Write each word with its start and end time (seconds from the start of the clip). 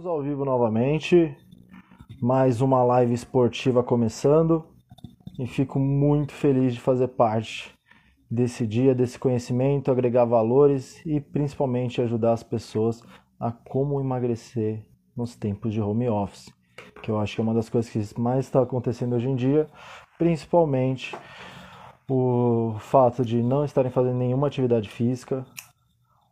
Estamos 0.00 0.18
ao 0.18 0.22
vivo 0.22 0.46
novamente, 0.46 1.36
mais 2.22 2.62
uma 2.62 2.82
live 2.82 3.12
esportiva 3.12 3.82
começando 3.82 4.64
e 5.38 5.46
fico 5.46 5.78
muito 5.78 6.32
feliz 6.32 6.72
de 6.72 6.80
fazer 6.80 7.08
parte 7.08 7.70
desse 8.30 8.66
dia, 8.66 8.94
desse 8.94 9.18
conhecimento, 9.18 9.90
agregar 9.90 10.24
valores 10.24 11.04
e 11.04 11.20
principalmente 11.20 12.00
ajudar 12.00 12.32
as 12.32 12.42
pessoas 12.42 13.02
a 13.38 13.52
como 13.52 14.00
emagrecer 14.00 14.86
nos 15.14 15.36
tempos 15.36 15.70
de 15.70 15.82
home 15.82 16.08
office, 16.08 16.50
que 17.02 17.10
eu 17.10 17.20
acho 17.20 17.34
que 17.34 17.42
é 17.42 17.44
uma 17.44 17.52
das 17.52 17.68
coisas 17.68 17.90
que 17.92 18.18
mais 18.18 18.46
está 18.46 18.62
acontecendo 18.62 19.14
hoje 19.14 19.28
em 19.28 19.36
dia, 19.36 19.68
principalmente 20.16 21.14
o 22.08 22.74
fato 22.78 23.22
de 23.22 23.42
não 23.42 23.66
estarem 23.66 23.90
fazendo 23.90 24.16
nenhuma 24.16 24.46
atividade 24.46 24.88
física. 24.88 25.44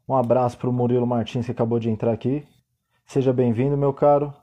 Um 0.08 0.14
abraço 0.14 0.56
para 0.56 0.70
o 0.70 0.72
Murilo 0.72 1.06
Martins 1.06 1.44
que 1.44 1.52
acabou 1.52 1.78
de 1.78 1.90
entrar 1.90 2.12
aqui. 2.12 2.46
Seja 3.08 3.32
bem-vindo, 3.32 3.74
meu 3.74 3.90
caro. 3.90 4.34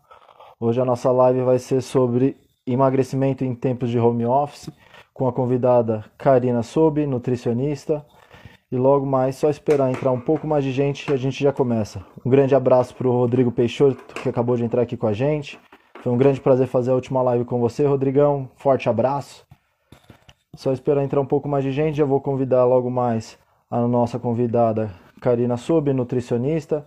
Hoje 0.59 0.81
a 0.81 0.85
nossa 0.85 1.11
live 1.11 1.43
vai 1.43 1.59
ser 1.59 1.83
sobre 1.83 2.35
emagrecimento 2.65 3.45
em 3.45 3.53
tempos 3.53 3.91
de 3.91 3.99
home 3.99 4.25
office, 4.25 4.71
com 5.13 5.27
a 5.27 5.31
convidada 5.31 6.03
Karina 6.17 6.63
Sobi, 6.63 7.05
nutricionista. 7.05 8.03
E 8.71 8.75
logo 8.75 9.05
mais, 9.05 9.35
só 9.35 9.51
esperar 9.51 9.91
entrar 9.91 10.11
um 10.11 10.19
pouco 10.19 10.47
mais 10.47 10.63
de 10.63 10.71
gente 10.71 11.07
e 11.07 11.13
a 11.13 11.15
gente 11.15 11.43
já 11.43 11.53
começa. 11.53 12.03
Um 12.25 12.29
grande 12.31 12.55
abraço 12.55 12.95
para 12.95 13.07
o 13.07 13.11
Rodrigo 13.11 13.51
Peixoto, 13.51 14.03
que 14.15 14.29
acabou 14.29 14.57
de 14.57 14.63
entrar 14.63 14.81
aqui 14.81 14.97
com 14.97 15.05
a 15.05 15.13
gente. 15.13 15.59
Foi 16.01 16.11
um 16.11 16.17
grande 16.17 16.41
prazer 16.41 16.65
fazer 16.65 16.89
a 16.89 16.95
última 16.95 17.21
live 17.21 17.45
com 17.45 17.59
você, 17.59 17.85
Rodrigão. 17.85 18.49
Forte 18.55 18.89
abraço. 18.89 19.45
Só 20.55 20.73
esperar 20.73 21.03
entrar 21.03 21.21
um 21.21 21.27
pouco 21.27 21.47
mais 21.47 21.63
de 21.63 21.71
gente, 21.71 21.97
já 21.97 22.05
vou 22.05 22.19
convidar 22.19 22.65
logo 22.65 22.89
mais 22.89 23.37
a 23.69 23.81
nossa 23.81 24.17
convidada 24.17 24.91
Karina 25.21 25.55
Sobi, 25.55 25.93
nutricionista 25.93 26.83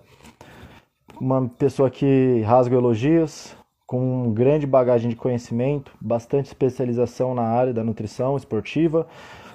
uma 1.21 1.49
pessoa 1.49 1.91
que 1.91 2.43
rasga 2.43 2.77
elogios, 2.77 3.57
com 3.87 4.31
grande 4.33 4.67
bagagem 4.67 5.09
de 5.09 5.17
conhecimento, 5.17 5.93
bastante 6.01 6.47
especialização 6.47 7.35
na 7.35 7.43
área 7.43 7.73
da 7.73 7.83
nutrição 7.83 8.37
esportiva, 8.37 9.07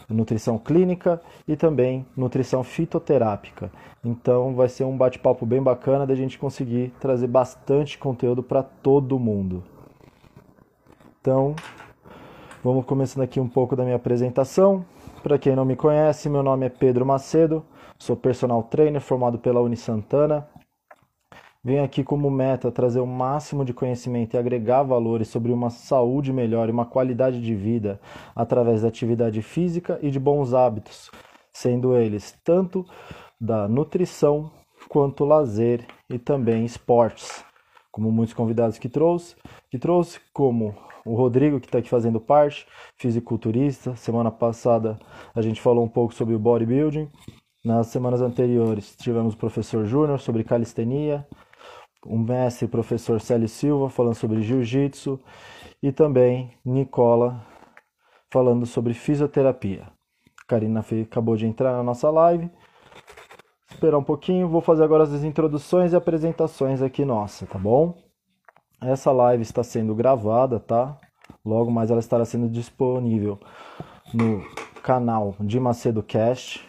nutrição 0.09 0.57
clínica 0.57 1.21
e 1.47 1.55
também 1.55 2.05
nutrição 2.15 2.63
fitoterápica. 2.63 3.71
Então 4.03 4.53
vai 4.55 4.67
ser 4.67 4.83
um 4.83 4.97
bate-papo 4.97 5.45
bem 5.45 5.61
bacana 5.61 6.05
da 6.05 6.15
gente 6.15 6.37
conseguir 6.37 6.91
trazer 6.99 7.27
bastante 7.27 7.97
conteúdo 7.97 8.43
para 8.43 8.63
todo 8.63 9.19
mundo. 9.19 9.63
Então, 11.21 11.55
vamos 12.63 12.85
começando 12.85 13.23
aqui 13.23 13.39
um 13.39 13.47
pouco 13.47 13.75
da 13.75 13.83
minha 13.83 13.95
apresentação. 13.95 14.85
Para 15.21 15.37
quem 15.37 15.55
não 15.55 15.63
me 15.63 15.75
conhece, 15.75 16.27
meu 16.27 16.43
nome 16.43 16.65
é 16.65 16.69
Pedro 16.69 17.05
Macedo, 17.05 17.63
sou 17.97 18.17
personal 18.17 18.63
trainer 18.63 18.99
formado 18.99 19.39
pela 19.39 19.61
Unisantana 19.61 20.45
Venho 21.65 21.81
aqui 21.81 22.03
como 22.03 22.29
meta 22.29 22.69
trazer 22.69 22.99
o 22.99 23.07
máximo 23.07 23.63
de 23.63 23.73
conhecimento 23.73 24.33
e 24.33 24.37
agregar 24.37 24.83
valores 24.83 25.29
sobre 25.29 25.49
uma 25.49 25.69
saúde 25.69 26.33
melhor 26.33 26.67
e 26.67 26.73
uma 26.73 26.85
qualidade 26.85 27.41
de 27.41 27.55
vida 27.55 28.01
através 28.35 28.81
da 28.81 28.89
atividade 28.89 29.41
física 29.41 29.97
e 30.01 30.11
de 30.11 30.19
bons 30.19 30.53
hábitos, 30.53 31.09
sendo 31.53 31.95
eles 31.95 32.37
tanto 32.43 32.85
da 33.39 33.65
nutrição 33.65 34.51
quanto 34.89 35.23
lazer 35.23 35.85
e 36.09 36.19
também 36.19 36.65
esportes, 36.65 37.45
como 37.93 38.11
muitos 38.11 38.33
convidados 38.33 38.77
que 38.77 38.89
trouxe, 38.89 39.37
que 39.71 39.79
trouxe 39.79 40.19
como 40.33 40.75
o 41.05 41.15
Rodrigo 41.15 41.61
que 41.61 41.67
está 41.67 41.77
aqui 41.77 41.89
fazendo 41.89 42.19
parte, 42.19 42.67
fisiculturista. 42.97 43.95
Semana 43.95 44.29
passada 44.29 44.99
a 45.33 45.41
gente 45.41 45.61
falou 45.61 45.85
um 45.85 45.89
pouco 45.89 46.13
sobre 46.13 46.35
o 46.35 46.39
bodybuilding. 46.39 47.09
Nas 47.63 47.87
semanas 47.87 48.21
anteriores 48.21 48.93
tivemos 48.97 49.33
o 49.33 49.37
professor 49.37 49.85
Júnior 49.85 50.19
sobre 50.19 50.43
calistenia, 50.43 51.25
o 52.05 52.17
mestre 52.17 52.67
professor 52.67 53.19
Célio 53.21 53.47
Silva 53.47 53.89
falando 53.89 54.15
sobre 54.15 54.41
jiu-jitsu 54.41 55.19
e 55.81 55.91
também 55.91 56.51
Nicola 56.65 57.45
falando 58.31 58.65
sobre 58.65 58.93
fisioterapia. 58.93 59.83
A 60.41 60.45
Karina 60.47 60.85
acabou 61.01 61.35
de 61.35 61.45
entrar 61.45 61.71
na 61.73 61.83
nossa 61.83 62.09
live. 62.09 62.49
Esperar 63.69 63.97
um 63.97 64.03
pouquinho, 64.03 64.49
vou 64.49 64.61
fazer 64.61 64.83
agora 64.83 65.03
as 65.03 65.23
introduções 65.23 65.93
e 65.93 65.95
apresentações 65.95 66.81
aqui 66.81 67.05
nossa, 67.05 67.45
tá 67.45 67.57
bom? 67.57 67.97
Essa 68.81 69.11
live 69.11 69.41
está 69.41 69.63
sendo 69.63 69.95
gravada, 69.95 70.59
tá? 70.59 70.99
Logo 71.43 71.71
mais 71.71 71.89
ela 71.89 71.99
estará 71.99 72.25
sendo 72.25 72.49
disponível 72.49 73.39
no 74.13 74.43
canal 74.81 75.35
de 75.39 75.59
Macedo 75.59 76.03
Cast, 76.03 76.67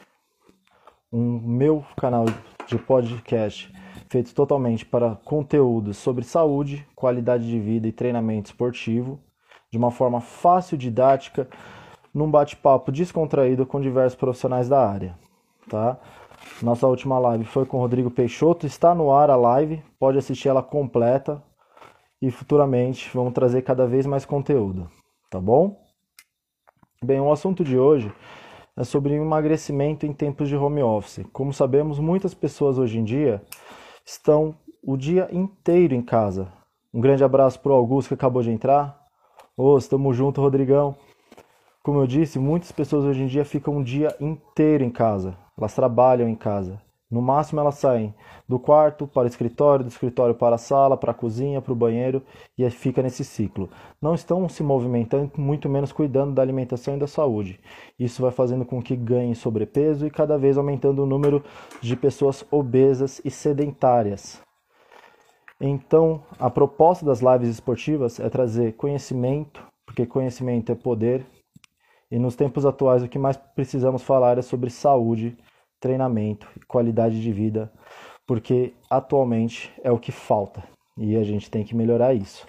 um 1.12 1.40
meu 1.40 1.84
canal 1.96 2.24
de 2.66 2.78
podcast 2.78 3.72
feito 4.14 4.32
totalmente 4.32 4.86
para 4.86 5.16
conteúdos 5.24 5.96
sobre 5.96 6.22
saúde, 6.22 6.86
qualidade 6.94 7.48
de 7.48 7.58
vida 7.58 7.88
e 7.88 7.92
treinamento 7.92 8.46
esportivo, 8.46 9.18
de 9.72 9.76
uma 9.76 9.90
forma 9.90 10.20
fácil, 10.20 10.78
didática, 10.78 11.48
num 12.14 12.30
bate-papo 12.30 12.92
descontraído 12.92 13.66
com 13.66 13.80
diversos 13.80 14.16
profissionais 14.16 14.68
da 14.68 14.88
área, 14.88 15.18
tá? 15.68 15.98
Nossa 16.62 16.86
última 16.86 17.18
live 17.18 17.44
foi 17.44 17.66
com 17.66 17.78
Rodrigo 17.78 18.08
Peixoto, 18.08 18.68
está 18.68 18.94
no 18.94 19.12
ar 19.12 19.30
a 19.30 19.36
live, 19.36 19.82
pode 19.98 20.16
assistir 20.16 20.46
ela 20.46 20.62
completa 20.62 21.42
e 22.22 22.30
futuramente 22.30 23.10
vamos 23.12 23.32
trazer 23.32 23.62
cada 23.62 23.84
vez 23.84 24.06
mais 24.06 24.24
conteúdo, 24.24 24.88
tá 25.28 25.40
bom? 25.40 25.76
Bem, 27.02 27.18
o 27.18 27.32
assunto 27.32 27.64
de 27.64 27.76
hoje 27.76 28.12
é 28.76 28.84
sobre 28.84 29.14
emagrecimento 29.14 30.06
em 30.06 30.12
tempos 30.12 30.48
de 30.48 30.56
home 30.56 30.84
office. 30.84 31.26
Como 31.32 31.52
sabemos, 31.52 31.98
muitas 31.98 32.32
pessoas 32.32 32.78
hoje 32.78 33.00
em 33.00 33.02
dia 33.02 33.42
estão 34.04 34.56
o 34.82 34.96
dia 34.96 35.28
inteiro 35.32 35.94
em 35.94 36.02
casa. 36.02 36.52
Um 36.92 37.00
grande 37.00 37.24
abraço 37.24 37.58
para 37.60 37.72
o 37.72 37.74
Augusto 37.74 38.08
que 38.08 38.14
acabou 38.14 38.42
de 38.42 38.50
entrar. 38.50 39.00
Ô, 39.56 39.72
oh, 39.72 39.78
estamos 39.78 40.16
junto, 40.16 40.40
Rodrigão. 40.40 40.96
Como 41.82 42.00
eu 42.00 42.06
disse, 42.06 42.38
muitas 42.38 42.70
pessoas 42.72 43.04
hoje 43.04 43.22
em 43.22 43.26
dia 43.26 43.44
ficam 43.44 43.78
o 43.78 43.84
dia 43.84 44.14
inteiro 44.20 44.84
em 44.84 44.90
casa. 44.90 45.36
Elas 45.56 45.74
trabalham 45.74 46.28
em 46.28 46.34
casa. 46.34 46.80
No 47.10 47.20
máximo 47.20 47.60
elas 47.60 47.76
saem 47.76 48.14
do 48.48 48.58
quarto 48.58 49.06
para 49.06 49.24
o 49.24 49.26
escritório, 49.26 49.84
do 49.84 49.88
escritório 49.88 50.34
para 50.34 50.56
a 50.56 50.58
sala, 50.58 50.96
para 50.96 51.12
a 51.12 51.14
cozinha, 51.14 51.60
para 51.60 51.72
o 51.72 51.76
banheiro 51.76 52.22
e 52.56 52.68
fica 52.70 53.02
nesse 53.02 53.24
ciclo. 53.24 53.70
Não 54.00 54.14
estão 54.14 54.48
se 54.48 54.62
movimentando, 54.62 55.30
muito 55.36 55.68
menos 55.68 55.92
cuidando 55.92 56.34
da 56.34 56.42
alimentação 56.42 56.96
e 56.96 56.98
da 56.98 57.06
saúde. 57.06 57.60
Isso 57.98 58.22
vai 58.22 58.30
fazendo 58.30 58.64
com 58.64 58.82
que 58.82 58.96
ganhem 58.96 59.34
sobrepeso 59.34 60.06
e 60.06 60.10
cada 60.10 60.36
vez 60.38 60.56
aumentando 60.56 61.02
o 61.02 61.06
número 61.06 61.44
de 61.80 61.94
pessoas 61.94 62.44
obesas 62.50 63.20
e 63.24 63.30
sedentárias. 63.30 64.42
Então, 65.60 66.22
a 66.38 66.50
proposta 66.50 67.06
das 67.06 67.20
lives 67.20 67.48
esportivas 67.48 68.18
é 68.18 68.28
trazer 68.28 68.72
conhecimento, 68.72 69.62
porque 69.86 70.04
conhecimento 70.04 70.72
é 70.72 70.74
poder. 70.74 71.24
E 72.10 72.18
nos 72.18 72.34
tempos 72.34 72.66
atuais 72.66 73.02
o 73.02 73.08
que 73.08 73.18
mais 73.18 73.36
precisamos 73.36 74.02
falar 74.02 74.36
é 74.36 74.42
sobre 74.42 74.68
saúde 74.70 75.36
treinamento 75.84 76.48
e 76.56 76.64
qualidade 76.64 77.20
de 77.20 77.30
vida, 77.30 77.70
porque 78.26 78.72
atualmente 78.88 79.70
é 79.82 79.92
o 79.92 79.98
que 79.98 80.10
falta 80.10 80.64
e 80.96 81.14
a 81.14 81.22
gente 81.22 81.50
tem 81.50 81.62
que 81.62 81.76
melhorar 81.76 82.14
isso. 82.14 82.46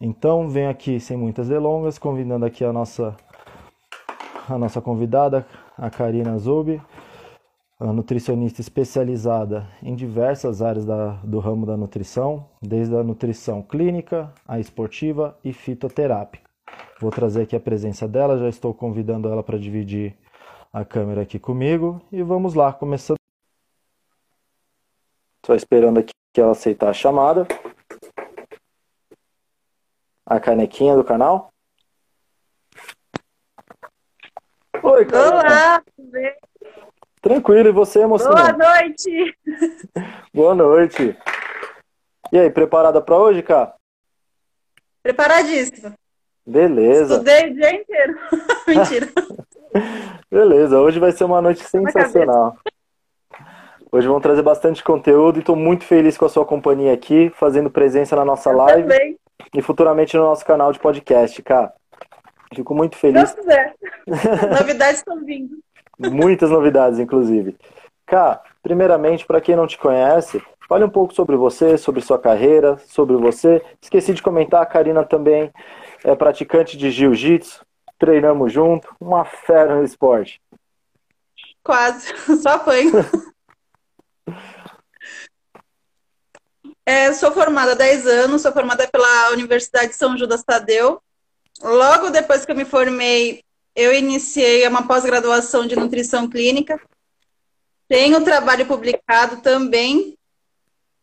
Então, 0.00 0.48
venho 0.48 0.68
aqui 0.68 0.98
sem 0.98 1.16
muitas 1.16 1.48
delongas, 1.48 1.96
convidando 1.96 2.44
aqui 2.44 2.64
a 2.64 2.72
nossa 2.72 3.16
a 4.48 4.58
nossa 4.58 4.80
convidada, 4.80 5.46
a 5.78 5.88
Karina 5.88 6.36
Zubi, 6.38 6.82
nutricionista 7.78 8.60
especializada 8.60 9.68
em 9.80 9.94
diversas 9.94 10.60
áreas 10.60 10.84
da, 10.84 11.20
do 11.22 11.38
ramo 11.38 11.64
da 11.64 11.76
nutrição, 11.76 12.48
desde 12.60 12.96
a 12.96 13.04
nutrição 13.04 13.62
clínica, 13.62 14.32
a 14.48 14.58
esportiva 14.58 15.38
e 15.44 15.52
fitoterápica. 15.52 16.50
Vou 17.00 17.12
trazer 17.12 17.42
aqui 17.42 17.54
a 17.54 17.60
presença 17.60 18.08
dela, 18.08 18.38
já 18.38 18.48
estou 18.48 18.74
convidando 18.74 19.28
ela 19.28 19.42
para 19.42 19.56
dividir 19.56 20.16
a 20.72 20.84
câmera 20.84 21.22
aqui 21.22 21.38
comigo 21.38 22.00
e 22.12 22.22
vamos 22.22 22.54
lá, 22.54 22.72
começando. 22.72 23.18
Só 25.44 25.54
esperando 25.54 25.98
aqui 25.98 26.12
que 26.32 26.40
ela 26.40 26.52
aceitar 26.52 26.90
a 26.90 26.94
chamada. 26.94 27.46
A 30.24 30.38
canequinha 30.38 30.94
do 30.94 31.02
canal. 31.02 31.52
Oi, 34.82 35.06
Olá, 35.12 35.82
tudo 35.96 36.10
bem? 36.10 36.34
Tranquilo, 37.20 37.68
e 37.68 37.72
você, 37.72 38.06
mocinha? 38.06 38.30
Boa 38.30 38.52
noite! 38.52 39.36
Boa 40.32 40.54
noite! 40.54 41.18
E 42.32 42.38
aí, 42.38 42.48
preparada 42.48 43.02
para 43.02 43.16
hoje, 43.16 43.42
cara? 43.42 43.74
Preparadíssima. 45.02 45.94
Beleza. 46.46 47.14
Estudei 47.14 47.50
o 47.50 47.54
dia 47.54 47.74
inteiro. 47.74 48.18
Mentira. 48.66 49.08
Beleza, 50.30 50.78
hoje 50.78 51.00
vai 51.00 51.12
ser 51.12 51.24
uma 51.24 51.42
noite 51.42 51.64
sensacional. 51.64 52.56
Hoje 53.90 54.06
vamos 54.06 54.22
trazer 54.22 54.42
bastante 54.42 54.84
conteúdo 54.84 55.38
e 55.38 55.40
estou 55.40 55.56
muito 55.56 55.84
feliz 55.84 56.16
com 56.16 56.24
a 56.24 56.28
sua 56.28 56.44
companhia 56.44 56.92
aqui, 56.92 57.32
fazendo 57.34 57.68
presença 57.68 58.14
na 58.14 58.24
nossa 58.24 58.52
live 58.52 58.88
também. 58.88 59.18
e 59.52 59.60
futuramente 59.60 60.16
no 60.16 60.22
nosso 60.22 60.44
canal 60.44 60.72
de 60.72 60.78
podcast, 60.78 61.42
cara. 61.42 61.72
Fico 62.54 62.74
muito 62.74 62.96
feliz. 62.96 63.34
Deus 63.34 63.34
quiser. 63.34 63.74
novidades 64.60 64.98
estão 64.98 65.24
vindo. 65.24 65.58
Muitas 65.98 66.50
novidades, 66.50 66.98
inclusive. 67.00 67.56
Cá, 68.06 68.40
primeiramente, 68.62 69.26
para 69.26 69.40
quem 69.40 69.56
não 69.56 69.66
te 69.66 69.76
conhece, 69.76 70.40
Fale 70.70 70.84
um 70.84 70.88
pouco 70.88 71.12
sobre 71.12 71.34
você, 71.34 71.76
sobre 71.76 72.00
sua 72.00 72.16
carreira, 72.16 72.78
sobre 72.86 73.16
você. 73.16 73.60
Esqueci 73.82 74.14
de 74.14 74.22
comentar, 74.22 74.62
a 74.62 74.66
Karina 74.66 75.02
também 75.02 75.50
é 76.04 76.14
praticante 76.14 76.78
de 76.78 76.92
jiu-jitsu, 76.92 77.66
treinamos 78.00 78.50
junto, 78.50 78.96
uma 78.98 79.24
fera 79.26 79.76
no 79.76 79.84
esporte. 79.84 80.40
Quase, 81.62 82.08
só 82.42 82.54
apanho. 82.54 82.92
é, 86.84 87.12
sou 87.12 87.30
formada 87.30 87.72
há 87.72 87.74
10 87.74 88.06
anos, 88.06 88.42
sou 88.42 88.52
formada 88.52 88.88
pela 88.88 89.30
Universidade 89.30 89.88
de 89.88 89.96
São 89.96 90.16
Judas 90.16 90.42
Tadeu. 90.42 91.00
Logo 91.62 92.08
depois 92.08 92.46
que 92.46 92.50
eu 92.50 92.56
me 92.56 92.64
formei, 92.64 93.44
eu 93.76 93.92
iniciei 93.92 94.66
uma 94.66 94.88
pós-graduação 94.88 95.66
de 95.66 95.76
nutrição 95.76 96.26
clínica. 96.26 96.80
Tenho 97.86 98.24
trabalho 98.24 98.64
publicado 98.64 99.42
também. 99.42 100.16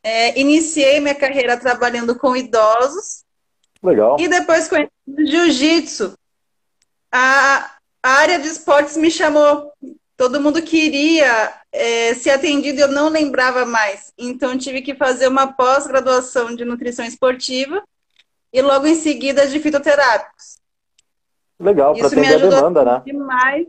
É, 0.01 0.39
iniciei 0.39 0.99
minha 0.99 1.13
carreira 1.13 1.57
trabalhando 1.57 2.17
com 2.17 2.35
idosos. 2.35 3.23
Legal. 3.83 4.17
E 4.19 4.27
depois 4.27 4.67
com 4.67 4.77
jiu-jitsu. 5.07 6.17
A, 7.19 7.71
área 8.03 8.37
de 8.37 8.47
esportes 8.47 8.95
me 8.95 9.09
chamou. 9.09 9.73
Todo 10.15 10.39
mundo 10.39 10.61
queria 10.61 11.51
é, 11.71 12.13
ser 12.13 12.29
atendido 12.29 12.79
e 12.79 12.81
eu 12.81 12.91
não 12.91 13.09
lembrava 13.09 13.65
mais. 13.65 14.13
Então 14.15 14.55
tive 14.55 14.83
que 14.83 14.93
fazer 14.93 15.27
uma 15.27 15.51
pós-graduação 15.51 16.55
de 16.55 16.63
nutrição 16.63 17.03
esportiva 17.03 17.83
e 18.53 18.61
logo 18.61 18.85
em 18.85 18.93
seguida 18.93 19.47
de 19.47 19.59
fitoterápicos. 19.59 20.59
Legal, 21.59 21.95
para 21.95 22.05
atender 22.05 22.35
a 22.35 22.49
demanda, 22.49 22.85
né? 22.85 23.01
Demais, 23.03 23.67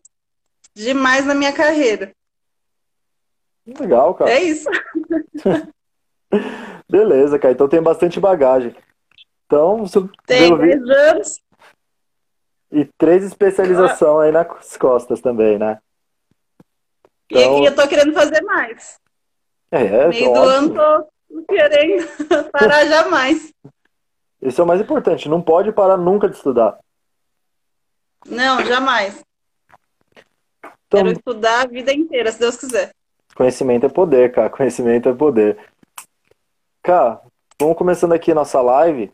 demais 0.74 1.24
na 1.24 1.34
minha 1.34 1.52
carreira. 1.52 2.12
Legal, 3.66 4.14
cara. 4.14 4.30
É 4.30 4.42
isso. 4.42 4.68
Beleza, 6.88 7.38
cara. 7.38 7.52
Então 7.52 7.68
tem 7.68 7.82
bastante 7.82 8.20
bagagem. 8.20 8.76
Então, 9.46 9.86
você 9.86 10.00
tem 10.26 10.54
três 10.54 10.82
anos. 10.82 11.47
E 12.70 12.84
três 12.98 13.24
especializações 13.24 14.26
aí 14.26 14.32
nas 14.32 14.76
costas 14.76 15.20
também, 15.20 15.58
né? 15.58 15.78
Então... 17.30 17.62
E, 17.62 17.66
eu 17.66 17.74
tô 17.74 17.86
querendo 17.88 18.12
fazer 18.12 18.42
mais. 18.42 18.98
É, 19.70 19.84
é 19.84 20.08
Meio 20.08 20.32
do 20.32 20.40
ano 20.40 20.74
tô 20.74 21.08
querendo 21.48 22.06
parar 22.52 22.86
jamais. 22.86 23.52
Esse 24.40 24.60
é 24.60 24.64
o 24.64 24.66
mais 24.66 24.80
importante. 24.80 25.28
Não 25.28 25.42
pode 25.42 25.72
parar 25.72 25.96
nunca 25.96 26.28
de 26.28 26.36
estudar. 26.36 26.78
Não, 28.26 28.64
jamais. 28.64 29.22
Então, 30.86 31.04
Quero 31.04 31.12
estudar 31.12 31.62
a 31.62 31.66
vida 31.66 31.92
inteira, 31.92 32.32
se 32.32 32.38
Deus 32.38 32.56
quiser. 32.56 32.92
Conhecimento 33.34 33.86
é 33.86 33.88
poder, 33.88 34.32
cara. 34.32 34.48
Conhecimento 34.48 35.08
é 35.08 35.14
poder. 35.14 35.58
Cara, 36.82 37.20
vamos 37.60 37.76
começando 37.76 38.12
aqui 38.12 38.32
a 38.32 38.34
nossa 38.34 38.60
live. 38.60 39.12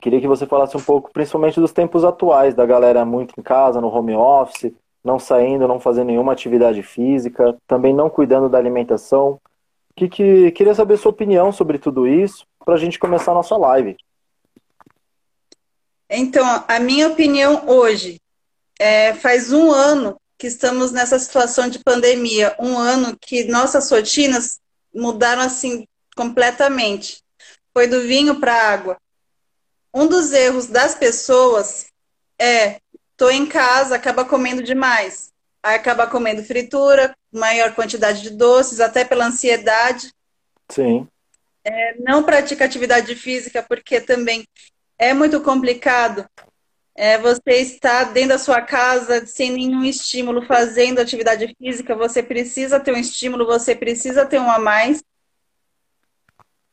Queria 0.00 0.20
que 0.20 0.28
você 0.28 0.46
falasse 0.46 0.76
um 0.76 0.80
pouco, 0.80 1.10
principalmente 1.12 1.60
dos 1.60 1.72
tempos 1.72 2.04
atuais, 2.04 2.54
da 2.54 2.64
galera 2.64 3.04
muito 3.04 3.34
em 3.38 3.42
casa, 3.42 3.80
no 3.80 3.88
home 3.88 4.14
office, 4.14 4.72
não 5.04 5.18
saindo, 5.18 5.68
não 5.68 5.80
fazendo 5.80 6.08
nenhuma 6.08 6.32
atividade 6.32 6.82
física, 6.82 7.56
também 7.66 7.94
não 7.94 8.10
cuidando 8.10 8.48
da 8.48 8.58
alimentação. 8.58 9.40
Que, 9.96 10.08
que 10.08 10.50
queria 10.52 10.74
saber 10.74 10.96
sua 10.96 11.10
opinião 11.10 11.52
sobre 11.52 11.78
tudo 11.78 12.06
isso 12.06 12.46
para 12.64 12.74
a 12.74 12.78
gente 12.78 12.98
começar 12.98 13.32
a 13.32 13.34
nossa 13.34 13.56
live. 13.56 13.96
Então, 16.08 16.64
a 16.66 16.80
minha 16.80 17.08
opinião 17.08 17.68
hoje 17.68 18.20
é, 18.78 19.14
faz 19.14 19.52
um 19.52 19.70
ano 19.70 20.16
que 20.38 20.46
estamos 20.46 20.90
nessa 20.90 21.18
situação 21.18 21.68
de 21.68 21.78
pandemia, 21.80 22.56
um 22.58 22.78
ano 22.78 23.16
que 23.20 23.44
nossas 23.44 23.90
rotinas 23.90 24.58
mudaram 24.92 25.42
assim 25.42 25.86
completamente. 26.16 27.22
Foi 27.72 27.86
do 27.86 28.00
vinho 28.00 28.40
para 28.40 28.54
água. 28.54 28.96
Um 29.92 30.06
dos 30.06 30.32
erros 30.32 30.66
das 30.66 30.94
pessoas 30.94 31.86
é 32.38 32.80
tô 33.16 33.28
em 33.30 33.46
casa, 33.46 33.96
acaba 33.96 34.24
comendo 34.24 34.62
demais. 34.62 35.32
Aí 35.62 35.74
acaba 35.74 36.06
comendo 36.06 36.42
fritura, 36.42 37.14
maior 37.32 37.74
quantidade 37.74 38.22
de 38.22 38.30
doces, 38.30 38.80
até 38.80 39.04
pela 39.04 39.26
ansiedade. 39.26 40.12
Sim. 40.70 41.06
É, 41.62 41.96
não 41.98 42.22
pratica 42.22 42.64
atividade 42.64 43.14
física, 43.14 43.62
porque 43.62 44.00
também 44.00 44.46
é 44.98 45.12
muito 45.12 45.40
complicado 45.40 46.26
é, 46.94 47.16
você 47.16 47.52
está 47.52 48.04
dentro 48.04 48.30
da 48.30 48.38
sua 48.38 48.60
casa 48.60 49.24
sem 49.24 49.52
nenhum 49.52 49.82
estímulo, 49.84 50.44
fazendo 50.44 50.98
atividade 50.98 51.54
física, 51.58 51.94
você 51.94 52.22
precisa 52.22 52.78
ter 52.78 52.92
um 52.92 52.98
estímulo, 52.98 53.46
você 53.46 53.74
precisa 53.74 54.26
ter 54.26 54.38
um 54.38 54.50
a 54.50 54.58
mais. 54.58 55.02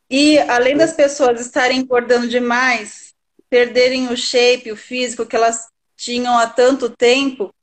E 0.10 0.38
além 0.40 0.75
das 0.75 0.92
pessoas 0.92 1.40
estarem 1.40 1.80
engordando 1.80 2.28
demais, 2.28 3.06
perderem 3.50 4.10
o 4.10 4.18
shape, 4.18 4.72
o 4.72 4.78
físico 4.78 5.26
que 5.26 5.36
elas 5.36 5.68
tinham 5.96 6.38
há 6.38 6.48
tanto 6.48 6.90
tempo, 6.90 7.54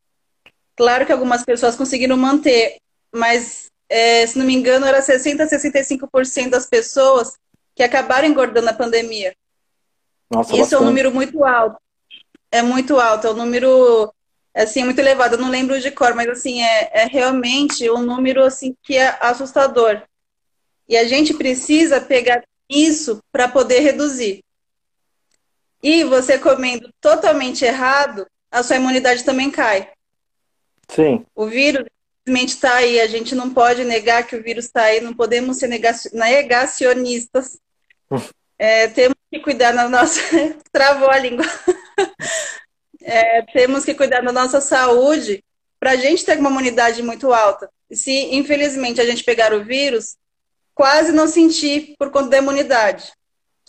claro 0.76 1.06
que 1.06 1.12
algumas 1.12 1.44
pessoas 1.44 1.76
conseguiram 1.76 2.16
manter, 2.16 2.78
mas 3.12 3.68
é, 3.88 4.26
se 4.26 4.38
não 4.38 4.44
me 4.44 4.54
engano, 4.54 4.86
era 4.86 5.00
60% 5.00 5.48
65% 5.48 6.50
das 6.50 6.66
pessoas 6.66 7.34
que 7.74 7.82
acabaram 7.82 8.28
engordando 8.28 8.66
na 8.66 8.72
pandemia. 8.72 9.34
Nossa, 10.30 10.50
Isso 10.52 10.60
bastante. 10.60 10.80
é 10.80 10.82
um 10.82 10.86
número 10.86 11.12
muito 11.12 11.44
alto. 11.44 11.76
É 12.50 12.62
muito 12.62 12.98
alto, 12.98 13.26
é 13.26 13.30
um 13.30 13.34
número 13.34 14.12
assim, 14.54 14.84
muito 14.84 14.98
elevado. 14.98 15.34
Eu 15.34 15.40
não 15.40 15.50
lembro 15.50 15.80
de 15.80 15.90
cor, 15.90 16.14
mas 16.14 16.28
assim, 16.28 16.62
é, 16.62 16.90
é 16.92 17.06
realmente 17.06 17.90
um 17.90 18.02
número 18.02 18.44
assim 18.44 18.74
que 18.82 18.96
é 18.96 19.16
assustador. 19.20 20.02
E 20.88 20.96
a 20.96 21.04
gente 21.04 21.34
precisa 21.34 22.00
pegar 22.00 22.44
isso 22.68 23.18
para 23.32 23.48
poder 23.48 23.80
reduzir. 23.80 24.43
E 25.84 26.02
você 26.02 26.38
comendo 26.38 26.88
totalmente 26.98 27.62
errado, 27.62 28.26
a 28.50 28.62
sua 28.62 28.76
imunidade 28.76 29.22
também 29.22 29.50
cai. 29.50 29.90
Sim. 30.88 31.26
O 31.34 31.44
vírus 31.44 31.84
simplesmente 32.26 32.54
está 32.54 32.76
aí, 32.76 32.98
a 32.98 33.06
gente 33.06 33.34
não 33.34 33.52
pode 33.52 33.84
negar 33.84 34.26
que 34.26 34.34
o 34.34 34.42
vírus 34.42 34.64
está 34.64 34.84
aí, 34.84 35.02
não 35.02 35.12
podemos 35.12 35.58
ser 35.58 35.68
negacionistas. 35.68 37.58
É, 38.56 38.86
temos 38.86 39.16
que 39.32 39.40
cuidar 39.40 39.72
da 39.72 39.88
nossa. 39.88 40.20
Travou 40.72 41.10
a 41.10 41.18
língua. 41.18 41.44
É, 43.06 43.42
temos 43.52 43.84
que 43.84 43.92
cuidar 43.92 44.22
da 44.22 44.32
nossa 44.32 44.62
saúde 44.62 45.44
para 45.78 45.90
a 45.90 45.96
gente 45.96 46.24
ter 46.24 46.38
uma 46.38 46.48
imunidade 46.48 47.02
muito 47.02 47.34
alta. 47.34 47.68
Se, 47.92 48.34
infelizmente, 48.34 48.98
a 48.98 49.04
gente 49.04 49.22
pegar 49.22 49.52
o 49.52 49.62
vírus, 49.62 50.16
quase 50.74 51.12
não 51.12 51.26
sentir 51.26 51.94
por 51.98 52.10
conta 52.10 52.30
da 52.30 52.38
imunidade. 52.38 53.12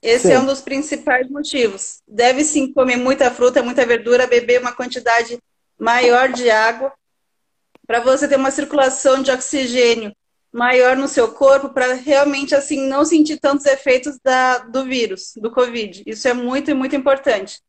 Esse 0.05 0.27
sim. 0.27 0.33
é 0.33 0.39
um 0.39 0.45
dos 0.45 0.61
principais 0.61 1.27
motivos. 1.27 2.03
Deve 2.07 2.43
sim 2.43 2.71
comer 2.71 2.95
muita 2.95 3.31
fruta, 3.31 3.63
muita 3.63 3.83
verdura, 3.87 4.27
beber 4.27 4.61
uma 4.61 4.71
quantidade 4.71 5.39
maior 5.79 6.31
de 6.31 6.47
água, 6.47 6.93
para 7.87 7.99
você 8.01 8.27
ter 8.27 8.35
uma 8.35 8.51
circulação 8.51 9.23
de 9.23 9.31
oxigênio 9.31 10.15
maior 10.53 10.95
no 10.95 11.07
seu 11.07 11.31
corpo, 11.31 11.69
para 11.69 11.95
realmente 11.95 12.53
assim 12.53 12.87
não 12.87 13.03
sentir 13.03 13.39
tantos 13.39 13.65
efeitos 13.65 14.19
da, 14.23 14.59
do 14.59 14.85
vírus, 14.85 15.33
do 15.37 15.49
Covid. 15.49 16.03
Isso 16.05 16.27
é 16.27 16.35
muito 16.35 16.69
e 16.69 16.75
muito 16.75 16.95
importante. 16.95 17.59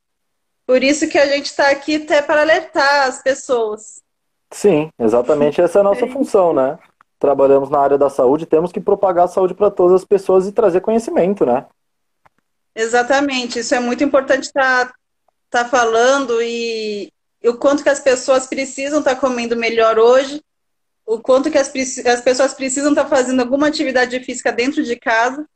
Por 0.66 0.82
isso 0.82 1.08
que 1.08 1.18
a 1.18 1.26
gente 1.26 1.46
está 1.46 1.70
aqui 1.70 1.96
até 1.96 2.20
para 2.20 2.42
alertar 2.42 3.08
as 3.08 3.22
pessoas. 3.22 4.02
Sim, 4.50 4.90
exatamente 4.98 5.62
essa 5.62 5.78
é 5.78 5.80
a 5.80 5.84
nossa 5.84 6.04
é. 6.04 6.10
função, 6.10 6.52
né? 6.52 6.78
Trabalhamos 7.18 7.70
na 7.70 7.78
área 7.78 7.96
da 7.96 8.10
saúde, 8.10 8.44
temos 8.44 8.70
que 8.70 8.80
propagar 8.80 9.24
a 9.24 9.28
saúde 9.28 9.54
para 9.54 9.70
todas 9.70 9.94
as 9.94 10.04
pessoas 10.04 10.46
e 10.46 10.52
trazer 10.52 10.82
conhecimento, 10.82 11.46
né? 11.46 11.64
Exatamente, 12.78 13.60
isso 13.60 13.74
é 13.74 13.80
muito 13.80 14.04
importante 14.04 14.44
estar 14.44 14.88
tá, 14.88 14.94
tá 15.48 15.64
falando 15.64 16.42
e, 16.42 17.10
e, 17.42 17.48
o 17.48 17.56
quanto 17.56 17.82
que 17.82 17.88
as 17.88 18.00
pessoas 18.00 18.46
precisam 18.46 18.98
estar 18.98 19.14
tá 19.14 19.20
comendo 19.20 19.56
melhor 19.56 19.98
hoje, 19.98 20.42
o 21.06 21.18
quanto 21.18 21.50
que 21.50 21.56
as, 21.56 21.72
as 22.04 22.20
pessoas 22.20 22.52
precisam 22.52 22.90
estar 22.90 23.04
tá 23.04 23.08
fazendo 23.08 23.40
alguma 23.40 23.68
atividade 23.68 24.20
física 24.20 24.52
dentro 24.52 24.82
de 24.82 24.94
casa, 24.94 25.48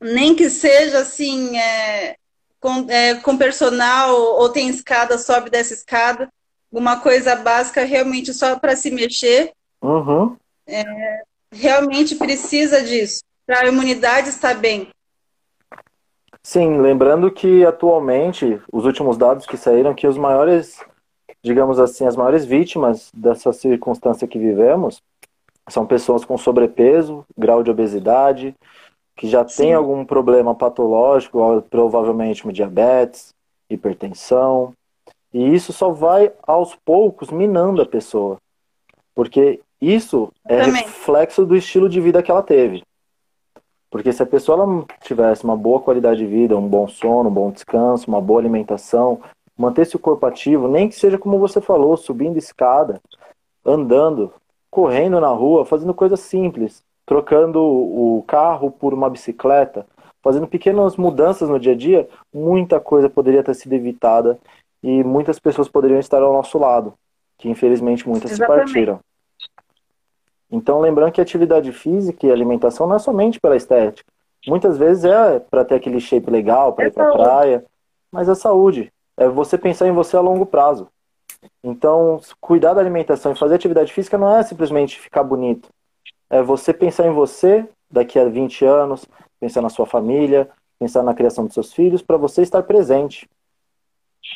nem 0.00 0.36
que 0.36 0.48
seja 0.48 1.00
assim, 1.00 1.58
é, 1.58 2.14
com, 2.60 2.86
é, 2.88 3.16
com 3.16 3.36
personal, 3.36 4.14
ou 4.14 4.48
tem 4.48 4.68
escada, 4.68 5.18
sobe 5.18 5.50
dessa 5.50 5.74
escada, 5.74 6.28
uma 6.70 7.00
coisa 7.00 7.34
básica 7.34 7.84
realmente 7.84 8.32
só 8.32 8.56
para 8.56 8.76
se 8.76 8.92
mexer. 8.92 9.50
Uhum. 9.82 10.36
É, 10.68 10.84
realmente 11.50 12.14
precisa 12.14 12.80
disso, 12.80 13.24
para 13.44 13.62
a 13.62 13.68
imunidade 13.68 14.28
estar 14.28 14.54
bem. 14.54 14.88
Sim, 16.46 16.78
lembrando 16.80 17.28
que 17.28 17.66
atualmente, 17.66 18.62
os 18.72 18.84
últimos 18.84 19.18
dados 19.18 19.44
que 19.46 19.56
saíram, 19.56 19.92
que 19.92 20.06
os 20.06 20.16
maiores, 20.16 20.80
digamos 21.42 21.80
assim, 21.80 22.06
as 22.06 22.14
maiores 22.14 22.44
vítimas 22.44 23.10
dessa 23.12 23.52
circunstância 23.52 24.28
que 24.28 24.38
vivemos 24.38 25.02
são 25.68 25.84
pessoas 25.84 26.24
com 26.24 26.38
sobrepeso, 26.38 27.26
grau 27.36 27.64
de 27.64 27.70
obesidade, 27.72 28.54
que 29.16 29.26
já 29.26 29.46
Sim. 29.48 29.64
tem 29.64 29.74
algum 29.74 30.04
problema 30.04 30.54
patológico, 30.54 31.40
provavelmente 31.68 32.44
uma 32.44 32.52
diabetes, 32.52 33.34
hipertensão, 33.68 34.72
e 35.34 35.52
isso 35.52 35.72
só 35.72 35.90
vai 35.90 36.32
aos 36.46 36.76
poucos 36.76 37.32
minando 37.32 37.82
a 37.82 37.86
pessoa, 37.86 38.36
porque 39.16 39.58
isso 39.80 40.32
é 40.44 40.62
reflexo 40.62 41.44
do 41.44 41.56
estilo 41.56 41.88
de 41.88 42.00
vida 42.00 42.22
que 42.22 42.30
ela 42.30 42.40
teve. 42.40 42.84
Porque 43.90 44.12
se 44.12 44.22
a 44.22 44.26
pessoa 44.26 44.84
tivesse 45.02 45.44
uma 45.44 45.56
boa 45.56 45.80
qualidade 45.80 46.18
de 46.18 46.26
vida, 46.26 46.56
um 46.56 46.68
bom 46.68 46.88
sono, 46.88 47.28
um 47.28 47.32
bom 47.32 47.50
descanso, 47.50 48.08
uma 48.08 48.20
boa 48.20 48.40
alimentação, 48.40 49.20
manter-se 49.56 49.96
o 49.96 50.00
corpo 50.00 50.26
ativo, 50.26 50.68
nem 50.68 50.88
que 50.88 50.94
seja 50.94 51.18
como 51.18 51.38
você 51.38 51.60
falou, 51.60 51.96
subindo 51.96 52.36
escada, 52.36 53.00
andando, 53.64 54.32
correndo 54.70 55.20
na 55.20 55.28
rua, 55.28 55.64
fazendo 55.64 55.94
coisas 55.94 56.20
simples, 56.20 56.82
trocando 57.06 57.62
o 57.62 58.24
carro 58.26 58.70
por 58.70 58.92
uma 58.92 59.08
bicicleta, 59.08 59.86
fazendo 60.22 60.46
pequenas 60.46 60.96
mudanças 60.96 61.48
no 61.48 61.58
dia 61.58 61.72
a 61.72 61.76
dia, 61.76 62.08
muita 62.34 62.80
coisa 62.80 63.08
poderia 63.08 63.44
ter 63.44 63.54
sido 63.54 63.72
evitada 63.72 64.38
e 64.82 65.02
muitas 65.04 65.38
pessoas 65.38 65.68
poderiam 65.68 66.00
estar 66.00 66.20
ao 66.20 66.32
nosso 66.32 66.58
lado, 66.58 66.92
que 67.38 67.48
infelizmente 67.48 68.08
muitas 68.08 68.32
Exatamente. 68.32 68.68
se 68.68 68.74
partiram. 68.74 69.00
Então, 70.50 70.80
lembrando 70.80 71.12
que 71.12 71.20
atividade 71.20 71.72
física 71.72 72.26
e 72.26 72.30
alimentação 72.30 72.86
não 72.86 72.96
é 72.96 72.98
somente 72.98 73.40
pela 73.40 73.56
estética. 73.56 74.10
Muitas 74.46 74.78
vezes 74.78 75.04
é 75.04 75.40
para 75.40 75.64
ter 75.64 75.74
aquele 75.74 75.98
shape 75.98 76.30
legal, 76.30 76.72
para 76.72 76.84
é 76.84 76.88
ir 76.88 76.92
para 76.92 77.12
praia, 77.12 77.64
mas 78.12 78.28
é 78.28 78.34
saúde. 78.34 78.92
É 79.16 79.28
você 79.28 79.58
pensar 79.58 79.88
em 79.88 79.92
você 79.92 80.16
a 80.16 80.20
longo 80.20 80.46
prazo. 80.46 80.88
Então, 81.62 82.20
cuidar 82.40 82.74
da 82.74 82.80
alimentação 82.80 83.32
e 83.32 83.38
fazer 83.38 83.56
atividade 83.56 83.92
física 83.92 84.16
não 84.16 84.36
é 84.36 84.42
simplesmente 84.42 85.00
ficar 85.00 85.24
bonito. 85.24 85.68
É 86.30 86.42
você 86.42 86.72
pensar 86.72 87.06
em 87.06 87.12
você 87.12 87.68
daqui 87.90 88.18
a 88.18 88.28
20 88.28 88.64
anos, 88.64 89.04
pensar 89.40 89.62
na 89.62 89.68
sua 89.68 89.86
família, 89.86 90.48
pensar 90.78 91.02
na 91.02 91.14
criação 91.14 91.44
dos 91.44 91.54
seus 91.54 91.72
filhos, 91.72 92.02
para 92.02 92.16
você 92.16 92.42
estar 92.42 92.62
presente. 92.62 93.28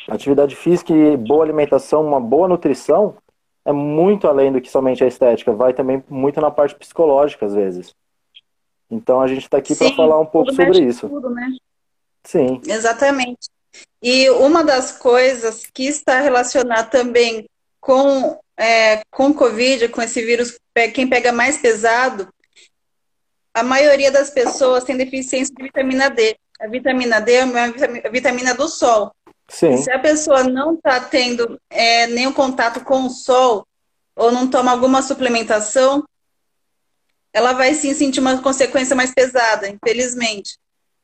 Atividade 0.07 0.55
física 0.55 0.93
e 0.93 1.15
boa 1.15 1.43
alimentação, 1.43 2.05
uma 2.05 2.19
boa 2.19 2.47
nutrição, 2.47 3.15
é 3.65 3.71
muito 3.71 4.27
além 4.27 4.51
do 4.51 4.61
que 4.61 4.69
somente 4.69 5.03
a 5.03 5.07
estética, 5.07 5.53
vai 5.53 5.73
também 5.73 6.03
muito 6.09 6.41
na 6.41 6.51
parte 6.51 6.75
psicológica 6.75 7.45
às 7.45 7.53
vezes. 7.53 7.93
Então 8.89 9.21
a 9.21 9.27
gente 9.27 9.43
está 9.43 9.57
aqui 9.57 9.75
para 9.75 9.93
falar 9.93 10.19
um 10.19 10.25
pouco 10.25 10.53
sobre 10.53 10.79
isso. 10.79 11.07
Tudo, 11.07 11.29
né? 11.29 11.55
Sim. 12.23 12.61
Exatamente. 12.67 13.49
E 14.01 14.29
uma 14.31 14.63
das 14.63 14.91
coisas 14.91 15.65
que 15.73 15.85
está 15.85 16.19
relacionada 16.19 16.89
também 16.89 17.47
com 17.79 18.37
é, 18.57 19.01
com 19.09 19.33
Covid, 19.33 19.87
com 19.87 20.01
esse 20.01 20.21
vírus, 20.23 20.59
quem 20.93 21.07
pega 21.07 21.31
mais 21.31 21.57
pesado, 21.57 22.27
a 23.53 23.63
maioria 23.63 24.11
das 24.11 24.29
pessoas 24.29 24.83
tem 24.83 24.95
deficiência 24.95 25.53
de 25.53 25.63
vitamina 25.63 26.09
D. 26.09 26.35
A 26.59 26.67
vitamina 26.67 27.19
D 27.19 27.33
é 27.33 27.43
uma 27.43 27.73
vitamina 28.11 28.53
do 28.53 28.67
sol. 28.67 29.11
Sim. 29.51 29.75
Se 29.77 29.91
a 29.91 29.99
pessoa 29.99 30.43
não 30.43 30.75
está 30.75 30.99
tendo 31.01 31.59
é, 31.69 32.07
nenhum 32.07 32.31
contato 32.31 32.81
com 32.85 33.05
o 33.05 33.09
sol 33.09 33.67
ou 34.15 34.31
não 34.31 34.49
toma 34.49 34.71
alguma 34.71 35.01
suplementação, 35.01 36.05
ela 37.33 37.51
vai 37.51 37.73
sim 37.73 37.93
sentir 37.93 38.21
uma 38.21 38.41
consequência 38.41 38.95
mais 38.95 39.13
pesada, 39.13 39.67
infelizmente. 39.67 40.57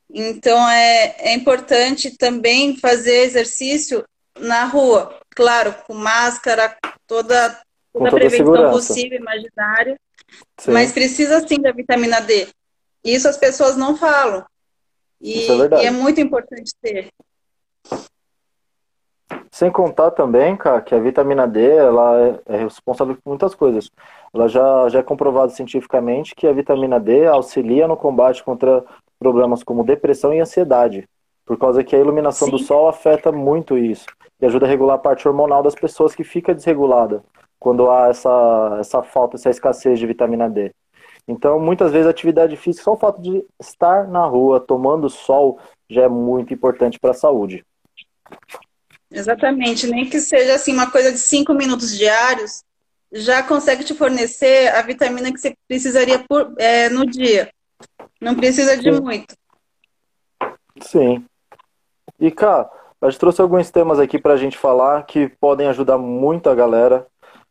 Então 0.09 0.67
é, 0.69 1.15
é 1.19 1.33
importante 1.33 2.17
também 2.17 2.77
fazer 2.77 3.23
exercício 3.23 4.05
na 4.39 4.63
rua, 4.63 5.19
claro, 5.35 5.75
com 5.85 5.93
máscara, 5.93 6.77
toda, 7.05 7.49
toda, 7.49 7.61
toda 7.91 8.07
a 8.07 8.11
prevenção 8.11 8.71
possível, 8.71 9.19
imaginária, 9.19 9.99
sim. 10.57 10.71
mas 10.71 10.93
precisa 10.93 11.45
sim 11.45 11.59
da 11.59 11.73
vitamina 11.73 12.21
D. 12.21 12.47
Isso 13.03 13.27
as 13.27 13.37
pessoas 13.37 13.75
não 13.75 13.97
falam. 13.97 14.45
E 15.19 15.49
é, 15.49 15.83
e 15.83 15.85
é 15.87 15.91
muito 15.91 16.21
importante 16.21 16.71
ter. 16.81 17.09
Sem 19.57 19.71
contar 19.71 20.11
também, 20.11 20.55
cara, 20.55 20.83
que 20.83 20.93
a 20.93 20.99
vitamina 20.99 21.47
D 21.47 21.67
ela 21.67 22.15
é, 22.21 22.39
é 22.45 22.57
responsável 22.57 23.15
por 23.15 23.27
muitas 23.27 23.55
coisas. 23.55 23.89
Ela 24.31 24.47
já, 24.47 24.87
já 24.87 24.99
é 24.99 25.01
comprovado 25.01 25.51
cientificamente 25.51 26.35
que 26.35 26.45
a 26.45 26.53
vitamina 26.53 26.99
D 26.99 27.25
auxilia 27.25 27.87
no 27.87 27.97
combate 27.97 28.43
contra 28.43 28.85
problemas 29.17 29.63
como 29.63 29.83
depressão 29.83 30.31
e 30.31 30.39
ansiedade, 30.39 31.09
por 31.43 31.57
causa 31.57 31.83
que 31.83 31.95
a 31.95 31.99
iluminação 31.99 32.45
Sim. 32.45 32.51
do 32.51 32.59
sol 32.59 32.87
afeta 32.87 33.31
muito 33.31 33.79
isso 33.79 34.05
e 34.39 34.45
ajuda 34.45 34.67
a 34.67 34.69
regular 34.69 34.97
a 34.97 34.99
parte 34.99 35.27
hormonal 35.27 35.63
das 35.63 35.73
pessoas 35.73 36.13
que 36.13 36.23
fica 36.23 36.53
desregulada 36.53 37.23
quando 37.59 37.89
há 37.89 38.09
essa, 38.09 38.77
essa 38.79 39.01
falta, 39.01 39.37
essa 39.37 39.49
escassez 39.49 39.97
de 39.97 40.05
vitamina 40.05 40.47
D. 40.47 40.69
Então, 41.27 41.59
muitas 41.59 41.91
vezes, 41.91 42.05
a 42.05 42.11
atividade 42.11 42.55
física, 42.57 42.83
só 42.83 42.93
o 42.93 42.95
fato 42.95 43.19
de 43.19 43.43
estar 43.59 44.07
na 44.07 44.23
rua, 44.23 44.59
tomando 44.59 45.09
sol, 45.09 45.57
já 45.89 46.03
é 46.03 46.07
muito 46.07 46.53
importante 46.53 46.99
para 46.99 47.09
a 47.09 47.15
saúde. 47.15 47.65
Exatamente, 49.17 49.87
nem 49.87 50.07
que 50.07 50.19
seja 50.19 50.53
assim 50.53 50.73
uma 50.73 50.91
coisa 50.91 51.11
de 51.11 51.17
cinco 51.17 51.53
minutos 51.53 51.97
diários, 51.97 52.63
já 53.11 53.41
consegue 53.41 53.83
te 53.83 53.95
fornecer 53.95 54.67
a 54.75 54.81
vitamina 54.81 55.31
que 55.31 55.39
você 55.39 55.55
precisaria 55.67 56.19
por, 56.19 56.53
é, 56.57 56.89
no 56.89 57.05
dia. 57.05 57.49
Não 58.21 58.35
precisa 58.35 58.77
de 58.77 58.93
Sim. 58.93 59.01
muito. 59.01 59.35
Sim. 60.81 61.25
E, 62.19 62.29
cá, 62.31 62.69
a 63.01 63.09
gente 63.09 63.19
trouxe 63.19 63.41
alguns 63.41 63.71
temas 63.71 63.99
aqui 63.99 64.19
para 64.19 64.33
a 64.33 64.37
gente 64.37 64.57
falar 64.57 65.03
que 65.03 65.29
podem 65.39 65.67
ajudar 65.67 65.97
muito 65.97 66.49
a 66.49 66.55
galera, 66.55 67.07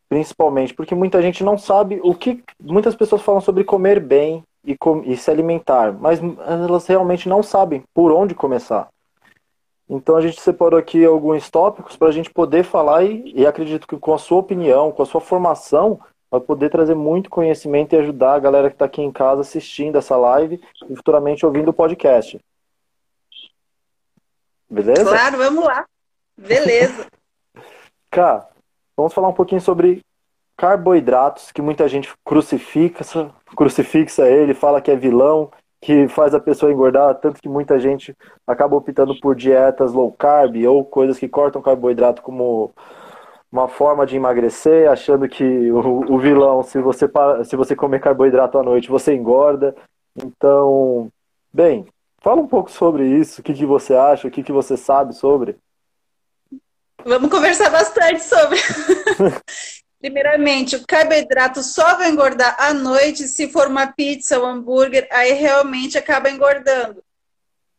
principalmente 0.08 0.74
porque 0.74 0.94
muita 0.94 1.20
gente 1.22 1.42
não 1.42 1.56
sabe 1.58 2.00
o 2.02 2.14
que. 2.14 2.42
Muitas 2.60 2.94
pessoas 2.94 3.22
falam 3.22 3.40
sobre 3.40 3.64
comer 3.64 4.00
bem 4.00 4.42
e, 4.64 4.76
com, 4.76 5.02
e 5.04 5.16
se 5.16 5.30
alimentar, 5.30 5.92
mas 5.92 6.20
elas 6.46 6.86
realmente 6.86 7.28
não 7.28 7.42
sabem 7.42 7.82
por 7.94 8.12
onde 8.12 8.34
começar. 8.34 8.88
Então 9.88 10.16
a 10.16 10.20
gente 10.20 10.40
separou 10.40 10.78
aqui 10.78 11.04
alguns 11.04 11.48
tópicos 11.48 11.96
para 11.96 12.08
a 12.08 12.12
gente 12.12 12.30
poder 12.30 12.64
falar 12.64 13.04
e, 13.04 13.32
e, 13.34 13.46
acredito 13.46 13.86
que 13.86 13.96
com 13.96 14.12
a 14.12 14.18
sua 14.18 14.38
opinião, 14.38 14.90
com 14.90 15.02
a 15.02 15.06
sua 15.06 15.20
formação, 15.20 16.00
vai 16.30 16.40
poder 16.40 16.70
trazer 16.70 16.94
muito 16.94 17.30
conhecimento 17.30 17.94
e 17.94 17.98
ajudar 17.98 18.34
a 18.34 18.38
galera 18.38 18.68
que 18.68 18.74
está 18.74 18.84
aqui 18.84 19.00
em 19.00 19.12
casa 19.12 19.42
assistindo 19.42 19.96
essa 19.96 20.16
live 20.16 20.60
e 20.88 20.96
futuramente 20.96 21.46
ouvindo 21.46 21.68
o 21.68 21.74
podcast. 21.74 22.38
Beleza? 24.68 25.04
Claro, 25.04 25.38
vamos 25.38 25.64
lá. 25.64 25.86
Beleza. 26.36 27.06
Cá, 28.10 28.48
vamos 28.96 29.12
falar 29.12 29.28
um 29.28 29.34
pouquinho 29.34 29.60
sobre 29.60 30.02
carboidratos, 30.56 31.52
que 31.52 31.62
muita 31.62 31.86
gente 31.86 32.12
crucifica, 32.24 33.04
crucifixa 33.54 34.28
ele, 34.28 34.54
fala 34.54 34.80
que 34.80 34.90
é 34.90 34.96
vilão, 34.96 35.50
que 35.86 36.08
faz 36.08 36.34
a 36.34 36.40
pessoa 36.40 36.72
engordar, 36.72 37.14
tanto 37.14 37.40
que 37.40 37.48
muita 37.48 37.78
gente 37.78 38.12
acaba 38.44 38.74
optando 38.74 39.14
por 39.20 39.36
dietas 39.36 39.92
low 39.92 40.10
carb 40.10 40.56
ou 40.66 40.84
coisas 40.84 41.16
que 41.16 41.28
cortam 41.28 41.62
carboidrato 41.62 42.22
como 42.22 42.74
uma 43.52 43.68
forma 43.68 44.04
de 44.04 44.16
emagrecer, 44.16 44.90
achando 44.90 45.28
que 45.28 45.70
o, 45.70 46.12
o 46.12 46.18
vilão, 46.18 46.60
se 46.64 46.80
você, 46.80 47.08
se 47.44 47.54
você 47.54 47.76
comer 47.76 48.00
carboidrato 48.00 48.58
à 48.58 48.64
noite, 48.64 48.88
você 48.88 49.14
engorda. 49.14 49.76
Então, 50.16 51.08
bem, 51.52 51.86
fala 52.18 52.40
um 52.40 52.48
pouco 52.48 52.68
sobre 52.68 53.06
isso, 53.06 53.40
o 53.40 53.44
que, 53.44 53.54
que 53.54 53.64
você 53.64 53.94
acha, 53.94 54.26
o 54.26 54.30
que, 54.30 54.42
que 54.42 54.50
você 54.50 54.76
sabe 54.76 55.14
sobre. 55.14 55.56
Vamos 57.04 57.30
conversar 57.30 57.70
bastante 57.70 58.24
sobre. 58.24 58.58
Primeiramente, 60.00 60.76
o 60.76 60.86
carboidrato 60.86 61.62
só 61.62 61.96
vai 61.96 62.10
engordar 62.10 62.54
à 62.58 62.72
noite 62.74 63.26
se 63.26 63.48
for 63.48 63.66
uma 63.66 63.86
pizza 63.86 64.38
ou 64.38 64.46
hambúrguer, 64.46 65.08
aí 65.10 65.32
realmente 65.32 65.96
acaba 65.96 66.30
engordando. 66.30 67.02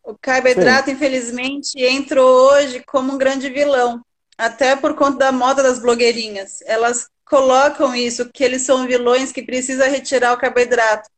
O 0.04 0.18
carboidrato, 0.18 0.86
Sim. 0.86 0.96
infelizmente, 0.96 1.78
entrou 1.78 2.52
hoje 2.52 2.84
como 2.88 3.14
um 3.14 3.18
grande 3.18 3.50
vilão 3.50 4.02
até 4.38 4.76
por 4.76 4.96
conta 4.96 5.18
da 5.18 5.32
moda 5.32 5.62
das 5.62 5.80
blogueirinhas. 5.80 6.62
Elas 6.66 7.10
colocam 7.26 7.96
isso, 7.96 8.30
que 8.32 8.44
eles 8.44 8.62
são 8.62 8.88
vilões 8.88 9.32
que 9.32 9.44
precisa 9.44 9.88
retirar 9.88 10.34
o 10.34 10.38
carboidrato 10.38 11.10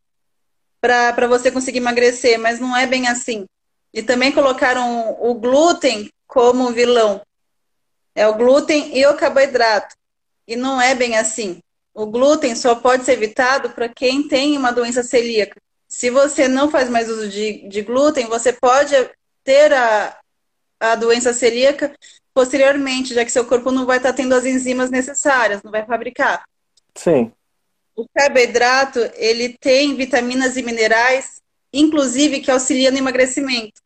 para 0.82 1.28
você 1.28 1.52
conseguir 1.52 1.80
emagrecer, 1.80 2.40
mas 2.40 2.60
não 2.60 2.76
é 2.76 2.88
bem 2.88 3.08
assim. 3.08 3.46
E 3.94 4.02
também 4.02 4.32
colocaram 4.32 5.18
o 5.20 5.34
glúten 5.36 6.10
como 6.28 6.72
vilão. 6.72 7.22
É 8.16 8.28
o 8.28 8.36
glúten 8.36 8.98
e 8.98 9.06
o 9.06 9.16
carboidrato. 9.16 9.96
E 10.50 10.56
não 10.56 10.82
é 10.82 10.96
bem 10.96 11.16
assim. 11.16 11.60
O 11.94 12.08
glúten 12.08 12.56
só 12.56 12.74
pode 12.74 13.06
ser 13.06 13.12
evitado 13.12 13.70
para 13.70 13.88
quem 13.88 14.28
tem 14.28 14.58
uma 14.58 14.72
doença 14.72 15.04
celíaca. 15.04 15.62
Se 15.88 16.10
você 16.10 16.48
não 16.48 16.72
faz 16.72 16.90
mais 16.90 17.08
uso 17.08 17.30
de, 17.30 17.68
de 17.70 17.84
glúten, 17.84 18.26
você 18.26 18.52
pode 18.52 18.96
ter 19.44 19.72
a, 19.72 20.18
a 20.80 20.96
doença 20.96 21.34
celíaca 21.34 21.96
posteriormente, 22.34 23.14
já 23.14 23.24
que 23.24 23.32
seu 23.32 23.46
corpo 23.46 23.72
não 23.72 23.86
vai 23.86 23.98
estar 23.98 24.14
tendo 24.14 24.34
as 24.34 24.44
enzimas 24.44 24.90
necessárias, 24.90 25.62
não 25.62 25.72
vai 25.72 25.86
fabricar. 25.86 26.44
Sim. 26.96 27.32
O 27.96 28.08
carboidrato, 28.12 29.00
ele 29.16 29.56
tem 29.60 29.96
vitaminas 29.96 30.58
e 30.58 30.64
minerais, 30.64 31.42
inclusive 31.72 32.40
que 32.40 32.50
auxiliam 32.50 32.92
no 32.92 32.98
emagrecimento. 32.98 33.82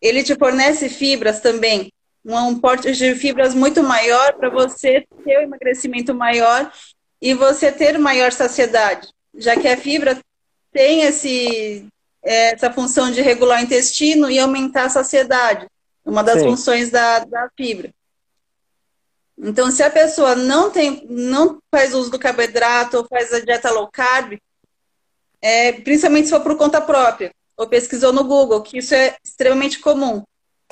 Ele 0.00 0.24
te 0.24 0.34
fornece 0.34 0.88
fibras 0.88 1.40
também, 1.40 1.92
um 2.24 2.58
porte 2.58 2.92
de 2.92 3.14
fibras 3.14 3.54
muito 3.54 3.82
maior 3.82 4.34
para 4.34 4.48
você 4.48 5.06
ter 5.24 5.38
o 5.38 5.40
um 5.40 5.42
emagrecimento 5.42 6.14
maior 6.14 6.72
e 7.20 7.34
você 7.34 7.70
ter 7.70 7.98
maior 7.98 8.32
saciedade, 8.32 9.08
já 9.34 9.56
que 9.56 9.68
a 9.68 9.76
fibra 9.76 10.18
tem 10.72 11.02
esse, 11.02 11.86
essa 12.22 12.72
função 12.72 13.10
de 13.10 13.20
regular 13.20 13.60
o 13.60 13.64
intestino 13.64 14.30
e 14.30 14.38
aumentar 14.38 14.86
a 14.86 14.90
saciedade. 14.90 15.66
Uma 16.04 16.24
das 16.24 16.40
Sim. 16.40 16.48
funções 16.48 16.90
da, 16.90 17.20
da 17.20 17.48
fibra. 17.56 17.92
Então, 19.38 19.70
se 19.70 19.82
a 19.82 19.90
pessoa 19.90 20.34
não 20.34 20.70
tem, 20.70 21.06
não 21.08 21.60
faz 21.70 21.94
uso 21.94 22.10
do 22.10 22.18
carboidrato 22.18 22.98
ou 22.98 23.06
faz 23.06 23.32
a 23.32 23.40
dieta 23.40 23.70
low 23.70 23.88
carb, 23.88 24.38
é, 25.40 25.72
principalmente 25.72 26.26
se 26.26 26.30
for 26.32 26.40
por 26.40 26.56
conta 26.56 26.80
própria, 26.80 27.32
ou 27.56 27.66
pesquisou 27.66 28.12
no 28.12 28.24
Google, 28.24 28.62
que 28.62 28.78
isso 28.78 28.94
é 28.94 29.16
extremamente 29.24 29.80
comum. 29.80 30.22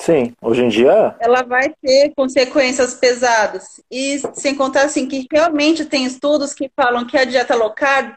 Sim, 0.00 0.32
hoje 0.40 0.62
em 0.62 0.68
dia. 0.68 1.14
Ela 1.20 1.42
vai 1.42 1.74
ter 1.82 2.14
consequências 2.16 2.94
pesadas. 2.94 3.82
E 3.90 4.18
sem 4.32 4.54
contar 4.54 4.84
assim 4.84 5.06
que 5.06 5.26
realmente 5.30 5.84
tem 5.84 6.06
estudos 6.06 6.54
que 6.54 6.70
falam 6.74 7.06
que 7.06 7.18
a 7.18 7.24
dieta 7.24 7.54
low 7.54 7.70
carb 7.74 8.14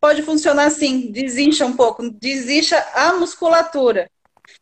pode 0.00 0.22
funcionar 0.22 0.66
assim, 0.66 1.10
desincha 1.10 1.66
um 1.66 1.74
pouco, 1.74 2.08
desincha 2.08 2.78
a 2.94 3.14
musculatura. 3.14 4.08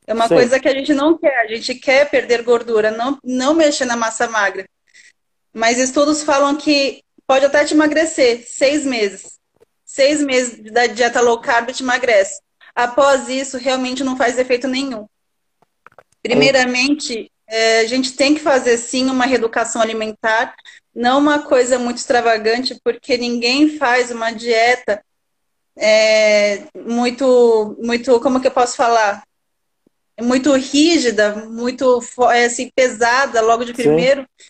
É 0.07 0.15
uma 0.15 0.27
Sim. 0.27 0.37
coisa 0.37 0.59
que 0.59 0.67
a 0.67 0.73
gente 0.73 0.95
não 0.95 1.19
quer, 1.19 1.39
a 1.41 1.47
gente 1.49 1.75
quer 1.75 2.09
perder 2.09 2.43
gordura, 2.43 2.91
não, 2.91 3.19
não 3.23 3.53
mexer 3.53 3.85
na 3.85 3.97
massa 3.97 4.27
magra. 4.27 4.67
Mas 5.53 5.79
estudos 5.79 6.23
falam 6.23 6.57
que 6.57 7.03
pode 7.27 7.45
até 7.45 7.63
te 7.67 7.75
emagrecer 7.75 8.43
seis 8.47 8.87
meses. 8.87 9.39
Seis 9.85 10.23
meses 10.23 10.73
da 10.73 10.87
dieta 10.87 11.21
low 11.21 11.39
carb 11.43 11.73
te 11.73 11.83
emagrece. 11.83 12.41
Após 12.75 13.29
isso, 13.29 13.59
realmente 13.59 14.03
não 14.03 14.17
faz 14.17 14.39
efeito 14.39 14.67
nenhum. 14.67 15.07
Primeiramente, 16.25 17.31
é, 17.47 17.81
a 17.81 17.87
gente 17.87 18.15
tem 18.15 18.35
que 18.35 18.41
fazer 18.41 18.79
sim 18.79 19.11
uma 19.11 19.27
reeducação 19.27 19.83
alimentar, 19.83 20.55
não 20.95 21.19
uma 21.19 21.43
coisa 21.43 21.79
muito 21.79 21.99
extravagante, 21.99 22.81
porque 22.83 23.19
ninguém 23.19 23.77
faz 23.77 24.11
uma 24.11 24.31
dieta 24.31 25.05
é, 25.77 26.65
muito, 26.75 27.77
muito, 27.79 28.19
como 28.21 28.41
que 28.41 28.47
eu 28.47 28.53
posso 28.53 28.75
falar? 28.75 29.23
Muito 30.19 30.51
rígida, 30.55 31.35
muito 31.47 32.01
é, 32.33 32.47
assim, 32.47 32.71
pesada 32.75 33.43
logo 33.43 33.65
de 33.65 33.75
primeiro, 33.75 34.23
sim. 34.23 34.47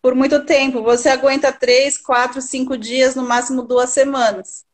por 0.00 0.14
muito 0.14 0.46
tempo. 0.46 0.82
Você 0.82 1.10
aguenta 1.10 1.52
três, 1.52 1.98
quatro, 1.98 2.40
cinco 2.40 2.78
dias, 2.78 3.14
no 3.14 3.22
máximo 3.22 3.62
duas 3.62 3.90
semanas. 3.90 4.64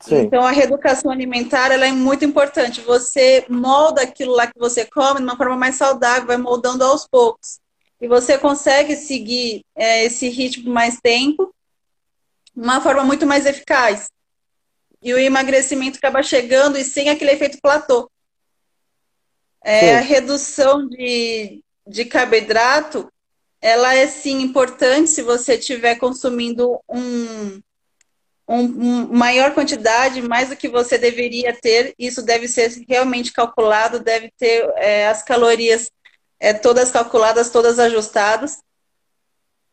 Sim. 0.00 0.20
Então, 0.20 0.42
a 0.42 0.50
reeducação 0.50 1.10
alimentar 1.10 1.70
ela 1.70 1.86
é 1.86 1.92
muito 1.92 2.24
importante. 2.24 2.80
Você 2.80 3.44
molda 3.48 4.02
aquilo 4.02 4.32
lá 4.32 4.46
que 4.46 4.58
você 4.58 4.86
come 4.86 5.20
de 5.20 5.24
uma 5.24 5.36
forma 5.36 5.56
mais 5.56 5.76
saudável, 5.76 6.26
vai 6.26 6.38
moldando 6.38 6.84
aos 6.84 7.06
poucos. 7.06 7.60
E 8.00 8.08
você 8.08 8.38
consegue 8.38 8.96
seguir 8.96 9.62
é, 9.76 10.04
esse 10.04 10.28
ritmo 10.28 10.72
mais 10.72 10.98
tempo, 11.00 11.54
de 12.56 12.62
uma 12.62 12.80
forma 12.80 13.04
muito 13.04 13.26
mais 13.26 13.44
eficaz. 13.44 14.10
E 15.02 15.12
o 15.12 15.18
emagrecimento 15.18 15.98
acaba 15.98 16.22
chegando 16.22 16.78
e 16.78 16.84
sem 16.84 17.10
aquele 17.10 17.32
efeito 17.32 17.58
platô. 17.60 18.10
É, 19.62 19.96
a 19.96 20.00
redução 20.00 20.88
de, 20.88 21.62
de 21.86 22.06
carboidrato, 22.06 23.12
ela 23.60 23.94
é 23.94 24.06
sim 24.06 24.40
importante 24.40 25.10
se 25.10 25.20
você 25.20 25.56
estiver 25.56 25.96
consumindo 25.96 26.80
um, 26.88 27.60
um, 28.58 29.06
maior 29.16 29.54
quantidade, 29.54 30.20
mais 30.22 30.48
do 30.48 30.56
que 30.56 30.68
você 30.68 30.98
deveria 30.98 31.52
ter. 31.52 31.94
Isso 31.98 32.22
deve 32.22 32.48
ser 32.48 32.70
realmente 32.88 33.32
calculado, 33.32 34.00
deve 34.00 34.32
ter 34.36 34.68
é, 34.76 35.08
as 35.08 35.22
calorias 35.22 35.90
é, 36.38 36.52
todas 36.52 36.90
calculadas, 36.90 37.50
todas 37.50 37.78
ajustadas. 37.78 38.58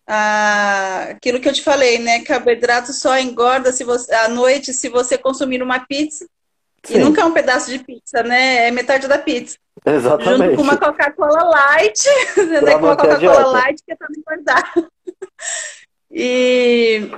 Ah, 0.06 1.08
aquilo 1.10 1.40
que 1.40 1.50
eu 1.50 1.54
te 1.54 1.64
falei, 1.64 2.00
né? 2.00 2.24
Carboidrato 2.24 2.94
só 2.94 3.18
engorda 3.18 3.74
se 3.74 3.84
você, 3.84 4.14
à 4.14 4.30
noite 4.30 4.74
se 4.74 4.90
você 4.90 5.18
consumir 5.18 5.62
uma 5.62 5.80
pizza. 5.80 6.28
Sim. 6.84 6.96
E 6.96 7.00
nunca 7.00 7.22
é 7.22 7.26
um 7.26 7.34
pedaço 7.34 7.70
de 7.70 7.80
pizza, 7.80 8.24
né? 8.24 8.68
É 8.68 8.72
metade 8.72 9.08
da 9.08 9.18
pizza. 9.18 9.58
Exatamente. 9.86 10.38
Junto 10.38 10.56
com 10.56 10.62
uma 10.62 10.78
Coca-Cola 10.78 11.44
Light, 11.44 12.04
né? 12.64 12.74
com 12.74 12.86
uma 12.86 12.96
Coca-Cola 12.96 13.48
Light 13.48 13.82
que 13.84 13.92
é 13.92 13.96
para 13.96 14.08
engordar. 14.16 14.74
E 16.10 17.12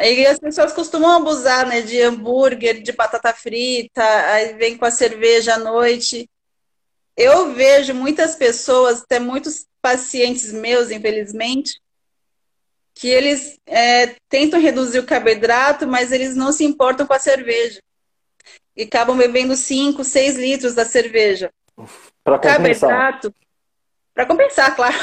Aí 0.00 0.26
as 0.26 0.38
pessoas 0.38 0.72
costumam 0.72 1.18
abusar, 1.18 1.66
né, 1.66 1.82
de 1.82 2.00
hambúrguer, 2.00 2.82
de 2.82 2.90
batata 2.90 3.34
frita, 3.34 4.02
aí 4.02 4.54
vem 4.54 4.74
com 4.74 4.86
a 4.86 4.90
cerveja 4.90 5.56
à 5.56 5.58
noite. 5.58 6.26
Eu 7.14 7.52
vejo 7.52 7.92
muitas 7.92 8.34
pessoas, 8.34 9.02
até 9.02 9.18
muitos 9.18 9.66
pacientes 9.82 10.54
meus, 10.54 10.90
infelizmente, 10.90 11.78
que 12.94 13.08
eles 13.08 13.58
é, 13.66 14.16
tentam 14.26 14.58
reduzir 14.58 15.00
o 15.00 15.06
carboidrato, 15.06 15.86
mas 15.86 16.12
eles 16.12 16.34
não 16.34 16.50
se 16.50 16.64
importam 16.64 17.06
com 17.06 17.12
a 17.12 17.18
cerveja. 17.18 17.78
E 18.74 18.84
acabam 18.84 19.18
bebendo 19.18 19.54
5, 19.54 20.02
6 20.02 20.36
litros 20.36 20.74
da 20.74 20.86
cerveja. 20.86 21.52
Para 22.24 22.38
Carboidrato, 22.38 23.34
para 24.14 24.24
compensar, 24.24 24.74
claro. 24.76 24.96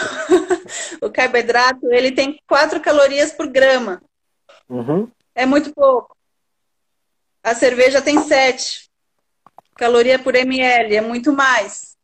o 1.03 1.11
carboidrato, 1.11 1.85
ele 1.93 2.11
tem 2.11 2.39
4 2.47 2.81
calorias 2.81 3.31
por 3.31 3.45
grama. 3.45 4.01
Uhum. 4.69 5.09
É 5.33 5.45
muito 5.45 5.73
pouco. 5.73 6.15
A 7.43 7.55
cerveja 7.55 8.01
tem 8.01 8.19
7 8.21 8.87
caloria 9.77 10.17
por 10.17 10.35
ml, 10.35 10.95
é 10.95 11.01
muito 11.01 11.31
mais. 11.31 11.95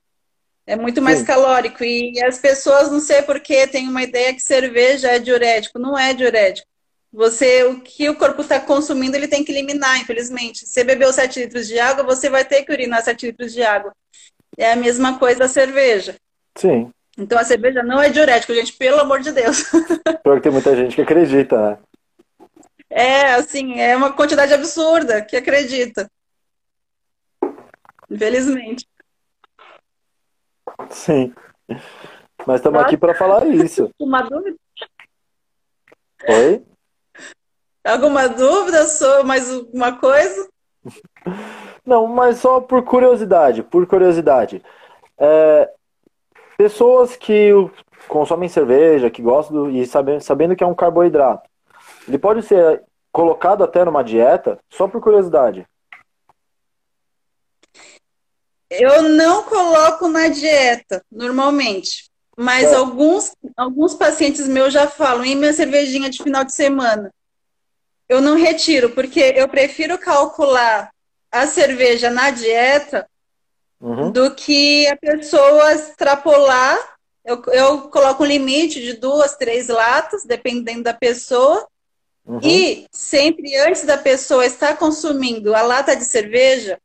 É 0.65 0.77
muito 0.77 1.01
mais 1.01 1.19
Sim. 1.19 1.25
calórico. 1.25 1.83
E 1.83 2.23
as 2.23 2.39
pessoas, 2.39 2.89
não 2.89 2.99
sei 2.99 3.21
porquê, 3.23 3.67
têm 3.67 3.89
uma 3.89 4.03
ideia 4.03 4.33
que 4.33 4.39
cerveja 4.39 5.09
é 5.09 5.19
diurético. 5.19 5.77
Não 5.77 5.97
é 5.97 6.13
diurético. 6.13 6.67
Você, 7.11 7.63
o 7.65 7.81
que 7.81 8.09
o 8.09 8.15
corpo 8.15 8.41
está 8.41 8.59
consumindo, 8.59 9.15
ele 9.15 9.27
tem 9.27 9.43
que 9.43 9.51
eliminar, 9.51 9.99
infelizmente. 9.99 10.65
Você 10.65 10.83
bebeu 10.83 11.11
7 11.11 11.41
litros 11.41 11.67
de 11.67 11.77
água, 11.77 12.03
você 12.03 12.29
vai 12.29 12.45
ter 12.45 12.63
que 12.63 12.71
urinar 12.71 13.03
7 13.03 13.27
litros 13.27 13.51
de 13.51 13.61
água. 13.61 13.91
É 14.57 14.71
a 14.71 14.75
mesma 14.75 15.19
coisa 15.19 15.45
a 15.45 15.49
cerveja. 15.49 16.15
Sim. 16.55 16.91
Então 17.17 17.37
a 17.37 17.43
cerveja 17.43 17.83
não 17.83 18.01
é 18.01 18.09
diurético, 18.09 18.53
gente, 18.53 18.73
pelo 18.73 19.01
amor 19.01 19.19
de 19.19 19.31
Deus. 19.31 19.63
Pior 20.23 20.37
que 20.37 20.43
tem 20.43 20.51
muita 20.51 20.75
gente 20.75 20.95
que 20.95 21.01
acredita, 21.01 21.71
né? 21.71 21.77
É, 22.95 23.33
assim, 23.33 23.79
é 23.79 23.95
uma 23.95 24.13
quantidade 24.13 24.53
absurda 24.53 25.25
que 25.25 25.35
acredita. 25.35 26.07
Infelizmente. 28.07 28.87
Sim. 30.91 31.33
Mas 32.45 32.57
estamos 32.57 32.79
aqui 32.81 32.95
para 32.95 33.15
falar 33.15 33.47
isso. 33.47 33.89
Uma 33.99 34.21
dúvida? 34.21 34.55
Oi? 36.29 36.63
Alguma 37.83 38.29
dúvida 38.29 38.87
sobre 38.87 39.23
mais 39.23 39.49
uma 39.73 39.97
coisa? 39.99 40.47
Não, 41.83 42.05
mas 42.05 42.37
só 42.37 42.61
por 42.61 42.83
curiosidade, 42.83 43.63
por 43.63 43.87
curiosidade. 43.87 44.63
É, 45.17 45.69
pessoas 46.55 47.15
que 47.15 47.49
consomem 48.07 48.47
cerveja, 48.47 49.09
que 49.09 49.21
gostam 49.21 49.71
e 49.71 49.85
sabendo, 49.87 50.21
sabendo 50.21 50.55
que 50.55 50.63
é 50.63 50.67
um 50.67 50.75
carboidrato, 50.75 51.49
ele 52.07 52.17
pode 52.17 52.43
ser 52.43 52.83
colocado 53.11 53.63
até 53.63 53.85
numa 53.85 54.03
dieta, 54.03 54.59
só 54.69 54.87
por 54.87 55.01
curiosidade. 55.01 55.67
Eu 58.69 59.03
não 59.03 59.43
coloco 59.43 60.07
na 60.07 60.27
dieta, 60.27 61.03
normalmente. 61.11 62.09
Mas 62.35 62.71
é. 62.71 62.75
alguns, 62.75 63.35
alguns 63.55 63.93
pacientes 63.93 64.47
meus 64.47 64.73
já 64.73 64.87
falam, 64.87 65.23
em 65.23 65.35
minha 65.35 65.53
cervejinha 65.53 66.09
de 66.09 66.23
final 66.23 66.43
de 66.43 66.53
semana. 66.53 67.13
Eu 68.09 68.19
não 68.19 68.35
retiro, 68.35 68.89
porque 68.89 69.33
eu 69.35 69.47
prefiro 69.47 69.97
calcular 69.97 70.91
a 71.31 71.47
cerveja 71.47 72.09
na 72.09 72.31
dieta 72.31 73.07
uhum. 73.79 74.11
do 74.11 74.33
que 74.33 74.87
a 74.87 74.95
pessoa 74.95 75.73
extrapolar. 75.73 76.77
Eu, 77.23 77.41
eu 77.47 77.81
coloco 77.89 78.23
um 78.23 78.27
limite 78.27 78.81
de 78.81 78.93
duas, 78.93 79.35
três 79.35 79.67
latas, 79.67 80.25
dependendo 80.25 80.83
da 80.83 80.93
pessoa. 80.93 81.67
Uhum. 82.25 82.39
E 82.41 82.87
sempre 82.91 83.55
antes 83.57 83.83
da 83.83 83.97
pessoa 83.97 84.45
estar 84.45 84.77
consumindo 84.77 85.53
a 85.53 85.61
lata 85.61 85.95
de 85.95 86.05
cerveja, 86.05 86.79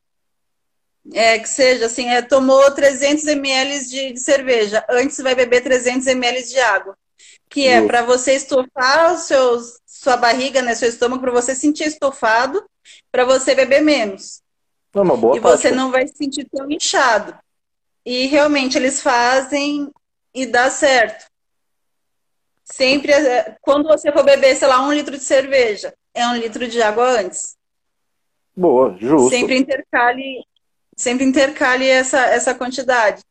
é, 1.13 1.39
que 1.39 1.49
seja 1.49 1.87
assim, 1.87 2.09
é, 2.09 2.21
tomou 2.21 2.71
300 2.73 3.27
ml 3.27 3.85
de, 3.87 4.13
de, 4.13 4.21
cerveja, 4.21 4.85
antes 4.91 5.19
vai 5.19 5.35
beber 5.35 5.63
300 5.63 6.07
ml 6.07 6.43
de 6.43 6.59
água. 6.59 6.97
Que 7.49 7.67
é 7.67 7.81
para 7.87 8.03
você 8.03 8.35
estufar 8.35 9.15
o 9.15 9.17
seu, 9.17 9.59
sua 9.87 10.19
barriga, 10.19 10.61
né, 10.61 10.75
seu 10.75 10.89
estômago, 10.89 11.23
para 11.23 11.33
você 11.33 11.55
sentir 11.55 11.85
estufado, 11.85 12.63
para 13.11 13.25
você 13.25 13.55
beber 13.55 13.81
menos. 13.81 14.43
É 14.95 15.01
uma 15.01 15.17
boa 15.17 15.37
e 15.37 15.41
você 15.41 15.71
não 15.71 15.91
vai 15.91 16.07
se 16.07 16.15
sentir 16.17 16.47
tão 16.51 16.71
inchado. 16.71 17.35
E 18.05 18.27
realmente 18.27 18.77
eles 18.77 19.01
fazem 19.01 19.91
e 20.35 20.45
dá 20.45 20.71
certo. 20.71 21.27
Sempre, 22.79 23.11
é, 23.11 23.57
quando 23.61 23.89
você 23.89 24.13
for 24.13 24.23
beber, 24.23 24.55
sei 24.55 24.69
lá, 24.69 24.81
um 24.87 24.93
litro 24.93 25.17
de 25.17 25.25
cerveja, 25.25 25.93
é 26.15 26.25
um 26.29 26.37
litro 26.37 26.69
de 26.69 26.81
água 26.81 27.21
antes. 27.21 27.57
Boa, 28.57 28.97
justo. 29.01 29.31
Sempre 29.31 29.59
intercale 29.59 30.45
sempre 30.97 31.25
intercale 31.25 31.89
essa, 31.89 32.19
essa 32.19 32.55
quantidade. 32.55 33.23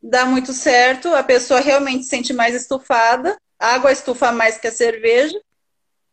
Dá 0.00 0.24
muito 0.24 0.52
certo, 0.52 1.12
a 1.12 1.24
pessoa 1.24 1.58
realmente 1.58 2.04
se 2.04 2.10
sente 2.10 2.32
mais 2.32 2.54
estufada, 2.54 3.36
a 3.58 3.74
água 3.74 3.90
estufa 3.90 4.30
mais 4.30 4.58
que 4.58 4.68
a 4.68 4.72
cerveja. 4.72 5.40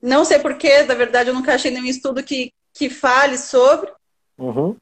Não 0.02 0.26
sei 0.26 0.39
porquê, 0.39 0.82
na 0.82 0.96
verdade 0.96 1.30
eu 1.30 1.36
nunca 1.36 1.54
achei 1.54 1.70
nenhum 1.70 1.86
estudo 1.86 2.24
que, 2.24 2.52
que 2.74 2.89
fale 2.89 3.38
sobre. 3.38 3.91
Uhum. 4.39 4.76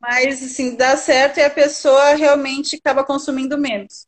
Mas, 0.00 0.44
assim, 0.44 0.76
dá 0.76 0.96
certo 0.96 1.38
e 1.38 1.42
a 1.42 1.50
pessoa 1.50 2.14
realmente 2.14 2.76
acaba 2.76 3.02
consumindo 3.02 3.58
menos. 3.58 4.06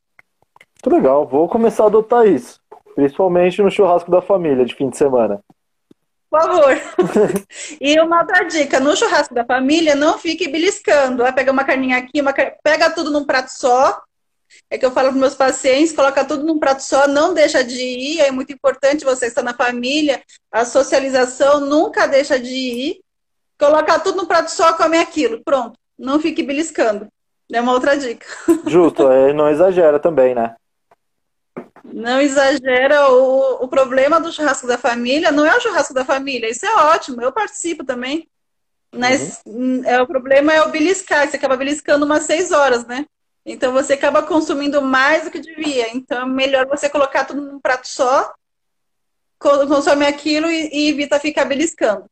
Muito 0.85 0.97
legal, 0.97 1.27
vou 1.27 1.49
começar 1.49 1.83
a 1.83 1.87
adotar 1.87 2.25
isso. 2.29 2.61
Principalmente 2.99 3.63
no 3.63 3.71
churrasco 3.71 4.11
da 4.11 4.21
família 4.21 4.65
de 4.65 4.75
fim 4.75 4.91
de 4.91 4.97
semana. 4.97 5.41
por 6.29 6.41
favor. 6.41 6.77
e 7.81 8.01
uma 8.01 8.23
outra 8.23 8.43
dica, 8.43 8.81
no 8.81 8.97
churrasco 8.97 9.33
da 9.33 9.45
família, 9.45 9.95
não 9.95 10.19
fique 10.19 10.49
beliscando. 10.49 11.23
Vai 11.23 11.33
pegar 11.33 11.53
uma 11.53 11.63
carninha 11.63 11.97
aqui, 11.97 12.21
uma 12.21 12.33
car... 12.33 12.57
pega 12.61 12.91
tudo 12.91 13.13
num 13.13 13.25
prato 13.25 13.51
só. 13.51 14.03
É 14.69 14.77
que 14.77 14.85
eu 14.85 14.91
falo 14.91 15.11
para 15.11 15.21
meus 15.21 15.37
pacientes, 15.37 15.93
coloca 15.93 16.25
tudo 16.25 16.45
num 16.45 16.59
prato 16.59 16.83
só, 16.83 17.07
não 17.07 17.33
deixa 17.33 17.63
de 17.63 17.81
ir. 17.81 18.21
É 18.21 18.33
muito 18.33 18.53
importante 18.53 19.05
você 19.05 19.27
estar 19.27 19.45
na 19.45 19.55
família, 19.55 20.21
a 20.51 20.65
socialização 20.65 21.61
nunca 21.61 22.05
deixa 22.09 22.37
de 22.37 22.51
ir. 22.53 23.01
Coloca 23.57 23.97
tudo 24.01 24.17
num 24.17 24.27
prato 24.27 24.51
só, 24.51 24.73
come 24.73 24.99
aquilo. 24.99 25.41
Pronto. 25.45 25.79
Não 25.97 26.19
fique 26.19 26.43
beliscando. 26.43 27.07
É 27.53 27.61
uma 27.61 27.75
outra 27.75 27.97
dica. 27.97 28.27
Justo, 28.67 29.09
é, 29.09 29.33
não 29.33 29.49
exagera 29.49 30.01
também, 30.01 30.35
né? 30.35 30.57
Não 31.93 32.21
exagera. 32.21 33.11
O, 33.11 33.65
o 33.65 33.69
problema 33.69 34.21
do 34.21 34.33
churrasco 34.33 34.67
da 34.67 34.79
família 34.79 35.31
não 35.31 35.47
é 35.47 35.57
o 35.57 35.61
churrasco 35.61 35.95
da 35.95 36.05
família. 36.05 36.51
Isso 36.51 36.67
é 36.67 36.75
ótimo, 36.75 37.23
eu 37.23 37.33
participo 37.33 37.85
também. 37.85 38.29
Mas 38.95 39.43
uhum. 39.47 39.83
é, 39.85 40.01
o 40.01 40.07
problema 40.07 40.53
é 40.53 40.63
o 40.63 40.71
beliscar. 40.71 41.29
Você 41.29 41.37
acaba 41.37 41.57
beliscando 41.57 42.05
umas 42.05 42.25
seis 42.25 42.53
horas, 42.53 42.87
né? 42.87 43.05
Então 43.45 43.73
você 43.73 43.95
acaba 43.95 44.23
consumindo 44.23 44.83
mais 44.83 45.25
do 45.25 45.31
que 45.31 45.41
devia. 45.41 45.95
Então 45.95 46.23
é 46.23 46.27
melhor 46.27 46.67
você 46.67 46.89
colocar 46.89 47.25
tudo 47.25 47.41
num 47.41 47.61
prato 47.61 47.89
só, 47.89 48.33
consome 49.39 50.07
aquilo 50.07 50.49
e, 50.51 50.69
e 50.73 50.91
evita 50.91 51.19
ficar 51.19 51.45
beliscando. 51.45 52.05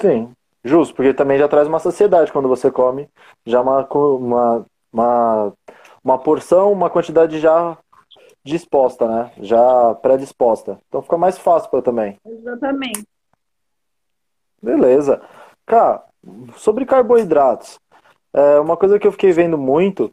Sim, 0.00 0.32
justo, 0.64 0.94
porque 0.94 1.12
também 1.12 1.38
já 1.38 1.48
traz 1.48 1.66
uma 1.66 1.80
saciedade 1.80 2.30
quando 2.30 2.48
você 2.48 2.70
come 2.70 3.08
já 3.44 3.60
uma, 3.60 3.84
uma, 3.90 4.66
uma, 4.92 5.52
uma 6.04 6.18
porção, 6.18 6.72
uma 6.72 6.88
quantidade 6.88 7.40
já 7.40 7.76
disposta, 8.48 9.06
né? 9.06 9.30
Já 9.40 9.94
predisposta. 9.96 10.78
Então 10.88 11.02
fica 11.02 11.16
mais 11.16 11.38
fácil 11.38 11.70
para 11.70 11.82
também. 11.82 12.16
Exatamente. 12.24 13.04
Beleza. 14.62 15.20
Cara, 15.64 16.02
sobre 16.56 16.84
carboidratos, 16.84 17.78
é, 18.32 18.58
uma 18.58 18.76
coisa 18.76 18.98
que 18.98 19.06
eu 19.06 19.12
fiquei 19.12 19.32
vendo 19.32 19.56
muito 19.56 20.12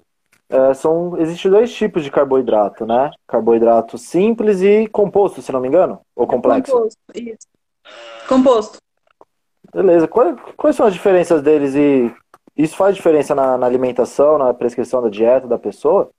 é, 0.50 0.74
são 0.74 1.17
existem 1.17 1.50
dois 1.50 1.74
tipos 1.74 2.04
de 2.04 2.12
carboidrato, 2.12 2.86
né? 2.86 3.12
Carboidrato 3.28 3.98
simples 3.98 4.62
e 4.62 4.88
composto, 4.88 5.41
se 5.41 5.52
não 5.52 5.60
me 5.60 5.67
engano, 5.67 6.00
ou 6.15 6.28
complexo. 6.28 6.71
Composto, 6.71 7.00
isso. 7.15 7.48
Composto. 8.28 8.78
Beleza. 9.74 10.08
Quais, 10.08 10.36
quais 10.56 10.76
são 10.76 10.86
as 10.86 10.93
diferenças 10.93 11.41
deles 11.41 11.74
e 11.76 12.13
isso 12.56 12.78
faz 12.78 12.95
diferença 12.95 13.34
na, 13.34 13.58
na 13.58 13.65
alimentação, 13.65 14.38
na 14.38 14.54
prescrição 14.54 15.02
da 15.02 15.10
dieta 15.10 15.48
da 15.48 15.58
pessoa? 15.58 16.10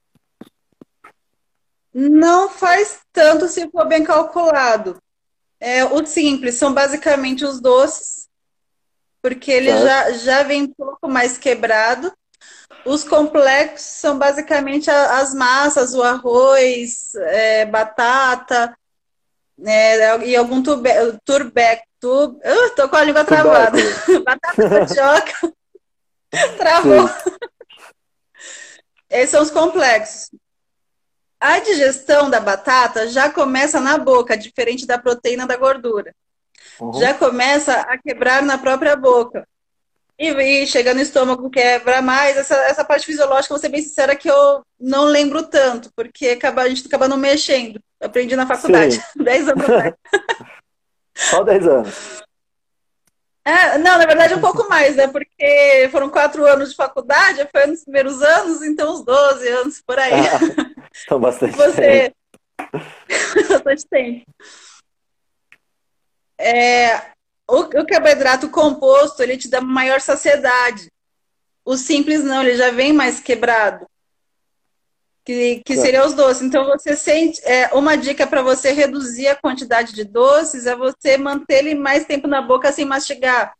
Não 1.99 2.47
faz 2.47 2.99
tanto 3.11 3.47
se 3.47 3.67
for 3.71 3.87
bem 3.87 4.03
calculado. 4.03 5.01
É, 5.59 5.83
o 5.83 6.05
simples 6.05 6.53
são 6.53 6.71
basicamente 6.71 7.43
os 7.43 7.59
doces, 7.59 8.29
porque 9.19 9.51
ele 9.51 9.71
já, 9.71 10.11
já 10.11 10.43
vem 10.43 10.65
um 10.65 10.73
pouco 10.73 11.09
mais 11.09 11.39
quebrado. 11.39 12.13
Os 12.85 13.03
complexos 13.03 13.81
são 13.81 14.15
basicamente 14.15 14.91
as 14.91 15.33
massas, 15.33 15.95
o 15.95 16.03
arroz, 16.03 17.15
é, 17.15 17.65
batata, 17.65 18.77
é, 19.65 20.19
e 20.23 20.35
algum 20.35 20.61
tube, 20.61 20.91
turbeco. 21.25 21.87
Tub, 21.99 22.35
uh, 22.35 22.75
tô 22.75 22.87
com 22.87 22.95
a 22.95 23.03
língua 23.03 23.25
travada. 23.25 23.75
batata 24.23 24.69
mandioca. 24.69 25.51
Travou. 26.59 27.09
Esses 29.09 29.31
são 29.31 29.41
os 29.41 29.49
complexos. 29.49 30.29
A 31.39 31.59
digestão 31.59 32.29
da 32.29 32.39
batata 32.39 33.07
já 33.07 33.29
começa 33.29 33.79
na 33.79 33.97
boca, 33.97 34.37
diferente 34.37 34.87
da 34.87 34.97
proteína 34.97 35.45
da 35.45 35.55
gordura. 35.55 36.13
Uhum. 36.79 36.93
Já 36.93 37.13
começa 37.13 37.73
a 37.73 37.97
quebrar 37.97 38.41
na 38.41 38.57
própria 38.57 38.95
boca. 38.95 39.47
E, 40.17 40.29
e 40.29 40.67
chega 40.67 40.95
no 40.95 40.99
estômago, 40.99 41.49
quebra 41.49 42.01
mais. 42.01 42.37
Essa, 42.37 42.55
essa 42.65 42.83
parte 42.83 43.05
fisiológica, 43.05 43.53
vou 43.53 43.59
ser 43.59 43.69
bem 43.69 43.81
sincera, 43.81 44.15
que 44.15 44.29
eu 44.29 44.63
não 44.79 45.05
lembro 45.05 45.43
tanto, 45.43 45.91
porque 45.95 46.29
acaba, 46.29 46.63
a 46.63 46.69
gente 46.69 46.87
acaba 46.87 47.07
não 47.07 47.17
mexendo. 47.17 47.79
Eu 47.99 48.07
aprendi 48.07 48.35
na 48.35 48.47
faculdade, 48.47 49.01
10 49.15 49.49
anos 49.49 49.63
atrás. 49.63 49.93
Só 51.13 51.43
10 51.43 51.67
anos. 51.67 52.23
É, 53.45 53.77
não, 53.77 53.97
na 53.97 54.05
verdade 54.05 54.33
um 54.33 54.41
pouco 54.41 54.67
mais, 54.67 54.97
né? 54.97 55.07
Porque 55.07 55.87
foram 55.89 56.09
quatro 56.09 56.45
anos 56.45 56.71
de 56.71 56.75
faculdade, 56.75 57.47
foi 57.49 57.65
nos 57.65 57.83
primeiros 57.83 58.21
anos, 58.21 58.61
então 58.61 58.93
uns 58.93 59.05
12 59.05 59.47
anos 59.47 59.81
por 59.81 59.97
aí. 59.97 60.11
Ah, 60.13 60.66
então 61.03 61.19
bastante 61.19 61.55
Você... 61.55 61.81
tempo. 61.81 62.15
bastante 63.49 63.87
tempo. 63.87 64.25
É, 66.39 66.97
o, 67.47 67.61
o 67.61 67.85
carboidrato 67.85 68.49
composto, 68.49 69.23
ele 69.23 69.37
te 69.37 69.49
dá 69.49 69.61
maior 69.61 69.99
saciedade. 70.01 70.91
O 71.65 71.75
simples 71.75 72.23
não, 72.23 72.41
ele 72.41 72.55
já 72.55 72.71
vem 72.71 72.93
mais 72.93 73.19
quebrado 73.19 73.85
que, 75.27 75.61
que 75.65 75.75
seria 75.75 76.05
os 76.05 76.13
doces. 76.13 76.41
Então, 76.41 76.63
você 76.63 76.95
sente. 76.95 77.41
É, 77.43 77.67
uma 77.73 77.97
dica 77.97 78.25
para 78.25 78.41
você 78.41 78.71
reduzir 78.71 79.27
a 79.27 79.35
quantidade 79.35 79.91
de 79.91 80.05
doces 80.05 80.65
é 80.65 80.73
você 80.73 81.17
manter 81.17 81.55
ele 81.55 81.75
mais 81.75 82.05
tempo 82.05 82.29
na 82.29 82.41
boca 82.41 82.71
sem 82.71 82.85
mastigar. 82.85 83.53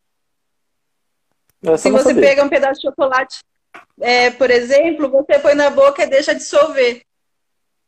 Se 1.77 1.91
você 1.91 2.09
saber. 2.09 2.21
pega 2.21 2.43
um 2.45 2.47
pedaço 2.47 2.79
de 2.79 2.87
chocolate, 2.87 3.39
é, 3.99 4.29
por 4.29 4.49
exemplo, 4.49 5.09
você 5.09 5.39
põe 5.39 5.55
na 5.55 5.69
boca 5.69 6.03
e 6.03 6.07
deixa 6.07 6.33
dissolver. 6.33 7.01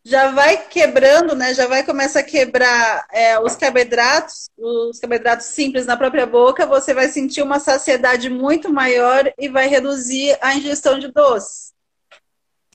Já 0.04 0.32
vai 0.32 0.68
quebrando, 0.68 1.36
né? 1.36 1.54
Já 1.54 1.68
vai 1.68 1.84
começar 1.84 2.22
a 2.22 2.24
quebrar 2.24 3.06
é, 3.12 3.40
os 3.40 3.56
carboidratos, 3.56 4.50
os 4.58 5.00
carboidratos 5.00 5.48
simples 5.48 5.86
na 5.86 5.98
própria 5.98 6.26
boca. 6.26 6.66
Você 6.66 6.94
vai 6.94 7.10
sentir 7.10 7.42
uma 7.42 7.60
saciedade 7.60 8.30
muito 8.30 8.72
maior 8.72 9.32
e 9.38 9.50
vai 9.50 9.68
reduzir 9.68 10.38
a 10.42 10.56
ingestão 10.56 10.98
de 10.98 11.12
doces. 11.12 11.74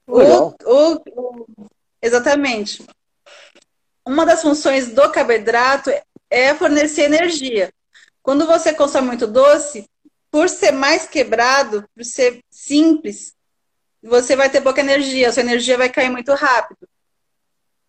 O, 0.06 0.20
o, 0.20 1.02
o, 1.12 1.46
exatamente. 2.00 2.84
Uma 4.06 4.26
das 4.26 4.42
funções 4.42 4.88
do 4.88 5.10
carboidrato 5.10 5.90
é 6.28 6.54
fornecer 6.54 7.04
energia. 7.04 7.72
Quando 8.22 8.46
você 8.46 8.74
consome 8.74 9.06
muito 9.06 9.26
doce, 9.26 9.88
por 10.30 10.48
ser 10.48 10.72
mais 10.72 11.06
quebrado, 11.06 11.88
por 11.94 12.04
ser 12.04 12.42
simples, 12.50 13.34
você 14.02 14.36
vai 14.36 14.50
ter 14.50 14.60
pouca 14.60 14.80
energia, 14.80 15.32
sua 15.32 15.42
energia 15.42 15.78
vai 15.78 15.88
cair 15.88 16.10
muito 16.10 16.32
rápido. 16.34 16.86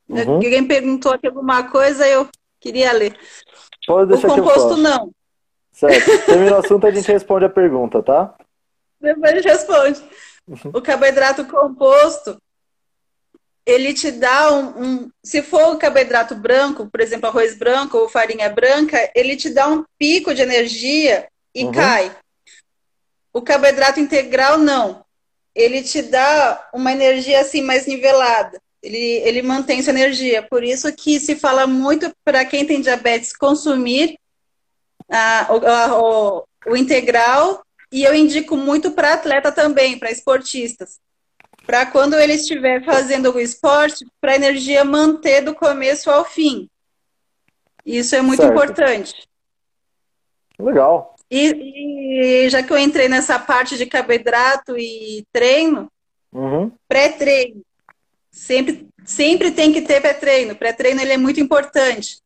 Uhum. 0.07 0.35
Alguém 0.35 0.67
perguntou 0.67 1.13
aqui 1.13 1.27
alguma 1.27 1.63
coisa, 1.69 2.07
eu 2.07 2.27
queria 2.59 2.91
ler. 2.91 3.17
Pode 3.85 4.11
deixar 4.11 4.27
o 4.27 4.35
composto 4.35 4.77
não. 4.77 5.11
Certo. 5.71 6.05
Termina 6.25 6.55
o 6.55 6.59
assunto, 6.59 6.87
a 6.87 6.91
gente 6.91 7.11
responde 7.11 7.45
a 7.45 7.49
pergunta, 7.49 8.01
tá? 8.01 8.35
Depois 8.99 9.31
a 9.31 9.35
gente 9.35 9.47
responde. 9.47 10.03
O 10.73 10.81
carboidrato 10.81 11.45
composto, 11.45 12.37
ele 13.65 13.93
te 13.93 14.11
dá 14.11 14.51
um, 14.53 14.83
um, 14.83 15.09
Se 15.23 15.41
for 15.41 15.73
o 15.73 15.77
carboidrato 15.77 16.35
branco, 16.35 16.87
por 16.87 17.01
exemplo, 17.01 17.27
arroz 17.27 17.57
branco 17.57 17.97
ou 17.97 18.07
farinha 18.07 18.49
branca, 18.49 19.11
ele 19.15 19.35
te 19.35 19.49
dá 19.49 19.67
um 19.67 19.83
pico 19.97 20.33
de 20.33 20.41
energia 20.41 21.27
e 21.53 21.65
uhum. 21.65 21.71
cai. 21.71 22.15
O 23.33 23.41
carboidrato 23.41 23.99
integral, 23.99 24.57
não. 24.57 25.03
Ele 25.53 25.81
te 25.81 26.01
dá 26.01 26.69
uma 26.73 26.91
energia 26.91 27.41
assim 27.41 27.61
mais 27.61 27.87
nivelada. 27.87 28.61
Ele, 28.85 28.97
ele 28.97 29.41
mantém 29.41 29.81
sua 29.81 29.91
energia. 29.91 30.43
Por 30.43 30.63
isso 30.63 30.93
que 30.93 31.19
se 31.19 31.35
fala 31.35 31.65
muito 31.65 32.13
para 32.23 32.45
quem 32.45 32.65
tem 32.65 32.81
diabetes 32.81 33.35
consumir 33.35 34.17
a, 35.09 35.47
o, 35.49 36.39
o, 36.69 36.71
o 36.71 36.77
integral 36.77 37.65
e 37.91 38.03
eu 38.03 38.13
indico 38.13 38.55
muito 38.55 38.91
para 38.91 39.13
atleta 39.13 39.51
também, 39.51 39.97
para 39.97 40.11
esportistas. 40.11 40.99
Para 41.65 41.85
quando 41.87 42.13
ele 42.13 42.33
estiver 42.33 42.83
fazendo 42.85 43.33
o 43.33 43.39
esporte, 43.39 44.05
para 44.21 44.33
a 44.33 44.35
energia 44.35 44.85
manter 44.85 45.41
do 45.41 45.55
começo 45.55 46.11
ao 46.11 46.23
fim. 46.23 46.69
Isso 47.83 48.15
é 48.15 48.21
muito 48.21 48.41
certo. 48.41 48.51
importante. 48.51 49.27
Legal. 50.59 51.15
E, 51.29 52.43
e, 52.45 52.49
já 52.49 52.61
que 52.61 52.71
eu 52.71 52.77
entrei 52.77 53.09
nessa 53.09 53.39
parte 53.39 53.77
de 53.77 53.85
carboidrato 53.85 54.77
e 54.77 55.25
treino, 55.31 55.91
uhum. 56.31 56.71
pré-treino. 56.87 57.63
Sempre, 58.35 58.87
sempre 59.05 59.51
tem 59.51 59.71
que 59.71 59.81
ter 59.81 60.01
pré-treino. 60.01 60.55
Pré-treino 60.55 61.01
ele 61.01 61.13
é 61.13 61.17
muito 61.17 61.39
importante 61.39 62.17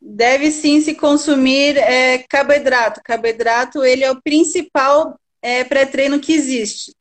deve 0.00 0.50
sim 0.50 0.80
se 0.80 0.94
consumir 0.94 1.76
é, 1.76 2.18
carboidrato. 2.18 3.00
Carboidrato 3.02 3.84
ele 3.84 4.04
é 4.04 4.10
o 4.10 4.22
principal 4.22 5.18
é, 5.42 5.64
pré-treino 5.64 6.20
que 6.20 6.32
existe. 6.32 6.94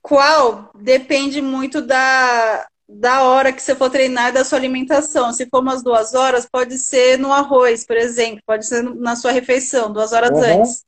Qual 0.00 0.70
depende 0.74 1.40
muito 1.40 1.80
da, 1.80 2.66
da 2.88 3.22
hora 3.22 3.52
que 3.52 3.62
você 3.62 3.74
for 3.74 3.90
treinar 3.90 4.32
da 4.32 4.44
sua 4.44 4.58
alimentação. 4.58 5.32
Se 5.32 5.46
for 5.46 5.60
umas 5.60 5.82
duas 5.82 6.14
horas, 6.14 6.48
pode 6.50 6.78
ser 6.78 7.18
no 7.18 7.32
arroz, 7.32 7.84
por 7.84 7.96
exemplo, 7.96 8.42
pode 8.44 8.66
ser 8.66 8.82
na 8.82 9.16
sua 9.16 9.32
refeição, 9.32 9.92
duas 9.92 10.12
horas 10.12 10.30
uhum. 10.30 10.60
antes. 10.60 10.84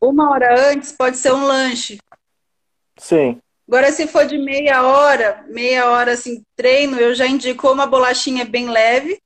Uma 0.00 0.30
hora 0.30 0.70
antes 0.70 0.92
pode 0.92 1.16
ser 1.16 1.32
um 1.32 1.44
lanche. 1.44 1.98
Sim. 2.98 3.40
Agora, 3.66 3.90
se 3.92 4.06
for 4.06 4.26
de 4.26 4.36
meia 4.38 4.82
hora, 4.86 5.44
meia 5.48 5.88
hora 5.90 6.12
assim, 6.12 6.42
treino, 6.54 6.98
eu 6.98 7.14
já 7.14 7.26
indico 7.26 7.70
uma 7.70 7.86
bolachinha 7.86 8.44
bem 8.44 8.68
leve, 8.68 9.18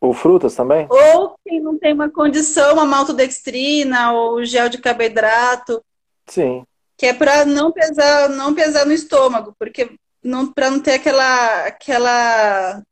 Ou 0.00 0.12
frutas 0.12 0.54
também? 0.54 0.86
Ou 0.90 1.34
quem 1.46 1.60
não 1.60 1.78
tem 1.78 1.94
uma 1.94 2.10
condição, 2.10 2.74
uma 2.74 2.84
maltodextrina 2.84 4.12
ou 4.12 4.44
gel 4.44 4.68
de 4.68 4.78
carboidrato. 4.78 5.82
Sim. 6.26 6.62
Que 6.96 7.06
é 7.06 7.14
para 7.14 7.44
não 7.46 7.72
pesar, 7.72 8.28
não 8.28 8.54
pesar 8.54 8.84
no 8.84 8.92
estômago, 8.92 9.54
porque 9.58 9.90
não 10.22 10.46
para 10.52 10.70
não 10.70 10.80
ter 10.80 10.92
aquela 10.94 11.66
aquela 11.66 12.82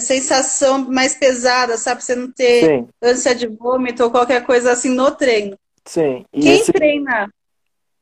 sensação 0.00 0.78
mais 0.90 1.14
pesada, 1.14 1.76
sabe? 1.76 2.02
Você 2.02 2.14
não 2.16 2.32
ter 2.32 2.64
Sim. 2.64 2.88
ânsia 3.02 3.34
de 3.34 3.46
vômito 3.46 4.02
ou 4.02 4.10
qualquer 4.10 4.44
coisa 4.44 4.72
assim 4.72 4.90
no 4.90 5.10
treino. 5.12 5.56
Sim. 5.84 6.24
E 6.32 6.40
Quem 6.40 6.60
esse... 6.60 6.72
treina? 6.72 7.28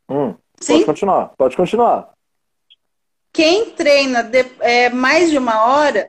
Hum, 0.08 0.34
Sim? 0.60 0.74
Pode 0.74 0.86
continuar, 0.86 1.32
pode 1.36 1.56
continuar. 1.56 2.14
Quem 3.32 3.70
treina 3.70 4.22
de, 4.22 4.46
é, 4.60 4.90
mais 4.90 5.30
de 5.30 5.38
uma 5.38 5.64
hora 5.64 6.08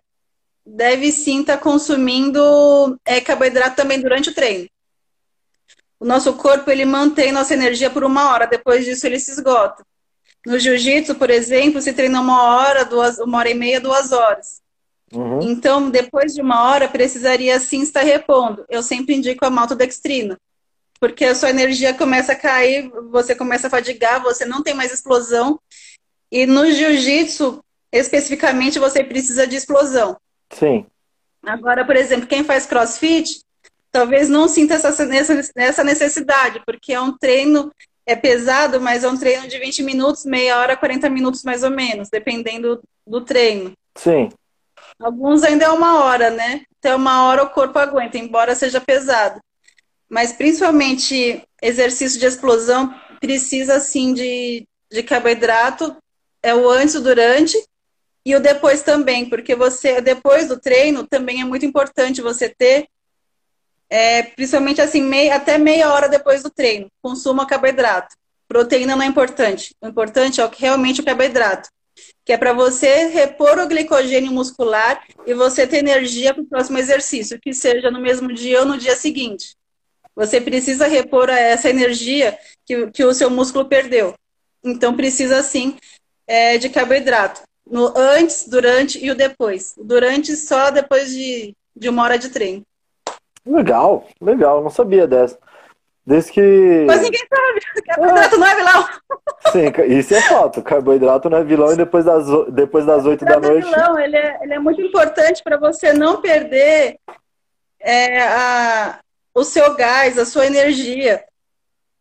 deve 0.66 1.12
sim 1.12 1.42
estar 1.42 1.58
tá 1.58 1.64
consumindo 1.64 3.00
é, 3.06 3.20
carboidrato 3.22 3.76
também 3.76 4.00
durante 4.00 4.30
o 4.30 4.34
treino. 4.34 4.68
O 6.00 6.06
nosso 6.06 6.34
corpo 6.34 6.70
ele 6.70 6.86
mantém 6.86 7.32
nossa 7.32 7.54
energia 7.54 7.90
por 7.90 8.04
uma 8.04 8.32
hora, 8.32 8.46
depois 8.46 8.86
disso 8.86 9.06
ele 9.06 9.20
se 9.20 9.32
esgota. 9.32 9.84
No 10.46 10.60
jiu-jitsu, 10.60 11.16
por 11.16 11.30
exemplo, 11.30 11.82
se 11.82 11.94
treina 11.94 12.22
uma 12.22 12.44
hora, 12.44 12.86
duas, 12.86 13.18
uma 13.18 13.40
hora 13.40 13.50
e 13.50 13.56
meia, 13.56 13.82
duas 13.82 14.12
horas. 14.12 14.62
Uhum. 15.12 15.42
Então, 15.42 15.90
depois 15.90 16.34
de 16.34 16.42
uma 16.42 16.64
hora, 16.64 16.88
precisaria 16.88 17.60
sim 17.60 17.82
estar 17.82 18.02
repondo. 18.02 18.66
Eu 18.70 18.84
sempre 18.84 19.16
indico 19.16 19.46
a 19.46 19.50
maltodextrina, 19.50 20.38
porque 21.00 21.26
a 21.26 21.36
sua 21.36 21.50
energia 21.50 21.94
começa 21.94 22.32
a 22.32 22.36
cair, 22.36 22.90
você 23.12 23.36
começa 23.36 23.68
a 23.68 23.70
fadigar, 23.70 24.22
você 24.22 24.46
não 24.46 24.64
tem 24.64 24.74
mais 24.74 24.92
explosão. 24.92 25.60
E 26.32 26.46
no 26.46 26.70
jiu-jitsu, 26.70 27.64
especificamente, 27.92 28.80
você 28.80 29.04
precisa 29.04 29.46
de 29.46 29.56
explosão. 29.56 30.18
Sim. 30.52 30.86
Agora, 31.44 31.86
por 31.86 31.96
exemplo, 31.96 32.28
quem 32.28 32.44
faz 32.44 32.66
crossfit 32.66 33.46
talvez 33.96 34.28
não 34.28 34.46
sinta 34.50 34.74
essa, 34.74 34.90
essa 35.56 35.84
necessidade, 35.84 36.62
porque 36.66 36.92
é 36.92 37.00
um 37.00 37.18
treino, 37.18 37.72
é 38.06 38.14
pesado, 38.14 38.82
mas 38.82 39.06
é 39.06 39.08
um 39.08 39.18
treino 39.18 39.48
de 39.48 39.58
20 39.58 39.84
minutos, 39.84 40.26
meia 40.26 40.60
hora, 40.60 40.76
40 40.76 41.10
minutos 41.10 41.44
mais 41.44 41.64
ou 41.64 41.70
menos, 41.70 42.10
dependendo 42.10 42.82
do 43.08 43.22
treino. 43.22 43.72
Sim. 43.96 44.30
Alguns 45.00 45.44
ainda 45.44 45.66
é 45.66 45.70
uma 45.70 46.04
hora, 46.04 46.30
né? 46.30 46.64
Até 46.78 46.94
uma 46.94 47.24
hora 47.26 47.44
o 47.44 47.50
corpo 47.50 47.80
aguenta, 47.80 48.18
embora 48.18 48.54
seja 48.54 48.82
pesado. 48.82 49.40
Mas 50.10 50.32
principalmente 50.34 51.44
exercício 51.62 52.20
de 52.20 52.26
explosão 52.26 52.94
precisa 53.20 53.80
sim 53.80 54.14
de, 54.14 54.68
de 54.92 55.04
carboidrato, 55.04 55.96
é 56.44 56.54
o 56.54 56.70
antes, 56.70 56.96
o 56.96 57.02
durante 57.02 57.58
e 58.26 58.36
o 58.36 58.40
depois 58.40 58.82
também, 58.82 59.30
porque 59.30 59.56
você, 59.56 60.02
depois 60.02 60.48
do 60.48 60.60
treino, 60.60 61.06
também 61.08 61.42
é 61.42 61.46
muito 61.46 61.66
importante 61.66 62.22
você 62.22 62.50
ter, 62.50 62.88
é, 63.90 64.24
principalmente 64.24 64.82
assim, 64.82 65.02
meia, 65.02 65.36
até 65.36 65.58
meia 65.58 65.92
hora 65.94 66.10
depois 66.10 66.42
do 66.42 66.50
treino, 66.50 66.88
consuma 67.02 67.46
carboidrato. 67.46 68.16
Proteína 68.48 68.96
não 68.96 69.04
é 69.04 69.08
importante. 69.08 69.76
O 69.82 69.88
importante 69.88 70.42
é 70.42 70.46
o 70.46 70.50
que 70.50 70.62
realmente 70.62 71.02
o 71.02 71.06
carboidrato, 71.06 71.70
que 72.24 72.34
é 72.34 72.38
para 72.38 72.54
você 72.54 73.08
repor 73.08 73.60
o 73.60 73.68
glicogênio 73.68 74.32
muscular 74.32 75.04
e 75.26 75.34
você 75.34 75.68
ter 75.68 75.78
energia 75.78 76.34
para 76.34 76.44
o 76.44 76.48
próximo 76.48 76.80
exercício, 76.80 77.40
que 77.40 77.54
seja 77.54 77.92
no 77.92 78.00
mesmo 78.00 78.34
dia 78.34 78.60
ou 78.60 78.66
no 78.66 78.78
dia 78.78 78.96
seguinte. 78.96 79.56
Você 80.16 80.40
precisa 80.40 80.88
repor 80.88 81.30
essa 81.30 81.70
energia 81.70 82.38
que, 82.66 82.88
que 82.92 83.04
o 83.04 83.14
seu 83.14 83.30
músculo 83.30 83.66
perdeu. 83.66 84.14
Então, 84.64 84.96
precisa 84.96 85.44
sim 85.44 85.78
é, 86.28 86.58
de 86.58 86.70
carboidrato 86.70 87.42
no 87.70 87.92
antes, 87.98 88.48
durante 88.48 89.04
e 89.04 89.12
o 89.12 89.16
depois. 89.16 89.76
Durante 89.78 90.36
só 90.36 90.70
depois 90.70 91.10
de, 91.10 91.56
de 91.76 91.90
uma 91.90 92.04
hora 92.04 92.18
de 92.18 92.30
treino. 92.30 92.64
Legal, 93.46 94.08
legal, 94.22 94.64
não 94.64 94.70
sabia 94.70 95.08
dessa. 95.08 95.38
Desde 96.06 96.32
que. 96.32 96.86
Mas 96.86 97.02
ninguém 97.02 97.22
sabe, 97.28 97.84
carboidrato 97.86 98.36
é. 98.36 98.38
não 98.38 98.48
é 98.48 98.56
vilão. 98.56 98.88
Sim, 99.52 99.98
isso 99.98 100.14
é 100.14 100.22
fato. 100.22 100.62
Carboidrato 100.62 101.30
não 101.30 101.40
é 101.40 101.44
vilão 101.44 101.74
e 101.74 101.76
depois 101.76 102.06
das, 102.06 102.26
depois 102.52 102.86
das 102.86 103.06
8 103.06 103.26
da 103.26 103.34
é 103.34 103.40
noite. 103.40 103.68
É 103.68 103.72
vilão, 103.72 104.00
ele 104.00 104.16
é, 104.16 104.40
ele 104.44 104.54
é 104.54 104.60
muito 104.60 104.82
importante 104.82 105.42
para 105.44 105.58
você 105.58 105.94
não 105.94 106.22
perder 106.22 107.00
é, 107.80 108.22
a, 108.22 109.00
o 109.36 109.44
seu 109.44 109.76
gás, 109.76 110.18
a 110.18 110.26
sua 110.26 110.48
energia. 110.48 111.24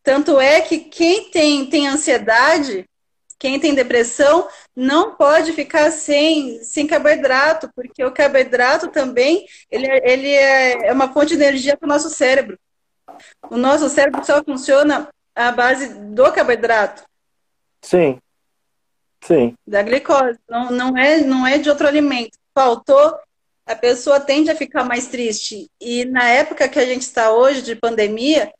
Tanto 0.02 0.40
é 0.40 0.60
que 0.60 0.78
quem 0.78 1.30
tem, 1.30 1.66
tem 1.66 1.88
ansiedade 1.88 2.86
quem 3.44 3.60
tem 3.60 3.74
depressão 3.74 4.48
não 4.74 5.16
pode 5.16 5.52
ficar 5.52 5.90
sem, 5.90 6.64
sem 6.64 6.86
carboidrato, 6.86 7.70
porque 7.76 8.02
o 8.02 8.10
carboidrato 8.10 8.88
também 8.88 9.44
ele, 9.70 9.86
é, 9.86 10.12
ele 10.12 10.28
é, 10.30 10.88
é 10.88 10.92
uma 10.94 11.12
fonte 11.12 11.36
de 11.36 11.42
energia 11.42 11.76
para 11.76 11.84
o 11.84 11.88
nosso 11.88 12.08
cérebro. 12.08 12.58
O 13.50 13.58
nosso 13.58 13.86
cérebro 13.90 14.24
só 14.24 14.42
funciona 14.42 15.10
à 15.34 15.52
base 15.52 15.92
do 15.92 16.32
carboidrato. 16.32 17.02
Sim. 17.82 18.18
Sim. 19.20 19.54
Da 19.66 19.82
glicose. 19.82 20.38
Não, 20.48 20.70
não, 20.70 20.96
é, 20.96 21.20
não 21.20 21.46
é 21.46 21.58
de 21.58 21.68
outro 21.68 21.86
alimento. 21.86 22.38
Faltou, 22.54 23.18
a 23.66 23.74
pessoa 23.74 24.20
tende 24.20 24.50
a 24.50 24.56
ficar 24.56 24.84
mais 24.84 25.06
triste. 25.06 25.70
E 25.80 26.04
na 26.04 26.28
época 26.28 26.68
que 26.68 26.78
a 26.78 26.84
gente 26.84 27.02
está 27.02 27.32
hoje, 27.32 27.62
de 27.62 27.76
pandemia, 27.76 28.52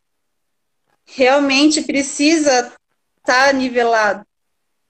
realmente 1.05 1.83
precisa 1.83 2.73
estar 3.21 3.47
tá 3.47 3.53
nivelado 3.53 4.25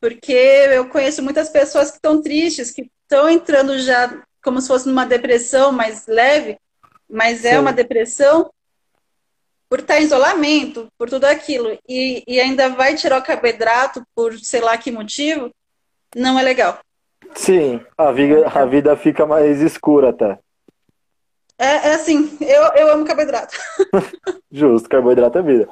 porque 0.04 0.34
eu 0.34 0.86
conheço 0.90 1.22
muitas 1.22 1.48
pessoas 1.48 1.90
que 1.90 1.96
estão 1.96 2.20
tristes, 2.20 2.70
que 2.70 2.90
estão 3.04 3.26
entrando 3.26 3.78
já 3.78 4.22
como 4.42 4.60
se 4.60 4.68
fosse 4.68 4.86
numa 4.86 5.06
depressão 5.06 5.72
mais 5.72 6.06
leve, 6.06 6.58
mas 7.08 7.42
é 7.42 7.52
Sim. 7.52 7.60
uma 7.60 7.72
depressão 7.72 8.50
por 9.66 9.80
estar 9.80 9.98
em 9.98 10.04
isolamento, 10.04 10.88
por 10.98 11.08
tudo 11.08 11.24
aquilo, 11.24 11.78
e, 11.88 12.22
e 12.28 12.38
ainda 12.38 12.68
vai 12.68 12.94
tirar 12.94 13.18
o 13.18 13.24
carboidrato 13.24 14.06
por 14.14 14.38
sei 14.40 14.60
lá 14.60 14.76
que 14.76 14.90
motivo, 14.90 15.50
não 16.14 16.38
é 16.38 16.42
legal. 16.42 16.78
Sim, 17.34 17.84
a 17.98 18.12
vida, 18.12 18.48
a 18.48 18.64
vida 18.64 18.96
fica 18.96 19.26
mais 19.26 19.60
escura 19.60 20.10
até. 20.10 20.38
É, 21.58 21.66
é 21.66 21.94
assim, 21.94 22.36
eu, 22.40 22.62
eu 22.74 22.92
amo 22.92 23.04
carboidrato. 23.04 23.56
Justo, 24.50 24.88
carboidrato 24.88 25.38
é 25.38 25.42
vida. 25.42 25.68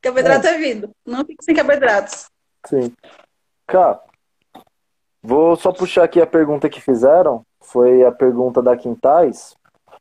Carboidrato 0.00 0.46
é, 0.46 0.54
é 0.54 0.58
vida. 0.58 0.90
Não 1.06 1.24
fique 1.24 1.44
sem 1.44 1.54
carboidratos. 1.54 2.26
Sim. 2.66 2.92
Cá, 3.66 4.00
vou 5.22 5.56
só 5.56 5.72
puxar 5.72 6.04
aqui 6.04 6.20
a 6.20 6.26
pergunta 6.26 6.68
que 6.68 6.80
fizeram. 6.80 7.42
Foi 7.62 8.04
a 8.04 8.10
pergunta 8.10 8.62
da 8.62 8.76
Quintais, 8.76 9.54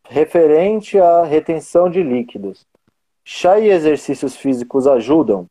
referente 0.04 0.97
à 0.97 1.23
retenção 1.23 1.89
de 1.89 2.02
líquidos. 2.02 2.65
Chá 3.23 3.60
e 3.60 3.69
exercícios 3.69 4.36
físicos 4.36 4.88
ajudam 4.88 5.47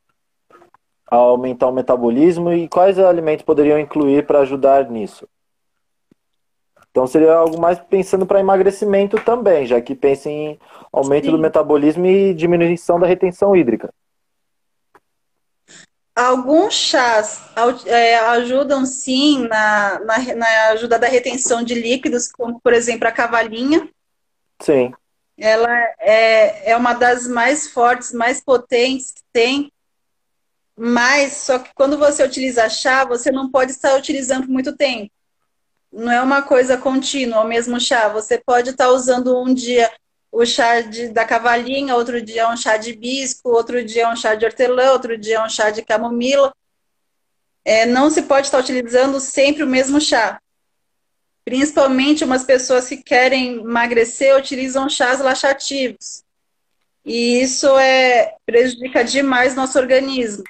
a 1.11 1.17
aumentar 1.17 1.69
o 1.69 1.73
metabolismo 1.73 2.53
e 2.53 2.69
quais 2.69 2.99
alimentos 2.99 3.45
poderiam 3.45 3.79
incluir 3.79 4.27
para 4.27 4.41
ajudar 4.41 4.91
nisso? 4.91 5.27
Então 6.91 7.07
seria 7.07 7.35
algo 7.35 7.61
mais 7.61 7.79
pensando 7.79 8.27
para 8.27 8.41
emagrecimento 8.41 9.19
também, 9.21 9.67
já 9.67 9.81
que 9.81 9.95
pensa 9.95 10.29
em 10.29 10.59
aumento 10.93 11.27
Sim. 11.27 11.31
do 11.31 11.39
metabolismo 11.39 12.07
e 12.07 12.35
diminuição 12.35 12.99
da 12.99 13.07
retenção 13.07 13.55
hídrica. 13.55 13.93
Alguns 16.19 16.75
chás 16.75 17.41
é, 17.87 18.19
ajudam 18.19 18.85
sim 18.85 19.47
na, 19.47 20.01
na, 20.01 20.35
na, 20.35 20.69
ajuda 20.71 20.99
da 20.99 21.07
retenção 21.07 21.63
de 21.63 21.75
líquidos, 21.75 22.33
como 22.33 22.61
por 22.61 22.73
exemplo 22.73 23.07
a 23.07 23.13
cavalinha. 23.13 23.89
Sim. 24.61 24.93
Ela 25.39 25.73
é, 26.01 26.73
é 26.73 26.77
uma 26.77 26.95
das 26.95 27.29
mais 27.29 27.71
fortes, 27.71 28.13
mais 28.13 28.41
potentes 28.41 29.13
que 29.13 29.23
tem. 29.33 29.71
Mas 30.79 31.33
só 31.33 31.59
que 31.59 31.71
quando 31.75 31.99
você 31.99 32.23
utiliza 32.23 32.69
chá, 32.69 33.05
você 33.05 33.33
não 33.33 33.51
pode 33.51 33.73
estar 33.73 33.97
utilizando 33.97 34.47
muito 34.47 34.77
tempo. 34.77 35.11
Não 35.93 36.13
é 36.13 36.23
uma 36.23 36.41
coisa 36.41 36.79
contínua, 36.79 37.41
o 37.41 37.49
mesmo 37.49 37.81
chá. 37.81 38.09
Você 38.09 38.39
pode 38.39 38.71
estar 38.71 38.89
usando 38.91 39.37
um 39.43 39.53
dia 39.53 39.91
o 40.31 40.47
chá 40.47 40.81
de, 40.83 41.09
da 41.09 41.25
cavalinha, 41.25 41.97
outro 41.97 42.23
dia 42.23 42.49
um 42.49 42.57
chá 42.57 42.77
de 42.77 42.91
hibisco, 42.91 43.49
outro 43.49 43.85
dia 43.85 44.09
um 44.09 44.15
chá 44.15 44.37
de 44.37 44.45
hortelã, 44.45 44.93
outro 44.93 45.19
dia 45.19 45.43
um 45.43 45.49
chá 45.49 45.71
de 45.71 45.83
camomila. 45.83 46.53
É, 47.65 47.85
não 47.85 48.09
se 48.09 48.23
pode 48.23 48.47
estar 48.47 48.61
utilizando 48.61 49.19
sempre 49.19 49.65
o 49.65 49.67
mesmo 49.67 50.01
chá. 50.01 50.41
Principalmente 51.45 52.23
umas 52.23 52.45
pessoas 52.45 52.89
que 52.89 52.99
querem 52.99 53.57
emagrecer 53.57 54.37
utilizam 54.37 54.89
chás 54.89 55.19
laxativos. 55.19 56.23
E 57.05 57.41
isso 57.41 57.67
é 57.79 58.37
prejudica 58.47 59.03
demais 59.03 59.57
nosso 59.57 59.77
organismo. 59.77 60.45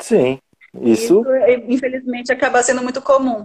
Sim, 0.00 0.38
isso... 0.80 1.22
isso 1.22 1.62
infelizmente 1.68 2.32
acaba 2.32 2.62
sendo 2.62 2.82
muito 2.82 3.00
comum. 3.00 3.44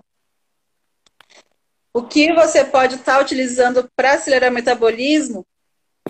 O 1.94 2.04
que 2.04 2.34
você 2.34 2.66
pode 2.66 2.96
estar 2.96 3.22
utilizando 3.22 3.90
para 3.96 4.14
acelerar 4.14 4.52
o 4.52 4.54
metabolismo 4.54 5.46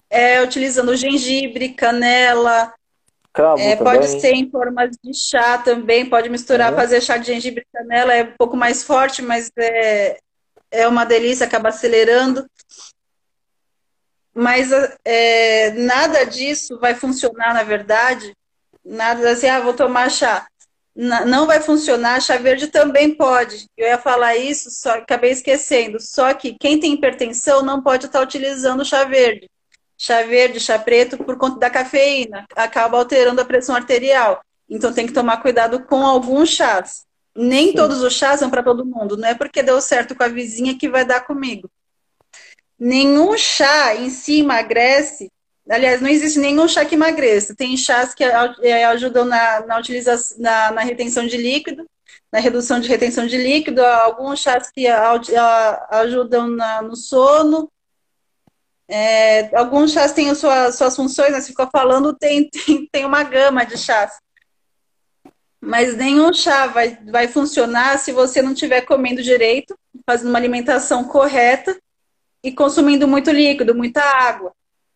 é, 0.10 0.42
utilizando 0.42 0.96
gengibre, 0.96 1.70
canela. 1.70 2.74
Cravo 3.34 3.62
é, 3.62 3.76
pode 3.76 4.08
ser 4.08 4.34
em 4.34 4.50
formas 4.50 4.92
de 5.04 5.14
chá 5.14 5.58
também, 5.58 6.10
pode 6.10 6.30
misturar, 6.30 6.72
é. 6.72 6.76
fazer 6.76 7.02
chá 7.02 7.18
de 7.18 7.28
gengibre 7.28 7.66
e 7.68 7.78
canela, 7.78 8.14
é 8.14 8.24
um 8.24 8.34
pouco 8.38 8.56
mais 8.56 8.84
forte, 8.84 9.22
mas 9.22 9.52
é, 9.58 10.18
é 10.72 10.88
uma 10.88 11.06
delícia, 11.06 11.46
acaba 11.46 11.70
acelerando. 11.70 12.46
mas 14.34 14.70
é, 15.04 15.72
nada 15.72 16.24
disso 16.24 16.80
vai 16.80 16.96
funcionar, 16.96 17.54
na 17.54 17.64
verdade. 17.64 18.34
Nada 18.86 19.32
assim, 19.32 19.48
ah, 19.48 19.60
vou 19.60 19.74
tomar 19.74 20.12
chá. 20.12 20.48
não 20.96 21.48
vai 21.48 21.60
funcionar, 21.60 22.22
chá 22.22 22.38
verde 22.38 22.68
também 22.68 23.16
pode. 23.16 23.66
Eu 23.76 23.88
ia 23.88 23.98
falar 23.98 24.36
isso, 24.38 24.70
só 24.70 24.92
acabei 24.92 25.32
esquecendo. 25.32 26.00
Só 26.00 26.34
que 26.34 26.56
quem 26.60 26.80
tem 26.80 26.94
hipertensão 26.94 27.64
não 27.64 27.82
pode 27.82 28.06
estar 28.06 28.22
utilizando 28.22 28.86
chá 28.86 29.04
verde. 29.04 29.50
Chá 29.98 30.22
verde, 30.24 30.60
chá 30.60 30.78
preto, 30.78 31.18
por 31.18 31.38
conta 31.38 31.58
da 31.60 31.70
cafeína, 31.70 32.46
acaba 32.56 32.98
alterando 32.98 33.42
a 33.42 33.46
pressão 33.46 33.76
arterial. 33.76 34.42
Então 34.70 34.94
tem 34.94 35.08
que 35.08 35.14
tomar 35.14 35.42
cuidado 35.42 35.84
com 35.86 36.06
alguns 36.06 36.50
chás. 36.50 37.06
Nem 37.36 37.70
Sim. 37.70 37.76
todos 37.76 38.02
os 38.02 38.14
chás 38.14 38.40
são 38.40 38.50
para 38.50 38.64
todo 38.64 38.86
mundo. 38.86 39.18
Não 39.18 39.28
é 39.28 39.34
porque 39.34 39.64
deu 39.64 39.82
certo 39.82 40.16
com 40.16 40.24
a 40.24 40.28
vizinha 40.28 40.78
que 40.78 40.90
vai 40.90 41.06
dar 41.06 41.22
comigo. 41.22 41.70
Nenhum 42.78 43.38
chá 43.38 43.96
em 43.96 44.10
si 44.10 44.42
emagrece. 44.42 45.32
Aliás, 45.70 46.00
não 46.00 46.10
existe 46.10 46.38
nenhum 46.40 46.68
chá 46.68 46.86
que 46.86 46.96
emagreça. 46.96 47.56
Tem 47.56 47.76
chás 47.76 48.14
que 48.14 48.24
é, 48.24 48.86
ajudam 48.86 49.26
na, 49.26 49.66
na, 49.66 49.80
utilização, 49.80 50.38
na, 50.40 50.72
na 50.72 50.82
retenção 50.82 51.26
de 51.26 51.38
líquido, 51.38 51.90
na 52.32 52.40
redução 52.40 52.80
de 52.80 52.88
retenção 52.88 53.26
de 53.26 53.38
líquido, 53.38 53.84
alguns 53.84 54.40
chás 54.40 54.70
que 54.70 54.86
ajudam 54.88 56.48
na, 56.48 56.82
no 56.84 56.96
sono. 56.96 57.72
É, 58.88 59.56
alguns 59.58 59.92
chás 59.92 60.14
têm 60.14 60.34
suas, 60.36 60.76
suas 60.76 60.96
funções, 60.96 61.32
né? 61.32 61.42
Você 61.42 61.48
ficou 61.48 61.68
falando, 61.72 62.14
tem, 62.14 62.48
tem, 62.54 62.88
tem 62.92 63.06
uma 63.06 63.24
gama 63.24 63.66
de 63.66 63.78
chás. 63.78 64.20
Mas 65.60 65.98
nenhum 65.98 66.32
chá 66.32 66.68
vai, 66.68 66.96
vai 67.08 67.28
funcionar 67.28 67.98
se 67.98 68.12
você 68.12 68.40
não 68.40 68.54
estiver 68.54 68.82
comendo 68.82 69.24
direito, 69.24 69.76
fazendo 70.06 70.30
uma 70.30 70.38
alimentação 70.38 71.06
correta 71.06 71.76
e 72.44 72.52
consumindo 72.52 73.08
muito 73.08 73.32
líquido, 73.32 73.74
muita 73.74 74.00
água. 74.04 74.54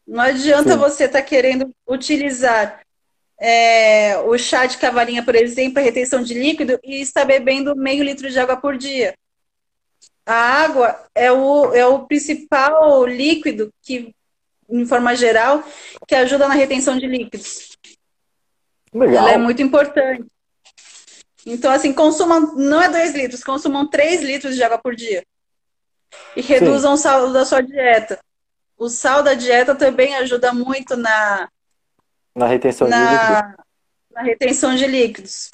Não 0.10 0.24
adianta 0.24 0.72
Sim. 0.72 0.78
você 0.78 1.04
estar 1.04 1.20
tá 1.20 1.26
querendo 1.26 1.72
utilizar 1.88 2.82
é, 3.40 4.18
o 4.18 4.36
chá 4.40 4.66
de 4.66 4.80
cavalinha, 4.80 5.24
por 5.24 5.36
exemplo, 5.36 5.80
a 5.80 5.84
retenção 5.84 6.24
de 6.24 6.34
líquido, 6.34 6.80
e 6.84 7.00
estar 7.00 7.26
bebendo 7.26 7.76
meio 7.76 8.04
litro 8.04 8.28
de 8.28 8.40
água 8.40 8.58
por 8.58 8.76
dia. 8.76 9.14
A 10.26 10.34
água 10.34 11.00
é 11.14 11.32
o, 11.32 11.74
é 11.76 11.86
o 11.86 12.08
principal 12.08 13.06
líquido 13.06 13.72
que, 13.84 14.14
em 14.68 14.86
forma 14.88 15.16
geral, 15.16 15.64
que 16.08 16.16
ajuda 16.16 16.48
na 16.48 16.56
retenção 16.56 16.98
de 16.98 17.06
líquidos. 17.06 17.78
Legal. 18.92 19.28
Ela 19.28 19.32
é 19.34 19.38
muito 19.38 19.62
importante. 19.62 20.26
Então, 21.46 21.72
assim, 21.72 21.94
consumam, 21.94 22.56
não 22.56 22.82
é 22.82 22.90
2 22.90 23.14
litros, 23.14 23.44
consumam 23.44 23.88
3 23.88 24.24
litros 24.24 24.56
de 24.56 24.64
água 24.64 24.80
por 24.80 24.96
dia 24.96 25.24
e 26.36 26.42
reduzam 26.42 26.98
Sim. 26.98 27.00
o 27.00 27.04
sal 27.04 27.32
da 27.32 27.46
sua 27.46 27.62
dieta. 27.62 28.20
O 28.80 28.88
sal 28.90 29.22
da 29.22 29.34
dieta 29.34 29.76
também 29.76 30.16
ajuda 30.16 30.54
muito 30.54 30.96
na 30.96 31.50
na 32.34 32.48
retenção 32.48 32.88
na, 32.88 32.98
de 32.98 33.12
líquidos. 33.12 33.66
Na 34.12 34.22
retenção 34.22 34.76
de 34.76 34.88
líquidos. 34.88 35.52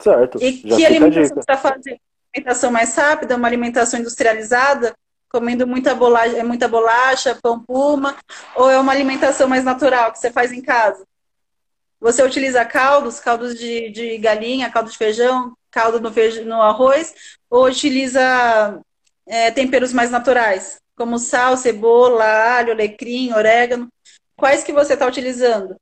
Certo. 0.00 0.42
E 0.42 0.62
Já 0.64 0.76
que 0.76 0.86
alimentação 0.86 1.34
você 1.34 1.40
está 1.40 1.56
fazendo? 1.58 2.00
Alimentação 2.34 2.70
mais 2.70 2.94
rápida, 2.96 3.36
uma 3.36 3.46
alimentação 3.46 4.00
industrializada, 4.00 4.94
comendo 5.28 5.66
muita 5.66 5.94
bolacha, 5.94 6.36
é 6.36 6.42
muita 6.42 6.66
bolacha, 6.66 7.38
pão 7.42 7.60
puma, 7.60 8.16
ou 8.54 8.70
é 8.70 8.78
uma 8.78 8.92
alimentação 8.92 9.46
mais 9.46 9.64
natural 9.64 10.10
que 10.10 10.18
você 10.18 10.30
faz 10.30 10.50
em 10.50 10.62
casa? 10.62 11.04
Você 12.00 12.22
utiliza 12.22 12.64
caldos, 12.64 13.20
caldos 13.20 13.54
de, 13.54 13.90
de 13.90 14.16
galinha, 14.16 14.70
caldo 14.70 14.90
de 14.90 14.96
feijão, 14.96 15.54
caldo 15.70 16.00
no, 16.00 16.10
feijão, 16.10 16.44
no 16.46 16.62
arroz, 16.62 17.14
ou 17.50 17.66
utiliza 17.66 18.80
é, 19.26 19.50
temperos 19.50 19.92
mais 19.92 20.10
naturais, 20.10 20.80
como 21.00 21.18
sal, 21.18 21.56
cebola, 21.56 22.26
alho, 22.26 22.74
alecrim, 22.74 23.32
orégano. 23.32 23.88
Quais 24.36 24.62
que 24.62 24.70
você 24.70 24.92
está 24.92 25.06
utilizando? 25.06 25.74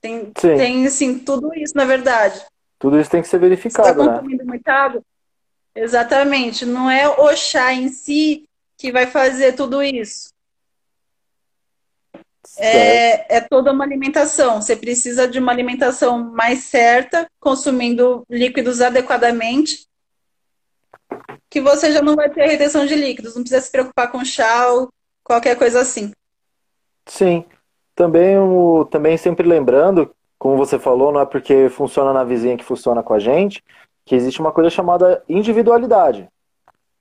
Tem, 0.00 0.32
Sim. 0.36 0.56
tem, 0.56 0.86
assim, 0.88 1.20
tudo 1.20 1.54
isso, 1.54 1.72
na 1.76 1.84
verdade. 1.84 2.44
Tudo 2.80 2.98
isso 2.98 3.08
tem 3.08 3.22
que 3.22 3.28
ser 3.28 3.38
verificado, 3.38 3.86
você 3.86 3.94
tá 3.94 4.14
consumindo 4.14 4.42
né? 4.42 4.44
muita 4.44 4.72
água? 4.72 5.00
Exatamente. 5.72 6.66
Não 6.66 6.90
é 6.90 7.08
o 7.08 7.36
chá 7.36 7.72
em 7.72 7.88
si 7.88 8.48
que 8.76 8.90
vai 8.90 9.06
fazer 9.06 9.52
tudo 9.52 9.80
isso. 9.80 10.30
É, 12.58 13.36
é, 13.36 13.40
toda 13.40 13.70
uma 13.70 13.84
alimentação. 13.84 14.60
Você 14.60 14.74
precisa 14.74 15.28
de 15.28 15.38
uma 15.38 15.52
alimentação 15.52 16.32
mais 16.32 16.64
certa, 16.64 17.30
consumindo 17.38 18.24
líquidos 18.28 18.80
adequadamente 18.80 19.85
que 21.50 21.60
você 21.60 21.92
já 21.92 22.02
não 22.02 22.14
vai 22.14 22.28
ter 22.28 22.46
retenção 22.46 22.86
de 22.86 22.94
líquidos, 22.94 23.34
não 23.34 23.42
precisa 23.42 23.62
se 23.62 23.70
preocupar 23.70 24.10
com 24.10 24.24
chá 24.24 24.68
ou 24.68 24.88
qualquer 25.22 25.56
coisa 25.56 25.80
assim. 25.80 26.12
Sim. 27.06 27.44
Também, 27.94 28.36
o, 28.38 28.84
também 28.90 29.16
sempre 29.16 29.48
lembrando, 29.48 30.10
como 30.38 30.56
você 30.56 30.78
falou, 30.78 31.12
não 31.12 31.20
é 31.20 31.26
porque 31.26 31.68
funciona 31.68 32.12
na 32.12 32.24
vizinha 32.24 32.56
que 32.56 32.64
funciona 32.64 33.02
com 33.02 33.14
a 33.14 33.18
gente, 33.18 33.62
que 34.04 34.14
existe 34.14 34.40
uma 34.40 34.52
coisa 34.52 34.68
chamada 34.68 35.22
individualidade. 35.28 36.28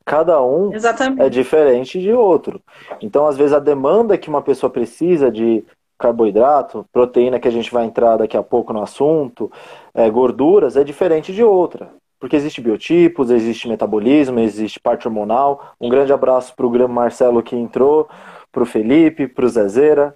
Cada 0.06 0.42
um 0.42 0.72
Exatamente. 0.74 1.22
é 1.22 1.30
diferente 1.30 2.00
de 2.00 2.14
outro. 2.14 2.62
Então, 3.02 3.28
às 3.28 3.36
vezes, 3.36 3.54
a 3.54 3.60
demanda 3.60 4.18
que 4.18 4.30
uma 4.30 4.42
pessoa 4.42 4.70
precisa 4.70 5.32
de 5.32 5.66
carboidrato, 5.98 6.86
proteína 6.94 7.40
que 7.40 7.48
a 7.48 7.52
gente 7.52 7.72
vai 7.72 7.86
entrar 7.86 8.18
daqui 8.18 8.38
a 8.38 8.44
pouco 8.44 8.72
no 8.72 8.82
assunto, 8.82 9.52
é, 9.94 10.10
gorduras, 10.10 10.78
é 10.78 10.84
diferente 10.84 11.34
de 11.34 11.44
outra 11.44 11.90
porque 12.26 12.38
existe 12.38 12.60
biotipos, 12.60 13.30
existe 13.30 13.70
metabolismo, 13.70 14.40
existe 14.40 14.80
parte 14.80 15.08
hormonal. 15.08 15.76
Um 15.80 15.88
grande 15.90 16.12
abraço 16.12 16.56
para 16.56 16.66
o 16.66 16.72
Grande 16.72 16.92
Marcelo 16.92 17.44
que 17.44 17.56
entrou, 17.56 18.10
para 18.52 18.64
o 18.64 18.66
Felipe, 18.66 19.28
para 19.28 19.46
o 19.46 19.48
Zezeira. 19.48 20.12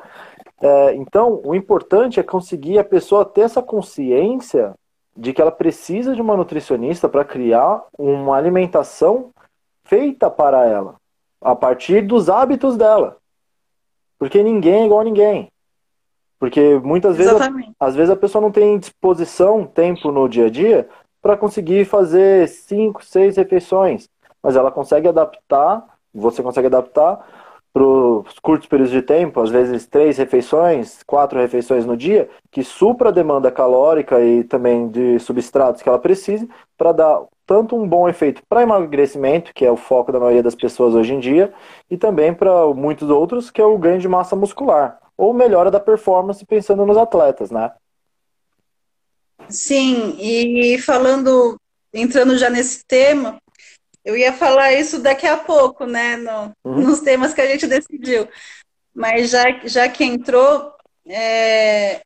É, 0.59 0.95
então, 0.95 1.39
o 1.45 1.53
importante 1.53 2.19
é 2.19 2.23
conseguir 2.23 2.79
a 2.79 2.83
pessoa 2.83 3.23
ter 3.23 3.41
essa 3.41 3.61
consciência 3.61 4.73
de 5.15 5.33
que 5.33 5.39
ela 5.39 5.51
precisa 5.51 6.15
de 6.15 6.21
uma 6.23 6.35
nutricionista 6.35 7.07
para 7.07 7.23
criar 7.23 7.83
uma 7.95 8.35
alimentação 8.35 9.29
feita 9.83 10.31
para 10.31 10.65
ela, 10.65 10.95
a 11.39 11.55
partir 11.55 12.01
dos 12.01 12.27
hábitos 12.27 12.75
dela. 12.75 13.17
Porque 14.17 14.41
ninguém 14.41 14.81
é 14.81 14.85
igual 14.85 15.01
a 15.01 15.03
ninguém. 15.03 15.51
Porque 16.39 16.79
muitas 16.79 17.17
vezes, 17.17 17.33
às 17.79 17.95
vezes 17.95 18.09
a 18.09 18.15
pessoa 18.15 18.41
não 18.41 18.51
tem 18.51 18.79
disposição, 18.79 19.63
tempo 19.63 20.11
no 20.11 20.27
dia 20.27 20.47
a 20.47 20.49
dia 20.49 20.89
para 21.21 21.37
conseguir 21.37 21.85
fazer 21.85 22.47
cinco, 22.47 23.03
seis 23.03 23.37
refeições. 23.37 24.09
Mas 24.41 24.55
ela 24.55 24.71
consegue 24.71 25.07
adaptar, 25.07 25.83
você 26.13 26.41
consegue 26.41 26.67
adaptar 26.67 27.25
para 27.71 27.83
os 27.83 28.39
curtos 28.39 28.67
períodos 28.67 28.91
de 28.91 29.01
tempo, 29.01 29.39
às 29.41 29.49
vezes 29.49 29.85
três 29.85 30.17
refeições, 30.17 31.03
quatro 31.03 31.39
refeições 31.39 31.85
no 31.85 31.95
dia, 31.95 32.29
que 32.51 32.63
supra 32.63 33.09
a 33.09 33.11
demanda 33.11 33.51
calórica 33.51 34.19
e 34.21 34.43
também 34.43 34.87
de 34.89 35.19
substratos 35.19 35.81
que 35.81 35.89
ela 35.89 35.99
precise, 35.99 36.49
para 36.77 36.91
dar 36.91 37.21
tanto 37.45 37.75
um 37.75 37.87
bom 37.87 38.07
efeito 38.09 38.41
para 38.47 38.63
emagrecimento, 38.63 39.53
que 39.53 39.65
é 39.65 39.71
o 39.71 39.77
foco 39.77 40.11
da 40.11 40.19
maioria 40.19 40.43
das 40.43 40.55
pessoas 40.55 40.93
hoje 40.93 41.13
em 41.13 41.19
dia, 41.19 41.53
e 41.89 41.97
também 41.97 42.33
para 42.33 42.67
muitos 42.73 43.09
outros, 43.09 43.51
que 43.51 43.61
é 43.61 43.65
o 43.65 43.77
ganho 43.77 43.99
de 43.99 44.07
massa 44.07 44.35
muscular, 44.35 44.99
ou 45.17 45.33
melhora 45.33 45.69
da 45.71 45.79
performance 45.79 46.45
pensando 46.45 46.85
nos 46.85 46.97
atletas, 46.97 47.51
né? 47.51 47.71
Sim, 49.49 50.15
e 50.19 50.77
falando, 50.79 51.59
entrando 51.93 52.37
já 52.37 52.49
nesse 52.49 52.85
tema, 52.85 53.41
eu 54.05 54.15
ia 54.15 54.31
falar 54.31 54.73
isso 54.73 54.99
daqui 54.99 55.27
a 55.27 55.37
pouco, 55.37 55.85
né, 55.85 56.17
no, 56.17 56.53
uhum. 56.63 56.81
nos 56.81 56.99
temas 56.99 57.33
que 57.33 57.41
a 57.41 57.47
gente 57.47 57.67
decidiu. 57.67 58.27
Mas 58.93 59.29
já, 59.29 59.45
já 59.65 59.89
que 59.89 60.03
entrou, 60.03 60.73
é, 61.07 62.01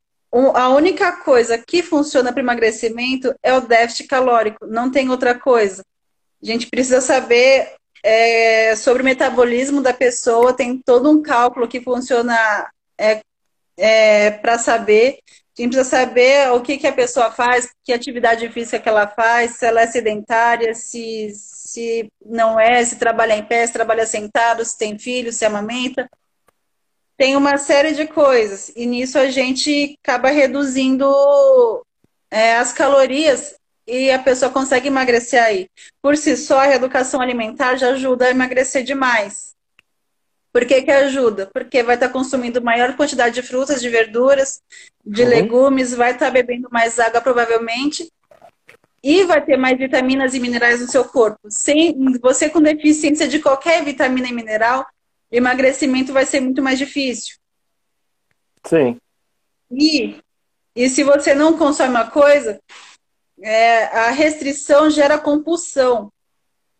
a 0.54 0.70
única 0.70 1.12
coisa 1.24 1.58
que 1.58 1.84
funciona 1.84 2.32
para 2.32 2.42
emagrecimento 2.42 3.34
é 3.44 3.54
o 3.54 3.62
déficit 3.62 4.08
calórico, 4.08 4.66
não 4.66 4.90
tem 4.90 5.10
outra 5.10 5.38
coisa. 5.38 5.84
A 6.42 6.46
gente 6.46 6.68
precisa 6.68 7.02
saber 7.02 7.74
é, 8.04 8.76
sobre 8.76 9.02
o 9.02 9.06
metabolismo 9.06 9.82
da 9.82 9.94
pessoa, 9.94 10.54
tem 10.54 10.82
todo 10.84 11.10
um 11.10 11.22
cálculo 11.22 11.68
que 11.68 11.80
funciona 11.82 12.70
é, 12.98 13.22
é 13.78 14.32
para 14.32 14.58
saber 14.58 15.20
a 15.58 15.62
gente 15.62 15.76
precisa 15.76 15.98
saber 15.98 16.52
o 16.52 16.62
que, 16.62 16.78
que 16.78 16.88
a 16.88 16.94
pessoa 16.94 17.32
faz, 17.32 17.70
que 17.84 17.94
atividade 17.94 18.50
física 18.50 18.80
que 18.80 18.90
ela 18.90 19.08
faz, 19.08 19.52
se 19.58 19.66
ela 19.66 19.82
é 19.82 19.88
sedentária, 19.88 20.74
se, 20.74 21.32
se 21.36 22.12
não 22.26 22.60
é, 22.60 22.84
se 22.84 22.96
trabalha 22.96 23.38
em 23.38 23.44
pé, 23.44 23.66
se 23.68 23.74
trabalha 23.74 24.06
sentado, 24.08 24.66
se 24.66 24.78
tem 24.78 24.98
filho, 24.98 25.32
se 25.32 25.46
amamenta. 25.46 26.10
Tem 27.16 27.36
uma 27.36 27.58
série 27.58 27.94
de 27.94 28.08
coisas. 28.08 28.72
E 28.76 28.88
nisso 28.88 29.20
a 29.20 29.30
gente 29.30 29.96
acaba 30.04 30.30
reduzindo 30.30 31.06
é, 32.32 32.56
as 32.56 32.74
calorias 32.74 33.56
e 33.86 34.10
a 34.10 34.18
pessoa 34.18 34.52
consegue 34.52 34.88
emagrecer 34.88 35.42
aí. 35.42 35.70
Por 36.02 36.18
si 36.18 36.36
só, 36.36 36.60
a 36.62 36.66
reeducação 36.66 37.22
alimentar 37.22 37.76
já 37.76 37.90
ajuda 37.90 38.26
a 38.26 38.32
emagrecer 38.32 38.84
demais. 38.84 39.53
Por 40.54 40.66
que, 40.66 40.84
que 40.84 40.92
ajuda? 40.92 41.50
Porque 41.52 41.82
vai 41.82 41.96
estar 41.96 42.08
tá 42.08 42.14
consumindo 42.14 42.62
maior 42.62 42.96
quantidade 42.96 43.34
de 43.34 43.42
frutas, 43.42 43.82
de 43.82 43.90
verduras, 43.90 44.62
de 45.04 45.24
uhum. 45.24 45.30
legumes, 45.30 45.96
vai 45.96 46.12
estar 46.12 46.28
tá 46.28 46.32
bebendo 46.32 46.70
mais 46.72 47.00
água 47.00 47.20
provavelmente 47.20 48.10
e 49.04 49.26
vai 49.26 49.44
ter 49.44 49.58
mais 49.58 49.78
vitaminas 49.78 50.36
e 50.36 50.40
minerais 50.40 50.80
no 50.80 50.88
seu 50.88 51.04
corpo. 51.04 51.40
Sem 51.50 51.96
você 52.20 52.50
com 52.50 52.62
deficiência 52.62 53.28
de 53.28 53.40
qualquer 53.40 53.84
vitamina 53.84 54.30
e 54.30 54.34
mineral 54.34 54.86
emagrecimento 55.32 56.14
vai 56.14 56.26
ser 56.26 56.40
muito 56.40 56.62
mais 56.62 56.78
difícil. 56.78 57.36
Sim. 58.64 58.98
E, 59.72 60.22
e 60.76 60.88
se 60.88 61.04
você 61.04 61.34
não 61.34 61.58
consome 61.58 61.90
uma 61.90 62.10
coisa, 62.12 62.62
é, 63.42 63.86
a 63.86 64.12
restrição 64.12 64.90
gera 64.90 65.18
compulsão. 65.18 66.14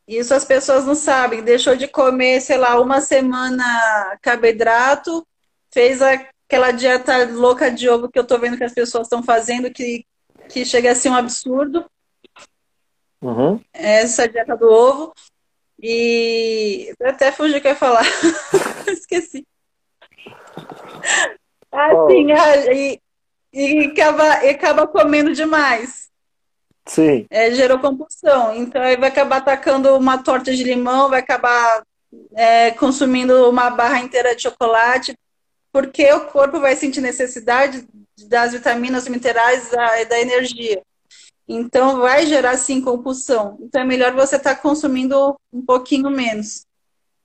Isso 0.08 0.34
as 0.34 0.46
pessoas 0.46 0.86
não 0.86 0.96
sabem. 0.96 1.44
Deixou 1.44 1.76
de 1.76 1.88
comer, 1.88 2.42
sei 2.42 2.58
lá, 2.58 2.80
uma 2.80 3.02
semana 3.02 3.64
carboidrato, 4.22 5.26
fez 5.72 6.02
aquela 6.02 6.72
dieta 6.72 7.26
louca 7.32 7.72
de 7.72 7.90
ovo 7.90 8.10
que 8.10 8.20
eu 8.20 8.28
tô 8.28 8.38
vendo 8.38 8.58
que 8.58 8.64
as 8.64 8.74
pessoas 8.74 9.08
estão 9.08 9.24
fazendo, 9.24 9.72
que, 9.72 10.06
que 10.50 10.66
chega 10.66 10.92
a 10.92 10.96
ser 10.96 11.10
um 11.10 11.16
absurdo. 11.16 11.86
Uhum. 13.22 13.60
Essa 13.72 14.28
dieta 14.28 14.56
do 14.56 14.70
ovo. 14.70 15.14
E 15.82 16.94
até 17.02 17.32
fugi 17.32 17.58
o 17.58 17.62
que 17.62 17.68
eu 17.68 17.72
ia 17.72 17.78
falar. 17.78 18.06
Esqueci. 18.88 19.46
Assim, 21.72 22.32
oh. 22.32 22.72
e, 22.72 23.02
e, 23.52 23.86
acaba, 23.88 24.46
e 24.46 24.50
acaba 24.50 24.88
comendo 24.88 25.34
demais. 25.34 26.12
Sim. 26.86 27.26
É, 27.30 27.52
gerou 27.52 27.80
compulsão. 27.80 28.56
Então 28.56 28.82
aí 28.82 28.98
vai 28.98 29.10
acabar 29.10 29.38
atacando 29.38 29.96
uma 29.96 30.18
torta 30.18 30.54
de 30.54 30.64
limão, 30.64 31.10
vai 31.10 31.20
acabar 31.20 31.84
é, 32.36 32.72
consumindo 32.72 33.50
uma 33.50 33.70
barra 33.70 34.00
inteira 34.00 34.36
de 34.36 34.44
chocolate, 34.44 35.18
porque 35.72 36.12
o 36.14 36.28
corpo 36.28 36.60
vai 36.60 36.76
sentir 36.76 37.02
necessidade 37.02 37.88
das 38.28 38.54
vitaminas, 38.54 39.08
minerais 39.08 39.72
e 39.72 40.06
da 40.06 40.20
energia. 40.20 40.82
Então 41.48 42.00
vai 42.00 42.26
gerar 42.26 42.58
sim 42.58 42.82
compulsão. 42.82 43.58
Então 43.62 43.82
é 43.82 43.86
melhor 43.86 44.14
você 44.14 44.36
estar 44.36 44.56
tá 44.56 44.62
consumindo 44.62 45.36
um 45.52 45.62
pouquinho 45.62 46.10
menos. 46.10 46.66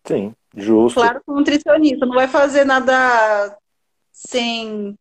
Sim, 0.07 0.33
justo. 0.57 1.01
Claro, 1.01 1.21
com 1.25 1.35
nutricionista, 1.35 2.07
não 2.07 2.15
vai 2.15 2.29
fazer 2.29 2.65
nada 2.65 3.57
sem 4.13 4.97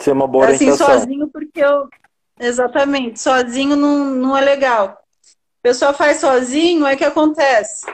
ser 0.00 0.12
uma 0.12 0.26
boa 0.26 0.48
assim 0.48 0.76
sozinho 0.76 1.28
porque 1.28 1.60
eu 1.60 1.88
exatamente 2.38 3.20
sozinho 3.20 3.76
não, 3.76 4.04
não 4.06 4.36
é 4.36 4.40
legal 4.40 4.98
o 5.58 5.62
pessoal 5.62 5.94
faz 5.94 6.18
sozinho 6.18 6.84
aí 6.84 6.96
que 6.96 7.04
acontece 7.04 7.86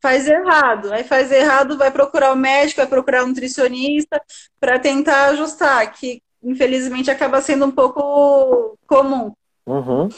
faz 0.00 0.28
errado 0.28 0.92
aí 0.92 1.04
faz 1.04 1.32
errado 1.32 1.78
vai 1.78 1.90
procurar 1.90 2.32
o 2.32 2.36
médico 2.36 2.80
vai 2.80 2.86
procurar 2.86 3.24
um 3.24 3.28
nutricionista 3.28 4.20
para 4.60 4.78
tentar 4.78 5.26
ajustar 5.30 5.92
que 5.92 6.22
infelizmente 6.42 7.10
acaba 7.10 7.40
sendo 7.40 7.66
um 7.66 7.70
pouco 7.70 8.76
comum 8.86 9.32
uhum. 9.66 10.08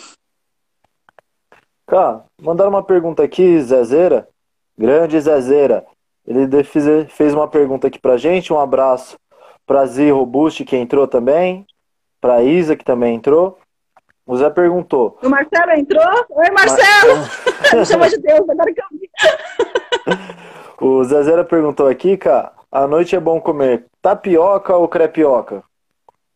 Cá, 1.91 2.23
mandaram 2.41 2.71
uma 2.71 2.85
pergunta 2.85 3.25
aqui, 3.25 3.61
Zezeira. 3.61 4.29
Grande 4.79 5.21
Zezeira. 5.21 5.85
Ele 6.25 6.47
fez 7.09 7.35
uma 7.35 7.49
pergunta 7.49 7.89
aqui 7.89 7.99
pra 7.99 8.17
gente. 8.17 8.53
Um 8.53 8.61
abraço 8.61 9.19
para 9.67 9.85
Zi 9.87 10.09
Robusti, 10.09 10.65
que 10.65 10.77
entrou 10.77 11.09
também, 11.09 11.67
para 12.21 12.43
Isa, 12.43 12.77
que 12.77 12.85
também 12.85 13.15
entrou. 13.15 13.59
O 14.27 14.37
Zé 14.37 14.51
perguntou. 14.51 15.19
O 15.23 15.29
Marcelo 15.29 15.73
entrou? 15.73 16.27
Oi, 16.31 16.51
Marcelo! 16.51 17.17
Mar... 17.17 17.75
Me 17.81 17.87
chama 17.87 18.09
de 18.09 18.19
Deus, 18.19 18.49
agora 18.49 18.73
que 18.73 18.81
eu 18.81 18.87
vi. 18.93 19.11
o 20.81 21.05
Zé 21.05 21.23
Zera 21.23 21.45
perguntou 21.45 21.89
aqui, 21.89 22.17
cara, 22.17 22.53
à 22.71 22.87
noite 22.87 23.17
é 23.17 23.21
bom 23.21 23.41
comer 23.41 23.87
tapioca 24.01 24.77
ou 24.77 24.89
crepioca? 24.89 25.65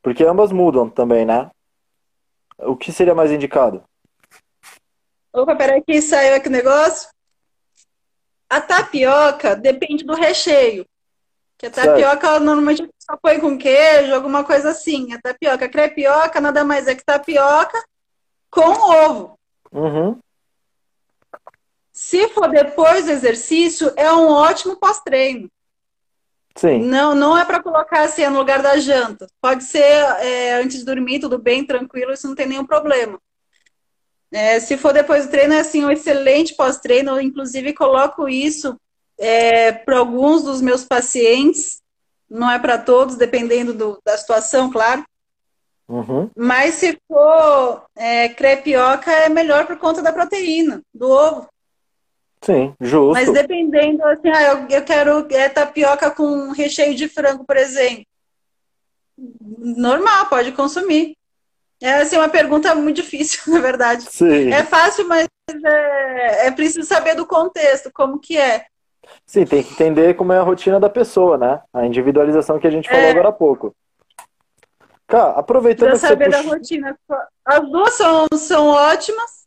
Porque 0.03 0.25
ambas 0.25 0.53
mudam 0.53 0.89
também, 0.89 1.25
né? 1.25 1.51
O 2.59 2.77
que 2.77 2.93
seria 2.93 3.15
mais 3.15 3.31
indicado? 3.31 3.83
Opa, 5.33 5.57
peraí 5.57 5.83
que 5.83 6.01
saiu 6.01 6.35
aqui 6.35 6.49
o 6.49 6.53
negócio. 6.53 7.09
A 8.49 8.61
tapioca 8.61 9.57
depende 9.57 10.05
do 10.05 10.15
recheio. 10.15 10.87
Que 11.59 11.67
a 11.67 11.71
tapioca 11.71 12.39
normalmente 12.39 12.89
só 13.05 13.17
põe 13.17 13.39
com 13.39 13.59
queijo, 13.59 14.15
alguma 14.15 14.45
coisa 14.45 14.71
assim. 14.71 15.13
A 15.13 15.21
tapioca, 15.21 15.67
a 15.67 15.69
crepioca 15.69 16.41
nada 16.41 16.65
mais 16.65 16.87
é 16.87 16.95
que 16.95 17.05
tapioca 17.05 17.83
com 18.51 18.71
ovo. 18.71 19.39
Uhum. 19.71 20.19
Se 21.93 22.29
for 22.29 22.49
depois 22.51 23.05
do 23.05 23.11
exercício, 23.11 23.93
é 23.97 24.11
um 24.13 24.29
ótimo 24.29 24.77
pós-treino. 24.77 25.49
Sim. 26.57 26.83
Não, 26.83 27.15
não 27.15 27.37
é 27.37 27.45
para 27.45 27.63
colocar 27.63 28.03
assim 28.03 28.27
no 28.27 28.39
lugar 28.39 28.63
da 28.63 28.79
janta. 28.79 29.27
Pode 29.41 29.65
ser 29.65 29.83
é, 29.83 30.55
antes 30.55 30.79
de 30.79 30.85
dormir, 30.85 31.21
tudo 31.21 31.39
bem, 31.39 31.67
tranquilo, 31.67 32.13
isso 32.13 32.27
não 32.27 32.35
tem 32.35 32.47
nenhum 32.47 32.65
problema. 32.65 33.21
É, 34.33 34.59
se 34.61 34.77
for 34.77 34.93
depois 34.93 35.27
do 35.27 35.31
treino, 35.31 35.55
é 35.55 35.61
assim, 35.61 35.85
um 35.85 35.91
excelente 35.91 36.55
pós-treino. 36.57 37.13
Eu, 37.13 37.21
inclusive, 37.21 37.73
coloco 37.73 38.29
isso 38.29 38.77
é, 39.19 39.73
para 39.73 39.99
alguns 39.99 40.43
dos 40.43 40.61
meus 40.61 40.85
pacientes, 40.85 41.81
não 42.29 42.51
é 42.51 42.59
para 42.59 42.79
todos, 42.79 43.17
dependendo 43.17 43.73
do, 43.73 44.01
da 44.05 44.17
situação, 44.17 44.71
claro. 44.71 45.05
Uhum. 45.89 46.31
Mas 46.35 46.75
se 46.75 46.99
for 47.07 47.85
é, 47.95 48.29
crepioca, 48.31 49.11
é 49.11 49.29
melhor 49.29 49.67
por 49.67 49.77
conta 49.77 50.03
da 50.03 50.13
proteína, 50.13 50.83
do 50.93 51.11
ovo. 51.11 51.49
Sim, 52.41 52.75
justo. 52.81 53.13
Mas 53.13 53.33
dependendo, 53.33 54.05
assim, 54.05 54.29
ah, 54.29 54.43
eu, 54.43 54.69
eu 54.69 54.85
quero 54.85 55.27
é, 55.31 55.49
tapioca 55.49 56.11
com 56.11 56.53
recheio 56.53 56.95
de 56.95 57.09
frango, 57.09 57.45
por 57.45 57.57
exemplo. 57.57 58.05
Normal, 59.17 60.27
pode 60.27 60.53
consumir. 60.53 61.17
É 61.81 61.95
assim, 61.95 62.17
uma 62.17 62.29
pergunta 62.29 62.75
muito 62.75 62.97
difícil, 62.97 63.41
na 63.53 63.61
verdade. 63.61 64.05
Sim. 64.11 64.51
É 64.53 64.63
fácil, 64.63 65.07
mas 65.09 65.27
é, 65.65 66.47
é 66.47 66.51
preciso 66.51 66.87
saber 66.87 67.15
do 67.15 67.27
contexto, 67.27 67.91
como 67.93 68.19
que 68.19 68.37
é. 68.37 68.67
Sim, 69.27 69.45
tem 69.45 69.63
que 69.63 69.73
entender 69.73 70.15
como 70.15 70.33
é 70.33 70.39
a 70.39 70.43
rotina 70.43 70.79
da 70.79 70.91
pessoa, 70.91 71.39
né? 71.39 71.63
A 71.73 71.87
individualização 71.87 72.59
que 72.59 72.67
a 72.67 72.71
gente 72.71 72.89
falou 72.89 73.05
é. 73.05 73.11
agora 73.11 73.29
há 73.29 73.33
pouco. 73.33 73.75
Cara, 75.07 75.33
aproveitando 75.33 75.91
pra 75.91 75.99
saber 75.99 76.31
da 76.31 76.41
rotina. 76.41 76.99
As 77.45 77.61
duas 77.71 77.95
são, 77.95 78.27
são 78.35 78.69
ótimas. 78.69 79.45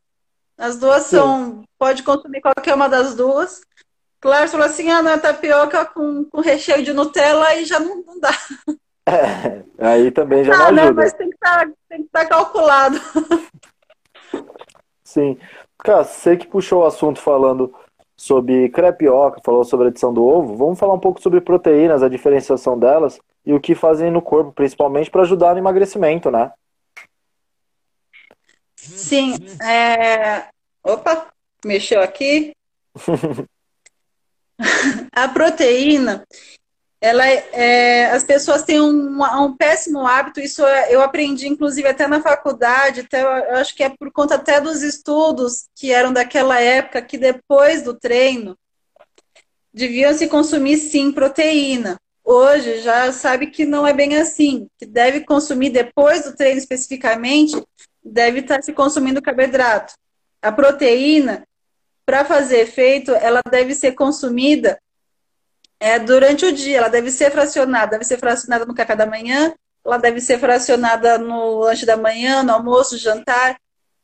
As 0.57 0.77
duas 0.79 1.03
Sim. 1.03 1.17
são. 1.17 1.63
Pode 1.77 2.03
consumir 2.03 2.41
qualquer 2.41 2.73
uma 2.73 2.87
das 2.87 3.15
duas. 3.15 3.61
Claro, 4.19 4.49
falou 4.49 4.65
assim: 4.65 4.89
ah, 4.89 5.01
não 5.01 5.11
é 5.11 5.17
tapioca 5.17 5.85
com, 5.85 6.25
com 6.25 6.41
recheio 6.41 6.83
de 6.83 6.93
Nutella 6.93 7.55
e 7.55 7.65
já 7.65 7.79
não, 7.79 8.03
não 8.03 8.19
dá. 8.19 8.31
É, 9.09 9.63
aí 9.79 10.11
também 10.11 10.43
já 10.43 10.53
ah, 10.53 10.57
não 10.69 10.83
ajuda. 10.83 10.83
Não, 10.83 10.93
mas 10.95 11.13
tem 11.13 11.29
que 11.29 11.37
tá, 11.37 11.65
estar 11.89 12.09
tá 12.11 12.25
calculado. 12.25 12.99
Sim. 15.01 15.39
Cara, 15.77 16.03
você 16.03 16.35
que 16.35 16.45
puxou 16.45 16.81
o 16.81 16.85
assunto 16.85 17.21
falando 17.21 17.73
sobre 18.17 18.69
crepioca, 18.69 19.41
falou 19.43 19.63
sobre 19.63 19.87
a 19.87 19.89
adição 19.89 20.13
do 20.13 20.25
ovo. 20.25 20.55
Vamos 20.55 20.79
falar 20.79 20.93
um 20.95 20.99
pouco 20.99 21.21
sobre 21.21 21.39
proteínas, 21.39 22.01
a 22.01 22.09
diferenciação 22.09 22.77
delas 22.77 23.19
e 23.45 23.53
o 23.53 23.59
que 23.59 23.75
fazem 23.75 24.11
no 24.11 24.21
corpo, 24.21 24.51
principalmente 24.51 25.11
para 25.11 25.21
ajudar 25.21 25.53
no 25.53 25.59
emagrecimento, 25.59 26.31
né? 26.31 26.51
Sim. 28.75 29.35
É... 29.61 30.47
Opa, 30.83 31.27
mexeu 31.63 32.01
aqui. 32.01 32.51
a 35.11 35.27
proteína, 35.27 36.25
ela 36.99 37.27
é, 37.27 37.49
é, 37.53 38.05
as 38.11 38.23
pessoas 38.23 38.63
têm 38.63 38.81
um, 38.81 39.21
um, 39.21 39.55
péssimo 39.55 40.05
hábito, 40.05 40.39
isso 40.39 40.63
eu 40.89 41.01
aprendi 41.01 41.47
inclusive 41.47 41.87
até 41.87 42.07
na 42.07 42.21
faculdade, 42.21 43.01
até, 43.01 43.21
eu 43.21 43.55
acho 43.55 43.75
que 43.75 43.83
é 43.83 43.89
por 43.89 44.11
conta 44.11 44.35
até 44.35 44.59
dos 44.59 44.81
estudos 44.81 45.67
que 45.75 45.91
eram 45.91 46.11
daquela 46.11 46.59
época, 46.59 47.01
que 47.01 47.17
depois 47.17 47.83
do 47.83 47.93
treino 47.93 48.57
deviam 49.71 50.13
se 50.13 50.27
consumir 50.27 50.77
sim 50.77 51.11
proteína. 51.11 51.99
Hoje 52.23 52.81
já 52.81 53.11
sabe 53.11 53.47
que 53.47 53.63
não 53.63 53.85
é 53.85 53.93
bem 53.93 54.17
assim, 54.17 54.67
que 54.77 54.85
deve 54.85 55.21
consumir 55.21 55.69
depois 55.69 56.23
do 56.23 56.35
treino 56.35 56.57
especificamente, 56.57 57.61
deve 58.03 58.39
estar 58.39 58.61
se 58.63 58.73
consumindo 58.73 59.21
carboidrato. 59.21 59.93
A 60.41 60.51
proteína, 60.51 61.47
para 62.05 62.25
fazer 62.25 62.61
efeito, 62.61 63.11
ela 63.11 63.41
deve 63.49 63.75
ser 63.75 63.93
consumida 63.93 64.79
é, 65.79 65.99
durante 65.99 66.45
o 66.45 66.51
dia. 66.51 66.77
Ela 66.77 66.89
deve 66.89 67.11
ser 67.11 67.31
fracionada, 67.31 67.91
deve 67.91 68.05
ser 68.05 68.17
fracionada 68.17 68.65
no 68.65 68.75
café 68.75 68.95
da 68.95 69.05
manhã, 69.05 69.53
ela 69.85 69.97
deve 69.97 70.19
ser 70.19 70.39
fracionada 70.39 71.17
no 71.17 71.59
lanche 71.59 71.85
da 71.85 71.97
manhã, 71.97 72.43
no 72.43 72.53
almoço, 72.53 72.97
jantar, 72.97 73.57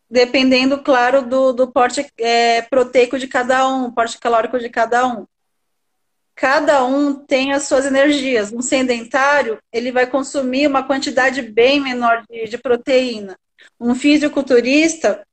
dependendo, 0.09 0.81
claro, 0.81 1.21
do, 1.21 1.51
do 1.51 1.71
porte 1.71 2.05
é, 2.17 2.61
proteico 2.61 3.17
de 3.17 3.27
cada 3.27 3.67
um, 3.67 3.91
porte 3.91 4.17
calórico 4.17 4.59
de 4.59 4.69
cada 4.69 5.07
um. 5.07 5.25
Cada 6.35 6.83
um 6.83 7.13
tem 7.13 7.53
as 7.53 7.63
suas 7.63 7.85
energias. 7.85 8.51
Um 8.51 8.61
sedentário, 8.61 9.59
ele 9.71 9.91
vai 9.91 10.07
consumir 10.07 10.67
uma 10.67 10.83
quantidade 10.83 11.41
bem 11.41 11.79
menor 11.79 12.23
de, 12.29 12.45
de 12.47 12.57
proteína. 12.57 13.37
Um 13.79 13.93
fisiculturista, 13.93 15.25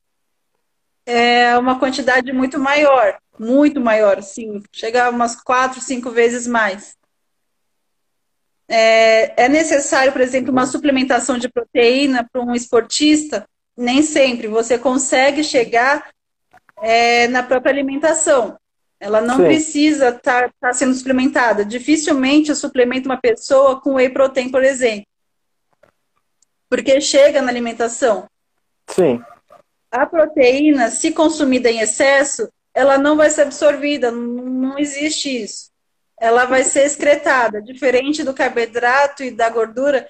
é 1.07 1.57
uma 1.59 1.79
quantidade 1.79 2.33
muito 2.33 2.59
maior 2.59 3.19
muito 3.41 3.81
maior, 3.81 4.23
sim, 4.23 4.63
chega 4.71 5.09
umas 5.09 5.35
quatro, 5.35 5.81
cinco 5.81 6.11
vezes 6.11 6.47
mais. 6.47 6.95
É, 8.69 9.45
é 9.45 9.49
necessário, 9.49 10.13
por 10.13 10.21
exemplo, 10.21 10.53
uma 10.53 10.67
suplementação 10.67 11.39
de 11.39 11.49
proteína 11.49 12.29
para 12.31 12.43
um 12.43 12.55
esportista? 12.55 13.49
Nem 13.75 14.03
sempre. 14.03 14.47
Você 14.47 14.79
consegue 14.79 15.43
chegar 15.43 16.11
é, 16.83 17.29
na 17.29 17.43
própria 17.43 17.73
alimentação. 17.73 18.59
Ela 19.01 19.23
não 19.23 19.37
Sim. 19.37 19.45
precisa 19.45 20.11
estar 20.11 20.51
tá, 20.51 20.55
tá 20.61 20.73
sendo 20.75 20.93
suplementada. 20.93 21.65
Dificilmente 21.65 22.51
eu 22.51 22.55
suplemento 22.55 23.09
uma 23.09 23.17
pessoa 23.17 23.81
com 23.81 23.95
whey 23.95 24.11
protein, 24.11 24.51
por 24.51 24.63
exemplo. 24.63 25.07
Porque 26.69 27.01
chega 27.01 27.41
na 27.41 27.49
alimentação. 27.49 28.29
Sim. 28.87 29.21
A 29.91 30.05
proteína, 30.05 30.91
se 30.91 31.11
consumida 31.11 31.71
em 31.71 31.81
excesso, 31.81 32.47
ela 32.75 32.99
não 32.99 33.17
vai 33.17 33.31
ser 33.31 33.43
absorvida. 33.43 34.11
Não 34.11 34.79
existe 34.79 35.43
isso. 35.43 35.71
Ela 36.19 36.45
vai 36.45 36.65
ser 36.65 36.85
excretada. 36.85 37.63
Diferente 37.63 38.23
do 38.23 38.35
carboidrato 38.35 39.23
e 39.23 39.31
da 39.31 39.49
gordura, 39.49 40.07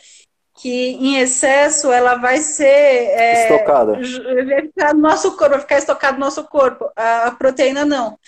que 0.61 0.93
em 0.93 1.19
excesso 1.19 1.91
ela 1.91 2.17
vai 2.17 2.39
ser 2.39 2.67
é, 2.67 3.43
estocada. 3.43 3.93
Vai 3.93 4.63
ficar 4.63 4.95
no 4.95 5.01
nosso 5.01 5.37
corpo, 5.37 5.53
vai 5.53 5.61
ficar 5.61 5.79
estocada 5.79 6.15
no 6.15 6.25
nosso 6.25 6.45
corpo. 6.45 6.91
A, 6.97 7.27
a, 7.27 7.31
proteína 7.31 7.85
não. 7.85 8.19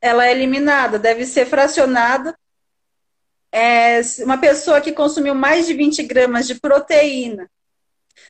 Ela 0.00 0.26
é 0.26 0.32
eliminada, 0.32 0.98
deve 0.98 1.24
ser 1.24 1.46
fracionada. 1.46 2.36
É, 3.50 4.00
uma 4.20 4.38
pessoa 4.38 4.80
que 4.80 4.92
consumiu 4.92 5.34
mais 5.34 5.66
de 5.66 5.74
20 5.74 6.02
gramas 6.02 6.46
de 6.46 6.54
proteína, 6.56 7.48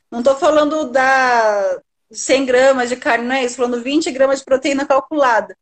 não 0.09 0.19
estou 0.19 0.35
falando 0.35 0.89
da 0.89 1.81
100 2.11 2.45
gramas 2.45 2.89
de 2.89 2.95
carne, 2.95 3.25
não 3.25 3.35
é 3.35 3.45
isso, 3.45 3.57
falando 3.57 3.81
20 3.81 4.11
gramas 4.11 4.39
de 4.39 4.45
proteína 4.45 4.85
calculada. 4.85 5.55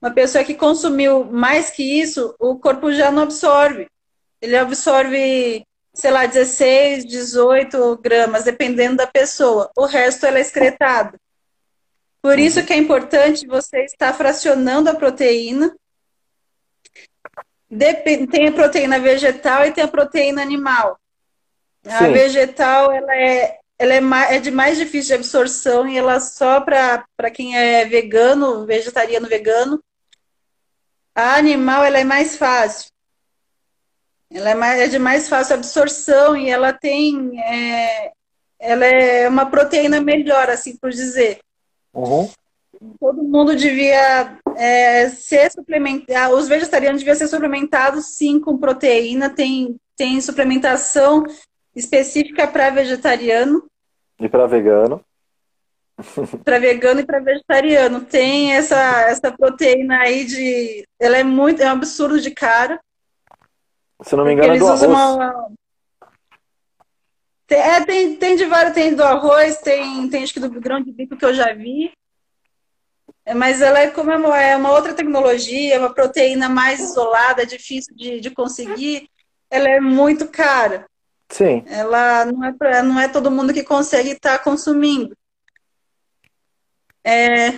Uma 0.00 0.10
pessoa 0.10 0.44
que 0.44 0.54
consumiu 0.54 1.24
mais 1.24 1.70
que 1.70 1.82
isso, 1.82 2.34
o 2.38 2.58
corpo 2.58 2.92
já 2.92 3.10
não 3.10 3.22
absorve. 3.22 3.88
Ele 4.40 4.56
absorve 4.56 5.66
sei 5.96 6.10
lá, 6.10 6.26
16, 6.26 7.06
18 7.06 7.96
gramas, 7.96 8.44
dependendo 8.44 8.96
da 8.96 9.06
pessoa. 9.06 9.70
O 9.74 9.86
resto 9.86 10.26
ela 10.26 10.36
é 10.36 10.42
excretado. 10.42 11.18
Por 12.20 12.38
isso 12.38 12.64
que 12.66 12.72
é 12.72 12.76
importante 12.76 13.46
você 13.46 13.84
estar 13.84 14.12
fracionando 14.12 14.90
a 14.90 14.94
proteína. 14.94 15.74
Tem 18.30 18.48
a 18.48 18.52
proteína 18.52 18.98
vegetal 19.00 19.64
e 19.64 19.72
tem 19.72 19.82
a 19.82 19.88
proteína 19.88 20.42
animal. 20.42 21.00
A 21.86 21.98
Sim. 21.98 22.12
vegetal 22.12 22.92
ela 22.92 23.16
é, 23.16 23.58
ela 23.78 23.94
é, 23.94 24.00
mais, 24.00 24.32
é 24.32 24.38
de 24.38 24.50
mais 24.50 24.78
difícil 24.78 25.08
de 25.08 25.14
absorção 25.14 25.86
e 25.86 25.98
ela 25.98 26.18
só 26.18 26.60
para 26.60 27.30
quem 27.32 27.56
é 27.56 27.84
vegano, 27.84 28.64
vegetariano, 28.64 29.28
vegano. 29.28 29.82
A 31.14 31.36
animal 31.36 31.84
ela 31.84 31.98
é 31.98 32.04
mais 32.04 32.36
fácil. 32.36 32.90
Ela 34.30 34.50
é, 34.50 34.54
mais, 34.54 34.80
é 34.80 34.88
de 34.88 34.98
mais 34.98 35.28
fácil 35.28 35.54
absorção 35.54 36.36
e 36.36 36.50
ela 36.50 36.72
tem. 36.72 37.40
É, 37.40 38.12
ela 38.58 38.86
é 38.86 39.28
uma 39.28 39.46
proteína 39.46 40.00
melhor, 40.00 40.50
assim 40.50 40.76
por 40.76 40.90
dizer. 40.90 41.38
Uhum. 41.94 42.28
Todo 42.98 43.22
mundo 43.22 43.54
devia 43.54 44.38
é, 44.56 45.08
ser 45.10 45.50
suplementado. 45.52 46.34
Os 46.34 46.48
vegetarianos 46.48 47.00
deviam 47.02 47.16
ser 47.16 47.28
suplementados 47.28 48.16
sim 48.16 48.40
com 48.40 48.58
proteína. 48.58 49.30
Tem, 49.30 49.76
tem 49.96 50.20
suplementação 50.20 51.24
específica 51.76 52.48
para 52.48 52.70
vegetariano. 52.70 53.64
E 54.18 54.28
para 54.28 54.46
vegano. 54.46 55.04
para 56.44 56.58
vegano 56.58 57.00
e 57.00 57.06
para 57.06 57.20
vegetariano. 57.20 58.00
Tem 58.00 58.54
essa, 58.54 59.02
essa 59.02 59.30
proteína 59.30 59.98
aí 59.98 60.24
de. 60.24 60.88
Ela 60.98 61.18
é 61.18 61.22
muito. 61.22 61.62
É 61.62 61.66
um 61.66 61.76
absurdo 61.76 62.18
de 62.20 62.30
cara. 62.30 62.80
Se 64.02 64.16
não 64.16 64.24
me 64.24 64.32
engano, 64.32 64.54
é 64.54 64.58
do 64.58 64.66
arroz. 64.66 64.82
Uma... 64.82 65.48
Tem, 67.46 67.58
é, 67.58 67.84
tem, 67.84 68.16
tem 68.16 68.36
de 68.36 68.44
vários, 68.46 68.74
tem 68.74 68.94
do 68.94 69.04
arroz, 69.04 69.58
tem, 69.58 70.08
tem 70.10 70.24
acho 70.24 70.34
que 70.34 70.40
do 70.40 70.50
grão 70.60 70.82
de 70.82 70.90
bico 70.90 71.16
que 71.16 71.24
eu 71.24 71.32
já 71.32 71.54
vi. 71.54 71.92
É, 73.24 73.34
mas 73.34 73.60
ela 73.60 73.80
é 73.80 73.90
como 73.90 74.10
é, 74.10 74.50
é 74.50 74.56
uma 74.56 74.72
outra 74.72 74.94
tecnologia, 74.94 75.74
é 75.74 75.78
uma 75.78 75.92
proteína 75.92 76.48
mais 76.48 76.80
isolada, 76.80 77.42
é 77.42 77.46
difícil 77.46 77.94
de, 77.94 78.20
de 78.20 78.30
conseguir. 78.30 79.08
Ela 79.48 79.68
é 79.68 79.80
muito 79.80 80.28
cara. 80.28 80.86
Sim. 81.36 81.62
Ela 81.66 82.24
não 82.24 82.44
é, 82.44 82.52
pra, 82.54 82.82
não 82.82 82.98
é 82.98 83.08
todo 83.08 83.30
mundo 83.30 83.52
que 83.52 83.62
consegue 83.62 84.12
estar 84.12 84.38
tá 84.38 84.42
consumindo. 84.42 85.14
É... 87.04 87.48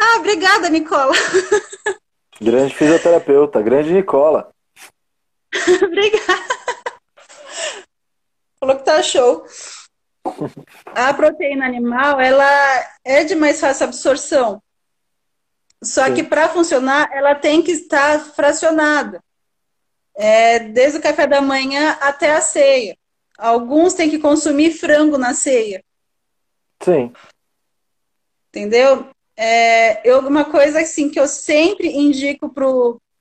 Ah, 0.00 0.16
obrigada, 0.20 0.70
Nicola. 0.70 1.12
Grande 2.40 2.74
fisioterapeuta, 2.74 3.62
grande 3.62 3.92
Nicola. 3.92 4.52
Obrigada. 5.82 6.44
Falou 8.60 8.76
que 8.76 8.84
tá 8.84 9.02
show. 9.02 9.46
A 10.94 11.14
proteína 11.14 11.64
animal, 11.64 12.20
ela 12.20 12.44
é 13.02 13.24
de 13.24 13.34
mais 13.34 13.58
fácil 13.58 13.84
absorção. 13.84 14.62
Só 15.82 16.04
Sim. 16.06 16.14
que 16.14 16.22
para 16.22 16.50
funcionar, 16.50 17.08
ela 17.10 17.34
tem 17.34 17.62
que 17.62 17.72
estar 17.72 18.18
fracionada. 18.34 19.22
É, 20.14 20.58
desde 20.58 20.98
o 20.98 21.02
café 21.02 21.26
da 21.26 21.40
manhã 21.40 21.96
até 22.02 22.32
a 22.32 22.42
ceia. 22.42 22.98
Alguns 23.38 23.94
têm 23.94 24.08
que 24.08 24.18
consumir 24.18 24.72
frango 24.72 25.18
na 25.18 25.34
ceia. 25.34 25.84
Sim. 26.82 27.12
Entendeu? 28.48 29.08
É, 29.36 30.08
eu, 30.08 30.20
uma 30.20 30.44
coisa 30.44 30.80
assim 30.80 31.10
que 31.10 31.20
eu 31.20 31.28
sempre 31.28 31.88
indico 31.88 32.48
para 32.48 32.66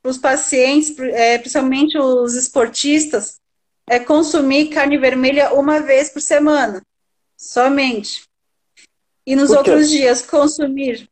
os 0.04 0.18
pacientes, 0.18 0.98
é, 0.98 1.38
principalmente 1.38 1.98
os 1.98 2.36
esportistas, 2.36 3.40
é 3.88 4.00
consumir 4.00 4.70
carne 4.70 4.98
vermelha 4.98 5.54
uma 5.54 5.80
vez 5.82 6.10
por 6.10 6.22
semana, 6.22 6.82
somente. 7.38 8.24
E 9.26 9.36
nos 9.36 9.50
outros 9.52 9.90
dias 9.90 10.22
consumir. 10.22 11.10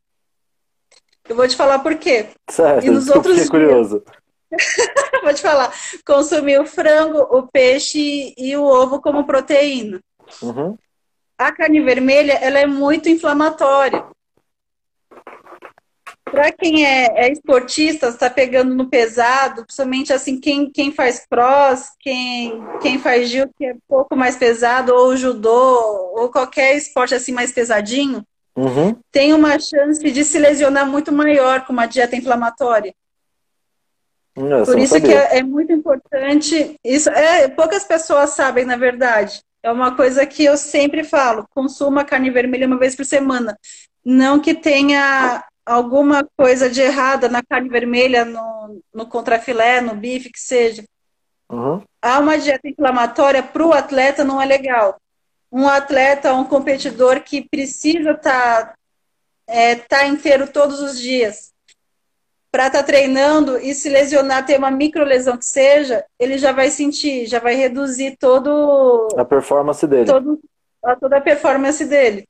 Eu 1.28 1.36
vou 1.36 1.48
te 1.48 1.56
falar 1.56 1.80
por 1.80 1.96
quê. 1.96 2.28
Certo, 2.50 2.86
e 2.86 2.90
nos 2.90 3.08
outros 3.10 3.36
dias, 3.36 3.50
curioso. 3.50 4.04
vou 5.24 5.34
te 5.34 5.42
falar. 5.42 5.74
Consumir 6.06 6.60
o 6.60 6.66
frango, 6.66 7.20
o 7.20 7.48
peixe 7.48 8.34
e 8.38 8.56
o 8.56 8.64
ovo 8.64 9.02
como 9.02 9.26
proteína. 9.26 10.00
Uhum. 10.42 10.78
A 11.38 11.52
carne 11.52 11.82
vermelha, 11.82 12.34
ela 12.34 12.60
é 12.60 12.66
muito 12.66 13.10
inflamatória. 13.10 14.06
Para 16.24 16.52
quem 16.52 16.84
é, 16.84 17.28
é, 17.28 17.32
esportista, 17.32 18.08
está 18.08 18.28
pegando 18.28 18.74
no 18.74 18.90
pesado, 18.90 19.64
principalmente 19.66 20.12
assim, 20.12 20.40
quem, 20.40 20.68
quem 20.70 20.92
faz 20.92 21.24
cross, 21.30 21.92
quem, 22.00 22.60
quem 22.82 22.98
faz 22.98 23.30
gil, 23.30 23.48
que 23.56 23.66
é 23.66 23.74
um 23.74 23.80
pouco 23.88 24.16
mais 24.16 24.36
pesado, 24.36 24.96
ou 24.96 25.16
judô, 25.16 26.12
ou 26.16 26.30
qualquer 26.30 26.76
esporte 26.76 27.14
assim 27.14 27.32
mais 27.32 27.52
pesadinho, 27.52 28.26
uhum. 28.56 28.96
tem 29.12 29.32
uma 29.32 29.60
chance 29.60 30.02
de 30.02 30.26
se 30.26 30.40
lesionar 30.40 30.88
muito 30.88 31.12
maior 31.12 31.68
com 31.68 31.74
uma 31.74 31.86
dieta 31.86 32.16
inflamatória. 32.16 32.96
Nossa, 34.36 34.72
Por 34.72 34.80
isso 34.80 35.00
que 35.00 35.14
é, 35.14 35.38
é, 35.38 35.44
muito 35.44 35.72
importante. 35.72 36.76
Isso 36.84 37.10
é 37.10 37.48
poucas 37.48 37.84
pessoas 37.84 38.32
sabem, 38.32 38.66
na 38.66 38.76
verdade. 38.76 39.42
É 39.62 39.72
uma 39.72 39.96
coisa 39.96 40.26
que 40.26 40.44
eu 40.44 40.58
sempre 40.58 41.04
falo: 41.04 41.48
consuma 41.54 42.04
carne 42.04 42.32
vermelha 42.32 42.66
uma 42.66 42.80
vez 42.80 42.96
por 42.96 43.06
semana. 43.06 43.58
Não 44.04 44.40
que 44.40 44.54
tenha 44.56 45.44
alguma 45.66 46.28
coisa 46.36 46.70
de 46.70 46.82
errada 46.82 47.30
na 47.30 47.44
carne 47.44 47.70
vermelha, 47.70 48.26
no, 48.26 48.82
no 48.94 49.06
contrafilé, 49.06 49.82
no 49.82 49.96
bife, 49.96 50.32
que 50.32 50.40
seja. 50.40 50.84
Uhum. 51.50 51.84
Há 52.02 52.20
uma 52.20 52.38
dieta 52.38 52.68
inflamatória 52.68 53.44
para 53.44 53.66
o 53.66 53.72
atleta 53.72 54.24
não 54.24 54.42
é 54.42 54.46
legal. 54.46 55.00
Um 55.52 55.70
atleta, 55.70 56.34
um 56.34 56.44
competidor 56.44 57.22
que 57.22 57.48
precisa 57.48 58.12
estar 58.12 58.66
tá, 58.66 58.74
é, 59.46 59.76
tá 59.76 60.08
inteiro 60.08 60.48
todos 60.48 60.80
os 60.80 61.00
dias 61.00 61.53
para 62.54 62.68
estar 62.68 62.82
tá 62.82 62.84
treinando 62.84 63.58
e 63.58 63.74
se 63.74 63.90
lesionar, 63.90 64.46
ter 64.46 64.60
uma 64.60 64.70
micro 64.70 65.04
lesão 65.04 65.36
que 65.36 65.46
seja, 65.46 66.06
ele 66.20 66.38
já 66.38 66.52
vai 66.52 66.70
sentir, 66.70 67.26
já 67.26 67.40
vai 67.40 67.56
reduzir 67.56 68.16
todo 68.20 69.08
a 69.18 69.26
performance 69.26 69.88
dele. 69.88 70.06
Todo, 70.06 70.40
toda 71.00 71.18
a 71.18 71.22
performance 71.22 71.84
dele. 71.84 72.28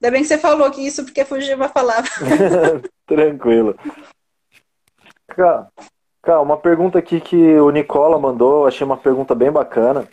Ainda 0.00 0.10
bem 0.10 0.22
que 0.22 0.28
você 0.28 0.38
falou 0.38 0.70
que 0.70 0.80
isso 0.80 1.04
porque 1.04 1.22
fugiu 1.22 1.54
uma 1.54 1.68
palavra. 1.68 2.08
Tranquilo. 3.06 3.76
Cara, 5.26 6.40
uma 6.40 6.56
pergunta 6.56 6.98
aqui 6.98 7.20
que 7.20 7.60
o 7.60 7.68
Nicola 7.68 8.18
mandou, 8.18 8.66
achei 8.66 8.86
uma 8.86 8.96
pergunta 8.96 9.34
bem 9.34 9.52
bacana. 9.52 10.08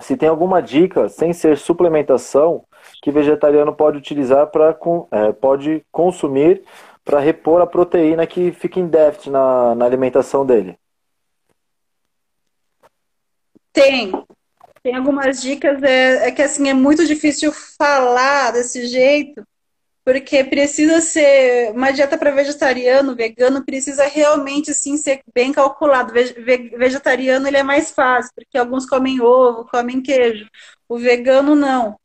Se 0.00 0.16
tem 0.16 0.28
alguma 0.28 0.60
dica, 0.60 1.08
sem 1.08 1.32
ser 1.32 1.56
suplementação, 1.58 2.64
que 3.00 3.12
vegetariano 3.12 3.72
pode 3.72 3.98
utilizar 3.98 4.48
para 4.48 4.76
é, 5.12 5.30
pode 5.30 5.84
consumir 5.92 6.64
para 7.04 7.20
repor 7.20 7.60
a 7.60 7.66
proteína 7.66 8.26
que 8.26 8.52
fica 8.52 8.78
em 8.78 8.86
déficit 8.86 9.30
na, 9.30 9.74
na 9.74 9.84
alimentação 9.84 10.44
dele? 10.44 10.78
Tem. 13.72 14.12
Tem 14.82 14.94
algumas 14.94 15.42
dicas, 15.42 15.82
é, 15.82 16.28
é 16.28 16.30
que 16.30 16.40
assim, 16.40 16.68
é 16.68 16.74
muito 16.74 17.06
difícil 17.06 17.52
falar 17.52 18.52
desse 18.52 18.86
jeito, 18.86 19.46
porque 20.02 20.42
precisa 20.42 21.02
ser 21.02 21.72
uma 21.72 21.90
dieta 21.90 22.16
para 22.16 22.30
vegetariano, 22.30 23.14
vegano, 23.14 23.64
precisa 23.64 24.06
realmente 24.06 24.72
sim 24.72 24.96
ser 24.96 25.20
bem 25.34 25.52
calculado. 25.52 26.12
Vegetariano 26.12 27.46
ele 27.46 27.58
é 27.58 27.62
mais 27.62 27.90
fácil, 27.90 28.32
porque 28.34 28.56
alguns 28.56 28.86
comem 28.86 29.20
ovo, 29.20 29.66
comem 29.66 30.00
queijo. 30.00 30.48
O 30.88 30.98
vegano 30.98 31.54
não. 31.54 31.96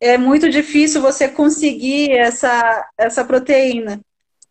É 0.00 0.18
muito 0.18 0.50
difícil 0.50 1.00
você 1.00 1.28
conseguir 1.28 2.10
essa, 2.10 2.86
essa 2.98 3.24
proteína. 3.24 4.00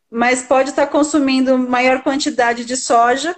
Mas 0.10 0.44
pode 0.44 0.70
estar 0.70 0.88
consumindo 0.88 1.58
maior 1.58 2.02
quantidade 2.02 2.66
de 2.66 2.78
soja. 2.78 3.36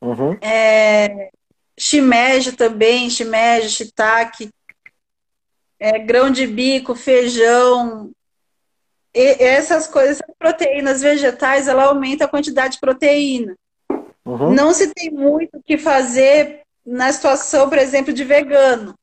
Uhum. 0.00 0.36
É, 0.40 1.30
shimeji 1.78 2.52
também, 2.52 3.08
shimeji, 3.10 3.70
shiitake, 3.70 4.50
é, 5.78 5.98
grão 5.98 6.30
de 6.30 6.46
bico, 6.46 6.94
feijão. 6.94 8.10
E 9.14 9.42
essas 9.42 9.86
coisas, 9.86 10.20
proteínas 10.38 11.00
vegetais, 11.00 11.68
ela 11.68 11.84
aumenta 11.84 12.24
a 12.24 12.28
quantidade 12.28 12.74
de 12.74 12.80
proteína. 12.80 13.56
Uhum. 14.24 14.52
Não 14.52 14.74
se 14.74 14.92
tem 14.92 15.10
muito 15.10 15.56
o 15.56 15.62
que 15.62 15.78
fazer 15.78 16.62
na 16.84 17.12
situação, 17.12 17.68
por 17.68 17.78
exemplo, 17.78 18.12
de 18.12 18.24
vegano, 18.24 18.94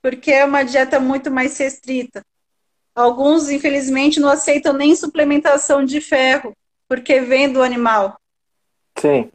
porque 0.00 0.30
é 0.30 0.44
uma 0.44 0.62
dieta 0.62 0.98
muito 0.98 1.30
mais 1.30 1.56
restrita. 1.58 2.24
Alguns, 2.94 3.50
infelizmente, 3.50 4.20
não 4.20 4.28
aceitam 4.28 4.72
nem 4.72 4.94
suplementação 4.94 5.84
de 5.84 6.00
ferro, 6.00 6.52
porque 6.88 7.20
vem 7.20 7.52
do 7.52 7.62
animal. 7.62 8.16
Sim. 8.98 9.30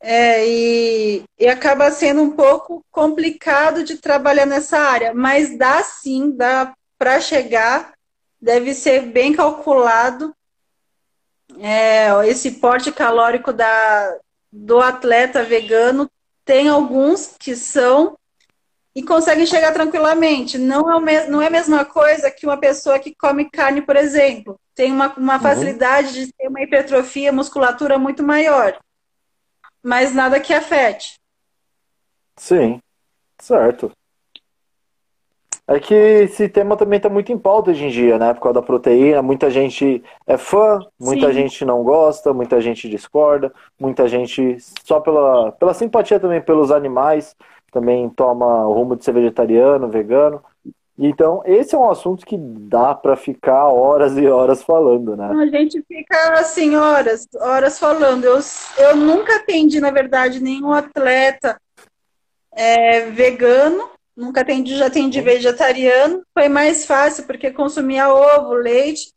É, 0.00 0.46
e, 0.46 1.24
e 1.38 1.48
acaba 1.48 1.90
sendo 1.90 2.22
um 2.22 2.30
pouco 2.30 2.84
complicado 2.90 3.82
de 3.84 3.98
trabalhar 3.98 4.46
nessa 4.46 4.78
área, 4.78 5.12
mas 5.12 5.56
dá 5.56 5.82
sim, 5.82 6.30
dá 6.30 6.72
para 6.96 7.20
chegar, 7.20 7.92
deve 8.40 8.74
ser 8.74 9.02
bem 9.02 9.32
calculado 9.32 10.34
é, 11.60 12.08
esse 12.28 12.52
porte 12.52 12.92
calórico 12.92 13.52
da, 13.52 14.18
do 14.52 14.80
atleta 14.80 15.42
vegano. 15.42 16.10
Tem 16.44 16.68
alguns 16.68 17.34
que 17.38 17.54
são 17.54 18.17
e 18.94 19.02
conseguem 19.02 19.46
chegar 19.46 19.72
tranquilamente. 19.72 20.58
Não 20.58 21.06
é, 21.08 21.26
não 21.28 21.40
é 21.42 21.46
a 21.46 21.50
mesma 21.50 21.84
coisa 21.84 22.30
que 22.30 22.46
uma 22.46 22.56
pessoa 22.56 22.98
que 22.98 23.14
come 23.14 23.48
carne, 23.50 23.82
por 23.82 23.96
exemplo. 23.96 24.58
Tem 24.74 24.90
uma, 24.90 25.12
uma 25.16 25.34
uhum. 25.34 25.40
facilidade 25.40 26.12
de 26.12 26.32
ter 26.32 26.48
uma 26.48 26.62
hipertrofia, 26.62 27.32
musculatura 27.32 27.98
muito 27.98 28.22
maior. 28.22 28.78
Mas 29.82 30.14
nada 30.14 30.40
que 30.40 30.52
afete. 30.52 31.18
Sim, 32.36 32.80
certo. 33.40 33.92
É 35.70 35.78
que 35.78 35.94
esse 35.94 36.48
tema 36.48 36.78
também 36.78 36.96
está 36.96 37.10
muito 37.10 37.30
em 37.30 37.38
pauta 37.38 37.70
hoje 37.70 37.84
em 37.84 37.90
dia, 37.90 38.18
né? 38.18 38.32
Por 38.32 38.40
causa 38.40 38.54
da 38.54 38.66
proteína. 38.66 39.20
Muita 39.20 39.50
gente 39.50 40.02
é 40.26 40.38
fã, 40.38 40.78
muita 40.98 41.26
Sim. 41.26 41.34
gente 41.34 41.62
não 41.62 41.84
gosta, 41.84 42.32
muita 42.32 42.58
gente 42.58 42.88
discorda, 42.88 43.52
muita 43.78 44.08
gente 44.08 44.56
só 44.82 44.98
pela, 44.98 45.52
pela 45.52 45.74
simpatia 45.74 46.18
também 46.18 46.40
pelos 46.40 46.70
animais 46.70 47.36
também 47.70 48.08
toma 48.10 48.66
o 48.66 48.72
rumo 48.72 48.96
de 48.96 49.04
ser 49.04 49.12
vegetariano, 49.12 49.88
vegano. 49.88 50.42
Então, 50.98 51.42
esse 51.44 51.76
é 51.76 51.78
um 51.78 51.88
assunto 51.88 52.26
que 52.26 52.36
dá 52.36 52.92
para 52.92 53.14
ficar 53.14 53.68
horas 53.68 54.18
e 54.18 54.26
horas 54.26 54.64
falando, 54.64 55.16
né? 55.16 55.30
A 55.30 55.46
gente 55.46 55.80
fica 55.86 56.32
assim, 56.40 56.74
horas, 56.74 57.28
horas 57.40 57.78
falando. 57.78 58.24
Eu, 58.24 58.40
eu 58.78 58.96
nunca 58.96 59.36
atendi, 59.36 59.80
na 59.80 59.92
verdade, 59.92 60.42
nenhum 60.42 60.72
atleta 60.72 61.60
é, 62.50 63.10
vegano, 63.10 63.88
nunca 64.16 64.40
atendi, 64.40 64.76
já 64.76 64.86
atendi 64.86 65.20
vegetariano. 65.20 66.22
Foi 66.34 66.48
mais 66.48 66.84
fácil, 66.84 67.24
porque 67.26 67.52
consumia 67.52 68.12
ovo, 68.12 68.54
leite, 68.54 69.12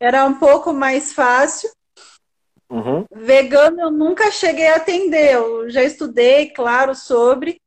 era 0.00 0.24
um 0.24 0.34
pouco 0.34 0.72
mais 0.72 1.12
fácil. 1.12 1.70
Uhum. 2.70 3.04
Vegano 3.14 3.80
eu 3.82 3.90
nunca 3.90 4.30
cheguei 4.30 4.68
a 4.68 4.76
atender, 4.76 5.34
eu 5.34 5.68
já 5.70 5.82
estudei, 5.82 6.48
claro, 6.50 6.94
sobre, 6.94 7.60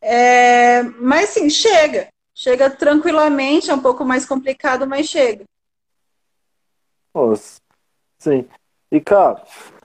é, 0.00 0.82
mas 0.82 1.30
sim, 1.30 1.48
chega. 1.50 2.08
Chega 2.34 2.70
tranquilamente, 2.70 3.70
é 3.70 3.74
um 3.74 3.82
pouco 3.82 4.04
mais 4.04 4.24
complicado, 4.24 4.86
mas 4.86 5.06
chega. 5.06 5.44
Nossa, 7.14 7.60
sim. 8.18 8.46
E, 8.90 9.00
cara, 9.00 9.42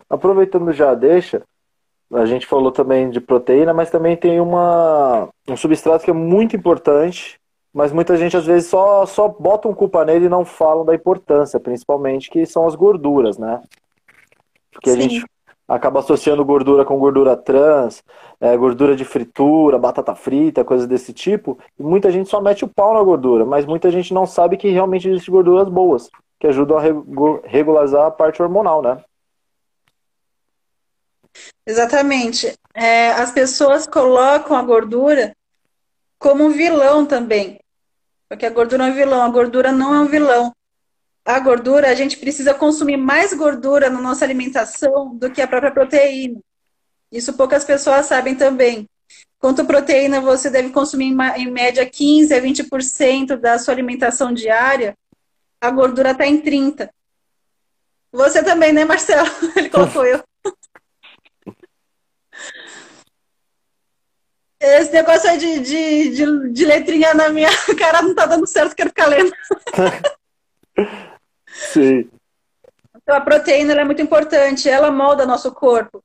aproveitando 0.10 0.72
já 0.72 0.94
deixa, 0.94 1.42
a 2.14 2.26
gente 2.26 2.46
falou 2.46 2.72
também 2.72 3.10
de 3.10 3.20
proteína, 3.20 3.74
mas 3.74 3.92
também 3.92 4.16
tem 4.16 4.40
uma, 4.40 5.28
um 5.48 5.58
substrato 5.58 6.06
que 6.06 6.12
é 6.12 6.14
muito 6.14 6.56
importante, 6.56 7.40
mas 7.74 7.92
muita 7.92 8.16
gente 8.16 8.38
às 8.38 8.46
vezes 8.46 8.70
só, 8.70 9.06
só 9.06 9.28
bota 9.28 9.68
um 9.68 9.74
culpa 9.74 10.06
nele 10.06 10.28
e 10.28 10.30
não 10.30 10.46
falam 10.46 10.86
da 10.86 10.96
importância, 10.96 11.60
principalmente, 11.60 12.30
que 12.30 12.46
são 12.46 12.66
as 12.66 12.76
gorduras, 12.76 13.38
né? 13.38 13.62
Porque 14.72 14.92
Sim. 14.92 14.98
a 14.98 15.02
gente 15.02 15.26
acaba 15.68 16.00
associando 16.00 16.46
gordura 16.46 16.86
com 16.86 16.98
gordura 16.98 17.36
trans, 17.36 18.04
é, 18.40 18.56
gordura 18.56 18.96
de 18.96 19.04
fritura, 19.04 19.80
batata 19.80 20.16
frita, 20.16 20.64
coisas 20.64 20.88
desse 20.88 21.12
tipo. 21.12 21.58
E 21.80 21.84
muita 21.84 22.12
gente 22.12 22.30
só 22.30 22.40
mete 22.40 22.64
o 22.64 22.68
pau 22.68 22.94
na 22.94 23.04
gordura, 23.04 23.46
mas 23.46 23.66
muita 23.66 23.90
gente 23.92 24.14
não 24.14 24.26
sabe 24.26 24.58
que 24.58 24.70
realmente 24.70 25.10
existem 25.10 25.34
gorduras 25.34 25.68
boas, 25.68 26.10
que 26.40 26.48
ajudam 26.48 26.78
a 26.78 27.48
regularizar 27.48 28.06
a 28.06 28.12
parte 28.12 28.42
hormonal, 28.42 28.82
né? 28.82 29.04
Exatamente. 31.66 32.54
É, 32.74 33.12
as 33.12 33.32
pessoas 33.32 33.88
colocam 33.88 34.56
a 34.56 34.62
gordura 34.62 35.36
como 36.20 36.46
um 36.46 36.52
vilão 36.52 37.06
também. 37.06 37.60
Porque 38.30 38.46
a 38.46 38.50
gordura 38.50 38.88
é 38.88 38.92
um 38.92 38.94
vilão. 38.94 39.22
A 39.22 39.30
gordura 39.30 39.72
não 39.72 39.94
é 39.94 40.00
um 40.00 40.06
vilão 40.06 40.52
a 41.26 41.40
gordura, 41.40 41.90
a 41.90 41.96
gente 41.96 42.18
precisa 42.18 42.54
consumir 42.54 42.98
mais 42.98 43.34
gordura 43.34 43.90
na 43.90 44.00
nossa 44.00 44.24
alimentação 44.24 45.16
do 45.16 45.32
que 45.32 45.42
a 45.42 45.48
própria 45.48 45.72
proteína. 45.72 46.40
Isso 47.12 47.34
poucas 47.34 47.66
pessoas 47.66 48.06
sabem 48.06 48.36
também. 48.36 48.88
Quanto 49.40 49.66
proteína 49.66 50.22
você 50.22 50.52
deve 50.52 50.70
consumir 50.70 51.16
em 51.38 51.52
média 51.52 51.84
15 51.84 52.34
a 52.34 52.40
20% 52.40 53.38
da 53.38 53.58
sua 53.58 53.74
alimentação 53.74 54.32
diária, 54.32 54.96
a 55.60 55.72
gordura 55.72 56.12
está 56.12 56.28
em 56.28 56.40
30%. 56.40 56.90
Você 58.12 58.44
também, 58.44 58.72
né, 58.72 58.86
Marcelo? 58.86 59.30
Ele 59.58 59.70
colocou 59.70 60.06
eu. 60.06 60.24
Esse 64.60 64.94
negócio 64.94 65.30
aí 65.30 65.38
de, 65.38 65.60
de, 65.60 66.10
de, 66.12 66.50
de 66.52 66.66
letrinha 66.66 67.14
na 67.14 67.30
minha 67.30 67.50
cara 67.78 68.02
não 68.02 68.16
tá 68.16 68.26
dando 68.26 68.48
certo, 68.48 68.76
quero 68.76 68.90
ficar 68.90 69.08
lendo. 69.08 69.34
Sim. 71.56 72.10
Então, 72.96 73.16
a 73.16 73.22
proteína 73.22 73.74
é 73.74 73.84
muito 73.84 74.02
importante, 74.02 74.68
ela 74.68 74.92
molda 74.92 75.26
nosso 75.26 75.52
corpo. 75.52 76.04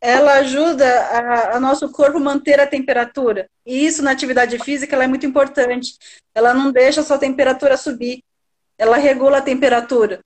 Ela 0.00 0.34
ajuda 0.34 0.86
a, 0.86 1.56
a 1.56 1.60
nosso 1.60 1.90
corpo 1.90 2.20
manter 2.20 2.60
a 2.60 2.66
temperatura. 2.66 3.48
E 3.66 3.84
isso 3.84 4.02
na 4.02 4.12
atividade 4.12 4.58
física 4.60 4.96
é 4.96 5.06
muito 5.06 5.26
importante. 5.26 5.94
Ela 6.34 6.54
não 6.54 6.70
deixa 6.70 7.00
a 7.00 7.04
sua 7.04 7.18
temperatura 7.18 7.76
subir. 7.76 8.22
Ela 8.78 8.96
regula 8.96 9.38
a 9.38 9.42
temperatura. 9.42 10.20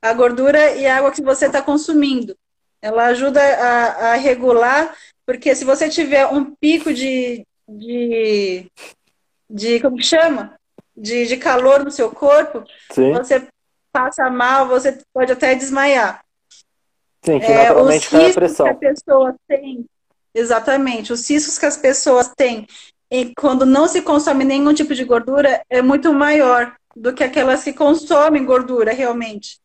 A 0.00 0.12
gordura 0.12 0.76
e 0.76 0.86
a 0.86 0.98
água 0.98 1.10
que 1.10 1.22
você 1.22 1.46
está 1.46 1.60
consumindo. 1.60 2.36
Ela 2.80 3.06
ajuda 3.06 3.40
a, 3.40 4.12
a 4.12 4.14
regular, 4.14 4.96
porque 5.26 5.54
se 5.54 5.64
você 5.64 5.88
tiver 5.88 6.26
um 6.26 6.54
pico 6.54 6.92
de, 6.92 7.44
de, 7.68 8.66
de 9.50 9.80
como 9.80 9.96
que 9.96 10.04
chama? 10.04 10.56
De, 10.96 11.26
de 11.26 11.36
calor 11.36 11.84
no 11.84 11.90
seu 11.90 12.10
corpo, 12.10 12.64
Sim. 12.90 13.12
você 13.12 13.46
passa 13.92 14.30
mal, 14.30 14.66
você 14.66 14.98
pode 15.12 15.32
até 15.32 15.54
desmaiar. 15.54 16.24
Sim, 17.24 17.38
que 17.38 17.46
é, 17.46 17.68
naturalmente 17.68 18.10
cai 18.10 18.30
a 18.30 18.34
pressão. 18.34 18.66
Que 18.66 18.72
a 18.72 18.74
pessoa 18.90 19.36
tem, 19.46 19.86
exatamente, 20.34 21.12
os 21.12 21.28
riscos 21.28 21.58
que 21.58 21.66
as 21.66 21.76
pessoas 21.76 22.32
têm 22.36 22.66
e 23.10 23.32
quando 23.36 23.66
não 23.66 23.86
se 23.86 24.00
consome 24.00 24.42
nenhum 24.42 24.72
tipo 24.72 24.94
de 24.94 25.04
gordura 25.04 25.62
é 25.68 25.82
muito 25.82 26.12
maior 26.14 26.74
do 26.96 27.12
que 27.12 27.22
aquelas 27.22 27.62
que 27.62 27.72
consomem 27.72 28.44
gordura 28.44 28.92
realmente. 28.92 29.60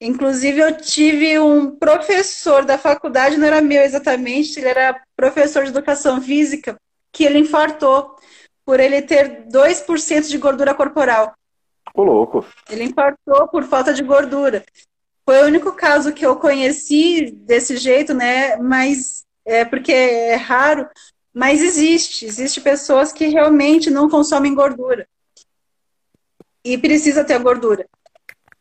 Inclusive, 0.00 0.60
eu 0.60 0.76
tive 0.76 1.38
um 1.38 1.76
professor 1.76 2.64
da 2.64 2.78
faculdade, 2.78 3.36
não 3.36 3.46
era 3.46 3.60
meu 3.60 3.82
exatamente, 3.82 4.58
ele 4.58 4.68
era 4.68 5.00
professor 5.14 5.62
de 5.64 5.70
educação 5.70 6.20
física, 6.20 6.76
que 7.12 7.24
ele 7.24 7.38
infartou 7.38 8.16
por 8.64 8.80
ele 8.80 9.02
ter 9.02 9.46
2% 9.46 10.28
de 10.28 10.38
gordura 10.38 10.74
corporal. 10.74 11.34
Ô, 11.92 12.02
louco. 12.02 12.46
Ele 12.70 12.84
infartou 12.84 13.48
por 13.48 13.64
falta 13.64 13.92
de 13.92 14.02
gordura. 14.02 14.64
Foi 15.24 15.42
o 15.42 15.46
único 15.46 15.72
caso 15.72 16.12
que 16.12 16.24
eu 16.24 16.36
conheci 16.36 17.30
desse 17.30 17.76
jeito, 17.76 18.14
né? 18.14 18.56
Mas 18.56 19.24
é 19.44 19.64
porque 19.64 19.92
é 19.92 20.34
raro, 20.34 20.88
mas 21.32 21.60
existe. 21.60 22.26
Existe 22.26 22.60
pessoas 22.60 23.12
que 23.12 23.26
realmente 23.26 23.90
não 23.90 24.08
consomem 24.08 24.54
gordura. 24.54 25.06
E 26.64 26.78
precisa 26.78 27.24
ter 27.24 27.38
gordura. 27.38 27.86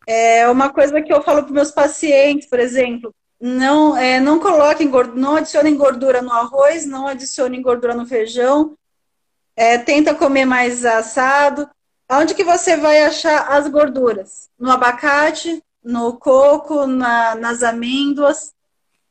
É 0.08 0.50
uma 0.50 0.72
coisa 0.72 1.02
que 1.02 1.14
eu 1.14 1.24
falo 1.24 1.44
para 1.44 1.54
meus 1.54 1.72
pacientes, 1.72 2.50
por 2.50 2.60
exemplo, 2.60 3.14
não, 3.40 3.98
é, 3.98 4.22
não 4.22 4.40
coloquem 4.40 4.90
gordura, 4.90 5.20
não 5.20 5.36
adicionem 5.36 5.76
gordura 5.76 6.22
no 6.22 6.32
arroz, 6.32 6.86
não 6.86 7.08
adicionem 7.08 7.62
gordura 7.62 7.94
no 7.94 8.06
feijão. 8.06 8.78
É, 9.56 9.78
tenta 9.78 10.16
comer 10.16 10.46
mais 10.46 10.86
assado, 10.86 11.70
Onde 12.12 12.36
que 12.36 12.44
você 12.44 12.78
vai 12.78 13.02
achar 13.04 13.48
as 13.50 13.68
gorduras? 13.68 14.50
No 14.60 14.72
abacate, 14.72 15.64
no 15.84 16.18
coco, 16.18 16.86
na, 16.86 17.36
nas 17.36 17.64
amêndoas, 17.64 18.54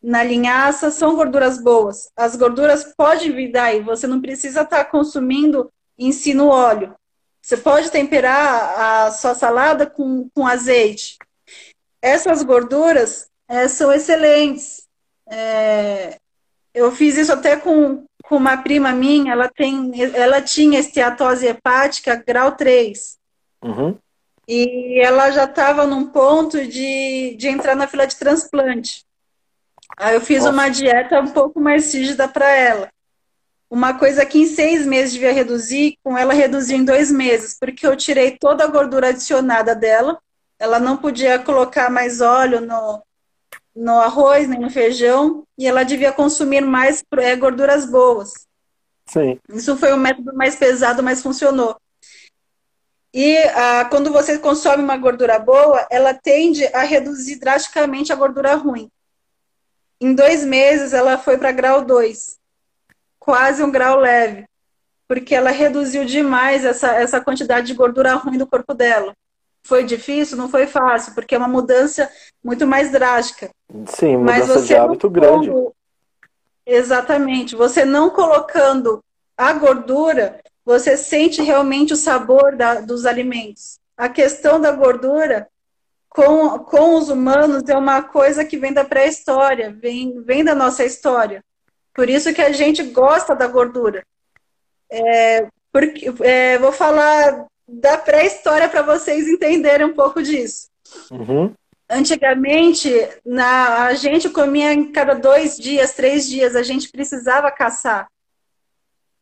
na 0.03 0.22
linhaça, 0.22 0.90
são 0.90 1.14
gorduras 1.14 1.62
boas. 1.62 2.11
As 2.16 2.34
gorduras 2.36 2.93
podem 2.97 3.32
vir 3.32 3.53
daí, 3.53 3.80
você 3.80 4.07
não 4.07 4.20
precisa 4.20 4.62
estar 4.62 4.84
tá 4.84 4.90
consumindo 4.90 5.70
em 5.99 6.12
si 6.12 6.34
no 6.34 6.49
óleo. 6.49 6.95
Você 7.40 7.57
pode 7.57 7.90
temperar 7.90 9.07
a 9.07 9.11
sua 9.11 9.34
salada 9.34 9.86
com, 9.86 10.28
com 10.34 10.47
azeite. 10.47 11.18
essas 12.01 12.43
gorduras 12.43 13.28
é, 13.49 13.68
são 13.68 13.93
excelentes. 13.93 14.86
É, 15.28 16.16
eu 16.74 16.90
fiz 16.93 17.16
isso 17.16 17.32
até 17.32 17.57
com, 17.57 18.05
com 18.32 18.38
uma 18.38 18.56
prima 18.56 18.92
minha, 18.92 19.34
ela, 19.34 19.46
tem, 19.46 19.92
ela 20.14 20.40
tinha 20.40 20.80
esteatose 20.80 21.46
hepática 21.46 22.16
grau 22.26 22.52
3. 22.52 23.18
Uhum. 23.62 23.98
E 24.48 24.98
ela 25.04 25.30
já 25.30 25.44
estava 25.44 25.86
num 25.86 26.06
ponto 26.06 26.66
de, 26.66 27.36
de 27.38 27.48
entrar 27.48 27.76
na 27.76 27.86
fila 27.86 28.06
de 28.06 28.16
transplante. 28.16 29.04
Aí 29.98 30.14
eu 30.14 30.20
fiz 30.22 30.44
Nossa. 30.44 30.50
uma 30.50 30.70
dieta 30.70 31.20
um 31.20 31.28
pouco 31.28 31.60
mais 31.60 31.92
rígida 31.92 32.26
para 32.26 32.50
ela. 32.50 32.88
Uma 33.70 33.98
coisa 33.98 34.24
que 34.24 34.38
em 34.38 34.46
seis 34.46 34.86
meses 34.86 35.12
devia 35.12 35.34
reduzir, 35.34 35.98
com 36.02 36.16
ela 36.16 36.32
reduziu 36.32 36.78
em 36.78 36.86
dois 36.86 37.12
meses, 37.12 37.58
porque 37.60 37.86
eu 37.86 37.94
tirei 37.94 38.38
toda 38.38 38.64
a 38.64 38.68
gordura 38.68 39.08
adicionada 39.08 39.74
dela. 39.74 40.18
Ela 40.58 40.80
não 40.80 40.96
podia 40.96 41.38
colocar 41.38 41.90
mais 41.90 42.22
óleo 42.22 42.62
no, 42.62 43.02
no 43.74 43.98
arroz 43.98 44.48
nem 44.48 44.60
no 44.60 44.70
feijão, 44.70 45.44
e 45.56 45.66
ela 45.66 45.82
devia 45.82 46.12
consumir 46.12 46.60
mais 46.60 47.02
é, 47.18 47.34
gorduras 47.36 47.84
boas. 47.84 48.32
Sim. 49.06 49.38
Isso 49.48 49.76
foi 49.76 49.92
o 49.92 49.96
método 49.96 50.34
mais 50.34 50.56
pesado, 50.56 51.02
mas 51.02 51.22
funcionou. 51.22 51.76
E 53.14 53.36
ah, 53.38 53.84
quando 53.90 54.10
você 54.10 54.38
consome 54.38 54.82
uma 54.82 54.96
gordura 54.96 55.38
boa, 55.38 55.86
ela 55.90 56.14
tende 56.14 56.64
a 56.68 56.82
reduzir 56.82 57.38
drasticamente 57.38 58.12
a 58.12 58.16
gordura 58.16 58.54
ruim. 58.54 58.90
Em 60.00 60.14
dois 60.14 60.44
meses, 60.44 60.92
ela 60.92 61.18
foi 61.18 61.36
para 61.36 61.52
grau 61.52 61.84
2, 61.84 62.38
quase 63.20 63.62
um 63.62 63.70
grau 63.70 64.00
leve, 64.00 64.46
porque 65.06 65.34
ela 65.34 65.50
reduziu 65.50 66.04
demais 66.04 66.64
essa, 66.64 66.94
essa 66.94 67.20
quantidade 67.20 67.66
de 67.66 67.74
gordura 67.74 68.14
ruim 68.14 68.38
do 68.38 68.46
corpo 68.46 68.74
dela. 68.74 69.14
Foi 69.64 69.84
difícil? 69.84 70.36
Não 70.36 70.48
foi 70.48 70.66
fácil, 70.66 71.14
porque 71.14 71.34
é 71.34 71.38
uma 71.38 71.48
mudança 71.48 72.10
muito 72.42 72.66
mais 72.66 72.90
drástica. 72.90 73.50
Sim, 73.86 74.16
mudança 74.16 74.38
Mas 74.38 74.48
você 74.48 74.66
de 74.66 74.76
hábito 74.76 75.08
grande. 75.08 75.50
Exatamente. 76.66 77.56
Você 77.56 77.84
não 77.84 78.10
colocando 78.10 79.02
a 79.36 79.52
gordura, 79.52 80.40
você 80.64 80.96
sente 80.96 81.42
realmente 81.42 81.92
o 81.92 81.96
sabor 81.96 82.56
da, 82.56 82.80
dos 82.80 83.06
alimentos. 83.06 83.78
A 83.96 84.08
questão 84.08 84.60
da 84.60 84.72
gordura 84.72 85.48
com, 86.08 86.58
com 86.58 86.96
os 86.96 87.08
humanos 87.08 87.68
é 87.68 87.76
uma 87.76 88.02
coisa 88.02 88.44
que 88.44 88.56
vem 88.56 88.72
da 88.72 88.84
pré-história, 88.84 89.72
vem, 89.72 90.20
vem 90.22 90.44
da 90.44 90.54
nossa 90.54 90.84
história. 90.84 91.42
Por 91.94 92.08
isso 92.08 92.32
que 92.32 92.42
a 92.42 92.52
gente 92.52 92.82
gosta 92.82 93.34
da 93.34 93.46
gordura. 93.46 94.04
É, 94.90 95.48
porque, 95.72 96.12
é, 96.20 96.58
vou 96.58 96.72
falar 96.72 97.46
da 97.72 97.96
pré-história 97.96 98.68
para 98.68 98.82
vocês 98.82 99.26
entenderem 99.26 99.86
um 99.86 99.94
pouco 99.94 100.22
disso. 100.22 100.68
Uhum. 101.10 101.54
Antigamente, 101.88 102.90
na, 103.24 103.86
a 103.86 103.94
gente 103.94 104.28
comia 104.28 104.74
em 104.74 104.92
cada 104.92 105.14
dois 105.14 105.56
dias, 105.56 105.94
três 105.94 106.28
dias, 106.28 106.54
a 106.54 106.62
gente 106.62 106.90
precisava 106.90 107.50
caçar. 107.50 108.08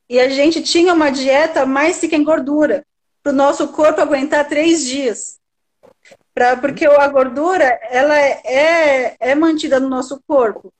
E 0.09 0.19
a 0.19 0.29
gente 0.29 0.63
tinha 0.63 0.93
uma 0.93 1.11
dieta 1.11 1.65
mais 1.65 2.03
rica 2.03 2.17
em 2.17 2.25
gordura, 2.25 2.85
para 3.23 3.33
o 3.33 3.37
nosso 3.37 3.69
corpo 3.69 4.01
aguentar 4.01 4.49
três 4.49 4.85
dias. 4.85 5.39
Pra, 6.35 6.57
porque 6.57 6.87
a 6.87 7.07
gordura, 7.07 7.65
ela 7.89 8.19
é, 8.19 8.41
é, 8.45 9.17
é 9.21 9.35
mantida 9.37 9.79
no 9.79 9.89
nosso 9.89 10.21
corpo. 10.27 10.73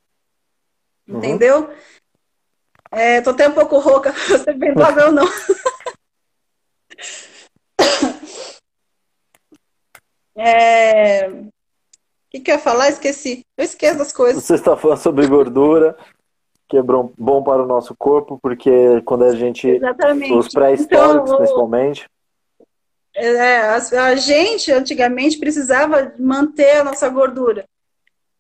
Uhum. 1.07 1.19
Entendeu? 1.19 1.73
É, 2.91 3.21
tô 3.21 3.31
até 3.31 3.49
um 3.49 3.53
pouco 3.53 3.79
rouca, 3.79 4.13
você 4.27 4.53
bem 4.53 4.75
logo 4.75 5.01
ou 5.01 5.13
não. 5.13 5.27
É... 10.41 11.29
O 11.29 11.51
que, 12.31 12.41
que 12.41 12.51
eu 12.51 12.55
ia 12.55 12.61
falar? 12.61 12.89
Esqueci. 12.89 13.45
Eu 13.57 13.65
esqueço 13.65 13.99
das 13.99 14.13
coisas. 14.13 14.45
Você 14.45 14.55
está 14.55 14.77
falando 14.77 14.99
sobre 14.99 15.27
gordura, 15.27 15.97
que 16.69 16.77
é 16.77 16.83
bom 16.83 17.43
para 17.43 17.63
o 17.63 17.67
nosso 17.67 17.95
corpo, 17.97 18.39
porque 18.41 19.03
quando 19.05 19.25
a 19.25 19.35
gente. 19.35 19.69
Exatamente. 19.69 20.33
Os 20.33 20.49
pré-históricos, 20.49 21.29
então, 21.29 21.39
principalmente. 21.39 22.09
É, 23.13 23.59
a, 23.99 24.15
gente 24.15 24.71
antigamente 24.71 25.39
precisava 25.39 26.13
manter 26.19 26.77
a 26.77 26.85
nossa 26.85 27.09
gordura 27.09 27.67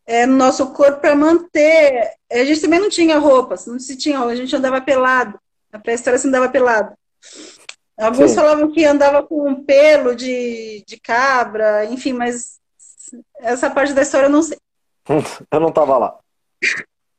é, 0.06 0.24
no 0.26 0.36
nosso 0.36 0.72
corpo 0.72 1.00
para 1.00 1.16
manter. 1.16 2.12
A 2.30 2.44
gente 2.44 2.60
também 2.60 2.80
não 2.80 2.88
tinha 2.88 3.18
roupas, 3.18 3.66
não 3.66 3.78
se 3.78 3.96
tinha, 3.96 4.20
a 4.20 4.34
gente 4.36 4.54
andava 4.54 4.80
pelado. 4.80 5.38
A 5.72 5.78
pré-história 5.78 6.18
se 6.18 6.28
andava 6.28 6.48
pelado. 6.48 6.92
Alguns 8.00 8.30
Sim. 8.30 8.36
falavam 8.36 8.72
que 8.72 8.84
andava 8.84 9.22
com 9.22 9.46
um 9.46 9.62
pelo 9.62 10.16
de, 10.16 10.82
de 10.86 10.98
cabra, 10.98 11.84
enfim, 11.84 12.14
mas 12.14 12.58
essa 13.38 13.68
parte 13.70 13.92
da 13.92 14.00
história 14.00 14.26
eu 14.26 14.30
não 14.30 14.42
sei. 14.42 14.58
Eu 15.52 15.60
não 15.60 15.68
estava 15.68 15.98
lá. 15.98 16.18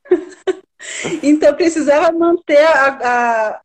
então 1.22 1.54
precisava 1.54 2.12
manter 2.12 2.66
a, 2.66 3.62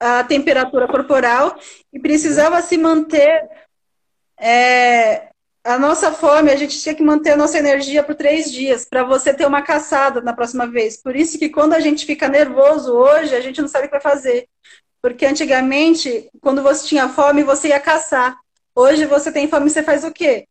a, 0.00 0.18
a, 0.18 0.24
temperatura 0.24 0.88
corporal 0.88 1.56
e 1.92 2.00
precisava 2.00 2.62
se 2.62 2.78
manter 2.78 3.48
é, 4.40 5.28
a 5.62 5.78
nossa 5.78 6.12
fome, 6.12 6.50
a 6.50 6.56
gente 6.56 6.80
tinha 6.80 6.94
que 6.94 7.02
manter 7.02 7.32
a 7.32 7.36
nossa 7.36 7.58
energia 7.58 8.02
por 8.02 8.14
três 8.14 8.50
dias 8.50 8.84
para 8.84 9.04
você 9.04 9.32
ter 9.32 9.46
uma 9.46 9.62
caçada 9.62 10.20
na 10.20 10.32
próxima 10.32 10.66
vez. 10.66 10.96
Por 10.96 11.14
isso 11.14 11.38
que 11.38 11.48
quando 11.48 11.74
a 11.74 11.80
gente 11.80 12.04
fica 12.04 12.28
nervoso 12.28 12.92
hoje, 12.92 13.34
a 13.34 13.40
gente 13.40 13.60
não 13.60 13.68
sabe 13.68 13.84
o 13.84 13.88
que 13.88 13.92
vai 13.92 14.00
fazer. 14.00 14.48
Porque 15.04 15.26
antigamente, 15.26 16.30
quando 16.40 16.62
você 16.62 16.86
tinha 16.86 17.10
fome, 17.10 17.42
você 17.42 17.68
ia 17.68 17.78
caçar. 17.78 18.40
Hoje 18.74 19.04
você 19.04 19.30
tem 19.30 19.46
fome, 19.46 19.68
você 19.68 19.82
faz 19.82 20.02
o 20.02 20.10
quê? 20.10 20.48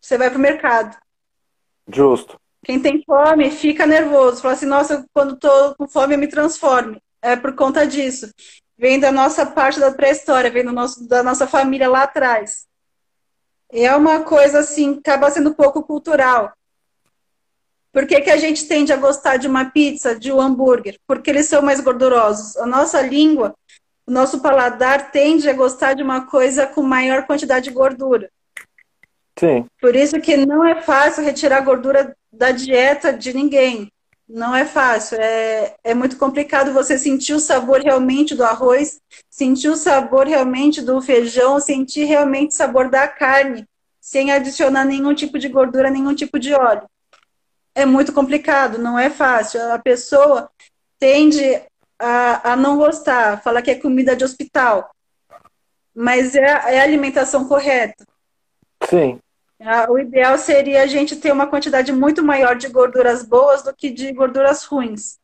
Você 0.00 0.16
vai 0.16 0.30
pro 0.30 0.38
mercado. 0.38 0.96
Justo. 1.92 2.40
Quem 2.64 2.78
tem 2.78 3.02
fome 3.04 3.50
fica 3.50 3.84
nervoso. 3.84 4.40
Fala 4.40 4.54
assim, 4.54 4.66
nossa, 4.66 5.04
quando 5.12 5.36
tô 5.36 5.74
com 5.74 5.88
fome 5.88 6.14
eu 6.14 6.18
me 6.20 6.28
transformo. 6.28 6.96
É 7.20 7.34
por 7.34 7.56
conta 7.56 7.84
disso. 7.84 8.30
Vem 8.78 9.00
da 9.00 9.10
nossa 9.10 9.44
parte 9.44 9.80
da 9.80 9.90
pré-história, 9.90 10.48
vem 10.48 10.64
do 10.64 10.72
nosso, 10.72 11.08
da 11.08 11.24
nossa 11.24 11.48
família 11.48 11.90
lá 11.90 12.04
atrás. 12.04 12.68
E 13.72 13.84
é 13.84 13.96
uma 13.96 14.20
coisa 14.20 14.60
assim, 14.60 15.00
acaba 15.00 15.28
sendo 15.28 15.50
um 15.50 15.54
pouco 15.54 15.82
cultural. 15.82 16.52
Por 17.92 18.06
que, 18.06 18.20
que 18.20 18.30
a 18.30 18.38
gente 18.38 18.66
tende 18.66 18.92
a 18.92 18.96
gostar 18.96 19.36
de 19.36 19.46
uma 19.46 19.66
pizza, 19.66 20.18
de 20.18 20.32
um 20.32 20.40
hambúrguer? 20.40 20.98
Porque 21.06 21.30
eles 21.30 21.46
são 21.46 21.60
mais 21.60 21.80
gordurosos. 21.80 22.56
A 22.56 22.66
nossa 22.66 23.02
língua 23.02 23.54
o 24.06 24.10
nosso 24.10 24.40
paladar 24.40 25.12
tende 25.12 25.48
a 25.48 25.52
gostar 25.52 25.94
de 25.94 26.02
uma 26.02 26.26
coisa 26.26 26.66
com 26.66 26.82
maior 26.82 27.24
quantidade 27.24 27.66
de 27.66 27.70
gordura. 27.70 28.30
Sim. 29.38 29.64
Por 29.80 29.94
isso 29.94 30.20
que 30.20 30.36
não 30.36 30.64
é 30.64 30.82
fácil 30.82 31.24
retirar 31.24 31.60
gordura 31.60 32.14
da 32.32 32.50
dieta 32.50 33.12
de 33.12 33.32
ninguém. 33.32 33.88
Não 34.28 34.54
é 34.54 34.64
fácil. 34.64 35.18
É, 35.20 35.76
é 35.84 35.94
muito 35.94 36.16
complicado 36.16 36.72
você 36.72 36.98
sentir 36.98 37.32
o 37.32 37.40
sabor 37.40 37.80
realmente 37.80 38.34
do 38.34 38.44
arroz, 38.44 39.00
sentir 39.30 39.68
o 39.68 39.76
sabor 39.76 40.26
realmente 40.26 40.82
do 40.82 41.00
feijão, 41.00 41.60
sentir 41.60 42.04
realmente 42.04 42.50
o 42.50 42.54
sabor 42.54 42.88
da 42.88 43.06
carne, 43.06 43.64
sem 44.00 44.32
adicionar 44.32 44.84
nenhum 44.84 45.14
tipo 45.14 45.38
de 45.38 45.48
gordura, 45.48 45.90
nenhum 45.90 46.14
tipo 46.14 46.38
de 46.38 46.52
óleo. 46.54 46.88
É 47.74 47.86
muito 47.86 48.12
complicado, 48.12 48.78
não 48.78 48.98
é 48.98 49.08
fácil. 49.08 49.60
A 49.72 49.78
pessoa 49.78 50.50
tende 50.98 51.42
a, 51.98 52.52
a 52.52 52.56
não 52.56 52.76
gostar, 52.76 53.42
falar 53.42 53.62
que 53.62 53.70
é 53.70 53.74
comida 53.74 54.14
de 54.14 54.24
hospital. 54.24 54.90
Mas 55.94 56.34
é, 56.34 56.44
é 56.44 56.80
a 56.80 56.82
alimentação 56.82 57.46
correta. 57.46 58.06
Sim. 58.88 59.20
O 59.88 59.98
ideal 59.98 60.36
seria 60.38 60.82
a 60.82 60.86
gente 60.86 61.16
ter 61.16 61.30
uma 61.30 61.46
quantidade 61.46 61.92
muito 61.92 62.22
maior 62.22 62.56
de 62.56 62.68
gorduras 62.68 63.22
boas 63.22 63.62
do 63.62 63.74
que 63.74 63.90
de 63.90 64.12
gorduras 64.12 64.64
ruins. 64.64 65.18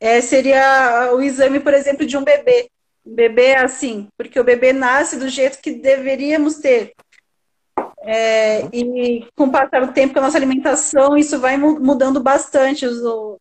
É, 0.00 0.20
seria 0.20 1.12
o 1.12 1.20
exame, 1.20 1.60
por 1.60 1.74
exemplo, 1.74 2.06
de 2.06 2.16
um 2.16 2.24
bebê. 2.24 2.70
O 3.04 3.14
bebê 3.14 3.48
é 3.48 3.58
assim, 3.58 4.08
porque 4.16 4.40
o 4.40 4.44
bebê 4.44 4.72
nasce 4.72 5.16
do 5.18 5.28
jeito 5.28 5.60
que 5.60 5.72
deveríamos 5.72 6.56
ter. 6.56 6.94
É, 8.08 8.68
e 8.72 9.26
com 9.34 9.44
o 9.44 9.50
passar 9.50 9.84
do 9.84 9.92
tempo 9.92 10.14
com 10.14 10.20
a 10.20 10.22
nossa 10.22 10.38
alimentação, 10.38 11.16
isso 11.16 11.40
vai 11.40 11.56
mudando 11.56 12.20
bastante, 12.20 12.86
as 12.86 12.94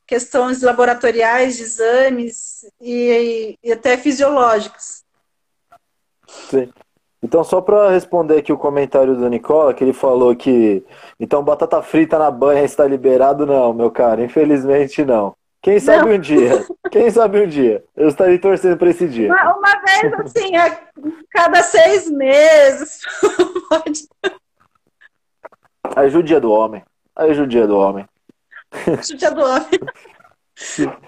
questões 0.07 0.63
laboratoriais, 0.63 1.57
de 1.57 1.63
exames 1.63 2.65
e, 2.81 3.55
e 3.63 3.71
até 3.71 3.95
fisiológicas. 3.95 5.03
Sim. 6.27 6.69
Então, 7.21 7.43
só 7.43 7.61
para 7.61 7.89
responder 7.89 8.37
aqui 8.37 8.51
o 8.51 8.57
comentário 8.57 9.15
do 9.15 9.29
Nicola, 9.29 9.73
que 9.73 9.83
ele 9.83 9.93
falou 9.93 10.35
que 10.35 10.83
então 11.19 11.43
batata 11.43 11.81
frita 11.81 12.19
na 12.19 12.29
banha 12.29 12.63
está 12.63 12.85
liberado, 12.85 13.45
não, 13.45 13.73
meu 13.73 13.89
cara, 13.89 14.23
infelizmente 14.23 15.03
não. 15.03 15.35
Quem 15.65 15.79
sabe 15.79 16.09
não. 16.09 16.15
um 16.15 16.19
dia? 16.19 16.63
Quem 16.91 17.09
sabe 17.09 17.41
um 17.41 17.47
dia? 17.47 17.83
Eu 17.95 18.07
estarei 18.07 18.37
torcendo 18.37 18.77
para 18.77 18.91
esse 18.91 19.07
dia. 19.07 19.33
Uma, 19.33 19.57
uma 19.57 19.81
vez, 19.81 20.13
assim, 20.13 20.55
a 20.55 20.79
cada 21.31 21.63
seis 21.63 22.07
meses. 22.07 23.01
Pode. 23.67 24.07
A 25.95 26.07
judia 26.07 26.39
do 26.39 26.51
homem. 26.51 26.83
A 27.15 27.33
judia 27.33 27.65
do 27.65 27.79
homem. 27.79 28.07
Judia 29.01 29.31
do 29.31 29.41
homem. 29.41 29.79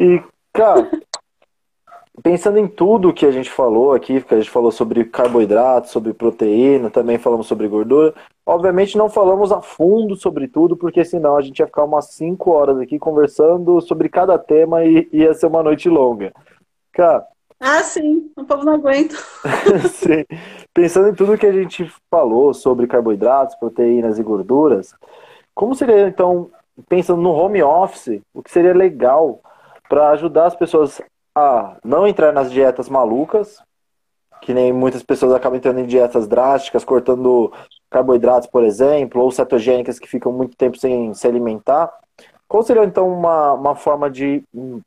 E, 0.00 0.22
cara, 0.52 0.88
pensando 2.22 2.58
em 2.58 2.66
tudo 2.66 3.12
que 3.12 3.26
a 3.26 3.30
gente 3.30 3.50
falou 3.50 3.92
aqui, 3.92 4.20
que 4.20 4.34
a 4.34 4.38
gente 4.38 4.50
falou 4.50 4.70
sobre 4.70 5.04
carboidrato, 5.04 5.88
sobre 5.88 6.12
proteína, 6.12 6.90
também 6.90 7.18
falamos 7.18 7.46
sobre 7.46 7.68
gordura. 7.68 8.14
Obviamente 8.44 8.96
não 8.96 9.08
falamos 9.08 9.52
a 9.52 9.60
fundo 9.60 10.16
sobre 10.16 10.48
tudo, 10.48 10.76
porque 10.76 11.04
senão 11.04 11.36
a 11.36 11.42
gente 11.42 11.58
ia 11.58 11.66
ficar 11.66 11.84
umas 11.84 12.06
5 12.12 12.50
horas 12.50 12.78
aqui 12.78 12.98
conversando 12.98 13.80
sobre 13.80 14.08
cada 14.08 14.38
tema 14.38 14.84
e 14.84 15.08
ia 15.12 15.34
ser 15.34 15.46
uma 15.46 15.62
noite 15.62 15.88
longa. 15.88 16.32
Cara. 16.92 17.26
Ah, 17.60 17.82
sim, 17.82 18.30
o 18.36 18.44
povo 18.44 18.64
não 18.64 18.74
aguenta. 18.74 19.16
sim. 19.90 20.24
Pensando 20.72 21.08
em 21.08 21.14
tudo 21.14 21.36
que 21.36 21.46
a 21.46 21.52
gente 21.52 21.92
falou 22.10 22.54
sobre 22.54 22.86
carboidratos, 22.86 23.56
proteínas 23.56 24.18
e 24.18 24.22
gorduras, 24.22 24.94
como 25.54 25.74
seria 25.74 26.06
então, 26.06 26.50
pensando 26.88 27.20
no 27.20 27.32
home 27.32 27.62
office, 27.62 28.20
o 28.32 28.42
que 28.42 28.50
seria 28.50 28.72
legal 28.72 29.40
para 29.88 30.10
ajudar 30.10 30.46
as 30.46 30.54
pessoas 30.54 31.02
não 31.84 32.06
entrar 32.06 32.32
nas 32.32 32.50
dietas 32.50 32.88
malucas, 32.88 33.62
que 34.40 34.54
nem 34.54 34.72
muitas 34.72 35.02
pessoas 35.02 35.32
acabam 35.32 35.58
entrando 35.58 35.80
em 35.80 35.86
dietas 35.86 36.26
drásticas, 36.26 36.84
cortando 36.84 37.52
carboidratos, 37.90 38.48
por 38.48 38.64
exemplo, 38.64 39.22
ou 39.22 39.30
cetogênicas 39.30 39.98
que 39.98 40.08
ficam 40.08 40.32
muito 40.32 40.56
tempo 40.56 40.78
sem 40.78 41.12
se 41.14 41.26
alimentar. 41.26 41.92
Qual 42.46 42.62
seria 42.62 42.84
então 42.84 43.12
uma, 43.12 43.52
uma 43.52 43.74
forma 43.74 44.10
de 44.10 44.42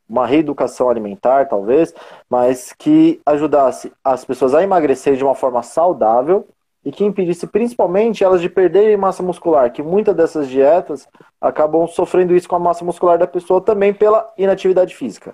uma 0.08 0.26
reeducação 0.26 0.90
alimentar, 0.90 1.48
talvez, 1.48 1.94
mas 2.28 2.72
que 2.72 3.20
ajudasse 3.24 3.92
as 4.02 4.24
pessoas 4.24 4.52
a 4.52 4.62
emagrecer 4.62 5.16
de 5.16 5.22
uma 5.22 5.34
forma 5.34 5.62
saudável 5.62 6.46
e 6.84 6.90
que 6.90 7.04
impedisse 7.04 7.46
principalmente 7.46 8.24
elas 8.24 8.40
de 8.40 8.48
perderem 8.48 8.96
massa 8.96 9.22
muscular, 9.22 9.72
que 9.72 9.82
muitas 9.82 10.16
dessas 10.16 10.48
dietas 10.48 11.06
acabam 11.40 11.86
sofrendo 11.86 12.34
isso 12.34 12.48
com 12.48 12.56
a 12.56 12.58
massa 12.58 12.84
muscular 12.84 13.16
da 13.16 13.28
pessoa 13.28 13.60
também 13.60 13.94
pela 13.94 14.28
inatividade 14.36 14.96
física. 14.96 15.32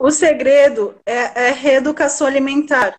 O 0.00 0.10
segredo 0.10 0.94
é, 1.04 1.48
é 1.48 1.50
reeducação 1.50 2.26
alimentar. 2.26 2.98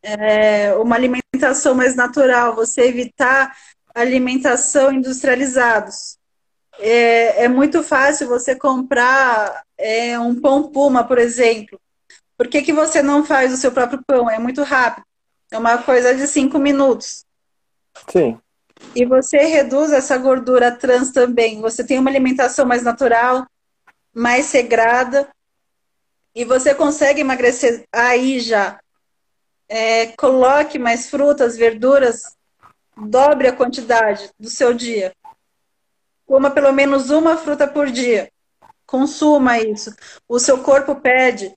É 0.00 0.72
uma 0.74 0.94
alimentação 0.94 1.74
mais 1.74 1.96
natural, 1.96 2.54
você 2.54 2.82
evitar 2.82 3.52
alimentação 3.92 4.92
industrializados. 4.92 6.16
É, 6.78 7.42
é 7.42 7.48
muito 7.48 7.82
fácil 7.82 8.28
você 8.28 8.54
comprar 8.54 9.64
é, 9.76 10.16
um 10.16 10.40
pão 10.40 10.70
puma, 10.70 11.02
por 11.02 11.18
exemplo. 11.18 11.80
Por 12.38 12.46
que, 12.46 12.62
que 12.62 12.72
você 12.72 13.02
não 13.02 13.24
faz 13.24 13.52
o 13.52 13.56
seu 13.56 13.72
próprio 13.72 14.00
pão? 14.06 14.30
É 14.30 14.38
muito 14.38 14.62
rápido. 14.62 15.04
É 15.50 15.58
uma 15.58 15.78
coisa 15.78 16.14
de 16.14 16.28
cinco 16.28 16.60
minutos. 16.60 17.24
Sim. 18.08 18.38
E 18.94 19.04
você 19.04 19.38
reduz 19.38 19.90
essa 19.92 20.16
gordura 20.16 20.70
trans 20.70 21.10
também. 21.10 21.60
Você 21.60 21.82
tem 21.82 21.98
uma 21.98 22.10
alimentação 22.10 22.64
mais 22.64 22.84
natural, 22.84 23.44
mais 24.14 24.52
regrada, 24.52 25.28
e 26.34 26.44
você 26.44 26.74
consegue 26.74 27.20
emagrecer 27.20 27.84
aí 27.92 28.40
já. 28.40 28.80
É, 29.68 30.08
coloque 30.08 30.78
mais 30.78 31.08
frutas, 31.08 31.56
verduras, 31.56 32.36
dobre 32.96 33.48
a 33.48 33.52
quantidade 33.52 34.30
do 34.38 34.50
seu 34.50 34.74
dia. 34.74 35.14
Coma 36.26 36.50
pelo 36.50 36.72
menos 36.72 37.10
uma 37.10 37.36
fruta 37.36 37.66
por 37.66 37.90
dia. 37.90 38.30
Consuma 38.86 39.58
isso. 39.58 39.94
O 40.28 40.38
seu 40.38 40.62
corpo 40.62 40.96
pede, 40.96 41.54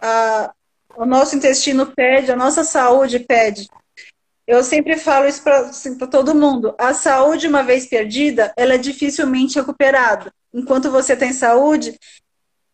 a, 0.00 0.52
o 0.96 1.04
nosso 1.04 1.36
intestino 1.36 1.86
pede, 1.86 2.32
a 2.32 2.36
nossa 2.36 2.64
saúde 2.64 3.20
pede. 3.20 3.68
Eu 4.46 4.62
sempre 4.62 4.96
falo 4.96 5.26
isso 5.26 5.42
para 5.42 5.58
assim, 5.58 5.98
todo 5.98 6.34
mundo. 6.34 6.74
A 6.78 6.94
saúde, 6.94 7.48
uma 7.48 7.62
vez 7.62 7.86
perdida, 7.86 8.52
ela 8.56 8.74
é 8.74 8.78
dificilmente 8.78 9.56
recuperada. 9.56 10.32
Enquanto 10.54 10.90
você 10.90 11.16
tem 11.16 11.32
saúde, 11.32 11.98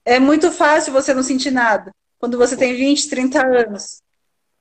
é 0.04 0.18
muito 0.18 0.50
fácil 0.50 0.92
você 0.92 1.14
não 1.14 1.22
sentir 1.22 1.50
nada 1.50 1.92
quando 2.18 2.38
você 2.38 2.56
tem 2.56 2.74
20, 2.74 3.08
30 3.08 3.46
anos. 3.46 4.02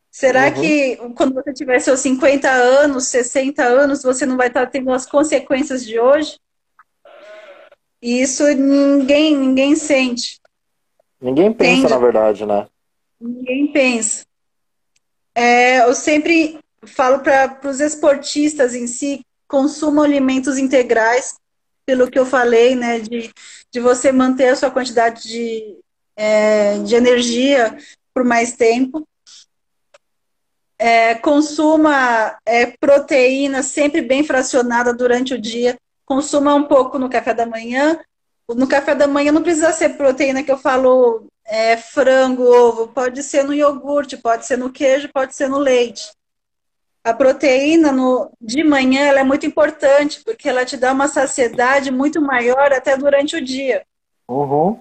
Será 0.10 0.48
uhum. 0.48 0.54
que 0.54 0.96
quando 1.16 1.34
você 1.34 1.54
tiver 1.54 1.80
seus 1.80 2.00
50 2.02 2.50
anos, 2.50 3.08
60 3.08 3.64
anos, 3.64 4.04
você 4.04 4.26
não 4.26 4.36
vai 4.36 4.48
estar 4.48 4.68
tendo 4.68 4.92
as 4.92 5.06
consequências 5.06 5.86
de 5.86 6.00
hoje? 6.00 6.38
E 8.02 8.22
isso 8.22 8.44
ninguém, 8.56 9.38
ninguém 9.38 9.76
sente. 9.76 10.42
Ninguém 11.22 11.54
pensa, 11.54 11.72
Entende? 11.72 11.94
na 11.94 12.00
verdade, 12.00 12.46
né? 12.46 12.68
Ninguém 13.20 13.72
pensa. 13.72 14.26
É, 15.36 15.82
eu 15.84 15.94
sempre 15.94 16.60
falo 16.84 17.20
para 17.20 17.60
os 17.70 17.80
esportistas 17.80 18.74
em 18.74 18.88
si, 18.88 19.22
consumam 19.48 20.04
alimentos 20.04 20.58
integrais, 20.58 21.36
pelo 21.86 22.10
que 22.10 22.18
eu 22.18 22.26
falei, 22.26 22.76
né, 22.76 23.00
de 23.00 23.32
de 23.72 23.80
você 23.80 24.12
manter 24.12 24.50
a 24.50 24.56
sua 24.56 24.70
quantidade 24.70 25.24
de, 25.24 25.78
é, 26.16 26.78
de 26.80 26.94
energia 26.94 27.78
por 28.14 28.26
mais 28.26 28.54
tempo. 28.54 29.08
É, 30.78 31.16
consuma 31.16 32.38
é, 32.46 32.66
proteína 32.66 33.64
sempre 33.64 34.02
bem 34.02 34.24
fracionada 34.24 34.94
durante 34.94 35.34
o 35.34 35.42
dia. 35.42 35.78
Consuma 36.06 36.54
um 36.54 36.64
pouco 36.64 37.00
no 37.00 37.10
café 37.10 37.34
da 37.34 37.46
manhã. 37.46 37.98
No 38.50 38.68
café 38.68 38.94
da 38.94 39.08
manhã 39.08 39.32
não 39.32 39.44
precisa 39.44 39.72
ser 39.72 39.90
proteína 39.96 40.44
que 40.44 40.52
eu 40.52 40.58
falo 40.58 41.28
é, 41.46 41.78
frango, 41.78 42.44
ovo. 42.44 42.88
Pode 42.90 43.24
ser 43.24 43.44
no 43.44 43.54
iogurte, 43.54 44.18
pode 44.18 44.46
ser 44.46 44.58
no 44.58 44.72
queijo, 44.72 45.10
pode 45.14 45.34
ser 45.36 45.48
no 45.48 45.58
leite. 45.58 46.12
A 47.04 47.14
proteína 47.14 47.92
no, 47.92 48.32
de 48.40 48.64
manhã 48.64 49.02
ela 49.06 49.22
é 49.22 49.24
muito 49.24 49.46
importante, 49.46 50.22
porque 50.24 50.48
ela 50.48 50.64
te 50.64 50.78
dá 50.78 50.92
uma 50.92 51.08
saciedade 51.08 51.90
muito 51.90 52.22
maior 52.22 52.72
até 52.72 52.96
durante 52.96 53.36
o 53.36 53.44
dia. 53.44 53.84
Uhum. 54.28 54.80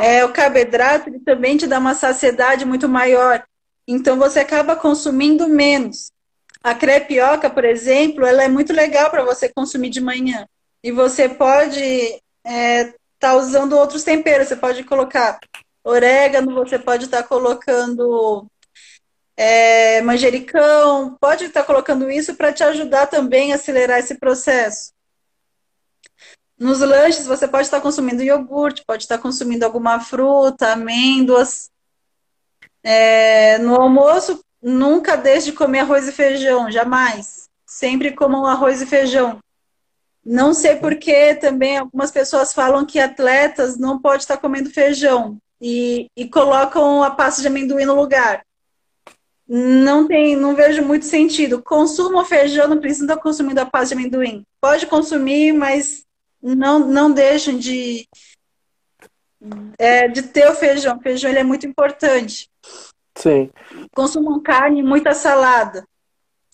É, 0.00 0.24
o 0.24 0.32
carboidrato 0.32 1.08
ele 1.08 1.20
também 1.20 1.56
te 1.56 1.66
dá 1.66 1.78
uma 1.78 1.94
saciedade 1.94 2.64
muito 2.64 2.88
maior. 2.88 3.44
Então 3.86 4.16
você 4.16 4.40
acaba 4.40 4.76
consumindo 4.76 5.48
menos. 5.48 6.10
A 6.62 6.74
crepioca, 6.74 7.50
por 7.50 7.64
exemplo, 7.64 8.24
ela 8.24 8.42
é 8.42 8.48
muito 8.48 8.72
legal 8.72 9.10
para 9.10 9.24
você 9.24 9.48
consumir 9.48 9.90
de 9.90 10.00
manhã. 10.00 10.46
E 10.82 10.90
você 10.90 11.28
pode 11.28 11.80
estar 11.80 12.20
é, 12.44 12.94
tá 13.18 13.34
usando 13.36 13.74
outros 13.74 14.02
temperos. 14.02 14.48
Você 14.48 14.56
pode 14.56 14.82
colocar 14.84 15.38
orégano, 15.84 16.54
você 16.54 16.78
pode 16.78 17.04
estar 17.04 17.22
tá 17.22 17.28
colocando 17.28 18.46
é, 19.36 20.00
manjericão, 20.02 21.16
pode 21.20 21.44
estar 21.44 21.64
colocando 21.64 22.10
isso 22.10 22.34
para 22.34 22.52
te 22.52 22.62
ajudar 22.62 23.06
também 23.06 23.52
a 23.52 23.56
acelerar 23.56 23.98
esse 23.98 24.16
processo. 24.16 24.92
Nos 26.58 26.80
lanches, 26.80 27.26
você 27.26 27.48
pode 27.48 27.64
estar 27.64 27.80
consumindo 27.80 28.22
iogurte, 28.22 28.84
pode 28.86 29.02
estar 29.02 29.18
consumindo 29.18 29.64
alguma 29.64 29.98
fruta, 29.98 30.72
amêndoas. 30.72 31.68
É, 32.82 33.58
no 33.58 33.74
almoço, 33.74 34.40
nunca 34.62 35.16
deixe 35.16 35.50
de 35.50 35.56
comer 35.56 35.80
arroz 35.80 36.06
e 36.06 36.12
feijão, 36.12 36.70
jamais. 36.70 37.48
Sempre 37.66 38.12
comam 38.12 38.46
arroz 38.46 38.80
e 38.80 38.86
feijão. 38.86 39.40
Não 40.24 40.54
sei 40.54 40.76
por 40.76 40.96
que 40.96 41.34
também 41.34 41.76
algumas 41.76 42.10
pessoas 42.10 42.52
falam 42.52 42.86
que 42.86 43.00
atletas 43.00 43.76
não 43.76 44.00
podem 44.00 44.18
estar 44.18 44.36
comendo 44.36 44.70
feijão 44.70 45.36
e, 45.60 46.06
e 46.16 46.28
colocam 46.28 47.02
a 47.02 47.10
pasta 47.10 47.42
de 47.42 47.48
amendoim 47.48 47.84
no 47.84 47.94
lugar 47.94 48.44
não 49.46 50.06
tem, 50.06 50.36
não 50.36 50.54
vejo 50.54 50.82
muito 50.82 51.04
sentido. 51.04 51.62
Consuma 51.62 52.24
feijão, 52.24 52.66
não 52.66 52.80
precisa 52.80 53.04
estar 53.04 53.16
consumindo 53.18 53.60
a 53.60 53.66
pasta 53.66 53.94
de 53.94 54.00
amendoim. 54.00 54.44
Pode 54.60 54.86
consumir, 54.86 55.52
mas 55.52 56.04
não, 56.42 56.78
não 56.78 57.12
deixem 57.12 57.58
de, 57.58 58.08
é, 59.78 60.08
de 60.08 60.22
ter 60.22 60.48
o 60.48 60.54
feijão. 60.54 60.96
O 60.96 61.02
feijão 61.02 61.30
ele 61.30 61.40
é 61.40 61.44
muito 61.44 61.66
importante. 61.66 62.48
Sim. 63.16 63.50
Consumam 63.94 64.40
carne, 64.40 64.82
muita 64.82 65.14
salada. 65.14 65.86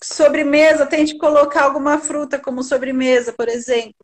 Sobremesa, 0.03 0.85
tente 0.85 1.17
colocar 1.17 1.63
alguma 1.63 1.97
fruta 1.97 2.37
como 2.39 2.63
sobremesa, 2.63 3.33
por 3.33 3.47
exemplo. 3.47 3.95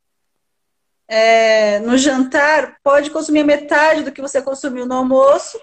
É, 1.10 1.80
no 1.80 1.98
jantar, 1.98 2.78
pode 2.84 3.10
consumir 3.12 3.44
metade 3.44 4.04
do 4.04 4.12
que 4.12 4.22
você 4.22 4.42
consumiu 4.42 4.86
no 4.86 4.96
almoço, 4.96 5.60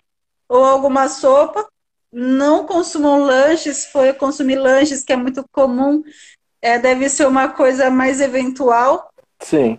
ou 0.48 0.64
alguma 0.64 1.08
sopa, 1.08 1.66
não 2.14 2.64
consumam 2.64 3.24
lanches, 3.24 3.86
foi 3.86 4.12
consumir 4.12 4.54
lanches, 4.54 5.02
que 5.02 5.12
é 5.12 5.16
muito 5.16 5.44
comum, 5.50 6.02
é, 6.62 6.78
deve 6.78 7.08
ser 7.08 7.26
uma 7.26 7.48
coisa 7.48 7.90
mais 7.90 8.20
eventual. 8.20 9.12
Sim. 9.40 9.76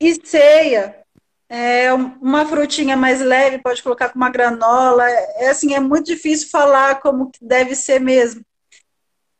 E 0.00 0.14
ceia, 0.24 1.04
é, 1.48 1.92
uma 1.92 2.46
frutinha 2.46 2.96
mais 2.96 3.20
leve, 3.20 3.58
pode 3.58 3.82
colocar 3.82 4.10
com 4.10 4.16
uma 4.16 4.30
granola. 4.30 5.04
É 5.10 5.48
assim, 5.48 5.74
é 5.74 5.80
muito 5.80 6.06
difícil 6.06 6.48
falar 6.48 7.00
como 7.00 7.32
deve 7.42 7.74
ser 7.74 8.00
mesmo. 8.00 8.42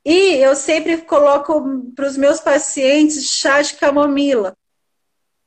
E 0.05 0.35
eu 0.37 0.57
sempre 0.57 0.99
coloco 1.03 1.93
para 1.95 2.07
os 2.07 2.17
meus 2.17 2.41
pacientes 2.41 3.25
chá 3.31 3.63
de 3.63 3.75
camomila. 3.75 4.57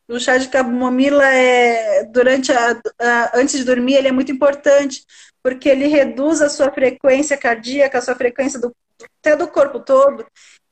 O 0.07 0.19
chá 0.19 0.37
de 0.37 0.47
camomila 0.47 1.27
é 1.27 2.05
durante 2.05 2.51
a, 2.51 2.81
a, 2.97 3.37
antes 3.37 3.59
de 3.59 3.65
dormir 3.65 3.95
ele 3.95 4.07
é 4.07 4.11
muito 4.11 4.31
importante 4.31 5.05
porque 5.47 5.69
ele 5.69 5.87
reduz 5.87 6.41
a 6.41 6.49
sua 6.49 6.69
frequência 6.69 7.37
cardíaca, 7.37 7.99
a 7.99 8.01
sua 8.01 8.15
frequência 8.15 8.59
do, 8.59 8.75
até 9.21 9.33
do 9.33 9.47
corpo 9.47 9.79
todo, 9.79 10.25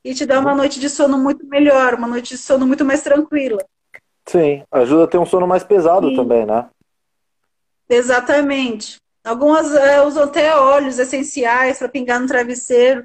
e 0.04 0.14
te 0.14 0.26
dá 0.26 0.38
uma 0.38 0.54
noite 0.54 0.78
de 0.78 0.90
sono 0.90 1.16
muito 1.16 1.46
melhor, 1.46 1.94
uma 1.94 2.06
noite 2.06 2.34
de 2.34 2.38
sono 2.38 2.66
muito 2.66 2.84
mais 2.84 3.00
tranquila. 3.00 3.64
Sim, 4.26 4.62
ajuda 4.70 5.04
a 5.04 5.06
ter 5.06 5.16
um 5.16 5.24
sono 5.24 5.46
mais 5.46 5.64
pesado 5.64 6.10
Sim. 6.10 6.16
também, 6.16 6.44
né? 6.44 6.68
Exatamente. 7.88 8.98
Algumas 9.24 9.74
é, 9.74 10.02
usam 10.02 10.24
até 10.24 10.54
óleos 10.54 10.98
essenciais 10.98 11.78
para 11.78 11.88
pingar 11.88 12.20
no 12.20 12.26
travesseiro, 12.26 13.02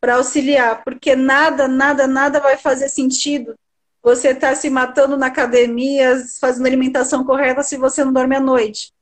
para 0.00 0.16
auxiliar, 0.16 0.82
porque 0.82 1.14
nada, 1.14 1.68
nada, 1.68 2.08
nada 2.08 2.40
vai 2.40 2.56
fazer 2.56 2.88
sentido 2.88 3.54
você 4.02 4.30
estar 4.30 4.48
tá 4.48 4.54
se 4.56 4.68
matando 4.68 5.16
na 5.16 5.26
academia, 5.26 6.20
fazendo 6.40 6.66
alimentação 6.66 7.22
correta 7.22 7.62
se 7.62 7.76
você 7.76 8.04
não 8.04 8.12
dorme 8.12 8.34
à 8.34 8.40
noite. 8.40 8.92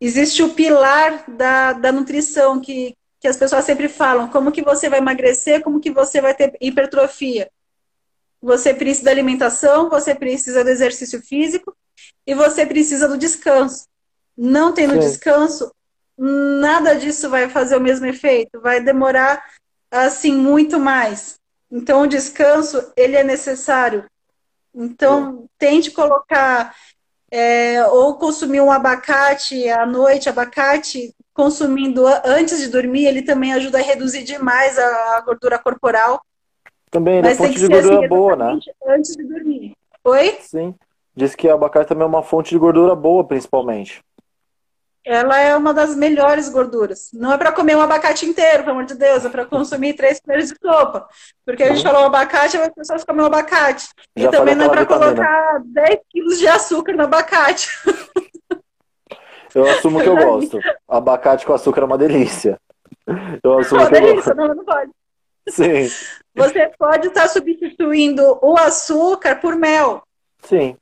Existe 0.00 0.42
o 0.42 0.54
pilar 0.54 1.24
da, 1.28 1.74
da 1.74 1.92
nutrição 1.92 2.60
que, 2.60 2.96
que 3.20 3.28
as 3.28 3.36
pessoas 3.36 3.64
sempre 3.64 3.88
falam, 3.88 4.28
como 4.28 4.50
que 4.50 4.62
você 4.62 4.88
vai 4.88 4.98
emagrecer, 4.98 5.62
como 5.62 5.80
que 5.80 5.90
você 5.90 6.20
vai 6.20 6.34
ter 6.34 6.56
hipertrofia. 6.60 7.50
Você 8.40 8.72
precisa 8.72 9.04
da 9.04 9.10
alimentação, 9.10 9.90
você 9.90 10.14
precisa 10.14 10.64
do 10.64 10.70
exercício 10.70 11.20
físico 11.20 11.76
e 12.26 12.34
você 12.34 12.64
precisa 12.64 13.06
do 13.06 13.18
descanso. 13.18 13.84
Não 14.36 14.72
tendo 14.72 14.94
Sim. 14.94 15.00
descanso, 15.00 15.70
nada 16.16 16.94
disso 16.94 17.28
vai 17.28 17.50
fazer 17.50 17.76
o 17.76 17.80
mesmo 17.80 18.06
efeito, 18.06 18.58
vai 18.60 18.80
demorar 18.80 19.44
assim 19.90 20.32
muito 20.32 20.80
mais. 20.80 21.38
Então 21.70 22.02
o 22.02 22.06
descanso 22.06 22.90
ele 22.96 23.16
é 23.16 23.24
necessário. 23.24 24.06
Então 24.74 25.46
tente 25.58 25.90
colocar 25.90 26.74
é, 27.30 27.86
ou 27.86 28.14
consumir 28.14 28.60
um 28.60 28.72
abacate 28.72 29.68
à 29.68 29.86
noite, 29.86 30.28
abacate 30.28 31.14
consumindo 31.32 32.04
antes 32.24 32.58
de 32.58 32.68
dormir, 32.68 33.06
ele 33.06 33.22
também 33.22 33.52
ajuda 33.52 33.78
a 33.78 33.82
reduzir 33.82 34.24
demais 34.24 34.78
a 34.78 35.20
gordura 35.20 35.58
corporal. 35.58 36.20
Também 36.90 37.18
ele 37.18 37.28
é 37.28 37.34
fonte 37.34 37.58
de 37.58 37.68
gordura 37.68 37.98
assim, 37.98 38.08
boa, 38.08 38.36
né? 38.36 38.58
Antes 38.86 39.16
de 39.16 39.22
dormir. 39.22 39.76
Oi? 40.04 40.38
Sim. 40.40 40.74
Diz 41.14 41.34
que 41.34 41.46
o 41.46 41.54
abacate 41.54 41.88
também 41.88 42.04
é 42.04 42.06
uma 42.06 42.22
fonte 42.22 42.50
de 42.50 42.58
gordura 42.58 42.94
boa, 42.94 43.24
principalmente 43.24 44.02
ela 45.04 45.38
é 45.38 45.56
uma 45.56 45.72
das 45.72 45.94
melhores 45.96 46.48
gorduras. 46.48 47.10
Não 47.12 47.32
é 47.32 47.38
para 47.38 47.52
comer 47.52 47.76
um 47.76 47.80
abacate 47.80 48.26
inteiro, 48.26 48.64
pelo 48.64 48.76
amor 48.76 48.84
de 48.84 48.94
Deus, 48.94 49.24
é 49.24 49.28
para 49.28 49.46
consumir 49.46 49.94
três 49.94 50.20
colheres 50.20 50.50
de 50.50 50.56
sopa. 50.60 51.08
Porque 51.44 51.62
a 51.62 51.68
gente 51.68 51.78
uhum. 51.86 51.92
falou 51.92 52.06
abacate, 52.06 52.56
as 52.56 52.74
pessoas 52.74 53.04
comem 53.04 53.24
abacate. 53.24 53.88
Já 54.16 54.28
e 54.28 54.30
também 54.30 54.54
não 54.54 54.66
é 54.66 54.68
para 54.68 54.86
colocar 54.86 55.60
10 55.64 56.00
quilos 56.10 56.38
de 56.38 56.46
açúcar 56.46 56.92
no 56.92 57.04
abacate. 57.04 57.68
Eu 59.54 59.68
assumo 59.68 60.00
que 60.00 60.08
eu 60.08 60.16
gosto. 60.16 60.60
Abacate 60.88 61.44
com 61.44 61.52
açúcar 61.52 61.80
é 61.80 61.84
uma 61.84 61.98
delícia. 61.98 62.56
Eu 63.42 63.58
assumo 63.58 63.80
não, 63.80 63.88
que 63.88 63.92
delícia, 63.94 64.30
eu 64.30 64.36
gosto. 64.36 64.36
não, 64.36 64.54
não 64.54 64.64
pode. 64.64 64.92
Sim. 65.48 65.88
Você 66.34 66.70
pode 66.78 67.08
estar 67.08 67.26
substituindo 67.26 68.38
o 68.40 68.56
açúcar 68.56 69.40
por 69.40 69.56
mel. 69.56 70.02
Sim. 70.44 70.76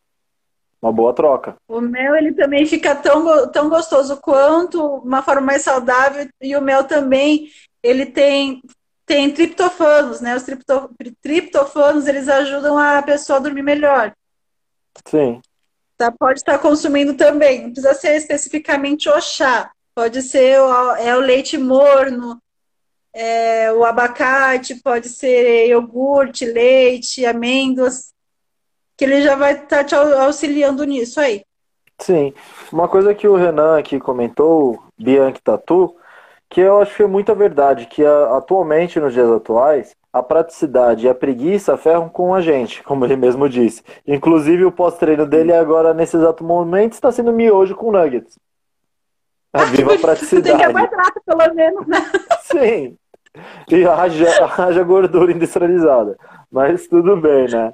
Uma 0.81 0.93
boa 0.93 1.13
troca. 1.13 1.57
O 1.67 1.81
mel 1.81 2.15
ele 2.15 2.33
também 2.33 2.65
fica 2.65 2.95
tão, 2.95 3.51
tão 3.51 3.69
gostoso 3.69 4.17
quanto, 4.19 4.81
uma 4.99 5.23
forma 5.23 5.41
mais 5.41 5.63
saudável, 5.63 6.29
e 6.41 6.57
o 6.57 6.63
mel 6.63 6.85
também 6.85 7.51
ele 7.83 8.07
tem 8.07 8.63
tem 9.05 9.33
triptofanos, 9.33 10.21
né? 10.21 10.37
Os 10.37 10.43
tripto, 10.43 10.91
triptofanos 11.23 12.07
eles 12.07 12.29
ajudam 12.29 12.77
a 12.77 13.01
pessoa 13.03 13.39
a 13.39 13.43
dormir 13.43 13.63
melhor. 13.63 14.15
Sim. 15.07 15.41
Tá, 15.97 16.13
pode 16.13 16.41
estar 16.41 16.59
consumindo 16.59 17.15
também, 17.15 17.63
não 17.63 17.73
precisa 17.73 17.95
ser 17.95 18.17
especificamente 18.17 19.09
o 19.09 19.21
chá. 19.21 19.71
Pode 19.95 20.23
ser 20.23 20.61
o, 20.61 20.95
é 20.97 21.17
o 21.17 21.21
leite 21.21 21.57
morno, 21.57 22.39
é, 23.13 23.73
o 23.73 23.83
abacate, 23.85 24.77
pode 24.77 25.09
ser 25.09 25.69
iogurte, 25.69 26.45
leite, 26.45 27.25
amêndoas 27.25 28.13
que 28.99 29.05
ele 29.05 29.23
já 29.23 29.37
vai 29.37 29.53
estar 29.53 29.69
tá 29.69 29.85
te 29.85 29.95
auxiliando 29.95 30.83
nisso 30.83 31.21
aí. 31.21 31.45
Sim. 32.01 32.35
Uma 32.73 32.89
coisa 32.89 33.15
que 33.15 33.29
o 33.29 33.37
Renan 33.37 33.79
aqui 33.79 34.01
comentou, 34.01 34.83
Bianchi 34.99 35.41
Tatu, 35.41 35.95
que 36.51 36.61
eu 36.61 36.81
acho 36.81 36.97
que 36.97 37.03
é 37.05 37.07
muita 37.07 37.33
verdade, 37.35 37.87
que 37.87 38.05
atualmente, 38.05 38.99
nos 38.99 39.15
dias 39.15 39.31
atuais, 39.31 39.95
a 40.13 40.21
praticidade 40.21 41.07
e 41.07 41.09
a 41.09 41.15
preguiça 41.15 41.77
ferram 41.77 42.09
com 42.09 42.35
a 42.35 42.41
gente, 42.41 42.83
como 42.85 43.05
ele 43.05 43.17
mesmo 43.17 43.49
disse. 43.49 43.85
Inclusive, 44.05 44.65
o 44.65 44.73
pós-treino 44.73 45.25
dele 45.25 45.53
agora, 45.53 45.95
nesse 45.95 46.17
exato 46.17 46.43
momento, 46.43 46.95
está 46.95 47.13
sendo 47.13 47.33
miojo 47.33 47.77
com 47.77 47.93
nuggets. 47.93 48.37
A 49.53 49.63
viva 49.71 49.97
praticidade. 49.97 50.59
Tem 50.59 50.89
que 50.89 50.95
rápido, 50.97 51.23
pelo 51.25 51.55
menos, 51.55 51.87
né? 51.87 51.99
Sim. 52.43 52.99
E 53.71 53.85
haja, 53.87 54.47
haja 54.57 54.83
gordura 54.83 55.31
industrializada. 55.31 56.17
Mas 56.51 56.89
tudo 56.89 57.17
bem, 57.17 57.47
né? 57.49 57.73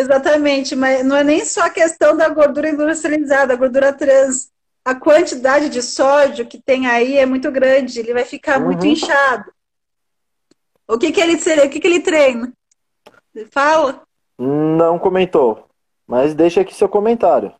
Exatamente, 0.00 0.74
mas 0.74 1.04
não 1.04 1.14
é 1.14 1.22
nem 1.22 1.44
só 1.44 1.66
a 1.66 1.70
questão 1.70 2.16
da 2.16 2.28
gordura 2.30 2.70
industrializada, 2.70 3.52
a 3.52 3.56
gordura 3.56 3.92
trans. 3.92 4.50
A 4.82 4.94
quantidade 4.94 5.68
de 5.68 5.82
sódio 5.82 6.46
que 6.46 6.58
tem 6.58 6.86
aí 6.86 7.18
é 7.18 7.26
muito 7.26 7.50
grande, 7.52 8.00
ele 8.00 8.14
vai 8.14 8.24
ficar 8.24 8.58
uhum. 8.58 8.66
muito 8.66 8.86
inchado. 8.86 9.52
O 10.88 10.96
que, 10.96 11.12
que 11.12 11.20
ele 11.20 11.34
o 11.34 11.70
que, 11.70 11.78
que 11.78 11.86
ele 11.86 12.00
treina? 12.00 12.50
Fala? 13.50 14.02
Não 14.38 14.98
comentou, 14.98 15.68
mas 16.06 16.32
deixa 16.34 16.62
aqui 16.62 16.74
seu 16.74 16.88
comentário. 16.88 17.52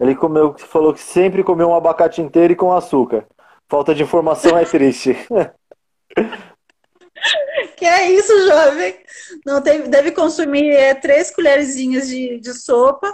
Ele 0.00 0.16
comeu, 0.16 0.58
falou 0.58 0.92
que 0.92 1.00
sempre 1.00 1.44
comeu 1.44 1.68
um 1.68 1.76
abacate 1.76 2.20
inteiro 2.20 2.54
e 2.54 2.56
com 2.56 2.72
açúcar. 2.72 3.24
Falta 3.68 3.94
de 3.94 4.02
informação 4.02 4.58
é 4.58 4.64
triste. 4.64 5.16
Que 7.82 7.86
é 7.86 8.12
isso, 8.12 8.46
jovem? 8.46 8.96
Não 9.44 9.60
tem, 9.60 9.82
deve 9.90 10.12
consumir 10.12 10.70
é, 10.70 10.94
três 10.94 11.32
colherzinhas 11.32 12.06
de, 12.06 12.38
de 12.38 12.54
sopa, 12.54 13.12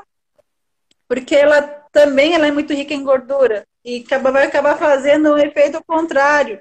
porque 1.09 1.35
ela 1.35 1.63
também 1.91 2.35
ela 2.35 2.47
é 2.47 2.51
muito 2.51 2.75
rica 2.75 2.93
em 2.93 3.03
gordura 3.03 3.67
e 3.83 4.05
acaba, 4.07 4.31
vai 4.31 4.45
acabar 4.47 4.77
fazendo 4.77 5.33
um 5.33 5.39
efeito 5.39 5.83
contrário. 5.87 6.61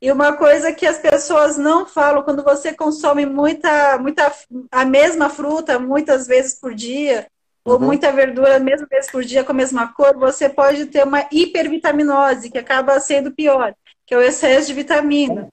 E 0.00 0.12
uma 0.12 0.36
coisa 0.36 0.72
que 0.72 0.86
as 0.86 0.98
pessoas 0.98 1.58
não 1.58 1.84
falam, 1.84 2.22
quando 2.22 2.44
você 2.44 2.72
consome 2.72 3.26
muita, 3.26 3.98
muita 3.98 4.32
a 4.70 4.84
mesma 4.84 5.28
fruta 5.28 5.76
muitas 5.76 6.28
vezes 6.28 6.60
por 6.60 6.72
dia, 6.72 7.26
uhum. 7.66 7.72
ou 7.72 7.80
muita 7.80 8.12
verdura 8.12 8.58
a 8.58 8.60
mesma 8.60 8.86
vez 8.88 9.10
por 9.10 9.24
dia 9.24 9.42
com 9.42 9.50
a 9.50 9.56
mesma 9.56 9.92
cor, 9.92 10.16
você 10.16 10.48
pode 10.48 10.86
ter 10.86 11.02
uma 11.02 11.26
hipervitaminose, 11.32 12.48
que 12.48 12.58
acaba 12.58 13.00
sendo 13.00 13.32
pior, 13.32 13.74
que 14.06 14.14
é 14.14 14.18
o 14.18 14.22
excesso 14.22 14.68
de 14.68 14.74
vitamina. 14.74 15.48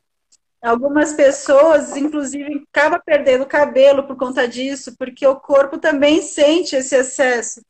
Algumas 0.62 1.14
pessoas, 1.14 1.98
inclusive, 1.98 2.64
acabam 2.72 3.02
perdendo 3.04 3.48
cabelo 3.48 4.04
por 4.04 4.16
conta 4.16 4.48
disso, 4.48 4.96
porque 4.96 5.26
o 5.26 5.36
corpo 5.36 5.80
também 5.80 6.22
sente 6.22 6.76
esse 6.76 6.96
excesso. 6.96 7.62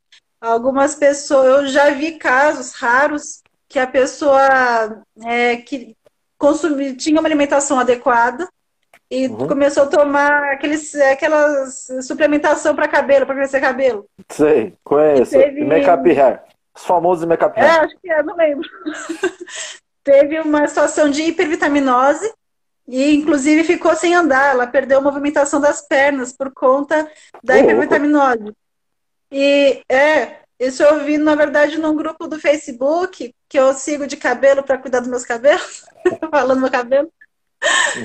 Algumas 0.41 0.95
pessoas, 0.95 1.45
eu 1.45 1.67
já 1.67 1.89
vi 1.91 2.17
casos 2.17 2.73
raros 2.73 3.41
que 3.69 3.79
a 3.79 3.87
pessoa 3.87 5.03
é, 5.23 5.55
que 5.57 5.95
consumia, 6.37 6.93
tinha 6.93 7.19
uma 7.19 7.27
alimentação 7.29 7.79
adequada 7.79 8.49
e 9.09 9.27
uhum. 9.27 9.47
começou 9.47 9.83
a 9.83 9.87
tomar 9.87 10.51
aqueles, 10.51 10.93
aquelas 10.95 11.87
suplementação 12.01 12.75
para 12.75 12.87
cabelo, 12.89 13.25
para 13.25 13.35
crescer 13.35 13.61
cabelo. 13.61 14.05
Sei, 14.29 14.73
conheço. 14.83 15.31
Teve... 15.31 15.63
Make-up 15.63 16.09
hair. 16.09 16.41
Os 16.75 16.83
famosos 16.83 17.23
make-up 17.23 17.57
hair. 17.57 17.69
É, 17.69 17.79
acho 17.85 17.95
que 18.01 18.11
é, 18.11 18.21
não 18.23 18.35
lembro. 18.35 18.67
teve 20.03 20.39
uma 20.39 20.67
situação 20.67 21.09
de 21.09 21.21
hipervitaminose 21.23 22.33
e, 22.87 23.15
inclusive, 23.15 23.63
ficou 23.63 23.95
sem 23.95 24.13
andar. 24.15 24.51
Ela 24.51 24.67
perdeu 24.67 24.99
a 24.99 25.01
movimentação 25.01 25.61
das 25.61 25.81
pernas 25.81 26.33
por 26.33 26.51
conta 26.51 27.09
da 27.43 27.55
oh, 27.55 27.57
hipervitaminose. 27.57 28.53
E, 29.31 29.81
é, 29.89 30.39
isso 30.59 30.83
eu 30.83 31.03
vi, 31.03 31.17
na 31.17 31.35
verdade, 31.35 31.77
num 31.77 31.95
grupo 31.95 32.27
do 32.27 32.39
Facebook, 32.39 33.33
que 33.47 33.59
eu 33.59 33.73
sigo 33.73 34.05
de 34.05 34.17
cabelo 34.17 34.61
para 34.63 34.77
cuidar 34.77 34.99
dos 34.99 35.09
meus 35.09 35.25
cabelos, 35.25 35.85
falando 36.29 36.61
meu 36.61 36.71
cabelo. 36.71 37.11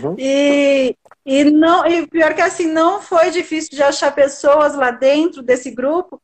Uhum. 0.02 0.14
E, 0.18 0.96
e, 1.24 1.44
não, 1.44 1.86
e 1.86 2.06
pior 2.06 2.34
que 2.34 2.42
assim, 2.42 2.66
não 2.66 3.00
foi 3.00 3.30
difícil 3.30 3.70
de 3.70 3.82
achar 3.82 4.14
pessoas 4.14 4.74
lá 4.74 4.90
dentro 4.90 5.42
desse 5.42 5.70
grupo 5.70 6.20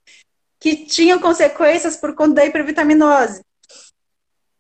que 0.61 0.87
tinham 0.87 1.19
consequências 1.19 1.97
por 1.97 2.15
conta 2.15 2.35
da 2.35 2.47
hipervitaminose. 2.47 3.43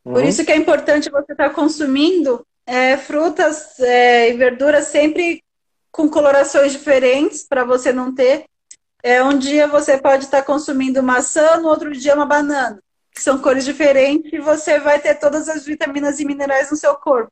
Uhum. 0.04 0.14
Por 0.14 0.24
isso 0.24 0.44
que 0.44 0.50
é 0.50 0.56
importante 0.56 1.10
você 1.10 1.32
estar 1.32 1.48
tá 1.48 1.54
consumindo 1.54 2.44
é, 2.72 2.96
frutas 2.96 3.78
é, 3.80 4.30
e 4.30 4.32
verduras 4.32 4.86
sempre 4.86 5.44
com 5.90 6.08
colorações 6.08 6.72
diferentes 6.72 7.42
para 7.46 7.64
você 7.64 7.92
não 7.92 8.14
ter. 8.14 8.46
É, 9.02 9.22
um 9.22 9.38
dia 9.38 9.66
você 9.66 9.98
pode 9.98 10.24
estar 10.24 10.42
consumindo 10.42 11.02
maçã, 11.02 11.58
no 11.58 11.68
outro 11.68 11.92
dia 11.92 12.14
uma 12.14 12.24
banana. 12.24 12.82
São 13.14 13.38
cores 13.38 13.66
diferentes 13.66 14.32
e 14.32 14.38
você 14.38 14.80
vai 14.80 14.98
ter 14.98 15.16
todas 15.16 15.50
as 15.50 15.66
vitaminas 15.66 16.18
e 16.18 16.24
minerais 16.24 16.70
no 16.70 16.76
seu 16.78 16.94
corpo, 16.94 17.30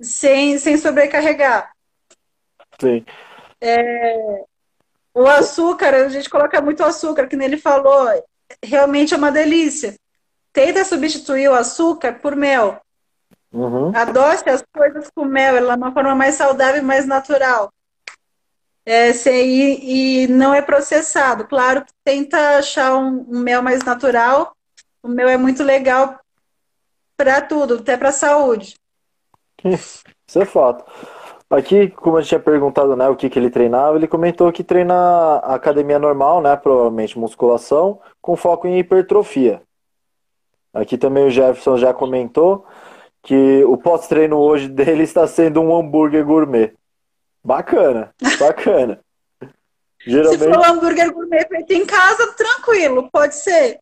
sem, 0.00 0.58
sem 0.58 0.78
sobrecarregar. 0.78 1.70
Sim. 2.80 3.04
É, 3.60 4.44
o 5.12 5.26
açúcar, 5.26 5.92
a 5.92 6.08
gente 6.08 6.30
coloca 6.30 6.58
muito 6.62 6.82
açúcar, 6.82 7.26
que 7.26 7.36
nele 7.36 7.58
falou, 7.58 8.08
realmente 8.64 9.12
é 9.12 9.16
uma 9.18 9.30
delícia. 9.30 9.94
Tenta 10.54 10.86
substituir 10.86 11.50
o 11.50 11.54
açúcar 11.54 12.14
por 12.14 12.34
mel. 12.34 12.80
Uhum. 13.52 13.92
Adoce 13.94 14.48
as 14.48 14.62
coisas 14.74 15.10
com 15.14 15.24
mel, 15.24 15.56
ela 15.56 15.72
é 15.72 15.76
uma 15.76 15.92
forma 15.92 16.14
mais 16.14 16.34
saudável 16.34 16.80
e 16.82 16.84
mais 16.84 17.06
natural. 17.06 17.72
é, 18.84 19.10
e, 19.26 20.24
e 20.24 20.26
não 20.28 20.54
é 20.54 20.62
processado. 20.62 21.46
Claro 21.46 21.84
que 21.84 21.92
tenta 22.04 22.58
achar 22.58 22.96
um, 22.96 23.26
um 23.28 23.40
mel 23.40 23.62
mais 23.62 23.82
natural. 23.84 24.52
O 25.02 25.08
mel 25.08 25.28
é 25.28 25.36
muito 25.36 25.62
legal 25.62 26.18
para 27.16 27.40
tudo, 27.40 27.74
até 27.74 27.96
para 27.96 28.10
a 28.10 28.12
saúde. 28.12 28.76
Isso 29.64 30.38
é 30.38 30.44
fato. 30.44 30.84
Aqui, 31.50 31.88
como 31.88 32.18
a 32.18 32.20
gente 32.20 32.28
tinha 32.28 32.40
perguntado, 32.40 32.94
né, 32.94 33.08
o 33.08 33.16
que, 33.16 33.30
que 33.30 33.38
ele 33.38 33.48
treinava, 33.48 33.96
ele 33.96 34.06
comentou 34.06 34.52
que 34.52 34.62
treina 34.62 35.36
academia 35.36 35.98
normal, 35.98 36.42
né, 36.42 36.54
provavelmente 36.56 37.18
musculação, 37.18 37.98
com 38.20 38.36
foco 38.36 38.66
em 38.66 38.78
hipertrofia. 38.78 39.62
Aqui 40.74 40.98
também 40.98 41.26
o 41.26 41.30
Jefferson 41.30 41.78
já 41.78 41.94
comentou 41.94 42.66
que 43.28 43.62
o 43.64 43.76
pós-treino 43.76 44.38
hoje 44.38 44.68
dele 44.72 45.02
está 45.02 45.26
sendo 45.26 45.60
um 45.60 45.76
hambúrguer 45.76 46.24
gourmet. 46.24 46.72
Bacana, 47.44 48.14
bacana. 48.38 49.00
Geralmente... 50.00 50.38
Se 50.38 50.48
for 50.48 50.58
um 50.58 50.64
hambúrguer 50.64 51.12
gourmet 51.12 51.46
feito 51.46 51.72
em 51.72 51.84
casa, 51.84 52.32
tranquilo, 52.32 53.10
pode 53.12 53.34
ser. 53.34 53.80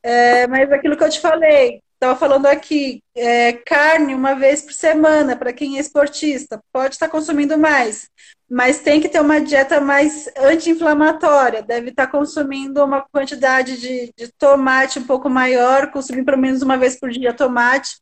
É, 0.00 0.46
mas 0.46 0.70
aquilo 0.70 0.96
que 0.96 1.02
eu 1.02 1.10
te 1.10 1.20
falei, 1.20 1.82
estava 1.94 2.16
falando 2.16 2.46
aqui, 2.46 3.02
é, 3.16 3.52
carne 3.52 4.14
uma 4.14 4.34
vez 4.34 4.62
por 4.62 4.72
semana 4.72 5.34
para 5.34 5.52
quem 5.52 5.76
é 5.76 5.80
esportista, 5.80 6.62
pode 6.72 6.94
estar 6.94 7.08
consumindo 7.08 7.58
mais, 7.58 8.08
mas 8.48 8.78
tem 8.80 9.00
que 9.00 9.08
ter 9.08 9.20
uma 9.20 9.40
dieta 9.40 9.80
mais 9.80 10.30
anti-inflamatória, 10.36 11.62
deve 11.62 11.90
estar 11.90 12.06
consumindo 12.06 12.84
uma 12.84 13.02
quantidade 13.02 13.80
de, 13.80 14.12
de 14.16 14.32
tomate 14.38 15.00
um 15.00 15.04
pouco 15.04 15.28
maior, 15.28 15.90
consumir 15.90 16.24
pelo 16.24 16.38
menos 16.38 16.62
uma 16.62 16.78
vez 16.78 16.98
por 16.98 17.10
dia 17.10 17.34
tomate. 17.34 17.96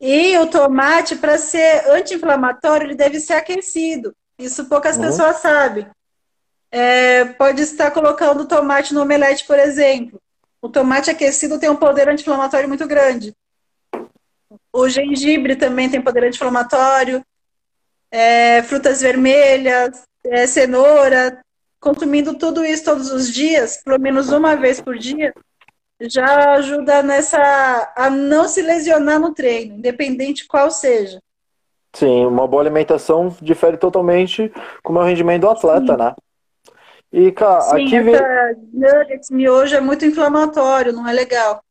E 0.00 0.38
o 0.38 0.46
tomate, 0.46 1.16
para 1.16 1.38
ser 1.38 1.90
anti-inflamatório, 1.90 2.86
ele 2.86 2.94
deve 2.94 3.18
ser 3.18 3.34
aquecido. 3.34 4.14
Isso 4.38 4.66
poucas 4.66 4.96
uhum. 4.96 5.02
pessoas 5.02 5.38
sabem. 5.38 5.86
É, 6.70 7.24
pode 7.24 7.62
estar 7.62 7.90
colocando 7.90 8.46
tomate 8.46 8.94
no 8.94 9.02
omelete, 9.02 9.44
por 9.44 9.58
exemplo. 9.58 10.20
O 10.62 10.68
tomate 10.68 11.10
aquecido 11.10 11.58
tem 11.58 11.68
um 11.68 11.76
poder 11.76 12.08
anti-inflamatório 12.08 12.68
muito 12.68 12.86
grande. 12.86 13.34
O 14.72 14.88
gengibre 14.88 15.56
também 15.56 15.90
tem 15.90 16.00
poder 16.00 16.24
anti-inflamatório. 16.24 17.24
É, 18.10 18.62
frutas 18.62 19.00
vermelhas, 19.00 20.02
é, 20.24 20.46
cenoura. 20.46 21.42
Consumindo 21.80 22.34
tudo 22.34 22.64
isso 22.64 22.84
todos 22.84 23.10
os 23.10 23.32
dias, 23.32 23.80
pelo 23.84 24.00
menos 24.00 24.30
uma 24.30 24.56
vez 24.56 24.80
por 24.80 24.98
dia, 24.98 25.32
já 26.00 26.52
ajuda 26.52 27.02
nessa 27.02 27.92
a 27.96 28.08
não 28.08 28.46
se 28.46 28.62
lesionar 28.62 29.18
no 29.18 29.34
treino, 29.34 29.76
independente 29.76 30.46
qual 30.46 30.70
seja. 30.70 31.20
Sim, 31.92 32.26
uma 32.26 32.46
boa 32.46 32.62
alimentação 32.62 33.34
difere 33.40 33.76
totalmente 33.76 34.52
com 34.82 34.92
o 34.92 34.94
meu 34.94 35.04
rendimento 35.04 35.42
do 35.42 35.50
atleta, 35.50 35.92
Sim. 35.92 35.98
né? 35.98 36.14
E, 37.10 37.32
cara, 37.32 37.60
Sim, 37.62 37.86
aqui 37.86 38.00
vem. 38.00 38.14
Nuggets, 38.72 39.30
miojo 39.30 39.74
é 39.74 39.80
muito 39.80 40.04
inflamatório, 40.04 40.92
não 40.92 41.08
é 41.08 41.12
legal. 41.12 41.62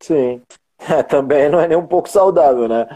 Sim. 0.00 0.40
É, 0.86 1.02
também 1.02 1.48
não 1.48 1.58
é 1.58 1.66
nem 1.66 1.78
um 1.78 1.86
pouco 1.86 2.10
saudável, 2.10 2.68
né? 2.68 2.86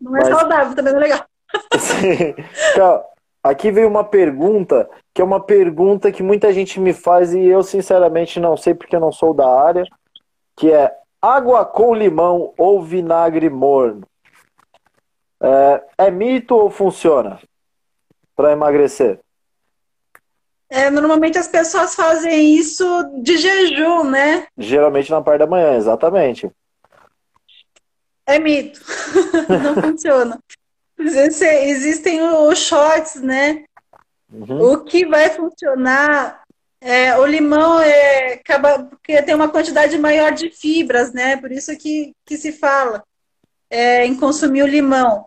Não 0.00 0.16
é 0.16 0.20
Mas... 0.20 0.28
saudável, 0.28 0.76
também 0.76 0.92
não 0.92 1.00
é 1.00 1.02
legal. 1.02 1.24
Sim. 1.76 2.34
Cara, 2.76 3.04
aqui 3.42 3.72
veio 3.72 3.88
uma 3.88 4.04
pergunta, 4.04 4.88
que 5.12 5.20
é 5.20 5.24
uma 5.24 5.40
pergunta 5.40 6.12
que 6.12 6.22
muita 6.22 6.52
gente 6.52 6.78
me 6.78 6.92
faz 6.92 7.34
e 7.34 7.44
eu, 7.44 7.62
sinceramente, 7.64 8.38
não 8.38 8.56
sei 8.56 8.72
porque 8.72 8.94
eu 8.94 9.00
não 9.00 9.10
sou 9.10 9.34
da 9.34 9.48
área, 9.48 9.84
que 10.58 10.72
é 10.72 10.92
água 11.22 11.64
com 11.64 11.94
limão 11.94 12.52
ou 12.58 12.82
vinagre 12.82 13.48
morno. 13.48 14.06
É, 15.40 16.06
é 16.06 16.10
mito 16.10 16.54
ou 16.54 16.68
funciona 16.68 17.40
para 18.34 18.52
emagrecer? 18.52 19.20
É, 20.68 20.90
normalmente 20.90 21.38
as 21.38 21.46
pessoas 21.46 21.94
fazem 21.94 22.56
isso 22.56 22.84
de 23.22 23.38
jejum, 23.38 24.04
né? 24.04 24.46
Geralmente 24.58 25.10
na 25.10 25.22
parte 25.22 25.38
da 25.38 25.46
manhã, 25.46 25.76
exatamente. 25.76 26.50
É 28.26 28.38
mito. 28.38 28.80
Não 29.62 29.80
funciona. 29.80 30.38
Existem 30.98 32.20
os 32.20 32.58
shots, 32.58 33.22
né? 33.22 33.64
Uhum. 34.30 34.72
O 34.72 34.84
que 34.84 35.06
vai 35.06 35.30
funcionar 35.30 36.42
é, 36.80 37.16
o 37.18 37.26
limão 37.26 37.80
é, 37.80 38.34
acaba 38.34 38.84
porque 38.84 39.20
tem 39.22 39.34
uma 39.34 39.48
quantidade 39.48 39.98
maior 39.98 40.32
de 40.32 40.50
fibras, 40.50 41.12
né? 41.12 41.36
Por 41.36 41.50
isso 41.50 41.76
que, 41.76 42.14
que 42.24 42.36
se 42.36 42.52
fala 42.52 43.02
é, 43.68 44.06
em 44.06 44.16
consumir 44.16 44.62
o 44.62 44.66
limão. 44.66 45.26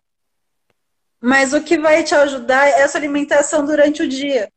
Mas 1.20 1.54
o 1.54 1.62
que 1.62 1.78
vai 1.78 2.04
te 2.04 2.16
ajudar 2.16 2.68
é 2.68 2.82
essa 2.82 2.98
alimentação 2.98 3.66
durante 3.66 4.02
o 4.02 4.08
dia. 4.08 4.50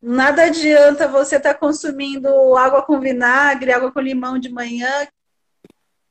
Nada 0.00 0.44
adianta 0.44 1.08
você 1.08 1.36
estar 1.36 1.54
tá 1.54 1.58
consumindo 1.58 2.56
água 2.56 2.82
com 2.82 3.00
vinagre, 3.00 3.72
água 3.72 3.90
com 3.90 4.00
limão 4.00 4.38
de 4.38 4.50
manhã, 4.50 5.08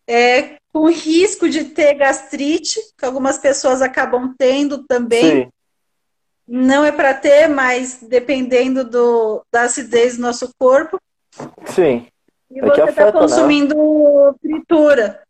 é, 0.07 0.57
com 0.71 0.89
risco 0.89 1.47
de 1.47 1.65
ter 1.65 1.93
gastrite, 1.93 2.79
que 2.97 3.05
algumas 3.05 3.37
pessoas 3.37 3.81
acabam 3.81 4.33
tendo 4.37 4.83
também. 4.83 5.43
Sim. 5.43 5.52
Não 6.47 6.83
é 6.83 6.91
para 6.91 7.13
ter, 7.13 7.47
mas 7.47 7.99
dependendo 8.01 8.83
do, 8.83 9.45
da 9.51 9.61
acidez 9.63 10.17
do 10.17 10.21
nosso 10.21 10.53
corpo. 10.57 10.99
Sim. 11.65 12.07
E 12.51 12.59
é 12.59 12.61
você 12.61 12.83
está 12.83 13.05
né? 13.05 13.11
consumindo 13.11 13.75
né? 13.75 14.33
fritura. 14.41 15.23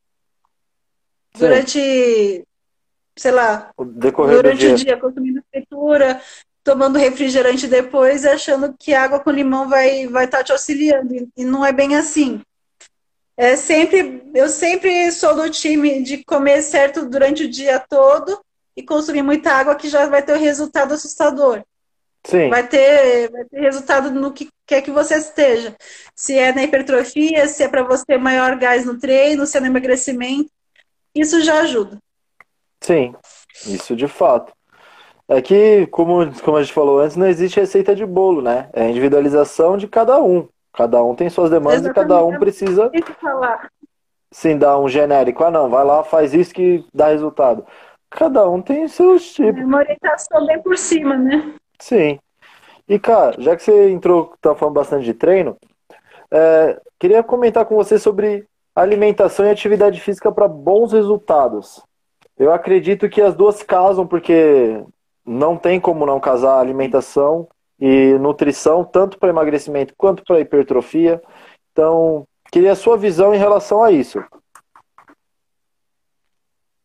Sim. 1.36 1.40
Durante, 1.40 2.48
sei 3.16 3.32
lá, 3.32 3.72
durante 3.78 4.68
o 4.68 4.76
dia 4.76 4.98
consumindo 4.98 5.44
fritura, 5.52 6.20
tomando 6.64 6.98
refrigerante 6.98 7.68
depois, 7.68 8.26
achando 8.26 8.74
que 8.78 8.94
água 8.94 9.20
com 9.20 9.32
limão 9.32 9.68
vai 9.68 10.08
vai 10.08 10.26
estar 10.26 10.40
tá 10.40 10.44
te 10.44 10.52
auxiliando 10.52 11.30
e 11.36 11.46
não 11.46 11.66
é 11.66 11.72
bem 11.72 11.96
assim. 11.96 12.42
É 13.36 13.56
sempre, 13.56 14.24
eu 14.34 14.48
sempre 14.48 15.12
sou 15.12 15.36
do 15.36 15.50
time 15.50 16.04
de 16.04 16.24
comer 16.24 16.62
certo 16.62 17.10
durante 17.10 17.46
o 17.46 17.50
dia 17.50 17.80
todo 17.80 18.40
e 18.76 18.84
consumir 18.84 19.22
muita 19.22 19.52
água 19.52 19.76
que 19.76 19.88
já 19.88 20.06
vai 20.08 20.22
ter 20.22 20.34
um 20.34 20.40
resultado 20.40 20.94
assustador. 20.94 21.64
Sim. 22.26 22.50
Vai 22.50 22.66
ter, 22.66 23.30
vai 23.30 23.44
ter 23.46 23.60
resultado 23.60 24.10
no 24.10 24.32
que 24.32 24.50
quer 24.66 24.82
que 24.82 24.92
você 24.92 25.16
esteja. 25.16 25.76
Se 26.16 26.38
é 26.38 26.54
na 26.54 26.64
hipertrofia, 26.64 27.48
se 27.48 27.64
é 27.64 27.68
para 27.68 27.84
você 27.84 28.06
ter 28.06 28.18
maior 28.18 28.56
gás 28.58 28.86
no 28.86 28.98
treino, 28.98 29.46
se 29.46 29.58
é 29.58 29.60
no 29.60 29.68
emagrecimento, 29.68 30.50
isso 31.14 31.42
já 31.42 31.60
ajuda. 31.60 31.98
Sim, 32.82 33.14
isso 33.66 33.96
de 33.96 34.08
fato. 34.08 34.54
É 35.28 35.42
que, 35.42 35.88
como, 35.88 36.34
como 36.42 36.58
a 36.58 36.64
gente 36.64 36.74
falou 36.74 37.00
antes, 37.00 37.16
não 37.16 37.28
existe 37.28 37.60
receita 37.60 37.96
de 37.96 38.06
bolo, 38.06 38.42
né? 38.42 38.70
É 38.74 38.84
a 38.84 38.90
individualização 38.90 39.78
de 39.78 39.88
cada 39.88 40.22
um. 40.22 40.48
Cada 40.74 41.04
um 41.04 41.16
tem 41.16 41.30
suas 41.30 41.50
demandas 41.50 41.82
Exatamente. 41.82 42.06
e 42.06 42.10
cada 42.10 42.26
um 42.26 42.40
precisa. 42.40 42.92
Sim, 44.32 44.58
dar 44.58 44.80
um 44.80 44.90
genérico. 44.90 45.44
Ah, 45.44 45.52
não, 45.52 45.70
vai 45.70 45.86
lá, 45.86 46.04
faz 46.04 46.34
isso 46.34 46.54
que 46.54 46.84
dá 46.94 47.08
resultado. 47.08 47.66
Cada 48.14 48.48
um 48.48 48.62
tem 48.62 48.88
seus 48.88 49.34
tipos. 49.34 49.60
É 49.60 49.66
uma 49.66 49.80
orientação 49.80 50.46
bem 50.46 50.62
por 50.62 50.78
cima, 50.78 51.18
né? 51.18 51.54
Sim. 51.80 52.20
E, 52.88 53.00
cara, 53.00 53.36
já 53.40 53.56
que 53.56 53.64
você 53.64 53.90
entrou, 53.90 54.34
tá 54.40 54.54
falando 54.54 54.76
bastante 54.76 55.04
de 55.04 55.14
treino, 55.14 55.58
é, 56.30 56.80
queria 57.00 57.24
comentar 57.24 57.66
com 57.66 57.76
você 57.76 57.98
sobre 57.98 58.46
alimentação 58.76 59.46
e 59.46 59.50
atividade 59.50 60.00
física 60.00 60.32
para 60.32 60.48
bons 60.48 60.94
resultados. 60.94 61.82
Eu 62.38 62.52
acredito 62.52 63.10
que 63.10 63.22
as 63.22 63.36
duas 63.36 63.64
casam, 63.64 64.06
porque 64.06 64.84
não 65.26 65.58
tem 65.58 65.80
como 65.80 66.06
não 66.06 66.20
casar 66.20 66.60
alimentação 66.60 67.48
e 67.80 68.14
nutrição, 68.20 68.84
tanto 68.84 69.18
para 69.18 69.30
emagrecimento 69.30 69.94
quanto 69.98 70.24
para 70.24 70.40
hipertrofia. 70.40 71.22
Então, 71.72 72.28
queria 72.52 72.74
a 72.74 72.76
sua 72.76 72.96
visão 72.96 73.34
em 73.34 73.40
relação 73.40 73.84
a 73.84 73.92
isso. 73.92 74.24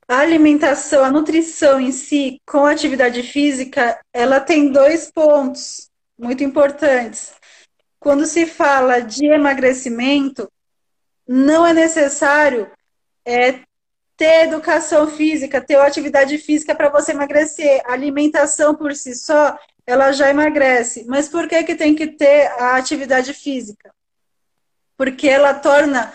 A 0.08 0.20
alimentação, 0.20 1.04
a 1.04 1.10
nutrição 1.10 1.78
em 1.78 1.92
si, 1.92 2.40
com 2.46 2.64
a 2.64 2.70
atividade 2.70 3.22
física, 3.22 4.00
ela 4.10 4.40
tem 4.40 4.72
dois 4.72 5.10
pontos 5.10 5.90
muito 6.18 6.42
importantes. 6.42 7.34
Quando 8.00 8.24
se 8.24 8.46
fala 8.46 9.00
de 9.00 9.26
emagrecimento, 9.26 10.50
não 11.28 11.66
é 11.66 11.74
necessário 11.74 12.70
é, 13.22 13.60
ter 14.16 14.44
educação 14.44 15.08
física, 15.08 15.60
ter 15.60 15.76
atividade 15.76 16.38
física 16.38 16.74
para 16.74 16.88
você 16.88 17.12
emagrecer. 17.12 17.82
A 17.84 17.92
alimentação 17.92 18.74
por 18.74 18.96
si 18.96 19.14
só, 19.14 19.58
ela 19.86 20.10
já 20.12 20.30
emagrece. 20.30 21.04
Mas 21.06 21.28
por 21.28 21.46
que, 21.46 21.62
que 21.64 21.74
tem 21.74 21.94
que 21.94 22.06
ter 22.06 22.46
a 22.52 22.76
atividade 22.76 23.34
física? 23.34 23.92
Porque 24.96 25.28
ela 25.28 25.52
torna 25.52 26.14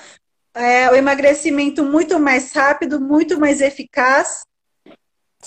é, 0.54 0.90
o 0.90 0.96
emagrecimento 0.96 1.84
muito 1.84 2.20
mais 2.20 2.52
rápido, 2.52 3.00
muito 3.00 3.40
mais 3.40 3.62
eficaz 3.62 4.46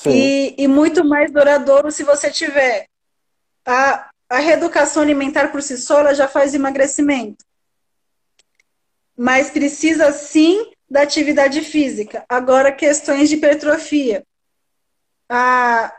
e, 0.05 0.55
e, 0.59 0.69
muito 0.69 1.05
mais 1.05 1.31
duradouro 1.31 1.91
se 1.91 2.03
você 2.03 2.31
tiver. 2.31 2.87
A, 3.65 4.11
a 4.29 4.39
reeducação 4.39 5.03
alimentar 5.03 5.49
por 5.49 5.63
si 5.63 5.79
só, 5.79 6.01
ela 6.01 6.15
já 6.15 6.29
faz 6.29 6.55
emagrecimento. 6.55 7.45
Mas 9.17 9.51
precisa 9.51 10.13
sim 10.13 10.71
da 10.91 11.03
atividade 11.03 11.61
física. 11.63 12.25
Agora, 12.29 12.73
questões 12.73 13.29
de 13.29 13.37
hipertrofia. 13.37 14.25
Ah, 15.29 15.97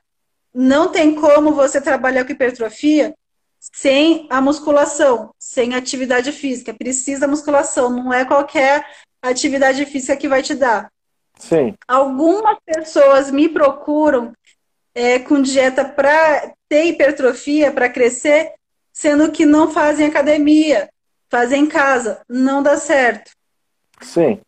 não 0.53 0.91
tem 0.91 1.15
como 1.15 1.53
você 1.53 1.81
trabalhar 1.81 2.25
com 2.25 2.31
hipertrofia 2.31 3.15
sem 3.73 4.27
a 4.29 4.41
musculação, 4.41 5.33
sem 5.39 5.75
atividade 5.75 6.31
física. 6.31 6.73
Precisa 6.73 7.21
da 7.21 7.27
musculação, 7.27 7.89
não 7.89 8.13
é 8.13 8.25
qualquer 8.25 8.85
atividade 9.21 9.85
física 9.85 10.17
que 10.17 10.27
vai 10.27 10.41
te 10.41 10.55
dar. 10.55 10.91
Sim. 11.39 11.75
Algumas 11.87 12.57
pessoas 12.65 13.31
me 13.31 13.47
procuram 13.47 14.33
é, 14.95 15.19
com 15.19 15.41
dieta 15.41 15.85
para 15.85 16.53
ter 16.67 16.85
hipertrofia, 16.85 17.71
para 17.71 17.89
crescer, 17.89 18.53
sendo 18.91 19.31
que 19.31 19.45
não 19.45 19.71
fazem 19.71 20.07
academia, 20.07 20.89
fazem 21.29 21.63
em 21.63 21.67
casa. 21.67 22.21
Não 22.27 22.63
dá 22.63 22.77
certo. 22.77 23.31
Sim. 24.01 24.41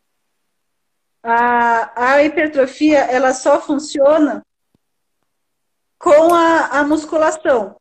A, 1.21 2.13
a 2.13 2.23
hipertrofia, 2.23 2.99
ela 2.99 3.33
só 3.33 3.61
funciona 3.61 4.43
com 5.99 6.33
a, 6.33 6.79
a 6.79 6.83
musculação. 6.83 7.78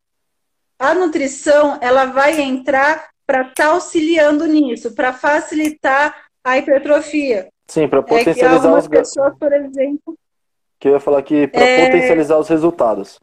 A 0.78 0.94
nutrição, 0.94 1.78
ela 1.80 2.06
vai 2.06 2.40
entrar 2.40 3.08
para 3.26 3.42
estar 3.42 3.54
tá 3.54 3.66
auxiliando 3.70 4.46
nisso, 4.46 4.92
para 4.92 5.12
facilitar 5.12 6.14
a 6.42 6.56
hipertrofia. 6.56 7.48
Sim, 7.66 7.88
para 7.88 8.02
potencializar 8.02 8.68
é 8.68 8.78
os 8.78 8.88
pessoas, 8.88 9.34
por 9.38 9.52
exemplo, 9.52 10.16
que 10.78 10.88
eu 10.88 10.92
ia 10.92 11.00
falar 11.00 11.18
aqui 11.18 11.46
para 11.46 11.60
é... 11.60 11.86
potencializar 11.86 12.38
os 12.38 12.48
resultados. 12.48 13.18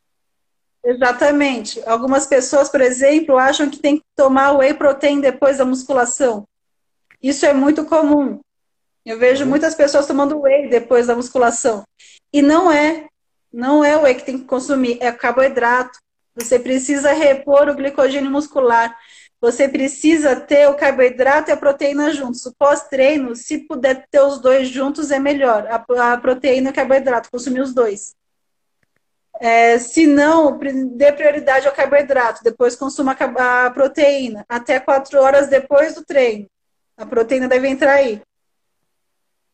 Exatamente. 0.83 1.81
Algumas 1.87 2.27
pessoas, 2.27 2.69
por 2.69 2.81
exemplo, 2.81 3.37
acham 3.37 3.69
que 3.69 3.79
tem 3.79 3.97
que 3.97 4.03
tomar 4.15 4.51
whey 4.51 4.73
protein 4.73 5.19
depois 5.19 5.57
da 5.57 5.65
musculação. 5.65 6.47
Isso 7.21 7.45
é 7.45 7.53
muito 7.53 7.85
comum. 7.85 8.39
Eu 9.03 9.17
vejo 9.17 9.43
uhum. 9.43 9.49
muitas 9.49 9.73
pessoas 9.73 10.05
tomando 10.05 10.39
whey 10.41 10.69
depois 10.69 11.07
da 11.07 11.15
musculação. 11.15 11.83
E 12.31 12.41
não 12.41 12.71
é. 12.71 13.07
Não 13.51 13.83
é 13.83 13.97
o 13.97 14.01
whey 14.01 14.13
que 14.13 14.25
tem 14.25 14.37
que 14.37 14.45
consumir, 14.45 14.97
é 15.01 15.11
carboidrato. 15.11 15.97
Você 16.35 16.59
precisa 16.59 17.13
repor 17.13 17.69
o 17.69 17.75
glicogênio 17.75 18.29
muscular. 18.29 18.95
Você 19.39 19.69
precisa 19.69 20.35
ter 20.35 20.67
o 20.67 20.75
carboidrato 20.75 21.49
e 21.49 21.53
a 21.53 21.57
proteína 21.57 22.11
juntos. 22.11 22.45
O 22.45 22.53
pós-treino, 22.55 23.35
se 23.35 23.59
puder 23.59 24.07
ter 24.09 24.21
os 24.21 24.39
dois 24.39 24.67
juntos, 24.67 25.11
é 25.11 25.19
melhor. 25.19 25.67
A, 25.67 26.13
a 26.13 26.17
proteína 26.17 26.69
e 26.69 26.71
o 26.71 26.75
carboidrato, 26.75 27.31
consumir 27.31 27.61
os 27.61 27.73
dois. 27.73 28.15
É, 29.39 29.77
se 29.77 30.07
não, 30.07 30.57
dê 30.95 31.11
prioridade 31.11 31.67
ao 31.67 31.73
carboidrato, 31.73 32.43
depois 32.43 32.75
consuma 32.75 33.11
a 33.11 33.69
proteína, 33.69 34.45
até 34.47 34.79
quatro 34.79 35.19
horas 35.19 35.47
depois 35.47 35.95
do 35.95 36.05
treino. 36.05 36.47
A 36.97 37.05
proteína 37.05 37.47
deve 37.47 37.67
entrar 37.67 37.93
aí. 37.93 38.21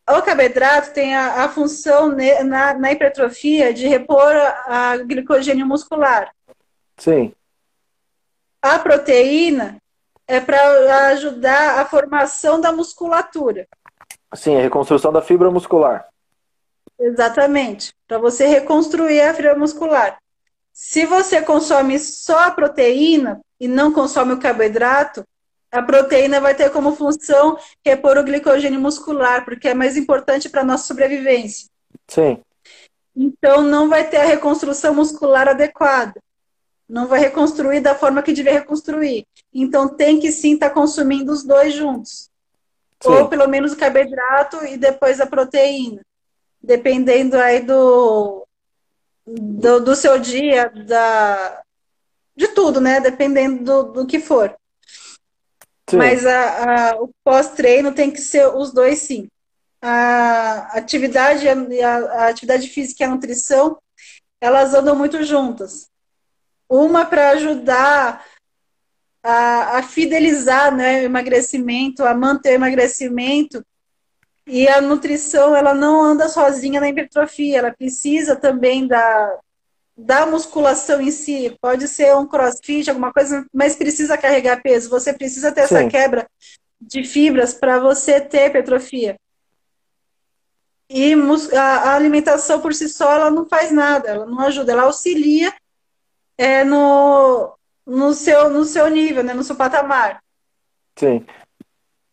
O 0.08 0.22
carboidrato 0.22 0.92
tem 0.92 1.14
a, 1.14 1.44
a 1.44 1.48
função 1.48 2.14
na, 2.44 2.74
na, 2.74 2.92
hipertrofia 2.92 3.72
de 3.72 3.86
repor 3.86 4.32
a, 4.34 4.92
a 4.92 4.96
glicogênio 4.98 5.66
muscular. 5.66 6.32
Sim. 7.02 7.34
A 8.62 8.78
proteína 8.78 9.82
é 10.24 10.38
para 10.38 11.08
ajudar 11.08 11.80
a 11.80 11.84
formação 11.84 12.60
da 12.60 12.70
musculatura. 12.70 13.66
Sim, 14.36 14.54
a 14.54 14.60
reconstrução 14.60 15.12
da 15.12 15.20
fibra 15.20 15.50
muscular. 15.50 16.06
Exatamente, 16.96 17.92
para 18.06 18.18
você 18.18 18.46
reconstruir 18.46 19.20
a 19.20 19.34
fibra 19.34 19.56
muscular. 19.56 20.16
Se 20.72 21.04
você 21.04 21.42
consome 21.42 21.98
só 21.98 22.38
a 22.44 22.50
proteína 22.52 23.40
e 23.58 23.66
não 23.66 23.92
consome 23.92 24.34
o 24.34 24.38
carboidrato, 24.38 25.24
a 25.72 25.82
proteína 25.82 26.40
vai 26.40 26.54
ter 26.54 26.70
como 26.70 26.94
função 26.94 27.58
repor 27.84 28.16
o 28.16 28.22
glicogênio 28.22 28.80
muscular, 28.80 29.44
porque 29.44 29.66
é 29.66 29.74
mais 29.74 29.96
importante 29.96 30.48
para 30.48 30.60
a 30.60 30.64
nossa 30.64 30.86
sobrevivência. 30.86 31.68
Sim. 32.06 32.40
Então 33.16 33.60
não 33.60 33.88
vai 33.88 34.08
ter 34.08 34.18
a 34.18 34.24
reconstrução 34.24 34.94
muscular 34.94 35.48
adequada 35.48 36.14
não 36.88 37.06
vai 37.06 37.20
reconstruir 37.20 37.80
da 37.80 37.94
forma 37.94 38.22
que 38.22 38.32
devia 38.32 38.52
reconstruir. 38.52 39.26
Então 39.52 39.88
tem 39.88 40.20
que 40.20 40.30
sim 40.30 40.54
estar 40.54 40.68
tá 40.68 40.74
consumindo 40.74 41.32
os 41.32 41.44
dois 41.44 41.74
juntos. 41.74 42.30
Sim. 43.02 43.10
Ou 43.10 43.28
pelo 43.28 43.48
menos 43.48 43.72
o 43.72 43.76
carboidrato 43.76 44.64
e 44.66 44.76
depois 44.76 45.20
a 45.20 45.26
proteína. 45.26 46.02
Dependendo 46.62 47.36
aí 47.36 47.60
do, 47.60 48.46
do, 49.26 49.80
do 49.80 49.96
seu 49.96 50.18
dia, 50.18 50.70
da, 50.86 51.62
de 52.36 52.48
tudo, 52.48 52.80
né? 52.80 53.00
Dependendo 53.00 53.64
do, 53.64 53.92
do 53.92 54.06
que 54.06 54.20
for. 54.20 54.54
Sim. 55.88 55.96
Mas 55.96 56.24
a, 56.24 56.92
a, 56.92 57.02
o 57.02 57.10
pós-treino 57.24 57.92
tem 57.92 58.10
que 58.10 58.20
ser 58.20 58.46
os 58.46 58.72
dois 58.72 59.00
sim. 59.00 59.28
A 59.80 60.78
atividade, 60.78 61.48
a, 61.48 61.96
a 61.96 62.28
atividade 62.28 62.68
física 62.68 63.02
e 63.02 63.06
a 63.06 63.10
nutrição, 63.10 63.76
elas 64.40 64.74
andam 64.74 64.94
muito 64.94 65.22
juntas. 65.24 65.90
Uma 66.72 67.04
para 67.04 67.32
ajudar 67.32 68.24
a, 69.22 69.76
a, 69.76 69.82
fidelizar 69.82 70.74
né, 70.74 71.02
o 71.02 71.04
emagrecimento, 71.04 72.02
a 72.02 72.14
manter 72.14 72.52
o 72.52 72.54
emagrecimento. 72.54 73.62
E 74.46 74.66
a 74.66 74.80
nutrição, 74.80 75.54
ela 75.54 75.74
não 75.74 76.02
anda 76.02 76.30
sozinha 76.30 76.80
na 76.80 76.88
hipertrofia, 76.88 77.58
ela 77.58 77.74
precisa 77.74 78.36
também 78.36 78.86
da, 78.86 79.38
da 79.94 80.24
musculação 80.24 80.98
em 81.02 81.10
si. 81.10 81.54
Pode 81.60 81.86
ser 81.86 82.16
um 82.16 82.26
crossfit, 82.26 82.88
alguma 82.88 83.12
coisa, 83.12 83.44
mas 83.52 83.76
precisa 83.76 84.16
carregar 84.16 84.62
peso. 84.62 84.88
Você 84.88 85.12
precisa 85.12 85.52
ter 85.52 85.68
Sim. 85.68 85.74
essa 85.74 85.88
quebra 85.90 86.26
de 86.80 87.04
fibras 87.04 87.52
para 87.52 87.78
você 87.80 88.18
ter 88.18 88.46
hipertrofia. 88.46 89.16
E 90.88 91.12
a 91.54 91.94
alimentação 91.94 92.62
por 92.62 92.72
si 92.72 92.88
só, 92.88 93.12
ela 93.12 93.30
não 93.30 93.46
faz 93.46 93.70
nada, 93.70 94.08
ela 94.08 94.24
não 94.24 94.40
ajuda, 94.40 94.72
ela 94.72 94.84
auxilia 94.84 95.52
é, 96.36 96.64
no, 96.64 97.54
no, 97.86 98.14
seu, 98.14 98.50
no 98.50 98.64
seu 98.64 98.88
nível, 98.88 99.22
né? 99.22 99.34
no 99.34 99.42
seu 99.42 99.56
patamar. 99.56 100.22
Sim. 100.96 101.24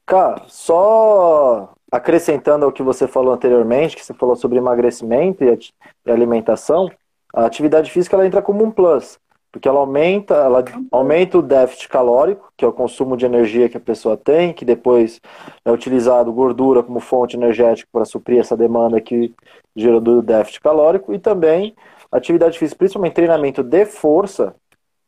Cara, 0.05 0.43
só 0.47 1.73
acrescentando 1.91 2.65
ao 2.65 2.71
que 2.71 2.83
você 2.83 3.07
falou 3.07 3.33
anteriormente, 3.33 3.95
que 3.95 4.05
você 4.05 4.13
falou 4.13 4.35
sobre 4.35 4.57
emagrecimento 4.57 5.43
e, 5.43 5.59
alimentação, 6.09 6.89
a 7.33 7.45
atividade 7.45 7.91
física 7.91 8.15
ela 8.15 8.25
entra 8.25 8.41
como 8.41 8.63
um 8.63 8.71
plus, 8.71 9.19
porque 9.51 9.67
ela 9.67 9.79
aumenta, 9.79 10.35
ela 10.35 10.63
aumenta 10.91 11.37
o 11.37 11.41
déficit 11.41 11.89
calórico, 11.89 12.51
que 12.55 12.63
é 12.63 12.67
o 12.67 12.73
consumo 12.73 13.17
de 13.17 13.25
energia 13.25 13.69
que 13.69 13.77
a 13.77 13.79
pessoa 13.79 14.15
tem, 14.15 14.53
que 14.53 14.65
depois 14.65 15.19
é 15.65 15.71
utilizado 15.71 16.31
gordura 16.31 16.83
como 16.83 16.99
fonte 16.99 17.35
energética 17.35 17.89
para 17.91 18.05
suprir 18.05 18.39
essa 18.39 18.55
demanda 18.55 19.01
que 19.01 19.33
gerou 19.75 20.01
do 20.01 20.21
déficit 20.21 20.61
calórico, 20.61 21.13
e 21.13 21.19
também 21.19 21.75
Atividade 22.11 22.57
física, 22.57 22.77
principalmente 22.77 23.13
treinamento 23.13 23.61
de 23.61 23.85
força, 23.85 24.55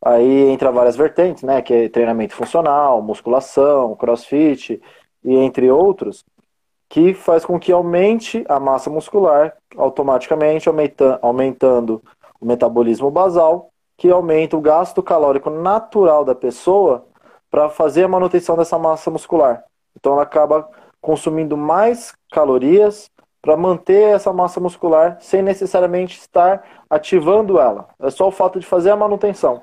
aí 0.04 0.50
entra 0.50 0.72
várias 0.72 0.96
vertentes, 0.96 1.44
né? 1.44 1.62
Que 1.62 1.74
é 1.74 1.90
treinamento 1.90 2.36
funcional, 2.36 3.02
musculação, 3.02 3.96
crossfit 3.96 4.82
e 5.24 5.36
entre 5.36 5.72
outros, 5.72 6.24
que 6.90 7.14
faz 7.14 7.46
com 7.46 7.60
que 7.60 7.72
aumente 7.72 8.44
a 8.48 8.60
massa 8.60 8.90
muscular 8.90 9.56
automaticamente, 9.78 10.68
aumenta, 10.68 11.20
aumentando 11.22 12.02
o 12.40 12.46
metabolismo 12.46 13.10
basal, 13.10 13.70
que 13.98 14.10
aumenta 14.10 14.58
o 14.58 14.62
gasto 14.62 15.02
calórico 15.02 15.50
natural 15.50 16.26
da 16.26 16.36
pessoa 16.36 17.06
para 17.50 17.70
fazer 17.70 18.04
a 18.04 18.08
manutenção 18.08 18.58
dessa 18.58 18.78
massa 18.78 19.12
muscular. 19.12 19.64
Então 19.96 20.14
ela 20.14 20.24
acaba 20.24 20.68
consumindo 21.00 21.56
mais 21.56 22.14
calorias 22.32 23.10
para 23.42 23.58
manter 23.58 24.16
essa 24.16 24.32
massa 24.32 24.60
muscular 24.60 25.18
sem 25.20 25.42
necessariamente 25.42 26.18
estar 26.18 26.81
ativando 26.92 27.58
ela. 27.58 27.88
É 28.02 28.10
só 28.10 28.28
o 28.28 28.32
fato 28.32 28.60
de 28.60 28.66
fazer 28.66 28.92
a 28.92 28.98
manutenção. 28.98 29.62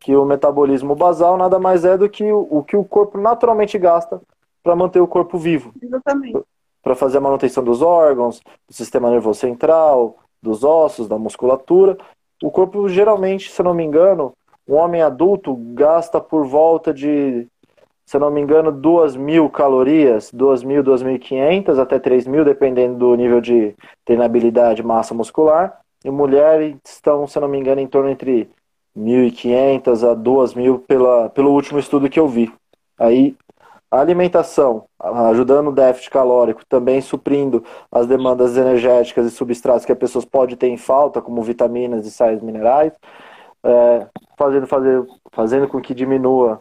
Que 0.00 0.16
o 0.16 0.24
metabolismo 0.24 0.96
basal 0.96 1.38
nada 1.38 1.56
mais 1.56 1.84
é 1.84 1.96
do 1.96 2.10
que 2.10 2.24
o, 2.32 2.48
o 2.50 2.64
que 2.64 2.76
o 2.76 2.84
corpo 2.84 3.16
naturalmente 3.16 3.78
gasta 3.78 4.20
para 4.60 4.74
manter 4.74 5.00
o 5.00 5.06
corpo 5.06 5.38
vivo. 5.38 5.72
Exatamente. 5.80 6.42
Para 6.82 6.96
fazer 6.96 7.18
a 7.18 7.20
manutenção 7.20 7.62
dos 7.62 7.80
órgãos, 7.80 8.40
do 8.68 8.74
sistema 8.74 9.08
nervoso 9.08 9.38
central, 9.38 10.16
dos 10.42 10.64
ossos, 10.64 11.06
da 11.06 11.16
musculatura. 11.16 11.96
O 12.42 12.50
corpo 12.50 12.88
geralmente, 12.88 13.52
se 13.52 13.62
não 13.62 13.72
me 13.72 13.84
engano, 13.84 14.32
um 14.68 14.74
homem 14.74 15.00
adulto 15.00 15.54
gasta 15.74 16.20
por 16.20 16.44
volta 16.44 16.92
de 16.92 17.46
se 18.04 18.16
eu 18.16 18.20
não 18.20 18.30
me 18.30 18.38
engano, 18.38 18.70
2 18.70 19.16
mil 19.16 19.48
calorias, 19.48 20.30
2 20.30 20.62
mil, 20.62 20.84
2.500 20.84 21.78
até 21.78 21.98
3 21.98 22.26
mil, 22.26 22.44
dependendo 22.44 22.98
do 22.98 23.14
nível 23.14 23.40
de 23.40 23.74
treinabilidade 24.04 24.82
massa 24.82 25.14
muscular. 25.14 25.80
E 26.04 26.10
mulheres 26.10 26.76
estão, 26.84 27.26
se 27.26 27.40
não 27.40 27.48
me 27.48 27.58
engano, 27.58 27.80
em 27.80 27.86
torno 27.86 28.10
entre 28.10 28.50
1.500 28.96 30.10
a 30.10 30.14
2.000 30.14 30.80
pela, 30.86 31.30
pelo 31.30 31.50
último 31.52 31.78
estudo 31.78 32.08
que 32.08 32.20
eu 32.20 32.28
vi. 32.28 32.52
Aí 32.98 33.36
a 33.90 34.00
alimentação, 34.00 34.86
ajudando 34.98 35.68
o 35.68 35.72
déficit 35.72 36.10
calórico, 36.10 36.64
também 36.66 37.00
suprindo 37.00 37.64
as 37.92 38.06
demandas 38.06 38.56
energéticas 38.56 39.26
e 39.26 39.30
substratos 39.30 39.84
que 39.84 39.92
as 39.92 39.98
pessoas 39.98 40.24
podem 40.24 40.56
ter 40.56 40.68
em 40.68 40.76
falta, 40.76 41.22
como 41.22 41.42
vitaminas 41.42 42.04
e 42.04 42.10
sais 42.10 42.42
minerais, 42.42 42.92
é, 43.62 44.06
fazendo, 44.36 44.66
fazer, 44.66 45.06
fazendo 45.32 45.68
com 45.68 45.80
que 45.80 45.94
diminua 45.94 46.60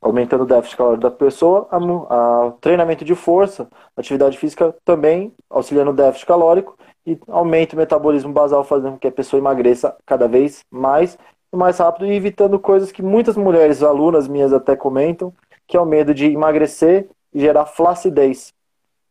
aumentando 0.00 0.44
o 0.44 0.46
déficit 0.46 0.76
calórico 0.76 1.02
da 1.02 1.10
pessoa, 1.10 1.66
a, 1.70 2.46
a, 2.46 2.52
treinamento 2.60 3.04
de 3.04 3.14
força, 3.16 3.68
atividade 3.96 4.38
física 4.38 4.74
também 4.84 5.34
auxiliando 5.50 5.90
o 5.90 5.94
déficit 5.94 6.26
calórico 6.26 6.78
e 7.08 7.18
aumenta 7.28 7.74
o 7.74 7.78
metabolismo 7.78 8.32
basal, 8.32 8.62
fazendo 8.62 8.92
com 8.92 8.98
que 8.98 9.08
a 9.08 9.12
pessoa 9.12 9.40
emagreça 9.40 9.96
cada 10.04 10.28
vez 10.28 10.60
mais 10.70 11.16
mais 11.50 11.78
rápido 11.78 12.06
e 12.06 12.14
evitando 12.14 12.58
coisas 12.58 12.92
que 12.92 13.02
muitas 13.02 13.34
mulheres, 13.34 13.82
alunas 13.82 14.28
minhas 14.28 14.52
até 14.52 14.76
comentam, 14.76 15.32
que 15.66 15.78
é 15.78 15.80
o 15.80 15.86
medo 15.86 16.12
de 16.12 16.26
emagrecer 16.26 17.08
e 17.32 17.40
gerar 17.40 17.64
flacidez. 17.64 18.52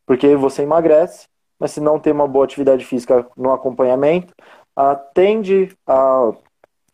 Porque 0.06 0.36
você 0.36 0.62
emagrece, 0.62 1.26
mas 1.58 1.72
se 1.72 1.80
não 1.80 1.98
tem 1.98 2.12
uma 2.12 2.28
boa 2.28 2.44
atividade 2.44 2.84
física 2.84 3.26
no 3.36 3.52
acompanhamento, 3.52 4.32
a, 4.76 4.94
tende 4.94 5.76
a, 5.84 6.32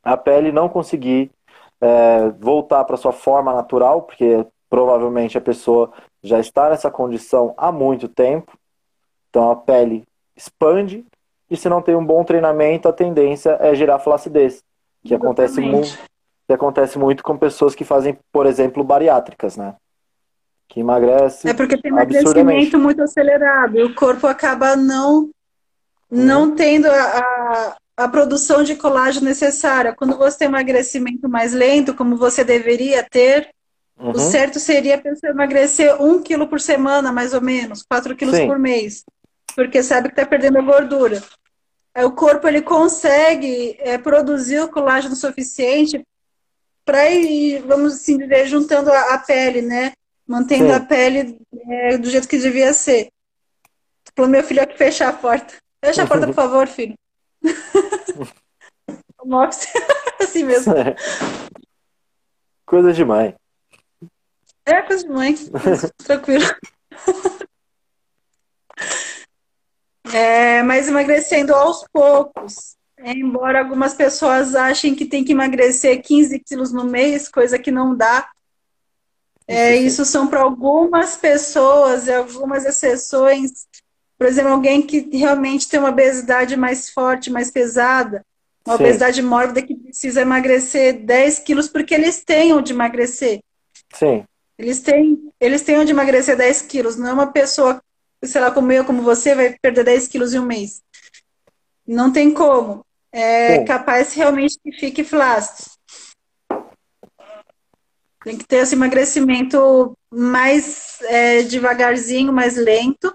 a 0.03 0.17
pele 0.17 0.51
não 0.51 0.69
conseguir 0.69 1.31
é, 1.81 2.31
voltar 2.41 2.83
para 2.85 2.97
sua 2.97 3.13
forma 3.13 3.53
natural, 3.53 4.03
porque 4.03 4.47
provavelmente 4.71 5.37
a 5.37 5.43
pessoa 5.43 5.93
já 6.23 6.41
está 6.41 6.71
nessa 6.71 6.91
condição 6.91 7.53
há 7.57 7.71
muito 7.71 8.09
tempo. 8.09 8.57
Então 9.29 9.51
a 9.51 9.57
pele 9.57 10.05
expande 10.37 11.05
e 11.51 11.57
se 11.57 11.69
não 11.69 11.83
tem 11.83 11.95
um 11.95 12.05
bom 12.05 12.25
treinamento, 12.25 12.89
a 12.89 12.93
tendência 12.93 13.57
é 13.61 13.75
gerar 13.75 13.99
flacidez, 13.99 14.63
que 15.05 15.15
acontece 15.15 15.61
muito, 15.61 15.99
que 16.47 16.53
acontece 16.53 16.99
muito 16.99 17.23
com 17.23 17.37
pessoas 17.37 17.75
que 17.75 17.85
fazem, 17.85 18.19
por 18.33 18.47
exemplo, 18.47 18.83
bariátricas, 18.83 19.57
né? 19.57 19.75
Que 20.69 20.81
emagrece. 20.81 21.49
É 21.49 21.55
porque 21.55 21.77
tem 21.77 21.93
emagrecimento 21.93 22.79
muito 22.79 23.03
acelerado 23.03 23.79
e 23.79 23.85
o 23.85 23.95
corpo 23.95 24.27
acaba 24.27 24.75
não 24.75 25.31
não 26.11 26.51
uhum. 26.51 26.55
tendo 26.55 26.87
a, 26.87 26.93
a, 26.93 27.77
a, 27.97 28.09
produção 28.09 28.63
de 28.63 28.77
colágeno 28.77 29.27
necessária. 29.27 29.95
Quando 29.95 30.17
você 30.17 30.39
tem 30.39 30.49
um 30.49 30.53
emagrecimento 30.53 31.29
mais 31.29 31.53
lento, 31.53 31.95
como 31.95 32.17
você 32.17 32.45
deveria 32.45 33.05
ter, 33.11 33.49
uhum. 33.99 34.11
o 34.11 34.19
certo 34.19 34.61
seria 34.61 34.95
a 34.95 35.01
pessoa 35.01 35.31
emagrecer 35.31 36.01
um 36.01 36.23
quilo 36.23 36.47
por 36.47 36.61
semana, 36.61 37.11
mais 37.11 37.35
ou 37.35 37.41
menos, 37.41 37.83
quatro 37.83 38.15
quilos 38.15 38.37
Sim. 38.37 38.47
por 38.47 38.59
mês 38.59 39.05
porque 39.55 39.83
sabe 39.83 40.09
que 40.09 40.15
está 40.15 40.27
perdendo 40.27 40.59
a 40.59 40.63
gordura. 40.63 41.23
Aí 41.95 42.05
o 42.05 42.13
corpo 42.13 42.49
ele 42.49 42.63
consegue 42.63 43.77
é, 43.79 43.97
produzir 43.99 44.61
o 44.61 44.69
colágeno 44.69 45.15
suficiente 45.15 46.05
para 46.85 47.09
ir, 47.11 47.63
vamos 47.63 47.95
assim 47.95 48.19
dizer, 48.19 48.47
juntando 48.47 48.91
a, 48.91 49.15
a 49.15 49.19
pele, 49.19 49.63
né? 49.63 49.93
Mantendo 50.27 50.67
Sim. 50.67 50.73
a 50.73 50.81
pele 50.81 51.39
é, 51.69 51.99
do 51.99 52.11
jeito 52.11 52.29
que 52.29 52.39
devia 52.39 52.73
ser. 52.73 53.09
Falou 54.17 54.31
meu 54.31 54.43
filho 54.43 54.63
aqui 54.63 54.77
fechar 54.77 55.09
a 55.09 55.13
porta. 55.13 55.55
Fecha 55.85 56.03
a 56.03 56.07
porta, 56.07 56.27
por 56.27 56.35
favor, 56.35 56.67
filho. 56.67 56.95
office, 59.33 59.73
assim 60.21 60.45
mesmo. 60.45 60.75
É. 60.75 60.95
Coisa 62.67 62.93
de 62.93 63.05
mãe. 63.05 63.35
É, 64.67 64.83
coisa 64.83 65.05
de 65.05 65.11
mãe. 65.11 65.35
Tranquilo. 66.05 66.45
É, 70.15 70.63
mas 70.63 70.87
emagrecendo 70.87 71.53
aos 71.53 71.85
poucos. 71.93 72.77
Embora 72.97 73.59
algumas 73.59 73.95
pessoas 73.95 74.55
achem 74.55 74.95
que 74.95 75.07
tem 75.07 75.25
que 75.25 75.33
emagrecer 75.33 76.01
15 76.01 76.39
quilos 76.39 76.73
no 76.73 76.85
mês, 76.85 77.29
coisa 77.29 77.59
que 77.59 77.73
não 77.73 77.97
dá. 77.97 78.29
É, 79.49 79.75
isso 79.75 80.05
são 80.05 80.29
para 80.29 80.41
algumas 80.41 81.17
pessoas 81.17 82.07
e 82.07 82.13
algumas 82.15 82.65
exceções. 82.65 83.67
Por 84.17 84.29
exemplo, 84.29 84.53
alguém 84.53 84.81
que 84.81 85.01
realmente 85.17 85.69
tem 85.69 85.81
uma 85.81 85.89
obesidade 85.89 86.57
mais 86.57 86.89
forte, 86.89 87.29
mais 87.29 87.51
pesada, 87.51 88.25
uma 88.65 88.77
Sim. 88.77 88.85
obesidade 88.85 89.21
mórbida 89.21 89.63
que 89.63 89.75
precisa 89.75 90.23
emagrecer 90.23 91.05
10 91.05 91.41
quilos 91.41 91.69
porque 91.69 91.93
eles 91.93 92.23
têm 92.23 92.53
onde 92.53 92.73
emagrecer. 92.73 93.41
Sim. 93.93 94.25
Eles 94.57 94.79
têm, 94.79 95.29
eles 95.41 95.63
têm 95.63 95.77
onde 95.77 95.91
emagrecer 95.91 96.37
10 96.37 96.63
quilos. 96.63 96.97
Não 96.97 97.09
é 97.09 97.13
uma 97.13 97.27
pessoa 97.33 97.83
sei 98.27 98.41
lá, 98.41 98.51
como 98.51 98.73
eu, 98.73 98.85
como 98.85 99.03
você, 99.03 99.35
vai 99.35 99.57
perder 99.61 99.85
10 99.85 100.09
quilos 100.09 100.35
em 100.35 100.39
um 100.39 100.47
mês. 100.47 100.83
Não 101.87 102.13
tem 102.13 102.33
como. 102.33 102.85
É 103.13 103.59
Bom. 103.59 103.65
capaz 103.65 104.13
realmente 104.15 104.59
que 104.63 104.73
fique 104.73 105.05
flácido. 105.05 105.71
Tem 108.25 108.39
que 108.39 108.47
ter 108.47 108.57
esse 108.57 108.75
emagrecimento 108.75 109.97
mais 110.11 110.99
é, 111.03 111.43
devagarzinho, 111.43 112.33
mais 112.33 112.57
lento, 112.57 113.15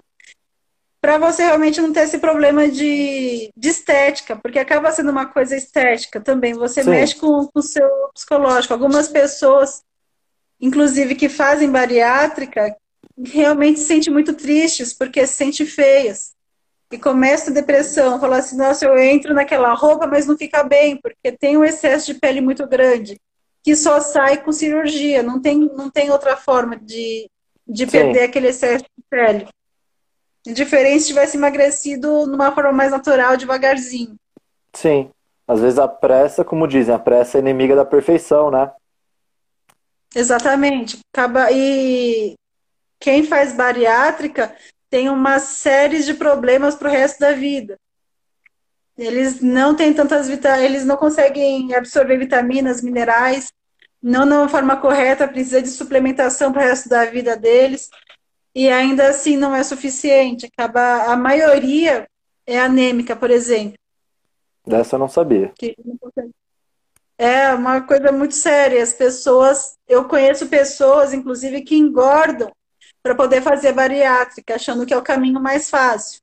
para 1.00 1.18
você 1.18 1.44
realmente 1.44 1.80
não 1.80 1.92
ter 1.92 2.00
esse 2.00 2.18
problema 2.18 2.68
de, 2.68 3.50
de 3.56 3.68
estética, 3.68 4.36
porque 4.36 4.58
acaba 4.58 4.92
sendo 4.92 5.10
uma 5.10 5.26
coisa 5.26 5.56
estética 5.56 6.20
também. 6.20 6.52
Você 6.54 6.84
Sim. 6.84 6.90
mexe 6.90 7.16
com, 7.16 7.46
com 7.46 7.58
o 7.58 7.62
seu 7.62 7.88
psicológico. 8.14 8.74
Algumas 8.74 9.08
pessoas, 9.08 9.82
inclusive 10.60 11.14
que 11.14 11.28
fazem 11.28 11.70
bariátrica, 11.70 12.76
realmente 13.24 13.80
se 13.80 13.86
sente 13.86 14.10
muito 14.10 14.34
tristes 14.34 14.92
porque 14.92 15.26
se 15.26 15.34
sente 15.34 15.66
feias. 15.66 16.32
E 16.92 16.98
começa 16.98 17.50
a 17.50 17.54
depressão, 17.54 18.18
fala 18.18 18.38
assim, 18.38 18.56
nossa, 18.56 18.84
eu 18.84 18.98
entro 18.98 19.32
naquela 19.32 19.72
roupa, 19.74 20.06
mas 20.06 20.26
não 20.26 20.36
fica 20.36 20.64
bem, 20.64 20.96
porque 20.96 21.30
tem 21.30 21.56
um 21.56 21.64
excesso 21.64 22.12
de 22.12 22.18
pele 22.18 22.40
muito 22.40 22.66
grande, 22.66 23.20
que 23.62 23.76
só 23.76 24.00
sai 24.00 24.42
com 24.42 24.50
cirurgia, 24.50 25.22
não 25.22 25.40
tem, 25.40 25.58
não 25.58 25.88
tem 25.88 26.10
outra 26.10 26.36
forma 26.36 26.76
de, 26.76 27.30
de 27.66 27.86
perder 27.86 28.24
aquele 28.24 28.48
excesso 28.48 28.84
de 28.84 29.04
pele. 29.08 29.46
Diferente 30.44 31.02
se 31.02 31.08
tivesse 31.08 31.36
emagrecido 31.36 32.26
numa 32.26 32.50
forma 32.50 32.72
mais 32.72 32.90
natural, 32.90 33.36
devagarzinho. 33.36 34.16
Sim. 34.74 35.10
Às 35.46 35.60
vezes 35.60 35.78
a 35.78 35.86
pressa, 35.86 36.44
como 36.44 36.66
dizem, 36.66 36.94
a 36.94 36.98
pressa 36.98 37.38
é 37.38 37.40
inimiga 37.40 37.76
da 37.76 37.84
perfeição, 37.84 38.50
né? 38.50 38.70
Exatamente. 40.14 40.98
Acaba 41.12 41.52
e 41.52 42.34
quem 43.00 43.24
faz 43.24 43.54
bariátrica 43.54 44.54
tem 44.90 45.08
uma 45.08 45.38
série 45.38 46.02
de 46.02 46.12
problemas 46.14 46.74
para 46.74 46.88
o 46.88 46.92
resto 46.92 47.18
da 47.18 47.32
vida. 47.32 47.78
Eles 48.98 49.40
não 49.40 49.74
têm 49.74 49.94
tantas 49.94 50.28
vitaminas, 50.28 50.64
eles 50.64 50.84
não 50.84 50.96
conseguem 50.96 51.74
absorver 51.74 52.18
vitaminas, 52.18 52.82
minerais, 52.82 53.50
não 54.02 54.26
de 54.26 54.34
uma 54.34 54.48
forma 54.48 54.76
correta, 54.76 55.26
precisa 55.26 55.62
de 55.62 55.68
suplementação 55.68 56.52
para 56.52 56.62
o 56.62 56.64
resto 56.66 56.88
da 56.88 57.06
vida 57.06 57.34
deles, 57.36 57.88
e 58.54 58.68
ainda 58.68 59.08
assim 59.08 59.36
não 59.36 59.54
é 59.54 59.62
suficiente. 59.62 60.46
Acaba, 60.46 61.04
a 61.04 61.16
maioria 61.16 62.06
é 62.46 62.60
anêmica, 62.60 63.16
por 63.16 63.30
exemplo. 63.30 63.78
Dessa 64.66 64.96
eu 64.96 65.00
não 65.00 65.08
sabia. 65.08 65.52
É 67.16 67.54
uma 67.54 67.80
coisa 67.82 68.12
muito 68.12 68.34
séria. 68.34 68.82
As 68.82 68.92
pessoas, 68.92 69.76
eu 69.88 70.04
conheço 70.06 70.48
pessoas, 70.48 71.14
inclusive, 71.14 71.62
que 71.62 71.76
engordam 71.76 72.50
para 73.02 73.14
poder 73.14 73.42
fazer 73.42 73.72
bariátrica, 73.72 74.54
achando 74.54 74.84
que 74.84 74.92
é 74.92 74.96
o 74.96 75.02
caminho 75.02 75.40
mais 75.40 75.70
fácil. 75.70 76.20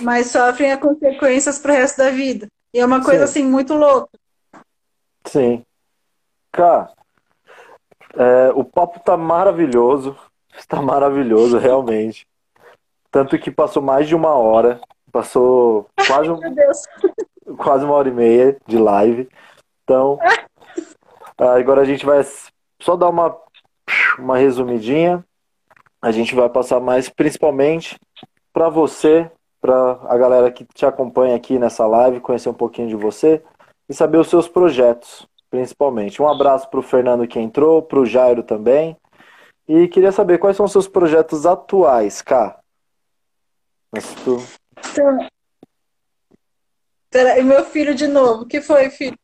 Mas 0.00 0.28
sofrem 0.28 0.72
as 0.72 0.80
consequências 0.80 1.58
para 1.58 1.72
o 1.72 1.76
resto 1.76 1.98
da 1.98 2.10
vida. 2.10 2.46
E 2.74 2.78
é 2.78 2.86
uma 2.86 3.02
coisa 3.04 3.26
Sim. 3.26 3.40
assim 3.40 3.50
muito 3.50 3.74
louca. 3.74 4.10
Sim. 5.24 5.64
Cara, 6.50 6.92
é, 8.14 8.50
o 8.54 8.64
papo 8.64 9.00
tá 9.00 9.16
maravilhoso. 9.16 10.16
Está 10.56 10.80
maravilhoso, 10.82 11.58
realmente. 11.58 12.26
Tanto 13.10 13.38
que 13.38 13.50
passou 13.50 13.82
mais 13.82 14.08
de 14.08 14.14
uma 14.14 14.30
hora. 14.30 14.80
Passou 15.10 15.88
quase, 16.06 16.30
um, 16.30 16.38
quase 17.56 17.84
uma 17.84 17.94
hora 17.94 18.08
e 18.08 18.12
meia 18.12 18.56
de 18.66 18.78
live. 18.78 19.28
Então, 19.84 20.18
agora 21.36 21.82
a 21.82 21.84
gente 21.84 22.06
vai 22.06 22.22
só 22.80 22.96
dar 22.96 23.08
uma, 23.08 23.36
uma 24.18 24.38
resumidinha 24.38 25.24
a 26.02 26.10
gente 26.10 26.34
vai 26.34 26.50
passar 26.50 26.80
mais 26.80 27.08
principalmente 27.08 27.96
para 28.52 28.68
você, 28.68 29.30
para 29.60 30.00
a 30.08 30.18
galera 30.18 30.50
que 30.50 30.64
te 30.64 30.84
acompanha 30.84 31.36
aqui 31.36 31.60
nessa 31.60 31.86
live, 31.86 32.20
conhecer 32.20 32.48
um 32.48 32.54
pouquinho 32.54 32.88
de 32.88 32.96
você 32.96 33.40
e 33.88 33.94
saber 33.94 34.18
os 34.18 34.28
seus 34.28 34.48
projetos, 34.48 35.24
principalmente. 35.48 36.20
Um 36.20 36.28
abraço 36.28 36.68
para 36.68 36.80
o 36.80 36.82
Fernando 36.82 37.26
que 37.26 37.38
entrou, 37.38 37.80
para 37.80 38.00
o 38.00 38.06
Jairo 38.06 38.42
também. 38.42 38.96
E 39.68 39.86
queria 39.86 40.10
saber 40.10 40.38
quais 40.38 40.56
são 40.56 40.66
os 40.66 40.72
seus 40.72 40.88
projetos 40.88 41.46
atuais, 41.46 42.20
Cá. 42.20 42.58
Mas 43.92 44.12
tu... 44.24 44.42
Então, 44.90 45.28
peraí, 47.08 47.44
meu 47.44 47.64
filho 47.64 47.94
de 47.94 48.08
novo. 48.08 48.42
O 48.42 48.46
que 48.46 48.60
foi, 48.60 48.90
filho? 48.90 49.16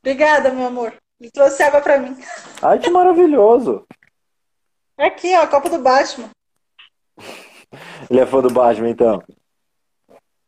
Obrigada, 0.00 0.50
meu 0.50 0.68
amor. 0.68 0.94
Ele 1.20 1.30
trouxe 1.30 1.62
água 1.62 1.82
para 1.82 1.98
mim. 1.98 2.16
Ai, 2.62 2.78
que 2.78 2.88
maravilhoso. 2.88 3.86
Aqui, 4.96 5.34
ó, 5.36 5.42
a 5.42 5.46
Copa 5.46 5.68
do 5.68 5.78
Batman. 5.78 6.30
Ele 8.08 8.20
é 8.20 8.26
fã 8.26 8.40
do 8.40 8.52
Batman, 8.52 8.90
então. 8.90 9.22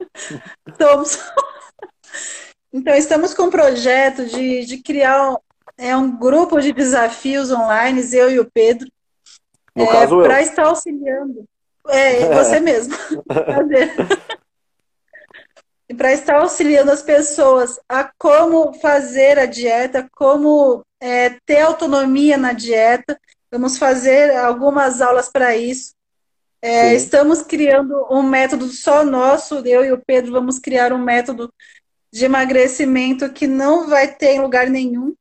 Somos. 0.79 1.19
Então, 2.73 2.95
estamos 2.95 3.35
com 3.35 3.45
um 3.45 3.51
projeto 3.51 4.27
de, 4.27 4.65
de 4.65 4.79
criar 4.79 5.37
é, 5.77 5.97
um 5.97 6.17
grupo 6.17 6.61
de 6.61 6.73
desafios 6.73 7.51
online, 7.51 8.03
eu 8.13 8.31
e 8.31 8.39
o 8.39 8.49
Pedro. 8.51 8.89
No 9.75 9.85
é, 9.85 9.89
caso, 9.89 10.23
Para 10.23 10.43
estar 10.43 10.67
auxiliando. 10.67 11.45
É, 11.89 12.29
você 12.35 12.61
mesmo. 12.61 12.95
e 15.89 15.95
para 15.95 16.13
estar 16.13 16.37
auxiliando 16.37 16.91
as 16.91 17.03
pessoas 17.03 17.79
a 17.89 18.11
como 18.19 18.75
fazer 18.75 19.39
a 19.39 19.47
dieta, 19.47 20.09
como 20.13 20.83
é, 21.01 21.31
ter 21.45 21.61
autonomia 21.61 22.37
na 22.37 22.53
dieta 22.53 23.19
Vamos 23.51 23.79
fazer 23.79 24.37
algumas 24.37 25.01
aulas 25.01 25.29
para 25.29 25.57
isso. 25.57 25.95
É, 26.61 26.95
estamos 26.95 27.43
criando 27.43 28.07
um 28.11 28.23
método 28.23 28.69
só 28.69 29.05
nosso, 29.05 29.57
eu 29.67 29.85
e 29.85 29.93
o 29.93 30.03
Pedro 30.05 30.33
vamos 30.33 30.59
criar 30.59 30.93
um 30.93 30.99
método 30.99 31.53
de 32.13 32.25
emagrecimento 32.25 33.33
que 33.33 33.47
não 33.47 33.89
vai 33.89 34.13
ter 34.13 34.33
em 34.33 34.41
lugar 34.41 34.69
nenhum, 34.69 35.15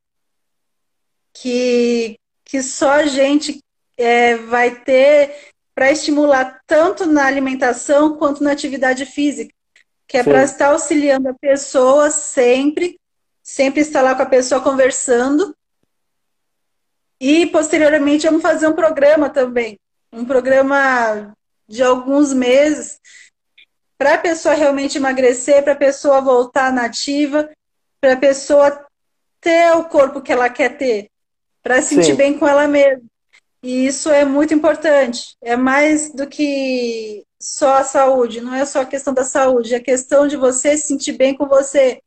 que, 1.32 2.18
que 2.44 2.62
só 2.62 2.92
a 2.92 3.06
gente 3.06 3.62
é, 3.96 4.36
vai 4.36 4.80
ter 4.80 5.52
para 5.74 5.92
estimular 5.92 6.60
tanto 6.66 7.06
na 7.06 7.26
alimentação 7.26 8.16
quanto 8.16 8.42
na 8.42 8.52
atividade 8.52 9.04
física, 9.04 9.54
que 10.08 10.16
é 10.16 10.22
para 10.22 10.42
estar 10.42 10.68
auxiliando 10.68 11.28
a 11.28 11.34
pessoa 11.34 12.10
sempre, 12.10 12.98
sempre 13.42 13.82
estar 13.82 14.00
lá 14.00 14.14
com 14.14 14.22
a 14.22 14.26
pessoa 14.26 14.60
conversando. 14.60 15.54
E 17.20 17.46
posteriormente 17.46 18.26
vamos 18.26 18.42
fazer 18.42 18.66
um 18.66 18.74
programa 18.74 19.30
também, 19.30 19.78
um 20.12 20.24
programa 20.24 21.34
de 21.68 21.82
alguns 21.82 22.32
meses 22.32 23.00
para 23.98 24.14
a 24.14 24.18
pessoa 24.18 24.54
realmente 24.54 24.98
emagrecer, 24.98 25.62
para 25.62 25.72
a 25.72 25.76
pessoa 25.76 26.20
voltar 26.20 26.72
nativa, 26.72 27.48
para 28.00 28.12
a 28.12 28.16
pessoa 28.16 28.86
ter 29.40 29.74
o 29.76 29.84
corpo 29.84 30.20
que 30.20 30.32
ela 30.32 30.50
quer 30.50 30.76
ter, 30.76 31.08
para 31.62 31.80
se 31.80 31.94
sentir 31.94 32.12
Sim. 32.12 32.16
bem 32.16 32.38
com 32.38 32.46
ela 32.46 32.68
mesma. 32.68 33.02
E 33.62 33.86
isso 33.86 34.10
é 34.10 34.24
muito 34.24 34.52
importante. 34.52 35.36
É 35.42 35.56
mais 35.56 36.12
do 36.12 36.26
que 36.26 37.24
só 37.40 37.78
a 37.78 37.84
saúde, 37.84 38.40
não 38.40 38.54
é 38.54 38.64
só 38.64 38.82
a 38.82 38.86
questão 38.86 39.14
da 39.14 39.24
saúde, 39.24 39.74
é 39.74 39.78
a 39.78 39.82
questão 39.82 40.28
de 40.28 40.36
você 40.36 40.76
se 40.76 40.88
sentir 40.88 41.12
bem 41.12 41.34
com 41.34 41.46
você. 41.46 42.00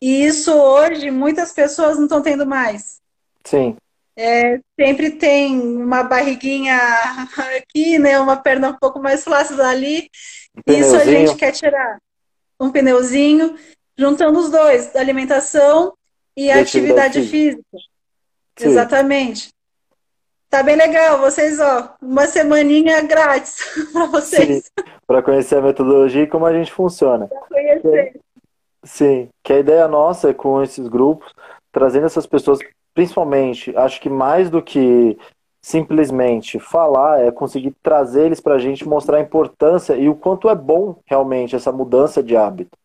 E 0.00 0.24
isso 0.24 0.52
hoje 0.52 1.10
muitas 1.10 1.52
pessoas 1.52 1.96
não 1.96 2.04
estão 2.04 2.22
tendo 2.22 2.46
mais. 2.46 3.00
Sim. 3.44 3.76
É, 4.16 4.60
sempre 4.78 5.12
tem 5.12 5.58
uma 5.58 6.02
barriguinha 6.02 6.76
aqui, 7.56 7.98
né, 7.98 8.18
uma 8.18 8.36
perna 8.36 8.70
um 8.70 8.76
pouco 8.76 9.00
mais 9.00 9.24
flácida 9.24 9.68
ali. 9.68 10.08
Um 10.66 10.72
isso 10.72 10.96
a 10.96 11.04
gente 11.04 11.36
quer 11.36 11.52
tirar. 11.52 11.98
Um 12.58 12.70
pneuzinho, 12.70 13.56
juntando 13.96 14.38
os 14.38 14.50
dois, 14.50 14.94
alimentação 14.94 15.94
e, 16.36 16.50
atividade, 16.50 17.18
atividade 17.18 17.22
física. 17.22 17.62
física. 17.72 18.70
Exatamente. 18.70 19.50
Tá 20.50 20.64
bem 20.64 20.74
legal, 20.74 21.20
vocês, 21.20 21.60
ó, 21.60 21.94
uma 22.02 22.26
semaninha 22.26 23.00
grátis 23.02 23.58
para 23.92 24.06
vocês. 24.06 24.70
Para 25.06 25.22
conhecer 25.22 25.56
a 25.56 25.62
metodologia 25.62 26.24
e 26.24 26.26
como 26.26 26.44
a 26.44 26.52
gente 26.52 26.72
funciona. 26.72 27.28
Para 27.28 27.46
conhecer. 27.48 28.20
Sim, 28.82 29.28
que 29.44 29.52
a 29.52 29.58
ideia 29.58 29.86
nossa 29.86 30.30
é 30.30 30.34
com 30.34 30.60
esses 30.60 30.88
grupos, 30.88 31.32
trazendo 31.70 32.06
essas 32.06 32.26
pessoas, 32.26 32.58
principalmente, 32.94 33.76
acho 33.76 34.00
que 34.00 34.08
mais 34.08 34.50
do 34.50 34.62
que 34.62 35.16
simplesmente 35.62 36.58
falar, 36.58 37.20
é 37.20 37.30
conseguir 37.30 37.74
trazer 37.82 38.26
eles 38.26 38.40
para 38.40 38.54
a 38.54 38.58
gente, 38.58 38.88
mostrar 38.88 39.18
a 39.18 39.20
importância 39.20 39.94
e 39.94 40.08
o 40.08 40.14
quanto 40.14 40.48
é 40.48 40.54
bom 40.54 40.96
realmente 41.06 41.54
essa 41.54 41.70
mudança 41.70 42.22
de 42.22 42.36
hábito. 42.36 42.76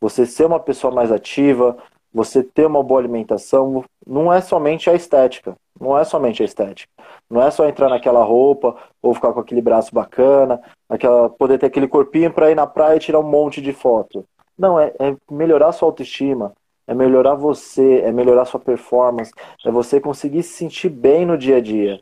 Você 0.00 0.26
ser 0.26 0.44
uma 0.44 0.60
pessoa 0.60 0.94
mais 0.94 1.10
ativa, 1.10 1.76
você 2.12 2.42
ter 2.42 2.66
uma 2.66 2.82
boa 2.82 3.00
alimentação, 3.00 3.84
não 4.06 4.32
é 4.32 4.40
somente 4.40 4.88
a 4.90 4.94
estética. 4.94 5.56
Não 5.80 5.96
é 5.96 6.04
somente 6.04 6.42
a 6.42 6.44
estética. 6.44 6.90
Não 7.30 7.40
é 7.40 7.50
só 7.50 7.68
entrar 7.68 7.88
naquela 7.88 8.24
roupa 8.24 8.76
ou 9.00 9.14
ficar 9.14 9.32
com 9.32 9.40
aquele 9.40 9.62
braço 9.62 9.94
bacana, 9.94 10.60
aquela, 10.88 11.30
poder 11.30 11.58
ter 11.58 11.66
aquele 11.66 11.86
corpinho 11.86 12.32
para 12.32 12.50
ir 12.50 12.54
na 12.54 12.66
praia 12.66 12.96
e 12.96 13.00
tirar 13.00 13.20
um 13.20 13.28
monte 13.28 13.62
de 13.62 13.72
foto. 13.72 14.24
Não, 14.58 14.78
é, 14.78 14.92
é 14.98 15.16
melhorar 15.30 15.70
sua 15.72 15.88
autoestima, 15.88 16.52
é 16.88 16.94
melhorar 16.94 17.34
você, 17.34 18.00
é 18.00 18.10
melhorar 18.10 18.46
sua 18.46 18.58
performance, 18.58 19.30
é 19.62 19.70
você 19.70 20.00
conseguir 20.00 20.42
se 20.42 20.54
sentir 20.54 20.88
bem 20.88 21.26
no 21.26 21.36
dia 21.36 21.58
a 21.58 21.60
dia. 21.60 22.00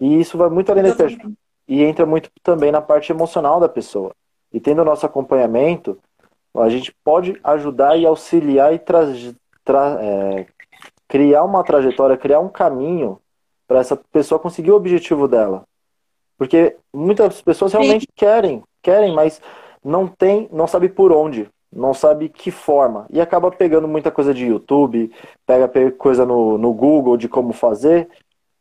E 0.00 0.20
isso 0.20 0.36
vai 0.36 0.50
muito 0.50 0.72
além 0.72 0.82
da. 0.82 0.90
E 1.68 1.82
entra 1.82 2.04
muito 2.04 2.28
também 2.42 2.72
na 2.72 2.82
parte 2.82 3.12
emocional 3.12 3.60
da 3.60 3.68
pessoa. 3.68 4.12
E 4.52 4.58
tendo 4.58 4.82
o 4.82 4.84
nosso 4.84 5.06
acompanhamento, 5.06 5.96
a 6.52 6.68
gente 6.68 6.92
pode 7.04 7.38
ajudar 7.44 7.96
e 7.96 8.04
auxiliar 8.04 8.74
e 8.74 8.78
tra 8.78 9.06
tra 9.64 9.98
é, 10.00 10.46
criar 11.06 11.44
uma 11.44 11.62
trajetória, 11.62 12.16
criar 12.16 12.40
um 12.40 12.48
caminho 12.48 13.20
para 13.68 13.78
essa 13.78 13.96
pessoa 13.96 14.38
conseguir 14.38 14.72
o 14.72 14.76
objetivo 14.76 15.28
dela. 15.28 15.62
Porque 16.36 16.76
muitas 16.92 17.40
pessoas 17.40 17.72
realmente 17.72 18.02
Sim. 18.02 18.12
querem, 18.16 18.62
querem, 18.82 19.14
mas 19.14 19.40
não 19.82 20.08
tem, 20.08 20.48
não 20.52 20.66
sabe 20.66 20.88
por 20.88 21.12
onde, 21.12 21.48
não 21.74 21.92
sabe 21.92 22.28
que 22.28 22.50
forma. 22.50 23.06
E 23.10 23.20
acaba 23.20 23.50
pegando 23.50 23.88
muita 23.88 24.10
coisa 24.10 24.32
de 24.32 24.46
YouTube, 24.46 25.10
pega 25.44 25.70
coisa 25.92 26.24
no, 26.24 26.56
no 26.56 26.72
Google 26.72 27.16
de 27.16 27.28
como 27.28 27.52
fazer. 27.52 28.08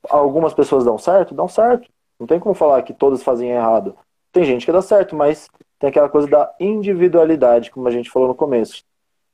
Algumas 0.10 0.54
pessoas 0.54 0.84
dão 0.84 0.98
certo? 0.98 1.36
Dão 1.36 1.48
certo. 1.48 1.90
Não 2.20 2.26
tem 2.26 2.40
como 2.40 2.56
falar 2.56 2.82
que 2.82 2.94
todas 2.94 3.22
fazem 3.24 3.52
errado. 3.52 3.96
Tem 4.32 4.44
gente 4.44 4.66
que 4.66 4.72
dá 4.72 4.82
certo, 4.82 5.16
mas 5.16 5.48
tem 5.78 5.90
aquela 5.90 6.10
coisa 6.10 6.28
da 6.28 6.52
individualidade, 6.60 7.70
como 7.70 7.88
a 7.88 7.92
gente 7.92 8.10
falou 8.10 8.28
no 8.28 8.36
começo. 8.36 8.84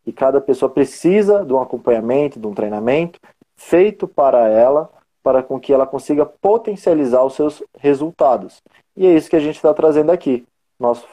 E 0.06 0.12
cada 0.12 0.42
pessoa 0.42 0.70
precisa 0.70 1.46
de 1.46 1.54
um 1.54 1.62
acompanhamento, 1.62 2.40
de 2.40 2.48
um 2.48 2.54
treinamento 2.54 3.20
feito 3.56 4.08
para 4.08 4.48
ela, 4.48 4.90
para 5.22 5.44
com 5.44 5.60
que 5.60 5.72
ela 5.72 5.86
consiga 5.86 6.26
potencializar 6.26 7.24
os 7.24 7.36
seus 7.36 7.64
resultados. 7.78 8.62
E 8.96 9.06
é 9.06 9.16
isso 9.16 9.30
que 9.30 9.36
a 9.36 9.40
gente 9.40 9.56
está 9.56 9.74
trazendo 9.74 10.12
aqui. 10.12 10.46
Nosso 10.80 11.06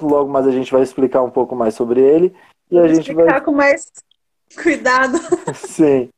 logo 0.00 0.30
mais 0.30 0.46
a 0.46 0.50
gente 0.50 0.72
vai 0.72 0.82
explicar 0.82 1.22
um 1.22 1.30
pouco 1.30 1.54
mais 1.54 1.74
sobre 1.74 2.00
ele. 2.00 2.34
E 2.70 2.74
Vou 2.74 2.84
a 2.84 2.88
gente 2.88 3.10
explicar 3.10 3.32
vai. 3.32 3.40
com 3.40 3.52
mais 3.52 3.86
cuidado. 4.62 5.18
Sim. 5.54 6.08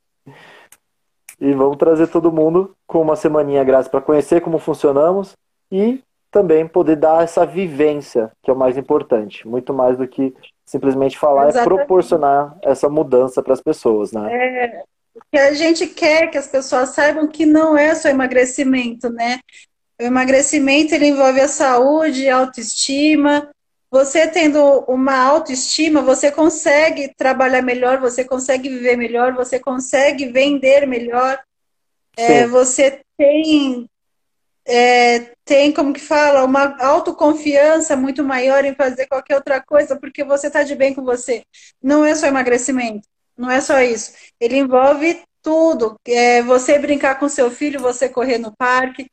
E 1.41 1.53
vamos 1.53 1.79
trazer 1.79 2.09
todo 2.09 2.33
mundo 2.33 2.75
com 2.87 3.01
uma 3.01 3.17
semaninha 3.17 3.65
grátis 3.65 3.89
para 3.89 4.01
conhecer 4.01 4.41
como 4.41 4.59
funcionamos 4.59 5.33
e 5.73 6.03
também 6.31 6.67
poder 6.67 6.97
dar 6.97 7.25
essa 7.25 7.45
vivência, 7.45 8.31
que 8.43 8.51
é 8.51 8.55
o 8.55 8.57
mais 8.57 8.77
importante, 8.77 9.47
muito 9.49 9.73
mais 9.73 9.97
do 9.97 10.07
que 10.07 10.35
simplesmente 10.65 11.19
falar 11.19 11.49
Exatamente. 11.49 11.73
é 11.73 11.77
proporcionar 11.77 12.57
essa 12.63 12.89
mudança 12.89 13.43
para 13.43 13.55
as 13.55 13.61
pessoas, 13.61 14.13
né? 14.13 14.29
É, 14.33 14.83
o 15.15 15.21
que 15.33 15.39
a 15.39 15.53
gente 15.55 15.87
quer 15.89 16.29
que 16.29 16.39
as 16.39 16.47
pessoas 16.47 16.91
saibam 16.91 17.27
que 17.27 17.45
não 17.45 17.77
é 17.77 17.95
só 17.95 18.09
emagrecimento, 18.09 19.11
né? 19.11 19.41
O 20.01 20.03
emagrecimento 20.03 20.95
ele 20.95 21.09
envolve 21.09 21.41
a 21.41 21.49
saúde, 21.49 22.29
a 22.29 22.39
autoestima. 22.39 23.51
Você 23.91 24.27
tendo 24.27 24.59
uma 24.89 25.15
autoestima, 25.17 26.01
você 26.01 26.31
consegue 26.31 27.13
trabalhar 27.17 27.61
melhor, 27.61 28.01
você 28.01 28.25
consegue 28.25 28.69
viver 28.69 28.97
melhor, 28.97 29.35
você 29.35 29.59
consegue 29.59 30.27
vender 30.27 30.87
melhor. 30.87 31.39
É, 32.17 32.47
você 32.47 33.01
tem 33.19 33.87
é, 34.67 35.33
tem, 35.45 35.73
como 35.73 35.93
que 35.93 36.01
fala, 36.01 36.45
uma 36.45 36.77
autoconfiança 36.81 37.97
muito 37.97 38.23
maior 38.23 38.65
em 38.65 38.75
fazer 38.75 39.07
qualquer 39.07 39.35
outra 39.35 39.61
coisa, 39.61 39.99
porque 39.99 40.23
você 40.23 40.47
está 40.47 40.63
de 40.63 40.75
bem 40.75 40.95
com 40.95 41.03
você. 41.03 41.43
Não 41.83 42.05
é 42.05 42.15
só 42.15 42.27
emagrecimento, 42.27 43.07
não 43.37 43.51
é 43.51 43.61
só 43.61 43.81
isso. 43.81 44.13
Ele 44.39 44.59
envolve 44.59 45.23
tudo. 45.43 45.97
É, 46.07 46.43
você 46.43 46.79
brincar 46.79 47.19
com 47.19 47.29
seu 47.29 47.51
filho, 47.51 47.81
você 47.81 48.09
correr 48.09 48.39
no 48.39 48.55
parque, 48.57 49.11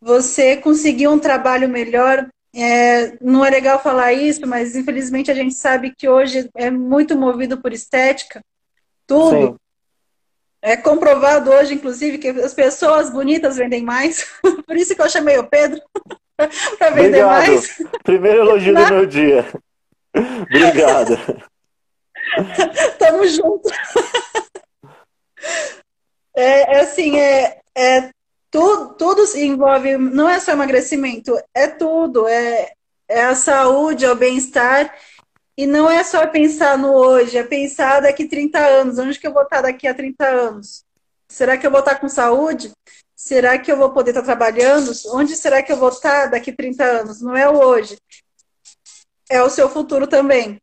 você 0.00 0.56
conseguir 0.56 1.08
um 1.08 1.18
trabalho 1.18 1.68
melhor. 1.68 2.26
É, 2.54 3.16
não 3.20 3.44
é 3.44 3.50
legal 3.50 3.80
falar 3.80 4.12
isso, 4.12 4.44
mas 4.46 4.74
infelizmente 4.74 5.30
a 5.30 5.34
gente 5.34 5.54
sabe 5.54 5.94
que 5.96 6.08
hoje 6.08 6.48
é 6.56 6.70
muito 6.70 7.16
movido 7.16 7.60
por 7.60 7.72
estética. 7.72 8.40
Tudo. 9.06 9.52
Sim. 9.52 9.56
É 10.62 10.76
comprovado 10.76 11.50
hoje, 11.50 11.74
inclusive, 11.74 12.18
que 12.18 12.28
as 12.28 12.52
pessoas 12.52 13.10
bonitas 13.10 13.56
vendem 13.56 13.82
mais. 13.82 14.26
Por 14.66 14.76
isso 14.76 14.94
que 14.94 15.00
eu 15.00 15.08
chamei 15.08 15.38
o 15.38 15.48
Pedro 15.48 15.80
para 16.78 16.90
vender 16.90 17.24
Obrigado. 17.24 17.46
mais. 17.48 17.78
Primeiro 18.02 18.40
elogio 18.40 18.74
do 18.74 18.86
meu 18.88 19.06
dia. 19.06 19.46
Obrigado. 20.14 21.16
Tamo 22.98 23.26
junto. 23.26 23.70
É, 26.36 26.76
é 26.76 26.80
assim, 26.80 27.18
é, 27.18 27.58
é 27.74 28.10
tudo, 28.50 28.94
tudo 28.94 29.26
se 29.26 29.44
envolve, 29.44 29.96
não 29.96 30.28
é 30.28 30.40
só 30.40 30.52
emagrecimento, 30.52 31.38
é 31.54 31.68
tudo, 31.68 32.26
é, 32.26 32.72
é 33.08 33.24
a 33.24 33.34
saúde, 33.34 34.04
é 34.04 34.10
o 34.10 34.16
bem-estar 34.16 34.92
e 35.56 35.66
não 35.66 35.90
é 35.90 36.02
só 36.02 36.26
pensar 36.26 36.78
no 36.78 36.92
hoje, 36.92 37.36
é 37.36 37.42
pensar 37.42 38.00
daqui 38.00 38.24
30 38.24 38.58
anos. 38.58 38.98
Onde 38.98 39.18
que 39.18 39.26
eu 39.26 39.32
vou 39.32 39.42
estar 39.42 39.60
daqui 39.60 39.86
a 39.86 39.94
30 39.94 40.26
anos? 40.26 40.84
Será 41.28 41.56
que 41.58 41.66
eu 41.66 41.70
vou 41.70 41.80
estar 41.80 41.96
com 41.96 42.08
saúde? 42.08 42.72
Será 43.14 43.58
que 43.58 43.70
eu 43.70 43.76
vou 43.76 43.90
poder 43.90 44.12
estar 44.12 44.22
trabalhando? 44.22 44.90
Onde 45.08 45.36
será 45.36 45.62
que 45.62 45.70
eu 45.70 45.76
vou 45.76 45.90
estar 45.90 46.26
daqui 46.26 46.50
a 46.50 46.56
30 46.56 46.82
anos? 46.82 47.20
Não 47.20 47.36
é 47.36 47.46
o 47.46 47.58
hoje. 47.58 47.98
É 49.28 49.42
o 49.42 49.50
seu 49.50 49.68
futuro 49.68 50.06
também. 50.06 50.58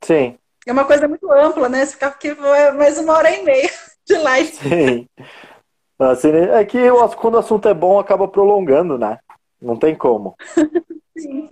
Sim. 0.00 0.38
É 0.64 0.72
uma 0.72 0.84
coisa 0.84 1.08
muito 1.08 1.28
ampla, 1.32 1.68
né? 1.68 1.84
Ficar 1.84 2.08
aqui 2.08 2.32
mais 2.76 2.98
uma 2.98 3.14
hora 3.14 3.30
e 3.30 3.42
meia 3.42 3.70
de 4.06 4.16
live. 4.16 4.52
Sim. 4.52 5.08
Assim, 5.98 6.28
é 6.30 6.64
que 6.64 6.78
quando 7.16 7.34
o 7.34 7.38
assunto 7.38 7.68
é 7.68 7.74
bom, 7.74 7.98
acaba 7.98 8.28
prolongando, 8.28 8.98
né? 8.98 9.18
Não 9.60 9.76
tem 9.76 9.94
como. 9.94 10.36
Sim. 11.16 11.50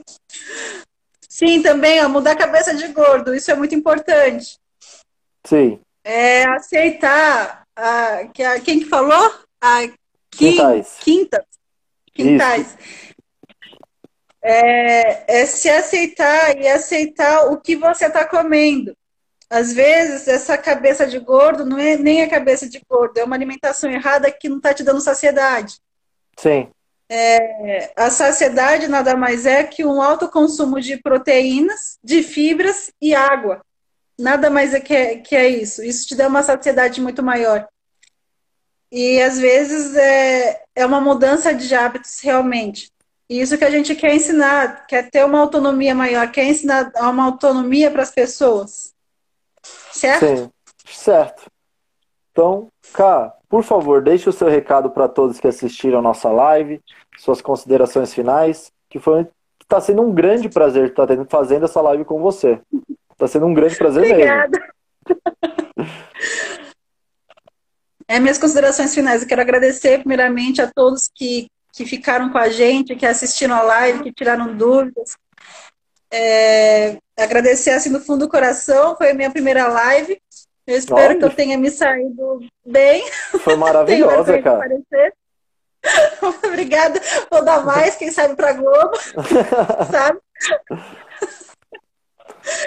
Sim, 1.28 1.62
também, 1.62 2.04
ó, 2.04 2.08
mudar 2.08 2.32
a 2.32 2.36
cabeça 2.36 2.74
de 2.74 2.86
gordo, 2.88 3.34
isso 3.34 3.50
é 3.50 3.54
muito 3.54 3.74
importante. 3.74 4.58
Sim. 5.44 5.80
É 6.04 6.44
aceitar 6.44 7.66
a, 7.74 8.26
que 8.32 8.42
a, 8.42 8.60
quem 8.60 8.80
que 8.80 8.84
falou? 8.84 9.32
A 9.60 9.80
quim, 10.30 10.52
quintais. 10.52 10.96
Quintas. 11.00 11.46
Quintais. 12.12 12.78
É, 14.42 15.40
é 15.40 15.46
se 15.46 15.70
aceitar 15.70 16.56
e 16.56 16.68
aceitar 16.68 17.50
o 17.50 17.60
que 17.60 17.74
você 17.74 18.06
está 18.06 18.26
comendo. 18.26 18.94
Às 19.48 19.72
vezes, 19.72 20.26
essa 20.26 20.56
cabeça 20.56 21.06
de 21.06 21.18
gordo 21.18 21.64
não 21.64 21.78
é 21.78 21.96
nem 21.96 22.22
a 22.22 22.28
cabeça 22.28 22.68
de 22.68 22.80
gordo, 22.88 23.18
é 23.18 23.24
uma 23.24 23.36
alimentação 23.36 23.90
errada 23.90 24.30
que 24.30 24.48
não 24.48 24.56
está 24.56 24.72
te 24.72 24.82
dando 24.82 25.00
saciedade. 25.00 25.78
Sim. 26.36 26.68
É, 27.08 27.92
a 27.94 28.10
saciedade 28.10 28.88
nada 28.88 29.14
mais 29.14 29.44
é 29.46 29.62
que 29.62 29.84
um 29.84 30.00
alto 30.00 30.28
consumo 30.28 30.80
de 30.80 30.96
proteínas, 30.96 31.98
de 32.02 32.22
fibras 32.22 32.90
e 33.00 33.14
água. 33.14 33.60
Nada 34.18 34.48
mais 34.48 34.72
é 34.72 34.80
que, 34.80 34.94
é 34.94 35.16
que 35.16 35.36
é 35.36 35.48
isso. 35.48 35.82
Isso 35.82 36.06
te 36.06 36.14
dá 36.14 36.28
uma 36.28 36.42
saciedade 36.42 37.00
muito 37.00 37.22
maior. 37.22 37.68
E 38.90 39.20
às 39.20 39.38
vezes 39.38 39.96
é, 39.96 40.62
é 40.74 40.86
uma 40.86 41.00
mudança 41.00 41.52
de 41.52 41.74
hábitos 41.74 42.20
realmente. 42.20 42.90
E 43.28 43.40
isso 43.40 43.58
que 43.58 43.64
a 43.64 43.70
gente 43.70 43.94
quer 43.94 44.14
ensinar, 44.14 44.86
quer 44.86 45.10
ter 45.10 45.24
uma 45.24 45.40
autonomia 45.40 45.94
maior, 45.94 46.30
quer 46.30 46.44
ensinar 46.44 46.92
uma 46.96 47.24
autonomia 47.24 47.90
para 47.90 48.02
as 48.02 48.10
pessoas. 48.10 48.93
Certo? 49.94 50.26
Sim, 50.26 50.50
certo. 50.86 51.44
Então, 52.32 52.68
Cá, 52.92 53.32
por 53.48 53.62
favor, 53.62 54.02
deixe 54.02 54.28
o 54.28 54.32
seu 54.32 54.48
recado 54.48 54.90
para 54.90 55.08
todos 55.08 55.38
que 55.38 55.46
assistiram 55.46 56.00
a 56.00 56.02
nossa 56.02 56.30
live, 56.30 56.80
suas 57.16 57.40
considerações 57.40 58.12
finais, 58.12 58.72
que 58.90 58.98
foi 58.98 59.26
está 59.62 59.80
sendo 59.80 60.02
um 60.02 60.12
grande 60.12 60.48
prazer 60.48 60.90
estar 60.90 61.06
tá 61.06 61.14
fazendo 61.28 61.64
essa 61.64 61.80
live 61.80 62.04
com 62.04 62.20
você. 62.20 62.60
Está 63.12 63.26
sendo 63.26 63.46
um 63.46 63.54
grande 63.54 63.76
prazer 63.76 64.04
Obrigada. 64.04 64.58
mesmo. 64.58 65.94
É, 68.06 68.20
minhas 68.20 68.36
considerações 68.36 68.94
finais. 68.94 69.22
Eu 69.22 69.28
quero 69.28 69.40
agradecer, 69.40 70.00
primeiramente, 70.00 70.60
a 70.60 70.70
todos 70.70 71.08
que, 71.14 71.46
que 71.72 71.86
ficaram 71.86 72.30
com 72.30 72.36
a 72.36 72.50
gente, 72.50 72.94
que 72.94 73.06
assistiram 73.06 73.56
a 73.56 73.62
live, 73.62 74.02
que 74.02 74.12
tiraram 74.12 74.54
dúvidas. 74.54 75.16
É, 76.16 76.96
agradecer, 77.18 77.70
assim, 77.70 77.90
do 77.90 77.98
fundo 78.00 78.26
do 78.26 78.30
coração. 78.30 78.96
Foi 78.96 79.10
a 79.10 79.14
minha 79.14 79.30
primeira 79.30 79.66
live. 79.66 80.20
Eu 80.64 80.78
espero 80.78 81.10
Olha. 81.10 81.18
que 81.18 81.24
eu 81.24 81.34
tenha 81.34 81.58
me 81.58 81.70
saído 81.70 82.40
bem. 82.64 83.04
Foi 83.40 83.56
maravilhosa, 83.56 84.40
cara. 84.40 84.80
Obrigada. 86.46 87.00
Vou 87.30 87.44
dar 87.44 87.64
mais, 87.64 87.96
quem 87.96 88.12
sabe, 88.12 88.36
para 88.36 88.52
Globo. 88.52 88.92
sabe? 89.90 90.20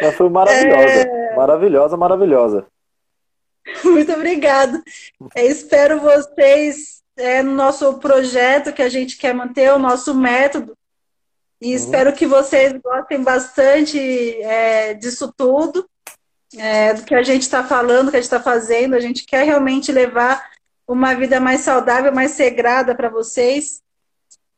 Mas 0.01 0.15
foi 0.15 0.29
maravilhosa. 0.29 1.07
É... 1.07 1.35
Maravilhosa, 1.35 1.97
maravilhosa. 1.97 2.67
Muito 3.83 4.11
obrigada. 4.13 4.81
É, 5.35 5.45
espero 5.45 5.99
vocês 5.99 7.01
é, 7.17 7.41
no 7.41 7.53
nosso 7.53 7.97
projeto 7.99 8.73
que 8.73 8.81
a 8.81 8.89
gente 8.89 9.17
quer 9.17 9.33
manter, 9.33 9.71
o 9.71 9.79
nosso 9.79 10.13
método. 10.13 10.77
E 11.61 11.69
uhum. 11.69 11.75
espero 11.75 12.13
que 12.13 12.27
vocês 12.27 12.73
gostem 12.81 13.23
bastante 13.23 13.99
é, 14.41 14.93
disso 14.93 15.34
tudo 15.35 15.89
é, 16.55 16.93
do 16.93 17.03
que 17.03 17.15
a 17.15 17.23
gente 17.23 17.41
está 17.41 17.63
falando, 17.63 18.05
do 18.05 18.11
que 18.11 18.17
a 18.17 18.21
gente 18.21 18.31
está 18.31 18.41
fazendo. 18.41 18.95
A 18.95 18.99
gente 18.99 19.25
quer 19.25 19.43
realmente 19.43 19.91
levar 19.91 20.49
uma 20.88 21.13
vida 21.13 21.39
mais 21.39 21.61
saudável, 21.61 22.13
mais 22.13 22.31
sagrada 22.31 22.95
para 22.95 23.09
vocês. 23.09 23.81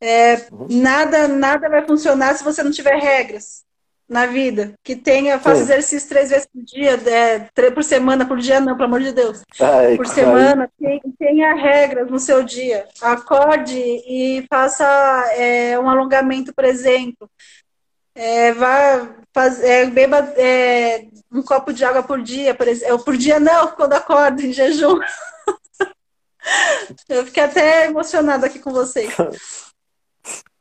É, 0.01 0.47
uhum. 0.51 0.67
nada, 0.69 1.27
nada 1.27 1.69
vai 1.69 1.85
funcionar 1.85 2.35
se 2.35 2.43
você 2.43 2.63
não 2.63 2.71
tiver 2.71 2.97
regras 2.97 3.67
na 4.09 4.25
vida. 4.25 4.73
Que 4.83 4.95
tenha, 4.95 5.39
faça 5.39 5.61
exercício 5.61 6.09
três 6.09 6.31
vezes 6.31 6.47
por 6.51 6.63
dia, 6.63 6.91
é, 6.91 7.39
três 7.53 7.73
por 7.73 7.83
semana, 7.83 8.25
por 8.25 8.39
dia 8.39 8.59
não, 8.59 8.75
pelo 8.75 8.87
amor 8.87 9.01
de 9.01 9.13
Deus. 9.13 9.43
Ai, 9.59 9.95
por 9.95 10.07
semana, 10.07 10.69
tenha, 10.79 11.01
tenha 11.17 11.53
regras 11.53 12.09
no 12.09 12.19
seu 12.19 12.43
dia. 12.43 12.87
Acorde 13.01 13.77
e 13.77 14.45
faça 14.49 14.85
é, 15.35 15.79
um 15.79 15.87
alongamento, 15.87 16.53
por 16.53 16.65
exemplo. 16.65 17.29
É, 18.15 18.51
vá 18.53 19.15
faz, 19.33 19.63
é, 19.63 19.85
beba 19.85 20.17
é, 20.35 21.05
um 21.31 21.41
copo 21.41 21.71
de 21.71 21.85
água 21.85 22.03
por 22.03 22.21
dia, 22.21 22.53
por 22.55 22.67
exemplo. 22.67 23.05
Por 23.05 23.15
dia 23.15 23.39
não, 23.39 23.67
quando 23.77 23.93
acordo 23.93 24.41
em 24.41 24.51
jejum. 24.51 24.99
Eu 27.07 27.25
fiquei 27.25 27.43
até 27.43 27.85
emocionada 27.85 28.47
aqui 28.47 28.59
com 28.59 28.71
vocês. 28.71 29.13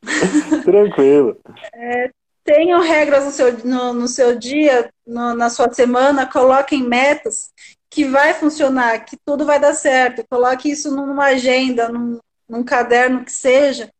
Tranquilo. 0.64 1.40
É, 1.72 2.10
tenham 2.48 2.80
regras 2.80 3.24
no 3.24 3.30
seu, 3.30 3.58
no, 3.64 3.92
no 3.92 4.08
seu 4.08 4.38
dia, 4.38 4.90
no, 5.06 5.34
na 5.34 5.50
sua 5.50 5.72
semana, 5.72 6.26
coloquem 6.26 6.82
metas 6.82 7.50
que 7.90 8.04
vai 8.04 8.32
funcionar, 8.34 9.04
que 9.04 9.16
tudo 9.24 9.44
vai 9.44 9.60
dar 9.60 9.74
certo. 9.74 10.24
Coloque 10.30 10.70
isso 10.70 10.94
numa 10.94 11.26
agenda, 11.26 11.88
num, 11.88 12.18
num 12.48 12.64
caderno 12.64 13.24
que 13.24 13.32
seja, 13.32 13.90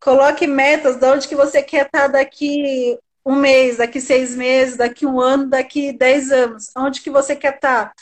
Coloque 0.00 0.46
metas 0.46 0.96
de 0.96 1.06
onde 1.06 1.28
que 1.28 1.36
você 1.36 1.62
quer 1.62 1.84
estar 1.84 2.08
daqui 2.08 2.98
um 3.24 3.36
mês, 3.36 3.76
daqui 3.76 4.00
seis 4.00 4.34
meses, 4.34 4.78
daqui 4.78 5.04
um 5.04 5.20
ano, 5.20 5.50
daqui 5.50 5.92
dez 5.92 6.32
anos. 6.32 6.70
Onde 6.74 7.02
que 7.02 7.10
você 7.10 7.36
quer 7.36 7.56
estar? 7.56 7.92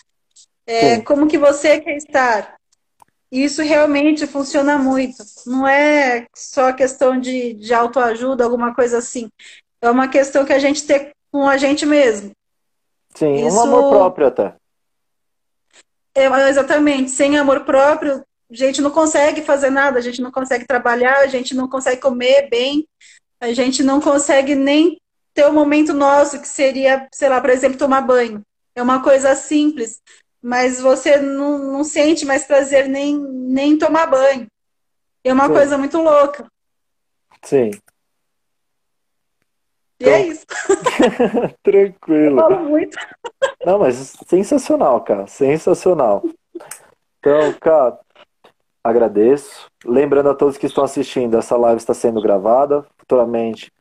É, 0.65 1.01
como 1.01 1.27
que 1.27 1.37
você 1.37 1.81
quer 1.81 1.97
estar? 1.97 2.57
Isso 3.33 3.63
realmente 3.63 4.29
funciona 4.29 4.79
muito. 4.79 5.25
Não 5.45 5.67
é 5.67 6.27
só 6.37 6.73
questão 6.73 7.19
de, 7.19 7.55
de 7.55 7.75
autoajuda, 7.75 8.45
alguma 8.45 8.73
coisa 8.73 8.99
assim. 8.99 9.29
É 9.81 9.91
uma 9.91 10.09
questão 10.09 10.45
que 10.45 10.53
a 10.53 10.59
gente 10.59 10.87
tem 10.87 11.11
com 11.31 11.49
a 11.49 11.57
gente 11.57 11.87
mesmo. 11.87 12.33
Sim, 13.15 13.47
Isso... 13.47 13.57
um 13.57 13.61
amor 13.61 13.91
próprio 13.91 14.27
até. 14.27 14.55
É, 16.15 16.27
exatamente. 16.49 17.11
Sem 17.11 17.39
amor 17.39 17.65
próprio, 17.65 18.25
a 18.51 18.55
gente 18.55 18.81
não 18.81 18.91
consegue 18.91 19.43
fazer 19.43 19.71
nada, 19.71 19.99
a 19.99 20.03
gente 20.03 20.21
não 20.21 20.33
consegue 20.33 20.67
trabalhar, 20.67 21.19
a 21.19 21.27
gente 21.27 21.55
não 21.55 21.69
consegue 21.69 22.01
comer 22.01 22.49
bem, 22.49 22.87
a 23.41 23.53
gente 23.53 23.83
não 23.83 24.01
consegue 24.01 24.55
nem 24.55 25.01
ter 25.35 25.45
o 25.45 25.51
um 25.51 25.53
momento 25.53 25.93
nosso, 25.95 26.41
que 26.41 26.49
seria, 26.49 27.07
sei 27.13 27.29
lá, 27.29 27.41
por 27.41 27.51
exemplo, 27.51 27.79
tomar 27.79 28.01
banho. 28.01 28.43
É 28.75 28.83
uma 28.83 29.03
coisa 29.03 29.35
simples, 29.35 30.01
mas 30.43 30.81
você 30.81 31.19
não, 31.19 31.59
não 31.59 31.85
sente 31.85 32.25
mais 32.25 32.45
prazer 32.45 32.89
nem, 32.89 33.17
nem 33.17 33.79
tomar 33.79 34.07
banho. 34.07 34.47
É 35.23 35.33
uma 35.33 35.47
Sim. 35.47 35.53
coisa 35.53 35.79
muito 35.79 35.99
louca. 35.99 36.47
Sim. 37.43 37.71
E 40.01 40.05
então... 40.05 40.15
é 40.15 40.27
isso. 40.27 40.47
Tranquilo. 41.63 42.41
Eu 42.41 42.49
falo 42.49 42.69
muito. 42.69 42.97
Não, 43.65 43.79
mas 43.79 44.17
sensacional, 44.27 45.01
cara. 45.01 45.27
Sensacional. 45.27 46.23
Então, 47.19 47.53
cara, 47.61 47.99
agradeço. 48.83 49.67
Lembrando 49.85 50.31
a 50.31 50.35
todos 50.35 50.57
que 50.57 50.67
estão 50.67 50.85
assistindo, 50.85 51.37
essa 51.37 51.57
live 51.57 51.79
está 51.79 51.95
sendo 51.95 52.23
gravada 52.23 52.85
futuramente. 52.97 53.73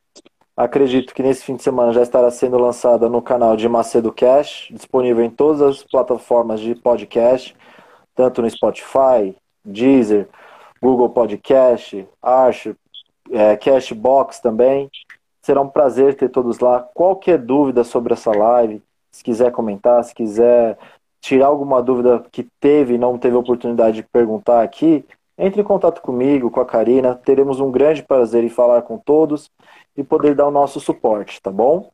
Acredito 0.56 1.14
que 1.14 1.22
nesse 1.22 1.44
fim 1.44 1.56
de 1.56 1.62
semana 1.62 1.94
já 1.94 2.02
estará 2.02 2.32
sendo 2.32 2.58
lançada 2.58 3.08
no 3.08 3.22
canal 3.22 3.56
de 3.56 3.70
Macedo 3.70 4.12
Cash, 4.12 4.70
disponível 4.72 5.24
em 5.24 5.30
todas 5.30 5.62
as 5.62 5.84
plataformas 5.84 6.60
de 6.60 6.74
podcast, 6.74 7.56
tanto 8.16 8.42
no 8.42 8.50
Spotify, 8.50 9.36
Deezer, 9.64 10.28
Google 10.82 11.12
Podcast, 11.12 12.08
Archer, 12.20 12.76
é, 13.32 13.56
Cashbox 13.56 14.40
também. 14.40 14.90
Será 15.48 15.62
um 15.62 15.70
prazer 15.70 16.14
ter 16.14 16.28
todos 16.28 16.60
lá. 16.60 16.82
Qualquer 16.94 17.38
dúvida 17.38 17.82
sobre 17.86 18.12
essa 18.12 18.38
live, 18.38 18.84
se 19.10 19.24
quiser 19.24 19.50
comentar, 19.50 20.04
se 20.04 20.14
quiser 20.14 20.78
tirar 21.22 21.46
alguma 21.46 21.82
dúvida 21.82 22.22
que 22.34 22.44
teve 22.60 22.96
e 22.96 22.98
não 22.98 23.18
teve 23.18 23.38
oportunidade 23.38 23.96
de 23.96 24.04
perguntar 24.04 24.62
aqui, 24.62 25.06
entre 25.38 25.62
em 25.62 25.64
contato 25.64 26.02
comigo, 26.02 26.52
com 26.52 26.60
a 26.60 26.66
Karina. 26.66 27.16
Teremos 27.16 27.62
um 27.62 27.72
grande 27.72 28.04
prazer 28.04 28.44
em 28.44 28.50
falar 28.50 28.82
com 28.82 28.98
todos 28.98 29.50
e 29.96 30.04
poder 30.04 30.36
dar 30.36 30.48
o 30.48 30.52
nosso 30.52 30.82
suporte, 30.82 31.42
tá 31.42 31.50
bom? 31.50 31.92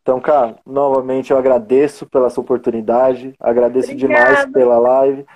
Então, 0.00 0.18
cara, 0.18 0.56
novamente 0.64 1.30
eu 1.30 1.36
agradeço 1.36 2.06
pela 2.06 2.30
sua 2.30 2.42
oportunidade, 2.42 3.34
agradeço 3.38 3.92
Obrigada. 3.92 4.24
demais 4.24 4.50
pela 4.50 4.78
live 4.78 5.26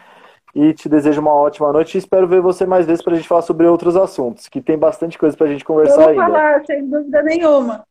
e 0.57 0.73
te 0.73 0.89
desejo 0.89 1.21
uma 1.21 1.35
ótima 1.35 1.71
noite 1.71 1.95
e 1.95 1.99
espero 1.99 2.27
ver 2.27 2.41
você 2.41 2.65
mais 2.65 2.87
vezes 2.87 3.05
para 3.05 3.13
a 3.13 3.17
gente 3.17 3.29
falar 3.29 3.43
sobre 3.43 3.67
outros 3.67 3.95
assuntos, 3.95 4.49
que 4.49 4.63
tem 4.63 4.79
bastante 4.79 5.19
coisa 5.19 5.37
para 5.37 5.47
a 5.47 5.51
gente 5.51 5.63
conversar 5.63 5.97
eu 5.97 6.01
vou 6.01 6.09
ainda. 6.09 6.23
falar, 6.23 6.65
sem 6.65 6.89
dúvida 6.89 7.23
nenhuma. 7.23 7.85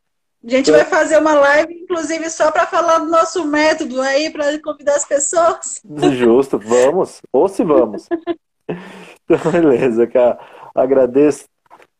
A 0.44 0.50
gente 0.50 0.72
vai 0.72 0.84
fazer 0.84 1.20
uma 1.20 1.36
live, 1.36 1.74
inclusive, 1.84 2.28
só 2.28 2.52
para 2.52 2.66
falar 2.66 3.00
do 3.00 3.06
nosso 3.06 3.46
método 3.46 4.02
aí, 4.02 4.32
para 4.32 4.60
convidar 4.60 4.96
as 4.96 5.06
pessoas. 5.06 5.80
Justo, 6.14 6.58
vamos. 6.58 7.22
Ou 7.32 7.48
se 7.48 7.64
vamos. 7.64 8.08
então, 8.68 9.52
beleza, 9.52 10.08
cara. 10.08 10.40
Agradeço. 10.74 11.46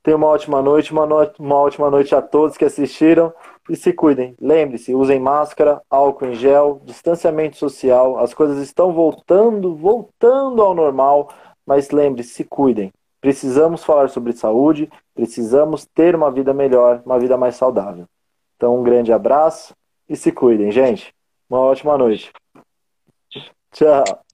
Tenha 0.02 0.18
uma 0.18 0.28
ótima 0.28 0.64
noite, 0.64 0.92
uma, 0.92 1.06
no... 1.06 1.32
uma 1.40 1.56
ótima 1.56 1.92
noite 1.92 2.14
a 2.16 2.22
todos 2.22 2.58
que 2.58 2.66
assistiram. 2.66 3.32
E 3.70 3.76
se 3.76 3.92
cuidem. 3.92 4.36
Lembre-se, 4.40 4.94
usem 4.94 5.20
máscara, 5.20 5.82
álcool 5.90 6.28
em 6.28 6.36
gel, 6.36 6.82
distanciamento 6.86 7.58
social. 7.58 8.20
As 8.20 8.34
coisas 8.34 8.60
estão 8.60 8.94
voltando, 8.94 9.76
voltando 9.76 10.62
ao 10.62 10.76
normal. 10.76 11.30
Mas 11.66 11.90
lembre-se, 11.90 12.30
se 12.30 12.44
cuidem. 12.44 12.92
Precisamos 13.20 13.84
falar 13.84 14.10
sobre 14.10 14.34
saúde, 14.34 14.88
precisamos 15.16 15.84
ter 15.86 16.16
uma 16.16 16.30
vida 16.30 16.54
melhor, 16.54 17.02
uma 17.04 17.18
vida 17.20 17.36
mais 17.36 17.56
saudável. 17.56 18.06
Então, 18.56 18.80
um 18.80 18.84
grande 18.84 19.12
abraço 19.12 19.74
e 20.08 20.16
se 20.16 20.32
cuidem, 20.32 20.72
gente. 20.72 21.12
Uma 21.50 21.60
ótima 21.60 21.98
noite. 21.98 22.32
Tchau. 23.72 24.25